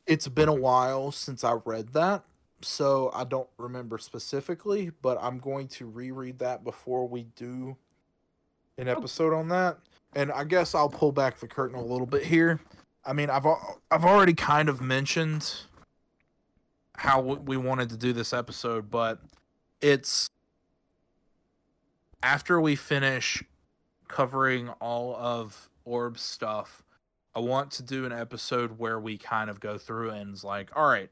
It's 0.07 0.29
been 0.29 0.49
a 0.49 0.55
while 0.55 1.13
since 1.13 1.45
I 1.45 1.53
read 1.65 1.93
that, 1.93 2.25
so 2.63 3.11
I 3.15 3.25
don't 3.25 3.49
remember 3.59 3.99
specifically, 3.99 4.91
but 5.03 5.19
I'm 5.21 5.39
going 5.39 5.69
to 5.69 5.87
reread 5.87 6.39
that 6.39 6.65
before 6.65 7.07
we 7.07 7.25
do 7.37 7.77
an 8.79 8.89
oh. 8.89 8.93
episode 8.93 9.35
on 9.35 9.49
that. 9.49 9.79
And 10.15 10.33
I 10.33 10.45
guess 10.45 10.75
I'll 10.75 10.89
pull 10.89 11.13
back 11.13 11.39
the 11.39 11.47
curtain 11.47 11.77
a 11.77 11.85
little 11.85 12.07
bit 12.07 12.25
here. 12.25 12.61
I 13.05 13.13
mean, 13.13 13.31
I've 13.31 13.47
I've 13.91 14.05
already 14.05 14.35
kind 14.35 14.69
of 14.69 14.81
mentioned 14.81 15.53
how 16.97 17.21
we 17.21 17.57
wanted 17.57 17.89
to 17.91 17.97
do 17.97 18.13
this 18.13 18.33
episode, 18.33 18.91
but 18.91 19.21
it's 19.81 20.29
after 22.23 22.61
we 22.61 22.77
finish 22.77 23.43
covering 24.09 24.69
all 24.81 25.17
of 25.17 25.71
Orb's 25.85 26.21
stuff, 26.21 26.83
I 27.35 27.41
want 27.41 27.71
to 27.73 27.83
do 27.83 28.05
an 28.05 28.13
episode 28.13 28.79
where 28.79 28.99
we 28.99 29.17
kind 29.17 29.49
of 29.49 29.61
go 29.61 29.79
through 29.79 30.11
and 30.11 30.35
it's 30.35 30.45
like, 30.45 30.71
all 30.77 30.87
right, 30.87 31.09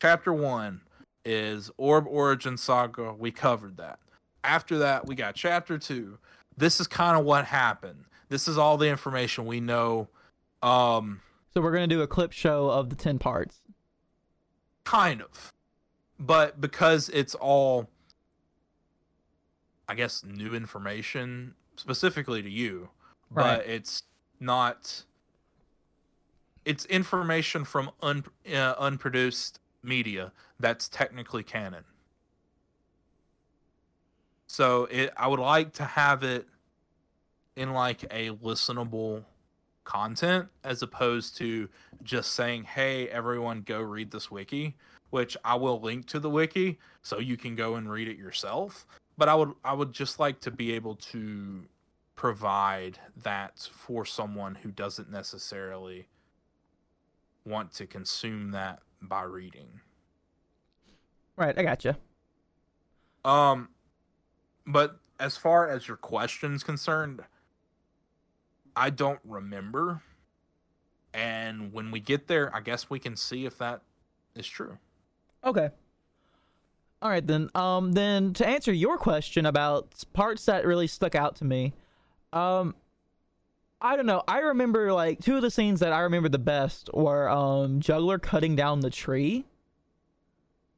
chapter 0.00 0.32
one 0.32 0.82
is 1.24 1.70
Orb 1.76 2.06
Origin 2.06 2.56
Saga. 2.56 3.14
We 3.14 3.30
covered 3.30 3.78
that. 3.78 3.98
After 4.44 4.78
that, 4.78 5.06
we 5.06 5.14
got 5.14 5.34
chapter 5.34 5.78
two. 5.78 6.18
This 6.56 6.80
is 6.80 6.86
kind 6.86 7.18
of 7.18 7.24
what 7.24 7.44
happened. 7.46 8.04
This 8.28 8.48
is 8.48 8.56
all 8.58 8.76
the 8.76 8.88
information 8.88 9.46
we 9.46 9.60
know. 9.60 10.08
Um, 10.62 11.20
So 11.54 11.60
we're 11.60 11.72
gonna 11.72 11.86
do 11.86 12.02
a 12.02 12.06
clip 12.06 12.32
show 12.32 12.70
of 12.70 12.88
the 12.90 12.96
ten 12.96 13.18
parts. 13.18 13.60
kind 14.84 15.22
of 15.22 15.52
but 16.18 16.60
because 16.60 17.08
it's 17.10 17.34
all 17.36 17.88
i 19.88 19.94
guess 19.94 20.24
new 20.24 20.54
information 20.54 21.54
specifically 21.76 22.42
to 22.42 22.50
you 22.50 22.88
Right. 23.30 23.58
but 23.58 23.66
it's 23.68 24.02
not 24.40 25.04
it's 26.64 26.84
information 26.86 27.64
from 27.64 27.90
un, 28.02 28.24
uh, 28.52 28.74
unproduced 28.78 29.60
media 29.84 30.32
that's 30.58 30.88
technically 30.88 31.42
canon 31.44 31.84
so 34.52 34.84
it 34.90 35.10
i 35.16 35.26
would 35.26 35.40
like 35.40 35.72
to 35.72 35.82
have 35.82 36.22
it 36.22 36.46
in 37.56 37.72
like 37.72 38.04
a 38.10 38.28
listenable 38.32 39.24
content 39.82 40.46
as 40.62 40.82
opposed 40.82 41.38
to 41.38 41.70
just 42.02 42.34
saying 42.34 42.62
hey 42.62 43.08
everyone 43.08 43.62
go 43.62 43.80
read 43.80 44.10
this 44.10 44.30
wiki 44.30 44.76
which 45.08 45.38
i 45.42 45.54
will 45.54 45.80
link 45.80 46.04
to 46.06 46.20
the 46.20 46.28
wiki 46.28 46.78
so 47.00 47.18
you 47.18 47.34
can 47.34 47.56
go 47.56 47.76
and 47.76 47.90
read 47.90 48.06
it 48.06 48.18
yourself 48.18 48.86
but 49.16 49.26
i 49.26 49.34
would 49.34 49.52
i 49.64 49.72
would 49.72 49.90
just 49.90 50.20
like 50.20 50.38
to 50.38 50.50
be 50.50 50.74
able 50.74 50.96
to 50.96 51.62
provide 52.14 52.98
that 53.16 53.58
for 53.72 54.04
someone 54.04 54.54
who 54.56 54.70
doesn't 54.70 55.10
necessarily 55.10 56.08
want 57.46 57.72
to 57.72 57.86
consume 57.86 58.50
that 58.50 58.80
by 59.00 59.22
reading 59.22 59.80
Right, 61.36 61.58
I 61.58 61.62
gotcha. 61.62 61.96
um 63.24 63.70
but 64.66 64.98
as 65.20 65.36
far 65.36 65.68
as 65.68 65.88
your 65.88 65.96
question's 65.96 66.62
concerned 66.62 67.22
i 68.76 68.90
don't 68.90 69.20
remember 69.24 70.02
and 71.14 71.72
when 71.72 71.90
we 71.90 72.00
get 72.00 72.26
there 72.28 72.54
i 72.54 72.60
guess 72.60 72.88
we 72.90 72.98
can 72.98 73.16
see 73.16 73.44
if 73.44 73.58
that 73.58 73.82
is 74.34 74.46
true 74.46 74.78
Okay. 75.44 75.70
All 77.00 77.10
right 77.10 77.26
then. 77.26 77.50
Um 77.54 77.92
then 77.92 78.32
to 78.34 78.46
answer 78.46 78.72
your 78.72 78.96
question 78.96 79.46
about 79.46 80.04
parts 80.12 80.46
that 80.46 80.64
really 80.64 80.86
stuck 80.86 81.14
out 81.14 81.36
to 81.36 81.44
me, 81.44 81.72
um 82.32 82.74
I 83.80 83.96
don't 83.96 84.06
know. 84.06 84.22
I 84.28 84.38
remember 84.38 84.92
like 84.92 85.20
two 85.20 85.34
of 85.34 85.42
the 85.42 85.50
scenes 85.50 85.80
that 85.80 85.92
I 85.92 86.00
remember 86.00 86.28
the 86.28 86.38
best 86.38 86.90
were 86.94 87.28
um 87.28 87.80
Juggler 87.80 88.18
cutting 88.18 88.54
down 88.54 88.80
the 88.80 88.90
tree. 88.90 89.44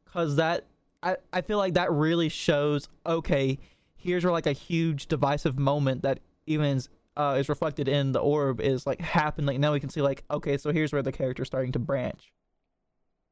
Cuz 0.06 0.36
that 0.36 0.64
I 1.02 1.16
I 1.32 1.42
feel 1.42 1.58
like 1.58 1.74
that 1.74 1.92
really 1.92 2.30
shows 2.30 2.88
okay, 3.04 3.58
here's 4.04 4.24
where 4.24 4.32
like 4.32 4.46
a 4.46 4.52
huge 4.52 5.06
divisive 5.06 5.58
moment 5.58 6.02
that 6.02 6.20
even 6.46 6.66
is, 6.66 6.88
uh, 7.16 7.36
is 7.38 7.48
reflected 7.48 7.88
in 7.88 8.12
the 8.12 8.20
orb 8.20 8.60
is 8.60 8.86
like 8.86 9.00
happening. 9.00 9.46
like 9.46 9.58
now 9.58 9.72
we 9.72 9.80
can 9.80 9.88
see 9.88 10.02
like 10.02 10.24
okay, 10.30 10.56
so 10.56 10.72
here's 10.72 10.92
where 10.92 11.02
the 11.02 11.12
character's 11.12 11.46
starting 11.46 11.72
to 11.72 11.78
branch. 11.78 12.32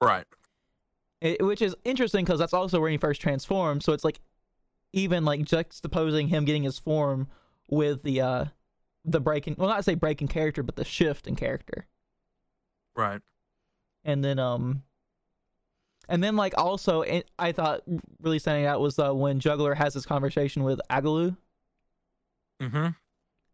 right 0.01 0.25
It, 1.21 1.45
which 1.45 1.63
is 1.63 1.77
interesting 1.85 2.25
because 2.25 2.39
that's 2.39 2.55
also 2.55 2.81
where 2.81 2.91
he 2.91 2.97
first 2.97 3.21
transforms. 3.21 3.85
So 3.85 3.93
it's 3.93 4.05
like 4.05 4.21
even 4.93 5.25
like 5.25 5.41
juxtaposing 5.41 6.29
him 6.29 6.45
getting 6.45 6.63
his 6.63 6.79
form 6.79 7.29
with 7.69 8.03
the 8.03 8.21
uh 8.21 8.45
the 9.05 9.21
breaking 9.21 9.57
well 9.59 9.69
not 9.69 9.85
say 9.85 9.95
breaking 9.95 10.29
character 10.29 10.63
but 10.63 10.77
the 10.77 10.85
shift 10.85 11.27
in 11.27 11.35
character 11.35 11.87
right 12.95 13.21
and 14.05 14.25
then 14.25 14.39
um 14.39 14.83
and 16.13 16.23
then 16.23 16.37
like 16.37 16.55
also 16.57 17.03
it, 17.03 17.29
i 17.39 17.51
thought 17.51 17.83
really 18.21 18.39
standing 18.39 18.67
out 18.67 18.81
was 18.81 18.99
uh, 19.01 19.13
when 19.13 19.41
juggler 19.41 19.75
has 19.75 19.95
this 19.95 20.07
conversation 20.07 20.63
with 20.63 20.81
aguru 20.89 21.37
mm-hmm. 22.61 22.89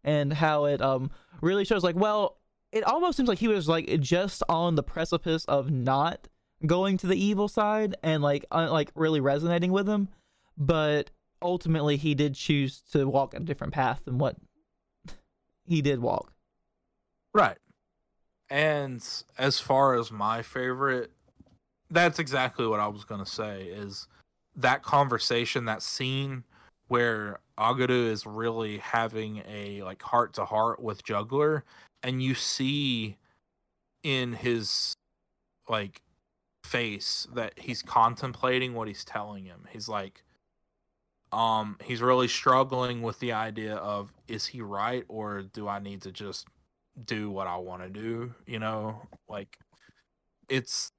And 0.05 0.32
how 0.32 0.66
it 0.66 0.80
um 0.80 1.10
really 1.43 1.64
shows 1.64 1.82
like 1.82 1.97
well 1.97 2.39
it 2.72 2.85
almost 2.85 3.16
seems 3.16 3.28
like 3.28 3.39
he 3.39 3.48
was 3.48 3.68
like 3.68 4.01
just 4.01 4.43
on 4.48 4.74
the 4.74 4.82
precipice 4.82 5.44
of 5.47 5.70
not 5.70 6.28
going 6.66 6.97
to 6.98 7.06
the 7.06 7.16
evil 7.16 7.48
side 7.48 7.97
and 8.02 8.22
like 8.22 8.44
uh, 8.51 8.70
like 8.70 8.90
really 8.94 9.20
resonating 9.20 9.72
with 9.72 9.89
him. 9.89 10.09
But 10.56 11.10
ultimately 11.40 11.97
he 11.97 12.14
did 12.14 12.35
choose 12.35 12.80
to 12.93 13.06
walk 13.06 13.35
a 13.35 13.40
different 13.40 13.72
path 13.72 14.02
than 14.05 14.18
what 14.18 14.36
he 15.64 15.82
did 15.82 16.01
walk. 16.01 16.32
Right. 17.32 17.59
And 18.51 19.05
as 19.36 19.60
far 19.60 19.94
as 19.94 20.10
my 20.10 20.43
favorite, 20.43 21.12
that's 21.90 22.19
exactly 22.19 22.66
what 22.66 22.81
I 22.81 22.89
was 22.89 23.05
going 23.05 23.24
to 23.24 23.31
say 23.31 23.65
is 23.65 24.09
that 24.56 24.82
conversation, 24.82 25.65
that 25.66 25.82
scene 25.82 26.44
where 26.89 27.40
Aguru 27.59 28.10
is 28.10 28.27
really 28.27 28.78
having 28.78 29.43
a 29.48 29.82
like 29.82 30.02
heart 30.02 30.35
to 30.35 30.44
heart 30.44 30.82
with 30.82 31.05
Juggler 31.05 31.65
and 32.02 32.23
you 32.23 32.35
see 32.35 33.16
in 34.02 34.32
his 34.32 34.94
like 35.69 36.01
face 36.65 37.27
that 37.35 37.59
he's 37.59 37.82
contemplating 37.82 38.74
what 38.74 38.89
he's 38.89 39.05
telling 39.05 39.44
him. 39.44 39.66
He's 39.70 39.89
like 39.89 40.23
um 41.31 41.77
he's 41.85 42.01
really 42.01 42.28
struggling 42.28 43.02
with 43.02 43.19
the 43.20 43.32
idea 43.32 43.74
of 43.77 44.12
is 44.28 44.47
he 44.47 44.62
right 44.62 45.05
or 45.09 45.43
do 45.43 45.69
I 45.69 45.78
need 45.78 46.02
to 46.02 46.12
just 46.12 46.47
do 47.05 47.31
what 47.31 47.47
I 47.47 47.56
want 47.56 47.82
to 47.82 47.90
do, 47.90 48.35
you 48.47 48.59
know? 48.59 49.02
Like 49.28 49.59
it's 50.48 50.90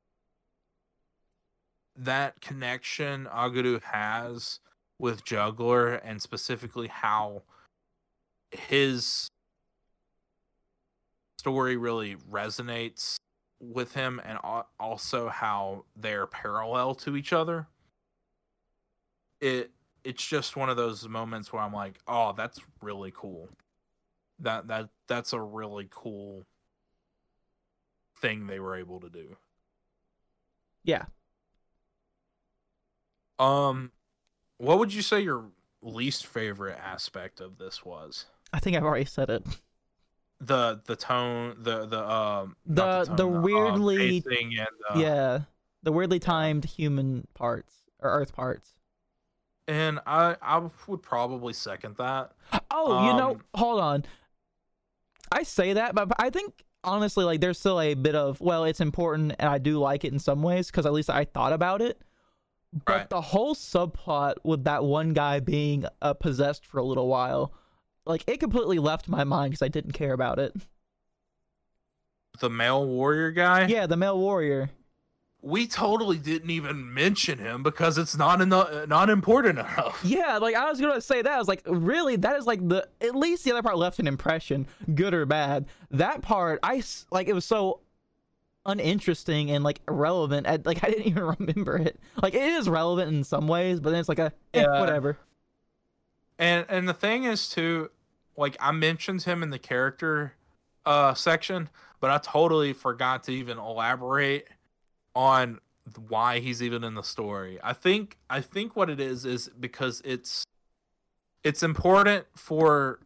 that 1.99 2.41
connection 2.41 3.27
Aguru 3.31 3.81
has 3.83 4.59
with 4.97 5.23
Juggler 5.23 5.95
and 5.95 6.21
specifically 6.21 6.87
how 6.87 7.43
his 8.51 9.29
story 11.37 11.77
really 11.77 12.15
resonates 12.29 13.15
with 13.61 13.93
him 13.93 14.21
and 14.25 14.37
also 14.79 15.29
how 15.29 15.85
they're 15.95 16.27
parallel 16.27 16.95
to 16.95 17.15
each 17.15 17.33
other. 17.33 17.67
It 19.39 19.71
it's 20.03 20.25
just 20.25 20.55
one 20.55 20.69
of 20.69 20.77
those 20.77 21.07
moments 21.07 21.51
where 21.51 21.61
I'm 21.61 21.73
like, 21.73 21.99
"Oh, 22.07 22.33
that's 22.35 22.59
really 22.81 23.11
cool." 23.13 23.49
that 24.39 24.67
that 24.67 24.89
that's 25.07 25.33
a 25.33 25.41
really 25.41 25.87
cool 25.91 26.43
thing 28.17 28.47
they 28.47 28.59
were 28.59 28.75
able 28.75 28.99
to 28.99 29.09
do. 29.09 29.37
yeah 30.83 31.05
Um 33.39 33.91
what 34.57 34.77
would 34.79 34.93
you 34.93 35.01
say 35.01 35.21
your 35.21 35.45
least 35.81 36.25
favorite 36.27 36.77
aspect 36.77 37.39
of 37.39 37.57
this 37.57 37.83
was? 37.85 38.25
i 38.51 38.59
think 38.59 38.75
i've 38.75 38.83
already 38.83 39.05
said 39.05 39.29
it 39.29 39.43
The 40.41 40.81
the 40.85 40.95
tone, 40.95 41.55
the 41.59 41.85
the 41.85 42.09
um 42.09 42.55
The- 42.65 43.03
the 43.03 43.15
tone, 43.17 43.35
um, 43.37 43.41
weirdly- 43.43 44.21
pacing 44.21 44.57
and 44.57 44.67
uh, 44.89 44.99
yeah 44.99 45.39
the 45.83 45.91
weirdly 45.91 46.19
timed 46.19 46.65
human 46.65 47.27
parts 47.33 47.73
or 47.99 48.09
earth 48.11 48.33
parts 48.33 48.73
And 49.67 49.99
I 50.07 50.35
I 50.41 50.57
would 50.87 51.01
probably 51.03 51.53
second 51.53 51.95
that. 51.97 52.31
Oh, 52.71 53.05
you 53.07 53.13
know, 53.17 53.31
Um, 53.35 53.41
hold 53.55 53.79
on. 53.79 54.05
I 55.31 55.43
say 55.43 55.73
that, 55.73 55.93
but 55.93 56.11
I 56.17 56.29
think 56.31 56.63
honestly, 56.83 57.23
like, 57.23 57.39
there's 57.39 57.59
still 57.59 57.79
a 57.79 57.93
bit 57.93 58.15
of 58.15 58.41
well, 58.41 58.63
it's 58.63 58.81
important, 58.81 59.35
and 59.37 59.47
I 59.47 59.57
do 59.59 59.77
like 59.77 60.03
it 60.03 60.11
in 60.11 60.17
some 60.19 60.41
ways 60.41 60.67
because 60.71 60.85
at 60.87 60.93
least 60.93 61.09
I 61.09 61.23
thought 61.25 61.53
about 61.53 61.81
it. 61.83 62.01
But 62.85 62.93
Right. 62.93 63.09
the 63.09 63.21
whole 63.21 63.55
subplot 63.55 64.35
with 64.43 64.63
that 64.65 64.83
one 64.83 65.13
guy 65.13 65.39
being 65.39 65.85
uh, 66.01 66.13
possessed 66.13 66.65
for 66.65 66.77
a 66.79 66.83
little 66.83 67.07
while, 67.07 67.51
like, 68.05 68.23
it 68.27 68.39
completely 68.39 68.77
left 68.79 69.07
my 69.07 69.23
mind 69.23 69.51
because 69.51 69.61
I 69.63 69.67
didn't 69.69 69.93
care 69.93 70.13
about 70.13 70.37
it. 70.39 70.55
The 72.39 72.49
male 72.49 72.85
warrior 72.85 73.31
guy? 73.31 73.65
Yeah, 73.67 73.85
the 73.87 73.97
male 73.97 74.17
warrior. 74.17 74.69
we 75.41 75.65
totally 75.67 76.17
didn't 76.17 76.49
even 76.49 76.93
mention 76.93 77.39
him 77.39 77.63
because 77.63 77.97
it's 77.97 78.15
not 78.17 78.41
enough, 78.41 78.87
not 78.89 79.09
important 79.09 79.57
enough. 79.59 80.01
Yeah, 80.05 80.37
like 80.37 80.53
I 80.55 80.69
was 80.69 80.79
gonna 80.81 80.99
say 81.01 81.21
that. 81.21 81.31
I 81.31 81.37
was 81.37 81.47
like, 81.47 81.61
really, 81.65 82.17
that 82.17 82.35
is 82.37 82.45
like 82.45 82.65
the 82.67 82.87
at 83.01 83.15
least 83.15 83.45
the 83.45 83.51
other 83.51 83.63
part 83.63 83.77
left 83.77 83.99
an 83.99 84.07
impression, 84.07 84.67
good 84.95 85.13
or 85.13 85.25
bad. 85.25 85.65
That 85.91 86.21
part, 86.21 86.59
i 86.61 86.83
like 87.11 87.27
it 87.27 87.33
was 87.33 87.45
so 87.45 87.79
uninteresting 88.69 89.51
and 89.51 89.63
like 89.63 89.81
irrelevant. 89.87 90.47
I, 90.47 90.59
like 90.63 90.83
I 90.83 90.89
didn't 90.89 91.07
even 91.07 91.23
remember 91.23 91.77
it. 91.77 91.99
Like 92.21 92.33
it 92.33 92.41
is 92.41 92.69
relevant 92.69 93.13
in 93.13 93.23
some 93.23 93.47
ways, 93.47 93.79
but 93.79 93.91
then 93.91 93.99
it's 93.99 94.09
like 94.09 94.19
a 94.19 94.31
eh, 94.53 94.61
Yeah. 94.61 94.79
whatever. 94.79 95.17
And 96.37 96.65
and 96.69 96.87
the 96.87 96.93
thing 96.93 97.25
is 97.25 97.49
too, 97.49 97.91
like 98.37 98.55
I 98.59 98.71
mentioned 98.71 99.23
him 99.23 99.43
in 99.43 99.49
the 99.49 99.59
character 99.59 100.33
uh 100.85 101.13
section, 101.13 101.69
but 101.99 102.09
I 102.09 102.17
totally 102.17 102.73
forgot 102.73 103.23
to 103.25 103.31
even 103.31 103.57
elaborate 103.57 104.47
on 105.15 105.59
why 106.07 106.39
he's 106.39 106.61
even 106.61 106.83
in 106.83 106.93
the 106.93 107.01
story. 107.03 107.59
I 107.63 107.73
think 107.73 108.17
I 108.29 108.41
think 108.41 108.75
what 108.75 108.89
it 108.89 108.99
is 108.99 109.25
is 109.25 109.49
because 109.59 110.01
it's 110.05 110.45
it's 111.43 111.63
important 111.63 112.25
for 112.35 112.99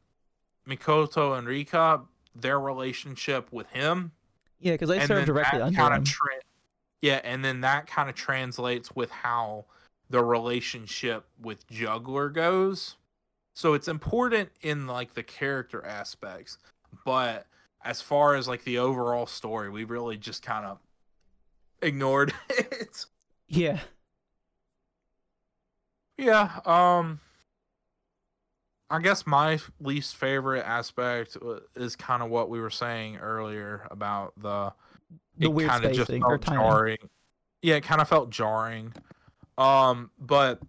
Mikoto 0.67 1.37
and 1.37 1.47
Rika 1.47 2.01
their 2.35 2.59
relationship 2.59 3.51
with 3.51 3.67
him 3.69 4.11
Yeah, 4.63 4.71
because 4.73 4.89
they 4.89 4.99
and 4.99 5.07
serve 5.07 5.25
directly 5.25 5.59
that 5.59 5.77
under 5.77 5.95
him. 5.97 6.03
tra- 6.03 6.27
yeah 7.01 7.19
and 7.23 7.43
then 7.43 7.61
that 7.61 7.85
kind 7.85 8.09
of 8.09 8.15
translates 8.15 8.95
with 8.95 9.11
how 9.11 9.65
the 10.09 10.23
relationship 10.23 11.25
with 11.41 11.67
juggler 11.67 12.29
goes. 12.29 12.95
So 13.55 13.73
it's 13.73 13.87
important 13.87 14.49
in 14.61 14.87
like 14.87 15.13
the 15.13 15.23
character 15.23 15.85
aspects 15.85 16.57
but 17.05 17.45
as 17.83 18.01
far 18.01 18.35
as 18.35 18.47
like 18.47 18.63
the 18.63 18.77
overall 18.77 19.25
story 19.25 19.69
we 19.69 19.83
really 19.83 20.17
just 20.17 20.41
kind 20.43 20.65
of 20.65 20.79
ignored 21.81 22.33
it. 22.49 23.05
Yeah, 23.49 23.79
yeah 26.17 26.59
um 26.65 27.19
i 28.93 28.99
guess 28.99 29.27
my 29.27 29.59
least 29.81 30.15
favorite 30.15 30.63
aspect 30.65 31.37
uh, 31.45 31.59
is 31.75 31.95
kind 31.95 32.23
of 32.23 32.29
what 32.29 32.49
we 32.49 32.61
were 32.61 32.69
saying 32.69 33.17
earlier 33.17 33.85
about 33.91 34.33
the 34.37 34.71
the 35.37 35.45
it 35.45 35.53
weird 35.53 35.69
kind 35.69 35.85
of 35.85 35.93
just 35.93 36.11
felt 36.11 36.41
jarring. 36.41 36.97
Yeah, 37.61 37.75
it 37.75 37.83
kind 37.83 38.01
of 38.01 38.07
felt 38.07 38.29
jarring. 38.29 38.93
Um, 39.57 40.11
but 40.19 40.59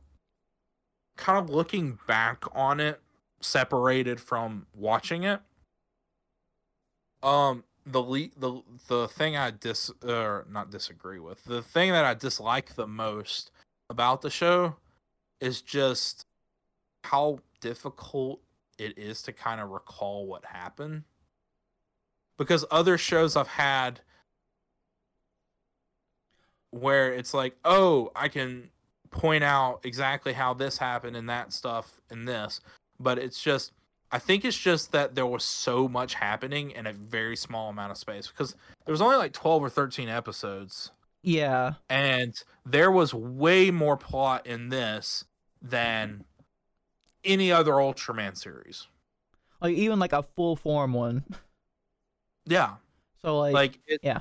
kind 1.16 1.38
of 1.38 1.51
looking 1.51 1.98
back 2.06 2.44
on 2.52 2.80
it, 2.80 3.01
separated 3.40 4.20
from 4.20 4.66
watching 4.74 5.24
it, 5.24 5.40
um, 7.22 7.64
the 7.86 8.01
le- 8.01 8.30
the 8.36 8.62
the 8.88 9.09
thing 9.09 9.36
I 9.36 9.51
dis 9.51 9.90
or 10.02 10.46
not 10.51 10.70
disagree 10.70 11.18
with, 11.18 11.44
the 11.44 11.62
thing 11.62 11.92
that 11.92 12.05
I 12.05 12.14
dislike 12.14 12.74
the 12.74 12.86
most 12.86 13.51
about 13.90 14.22
the 14.22 14.30
show 14.30 14.76
is 15.40 15.60
just 15.60 16.26
how 17.05 17.39
difficult 17.60 18.40
it 18.78 18.98
is 18.98 19.22
to 19.22 19.32
kind 19.32 19.60
of 19.60 19.70
recall 19.70 20.26
what 20.26 20.44
happened. 20.44 21.05
Because 22.39 22.64
other 22.70 22.98
shows 22.98 23.36
I've 23.36 23.47
had 23.47 24.01
where 26.70 27.12
it's 27.12 27.32
like, 27.32 27.56
oh, 27.64 28.10
I 28.16 28.28
can 28.28 28.70
point 29.10 29.44
out 29.44 29.81
exactly 29.85 30.32
how 30.32 30.55
this 30.55 30.78
happened 30.78 31.16
and 31.16 31.28
that 31.28 31.52
stuff 31.52 32.01
and 32.10 32.26
this, 32.26 32.60
but 32.98 33.18
it's 33.18 33.40
just, 33.40 33.72
I 34.10 34.18
think 34.18 34.44
it's 34.44 34.59
just 34.59 34.90
that 34.93 35.14
there 35.14 35.26
was 35.26 35.44
so 35.44 35.86
much 35.86 36.14
happening 36.14 36.72
in 36.72 36.86
a 36.86 36.93
very 36.93 37.36
small 37.36 37.70
amount 37.70 37.93
of 37.93 37.98
space 37.98 38.26
because 38.26 38.56
there 38.85 38.93
was 38.93 39.01
only 39.01 39.16
like 39.16 39.32
12 39.32 39.62
or 39.62 39.68
13 39.68 40.09
episodes 40.09 40.90
Yeah, 41.22 41.74
and 41.89 42.35
there 42.66 42.90
was 42.90 43.14
way 43.14 43.70
more 43.70 43.97
plot 43.97 44.47
in 44.47 44.70
this 44.70 45.24
than 45.62 46.24
any 47.24 47.52
other 47.52 47.72
Ultraman 47.72 48.36
series. 48.36 48.86
like 49.60 49.76
even 49.76 49.98
like 49.98 50.12
a 50.12 50.22
full 50.22 50.56
form 50.56 50.92
one. 50.92 51.24
Yeah. 52.46 52.74
So 53.22 53.38
like, 53.38 53.55
like 53.55 53.78
it, 53.86 54.01
yeah. 54.02 54.20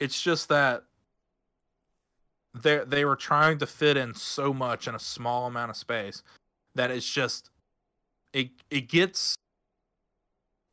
it's 0.00 0.20
just 0.20 0.48
that 0.48 0.82
they 2.54 2.78
they 2.86 3.04
were 3.04 3.16
trying 3.16 3.58
to 3.58 3.66
fit 3.66 3.96
in 3.96 4.14
so 4.14 4.52
much 4.52 4.88
in 4.88 4.94
a 4.94 4.98
small 4.98 5.46
amount 5.46 5.70
of 5.70 5.76
space 5.76 6.22
that 6.74 6.90
it's 6.90 7.08
just 7.08 7.50
it 8.32 8.50
it 8.70 8.88
gets 8.88 9.36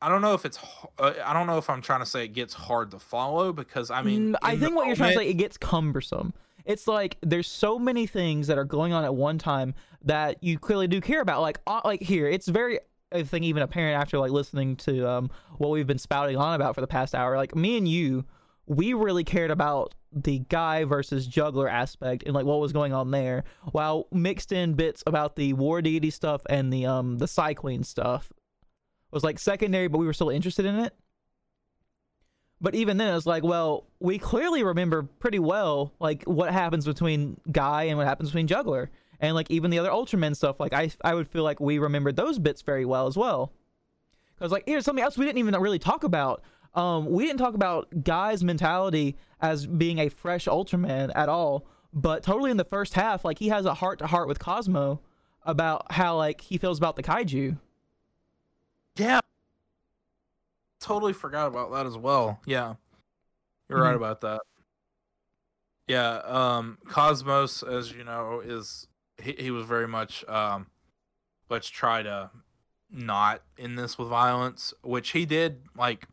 I 0.01 0.09
don't 0.09 0.21
know 0.21 0.33
if 0.33 0.45
it's 0.45 0.59
uh, 0.97 1.13
I 1.23 1.33
don't 1.33 1.47
know 1.47 1.57
if 1.57 1.69
I'm 1.69 1.81
trying 1.81 2.01
to 2.01 2.05
say 2.05 2.25
it 2.25 2.33
gets 2.33 2.53
hard 2.53 2.91
to 2.91 2.99
follow 2.99 3.53
because 3.53 3.91
I 3.91 4.01
mean 4.01 4.33
Mm, 4.33 4.35
I 4.41 4.57
think 4.57 4.75
what 4.75 4.87
you're 4.87 4.95
trying 4.95 5.13
to 5.13 5.19
say 5.19 5.29
it 5.29 5.35
gets 5.35 5.57
cumbersome. 5.57 6.33
It's 6.65 6.87
like 6.87 7.17
there's 7.21 7.47
so 7.47 7.77
many 7.77 8.07
things 8.07 8.47
that 8.47 8.57
are 8.57 8.63
going 8.65 8.93
on 8.93 9.03
at 9.03 9.13
one 9.13 9.37
time 9.37 9.73
that 10.03 10.43
you 10.43 10.57
clearly 10.57 10.87
do 10.87 11.01
care 11.01 11.21
about. 11.21 11.41
Like 11.41 11.59
uh, 11.67 11.81
like 11.83 12.01
here, 12.01 12.27
it's 12.27 12.47
very 12.47 12.79
I 13.11 13.23
think 13.23 13.45
even 13.45 13.63
apparent 13.63 14.01
after 14.01 14.17
like 14.17 14.31
listening 14.31 14.75
to 14.77 15.09
um 15.09 15.31
what 15.57 15.69
we've 15.69 15.87
been 15.87 15.97
spouting 15.97 16.37
on 16.37 16.53
about 16.53 16.75
for 16.75 16.81
the 16.81 16.87
past 16.87 17.13
hour. 17.13 17.37
Like 17.37 17.55
me 17.55 17.77
and 17.77 17.87
you, 17.87 18.25
we 18.65 18.93
really 18.93 19.23
cared 19.23 19.51
about 19.51 19.93
the 20.11 20.39
guy 20.49 20.83
versus 20.83 21.25
juggler 21.25 21.67
aspect 21.67 22.23
and 22.23 22.33
like 22.33 22.45
what 22.45 22.59
was 22.59 22.71
going 22.71 22.93
on 22.93 23.11
there, 23.11 23.43
while 23.71 24.07
mixed 24.11 24.51
in 24.51 24.73
bits 24.73 25.03
about 25.07 25.35
the 25.35 25.53
war 25.53 25.81
deity 25.81 26.09
stuff 26.09 26.41
and 26.49 26.71
the 26.71 26.85
um 26.85 27.17
the 27.17 27.53
Queen 27.55 27.83
stuff 27.83 28.31
was 29.11 29.23
like 29.23 29.37
secondary, 29.37 29.87
but 29.87 29.97
we 29.99 30.05
were 30.05 30.13
still 30.13 30.29
interested 30.29 30.65
in 30.65 30.75
it. 30.75 30.95
But 32.63 32.75
even 32.75 32.95
then, 32.95 33.13
it's 33.13 33.25
like, 33.25 33.43
well, 33.43 33.87
we 33.99 34.17
clearly 34.17 34.63
remember 34.63 35.03
pretty 35.03 35.37
well, 35.37 35.91
like 35.99 36.23
what 36.23 36.53
happens 36.53 36.85
between 36.85 37.37
Guy 37.51 37.83
and 37.83 37.97
what 37.97 38.07
happens 38.07 38.29
between 38.29 38.47
Juggler, 38.47 38.89
and 39.19 39.35
like 39.35 39.51
even 39.51 39.69
the 39.69 39.79
other 39.79 39.89
Ultraman 39.89 40.33
stuff. 40.33 40.61
Like 40.61 40.71
I, 40.71 40.89
I 41.03 41.13
would 41.13 41.27
feel 41.27 41.43
like 41.43 41.59
we 41.59 41.77
remembered 41.77 42.15
those 42.15 42.39
bits 42.39 42.61
very 42.61 42.85
well 42.85 43.05
as 43.05 43.17
well. 43.17 43.51
Because 44.35 44.53
like 44.53 44.63
here's 44.65 44.85
something 44.85 45.03
else 45.03 45.17
we 45.17 45.25
didn't 45.25 45.39
even 45.39 45.53
really 45.59 45.77
talk 45.77 46.05
about. 46.05 46.41
Um, 46.73 47.07
we 47.07 47.25
didn't 47.25 47.39
talk 47.39 47.53
about 47.53 48.01
Guy's 48.01 48.45
mentality 48.45 49.17
as 49.41 49.67
being 49.67 49.99
a 49.99 50.07
fresh 50.07 50.45
Ultraman 50.45 51.11
at 51.15 51.27
all. 51.27 51.67
But 51.91 52.23
totally 52.23 52.49
in 52.49 52.55
the 52.55 52.63
first 52.63 52.93
half, 52.93 53.25
like 53.25 53.39
he 53.39 53.49
has 53.49 53.65
a 53.65 53.73
heart 53.73 53.99
to 53.99 54.07
heart 54.07 54.29
with 54.29 54.39
Cosmo 54.39 55.01
about 55.43 55.91
how 55.91 56.15
like 56.15 56.39
he 56.39 56.57
feels 56.57 56.77
about 56.77 56.95
the 56.95 57.03
kaiju. 57.03 57.57
Yeah. 58.95 59.19
Totally 60.83 61.13
forgot 61.13 61.47
about 61.47 61.71
that 61.71 61.85
as 61.85 61.97
well. 61.97 62.41
Yeah. 62.45 62.75
You're 63.69 63.81
right 63.81 63.93
Mhm. 63.93 63.97
about 63.97 64.21
that. 64.21 64.41
Yeah, 65.87 66.17
um 66.25 66.77
Cosmos 66.87 67.63
as 67.63 67.91
you 67.91 68.03
know 68.03 68.41
is 68.41 68.87
he, 69.21 69.33
he 69.33 69.51
was 69.51 69.65
very 69.65 69.87
much 69.87 70.23
um 70.27 70.67
let's 71.49 71.69
try 71.69 72.03
to 72.03 72.29
not 72.89 73.41
in 73.57 73.75
this 73.75 73.97
with 73.97 74.07
violence, 74.09 74.73
which 74.81 75.11
he 75.11 75.25
did 75.25 75.63
like 75.75 76.07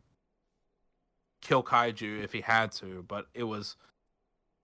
kill 1.41 1.63
kaiju 1.63 2.23
if 2.23 2.31
he 2.33 2.41
had 2.41 2.71
to, 2.73 3.03
but 3.07 3.27
it 3.33 3.43
was 3.43 3.75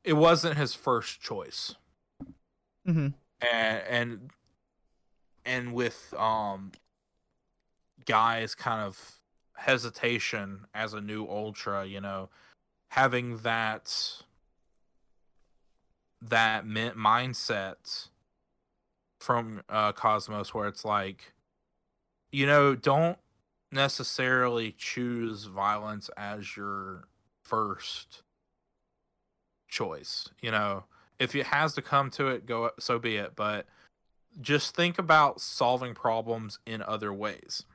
it 0.04 0.14
wasn't 0.14 0.58
his 0.58 0.74
first 0.74 1.20
choice 1.22 1.76
Mm-hmm. 2.88 3.08
and 3.42 3.84
and 3.90 4.32
and 5.46 5.74
with 5.74 6.14
um 6.18 6.72
guys 8.06 8.56
kind 8.56 8.82
of 8.82 9.17
hesitation 9.58 10.66
as 10.74 10.94
a 10.94 11.02
new 11.02 11.26
ultra 11.26 11.86
you 11.86 12.00
know 12.00 12.30
having 12.90 13.38
that 13.38 13.92
that 16.22 16.66
mi- 16.66 16.92
mindset 16.92 18.08
from 19.20 19.62
uh 19.68 19.92
cosmos 19.92 20.54
where 20.54 20.68
it's 20.68 20.86
like 20.86 21.34
you 22.32 22.46
know 22.46 22.76
don't 22.76 23.18
necessarily 23.72 24.74
choose 24.78 25.46
violence 25.46 26.10
as 26.16 26.56
your 26.56 27.08
first 27.44 28.24
choice 29.68 30.30
you 30.42 30.52
know. 30.52 30.86
If 31.20 31.34
it 31.34 31.48
has 31.48 31.74
to 31.74 31.82
come 31.82 32.12
to 32.12 32.28
it 32.28 32.46
go 32.46 32.70
so 32.80 33.00
be 33.00 33.16
it 33.16 33.32
but 33.36 33.66
just 34.40 34.76
think 34.76 35.00
about 35.00 35.42
solving 35.42 35.96
problems 35.96 36.60
in 36.68 36.84
other 36.84 37.12
ways 37.12 37.66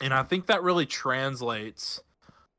and 0.00 0.12
i 0.14 0.22
think 0.22 0.46
that 0.46 0.62
really 0.62 0.86
translates 0.86 2.00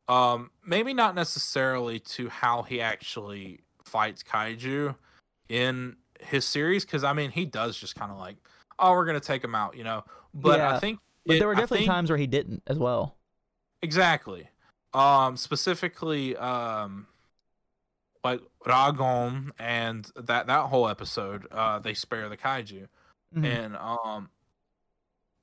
um 0.07 0.49
maybe 0.66 0.94
not 0.94 1.16
necessarily 1.16 1.99
to 1.99 2.30
how 2.30 2.61
he 2.64 2.82
actually 2.82 3.60
fights 3.84 4.24
kaiju 4.24 4.95
in 5.49 5.95
his 6.20 6.45
series 6.45 6.86
because 6.86 7.03
i 7.03 7.14
mean 7.14 7.32
he 7.32 7.45
does 7.45 7.78
just 7.78 7.95
kind 7.95 8.11
of 8.11 8.18
like 8.18 8.36
oh 8.80 8.91
we're 8.91 9.06
gonna 9.06 9.20
take 9.20 9.44
him 9.44 9.56
out 9.56 9.76
you 9.76 9.84
know 9.84 10.03
but 10.34 10.60
i 10.60 10.80
think 10.80 10.99
But 11.26 11.36
it- 11.36 11.40
there 11.40 11.48
were 11.48 11.56
definitely 11.56 11.80
think- 11.80 11.90
times 11.90 12.10
where 12.10 12.18
he 12.18 12.28
didn't 12.28 12.64
as 12.68 12.78
well. 12.78 13.16
Exactly. 13.82 14.49
Um 14.94 15.38
specifically 15.38 16.36
um 16.36 17.07
like 18.24 18.41
Ragon 18.66 19.52
and 19.57 20.10
that 20.18 20.48
that 20.48 20.66
whole 20.66 20.90
episode 20.90 21.48
uh 21.52 21.80
they 21.80 21.94
spare 21.94 22.28
the 22.28 22.36
kaiju 22.38 22.88
Mhm. 23.36 23.45
and 23.45 23.76
um 23.78 24.30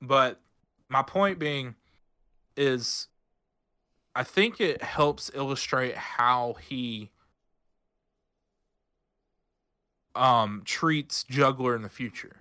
but 0.01 0.39
my 0.89 1.01
point 1.01 1.39
being 1.39 1.73
is 2.57 3.07
I 4.15 4.23
think 4.23 4.59
it 4.59 4.81
helps 4.81 5.29
illustrate 5.35 5.95
how 5.95 6.55
he 6.67 7.11
um, 10.15 10.63
treats 10.65 11.23
Juggler 11.23 11.75
in 11.75 11.83
the 11.83 11.89
future. 11.89 12.37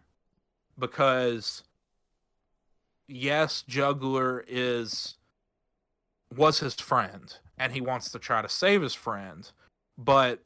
Because 0.79 1.63
yes, 3.07 3.63
Juggler 3.63 4.45
is 4.49 5.17
was 6.35 6.61
his 6.61 6.75
friend 6.75 7.37
and 7.59 7.73
he 7.73 7.81
wants 7.81 8.11
to 8.11 8.19
try 8.19 8.43
to 8.43 8.49
save 8.49 8.83
his 8.83 8.95
friend, 8.95 9.51
but 9.99 10.43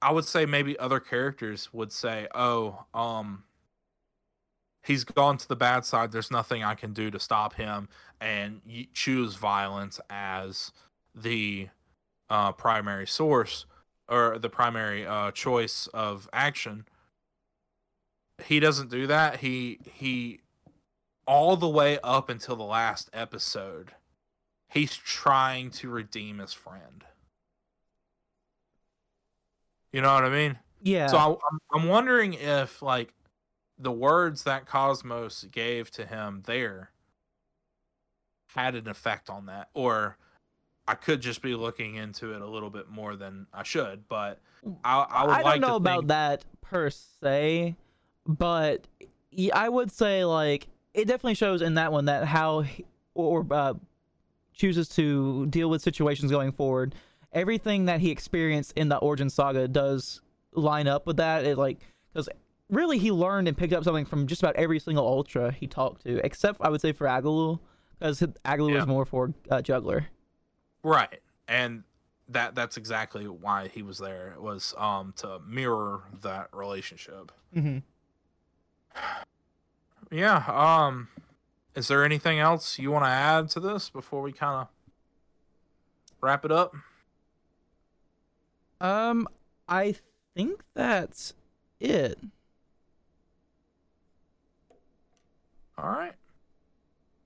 I 0.00 0.12
would 0.12 0.24
say 0.24 0.46
maybe 0.46 0.78
other 0.78 1.00
characters 1.00 1.72
would 1.72 1.92
say, 1.92 2.26
"Oh, 2.34 2.86
um 2.94 3.44
he's 4.88 5.04
gone 5.04 5.38
to 5.38 5.46
the 5.46 5.56
bad 5.56 5.84
side. 5.84 6.10
There's 6.10 6.30
nothing 6.30 6.64
I 6.64 6.74
can 6.74 6.92
do 6.92 7.10
to 7.10 7.20
stop 7.20 7.54
him." 7.54 7.88
And 8.20 8.60
you 8.66 8.86
choose 8.92 9.36
violence 9.36 10.00
as 10.10 10.72
the 11.14 11.68
uh, 12.28 12.52
primary 12.52 13.06
source 13.06 13.66
or 14.08 14.38
the 14.38 14.48
primary 14.48 15.06
uh, 15.06 15.30
choice 15.30 15.86
of 15.88 16.28
action. 16.32 16.86
He 18.44 18.58
doesn't 18.58 18.90
do 18.90 19.06
that. 19.06 19.36
He 19.36 19.78
he 19.84 20.40
all 21.26 21.56
the 21.56 21.68
way 21.68 21.98
up 22.02 22.30
until 22.30 22.56
the 22.56 22.64
last 22.64 23.10
episode, 23.12 23.92
he's 24.68 24.96
trying 24.96 25.70
to 25.70 25.90
redeem 25.90 26.38
his 26.38 26.54
friend. 26.54 27.04
You 29.92 30.00
know 30.00 30.14
what 30.14 30.24
I 30.24 30.30
mean? 30.30 30.58
Yeah. 30.82 31.08
So 31.08 31.16
I, 31.16 31.28
I'm 31.28 31.58
I'm 31.72 31.88
wondering 31.88 32.34
if 32.34 32.82
like 32.82 33.12
the 33.78 33.92
words 33.92 34.42
that 34.44 34.66
Cosmos 34.66 35.46
gave 35.50 35.90
to 35.92 36.06
him 36.06 36.42
there 36.46 36.90
had 38.54 38.74
an 38.74 38.88
effect 38.88 39.30
on 39.30 39.46
that, 39.46 39.68
or 39.74 40.16
I 40.86 40.94
could 40.94 41.20
just 41.20 41.42
be 41.42 41.54
looking 41.54 41.94
into 41.96 42.32
it 42.34 42.40
a 42.40 42.46
little 42.46 42.70
bit 42.70 42.88
more 42.88 43.14
than 43.14 43.46
I 43.52 43.62
should. 43.62 44.08
But 44.08 44.40
I 44.84 44.98
I 44.98 45.24
would 45.24 45.30
I 45.30 45.42
like 45.42 45.60
don't 45.60 45.70
know 45.70 45.76
about 45.76 45.98
think, 46.00 46.08
that 46.08 46.44
per 46.62 46.90
se, 46.90 47.76
but 48.26 48.86
I 49.52 49.68
would 49.68 49.92
say 49.92 50.24
like 50.24 50.68
it 50.94 51.06
definitely 51.06 51.34
shows 51.34 51.62
in 51.62 51.74
that 51.74 51.92
one 51.92 52.06
that 52.06 52.24
how 52.24 52.62
he, 52.62 52.84
or 53.14 53.46
uh, 53.50 53.74
chooses 54.54 54.88
to 54.90 55.46
deal 55.46 55.70
with 55.70 55.82
situations 55.82 56.30
going 56.30 56.52
forward. 56.52 56.94
Everything 57.32 57.84
that 57.84 58.00
he 58.00 58.10
experienced 58.10 58.72
in 58.74 58.88
the 58.88 58.96
Origin 58.96 59.28
Saga 59.30 59.68
does 59.68 60.22
line 60.52 60.88
up 60.88 61.06
with 61.06 61.18
that. 61.18 61.44
It 61.44 61.58
like 61.58 61.78
because 62.12 62.28
really 62.70 62.98
he 62.98 63.10
learned 63.12 63.48
and 63.48 63.56
picked 63.56 63.72
up 63.72 63.84
something 63.84 64.04
from 64.04 64.26
just 64.26 64.42
about 64.42 64.56
every 64.56 64.78
single 64.78 65.06
Ultra 65.06 65.52
he 65.52 65.66
talked 65.66 66.02
to, 66.04 66.24
except 66.24 66.60
I 66.60 66.68
would 66.68 66.80
say 66.80 66.92
for 66.92 67.06
Aguru, 67.06 67.58
because 67.98 68.20
Aguru 68.44 68.70
Yeah. 68.70 68.76
was 68.76 68.86
more 68.86 69.04
for 69.06 69.32
uh, 69.50 69.62
Juggler. 69.62 70.06
right, 70.82 71.20
and 71.48 71.84
that 72.30 72.54
that's 72.54 72.76
exactly 72.76 73.26
why 73.26 73.68
he 73.68 73.82
was 73.82 73.98
there 73.98 74.34
was 74.38 74.74
um 74.76 75.14
to 75.16 75.40
mirror 75.46 76.02
that 76.22 76.48
relationship. 76.52 77.32
Mm-hmm. 77.56 77.78
Yeah. 80.10 80.44
Um, 80.46 81.08
is 81.74 81.88
there 81.88 82.04
anything 82.04 82.38
else 82.38 82.78
you 82.78 82.90
want 82.90 83.04
to 83.04 83.08
add 83.10 83.48
to 83.50 83.60
this 83.60 83.88
before 83.90 84.22
we 84.22 84.32
kind 84.32 84.62
of 84.62 84.68
wrap 86.20 86.44
it 86.44 86.52
up? 86.52 86.74
Um, 88.80 89.28
I 89.68 89.96
think 90.34 90.62
that's 90.74 91.34
it. 91.80 92.18
All 95.80 95.90
right. 95.90 96.14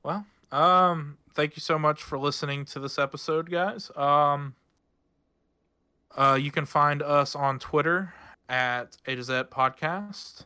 Well, 0.03 0.27
um, 0.51 1.17
thank 1.33 1.57
you 1.57 1.61
so 1.61 1.79
much 1.79 2.03
for 2.03 2.19
listening 2.19 2.67
to 2.67 2.81
this 2.81 2.99
episode, 2.99 3.51
guys. 3.51 3.91
Um, 3.97 4.55
uh, 6.15 6.39
you 6.41 6.51
can 6.51 6.67
find 6.67 7.03
us 7.03 7.35
on 7.35 7.59
Twitter 7.59 8.13
at 8.51 8.99
A 9.07 9.15
to 9.15 9.23
Z 9.23 9.33
Podcast. 9.51 10.45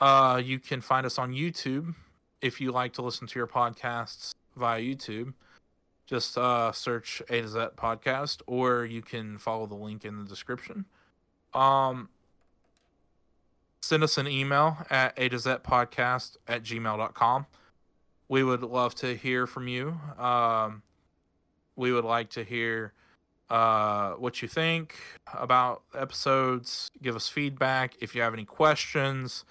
Uh, 0.00 0.40
you 0.42 0.58
can 0.58 0.80
find 0.80 1.04
us 1.04 1.18
on 1.18 1.32
YouTube 1.32 1.94
if 2.40 2.62
you 2.62 2.72
like 2.72 2.94
to 2.94 3.02
listen 3.02 3.26
to 3.26 3.38
your 3.38 3.46
podcasts 3.46 4.34
via 4.56 4.80
YouTube. 4.80 5.34
Just 6.06 6.38
uh, 6.38 6.72
search 6.72 7.20
A 7.28 7.42
to 7.42 7.48
Z 7.48 7.58
Podcast, 7.76 8.40
or 8.46 8.86
you 8.86 9.02
can 9.02 9.36
follow 9.36 9.66
the 9.66 9.74
link 9.74 10.06
in 10.06 10.18
the 10.18 10.24
description. 10.24 10.86
Um, 11.52 12.08
send 13.84 14.02
us 14.02 14.16
an 14.16 14.26
email 14.26 14.78
at 14.88 15.12
A 15.18 15.28
to 15.28 15.38
Z 15.38 15.56
Podcast 15.62 16.38
at 16.48 16.62
gmail.com. 16.62 17.46
We 18.28 18.42
would 18.42 18.62
love 18.62 18.94
to 18.96 19.14
hear 19.14 19.46
from 19.46 19.68
you. 19.68 20.00
Um, 20.18 20.82
we 21.76 21.92
would 21.92 22.04
like 22.04 22.30
to 22.30 22.44
hear 22.44 22.94
uh, 23.50 24.12
what 24.12 24.40
you 24.40 24.48
think 24.48 24.96
about 25.34 25.82
episodes. 25.94 26.90
Give 27.02 27.14
us 27.14 27.28
feedback. 27.28 27.94
If 28.00 28.14
you 28.14 28.22
have 28.22 28.32
any 28.32 28.46
questions, 28.46 29.44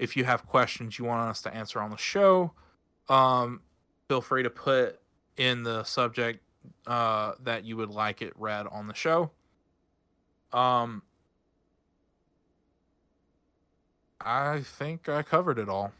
if 0.00 0.16
you 0.16 0.24
have 0.24 0.44
questions 0.44 0.98
you 0.98 1.04
want 1.04 1.30
us 1.30 1.40
to 1.42 1.54
answer 1.54 1.80
on 1.80 1.90
the 1.90 1.96
show, 1.96 2.52
um, 3.08 3.60
feel 4.08 4.20
free 4.20 4.42
to 4.42 4.50
put 4.50 4.98
in 5.36 5.62
the 5.62 5.84
subject 5.84 6.42
uh, 6.88 7.34
that 7.44 7.64
you 7.64 7.76
would 7.76 7.90
like 7.90 8.22
it 8.22 8.32
read 8.36 8.66
on 8.66 8.88
the 8.88 8.94
show. 8.94 9.30
Um, 10.52 11.02
I 14.20 14.60
think 14.62 15.08
I 15.08 15.22
covered 15.22 15.58
it 15.58 15.68
all. 15.68 15.92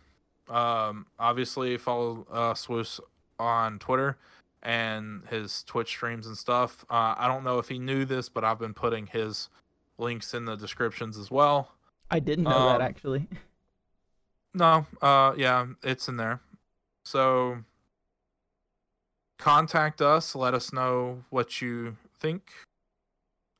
Um, 0.48 1.06
obviously, 1.18 1.76
follow 1.76 2.26
uh, 2.32 2.54
Swooce 2.54 3.00
on 3.38 3.78
Twitter 3.78 4.16
and 4.62 5.22
his 5.30 5.62
Twitch 5.64 5.88
streams 5.88 6.26
and 6.26 6.36
stuff. 6.36 6.84
Uh, 6.90 7.14
I 7.16 7.28
don't 7.28 7.44
know 7.44 7.58
if 7.58 7.68
he 7.68 7.78
knew 7.78 8.04
this, 8.04 8.28
but 8.28 8.44
I've 8.44 8.58
been 8.58 8.74
putting 8.74 9.06
his 9.06 9.48
links 9.98 10.34
in 10.34 10.44
the 10.46 10.56
descriptions 10.56 11.16
as 11.16 11.30
well. 11.30 11.72
I 12.10 12.18
didn't 12.18 12.44
know 12.44 12.50
Um, 12.56 12.78
that 12.78 12.80
actually. 12.80 13.28
No, 14.54 14.86
uh, 15.02 15.34
yeah, 15.36 15.66
it's 15.82 16.08
in 16.08 16.16
there. 16.16 16.40
So 17.04 17.58
contact 19.38 20.00
us. 20.00 20.34
Let 20.34 20.54
us 20.54 20.72
know 20.72 21.24
what 21.30 21.60
you 21.60 21.96
think. 22.18 22.50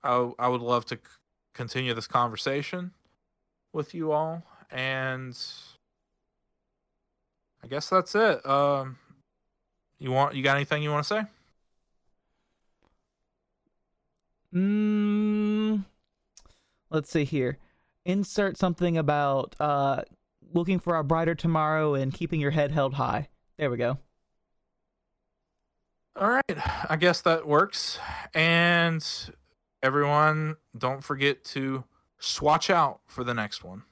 I 0.02 0.32
I 0.39 0.48
would 0.48 0.60
love 0.62 0.85
to 0.86 0.97
c- 0.97 1.01
continue 1.55 1.93
this 1.94 2.06
conversation 2.06 2.93
with 3.73 3.95
you 3.95 4.12
all, 4.12 4.43
and 4.70 5.36
I 7.62 7.66
guess 7.66 7.89
that's 7.89 8.15
it. 8.15 8.45
Um, 8.47 8.99
you 9.99 10.11
want 10.12 10.35
you 10.35 10.43
got 10.43 10.57
anything 10.57 10.82
you 10.82 10.90
want 10.90 11.05
to 11.07 11.09
say? 11.09 11.23
Mm, 14.55 15.85
let's 16.90 17.11
see 17.11 17.24
here. 17.24 17.59
Insert 18.05 18.57
something 18.57 18.97
about 18.97 19.55
uh 19.61 20.03
looking 20.53 20.78
for 20.78 20.97
a 20.97 21.05
brighter 21.05 21.35
tomorrow 21.35 21.95
and 21.95 22.12
keeping 22.12 22.40
your 22.40 22.53
head 22.53 22.70
held 22.70 22.95
high. 22.95 23.28
There 23.59 23.70
we 23.70 23.77
go. 23.77 23.99
All 26.16 26.31
right, 26.31 26.90
I 26.90 26.97
guess 26.97 27.20
that 27.20 27.47
works. 27.47 27.99
And 28.35 29.07
everyone, 29.82 30.57
don't 30.77 31.05
forget 31.05 31.45
to 31.47 31.85
swatch 32.19 32.70
out 32.70 33.01
for 33.07 33.24
the 33.24 33.35
next 33.35 33.65
one. 33.65 33.82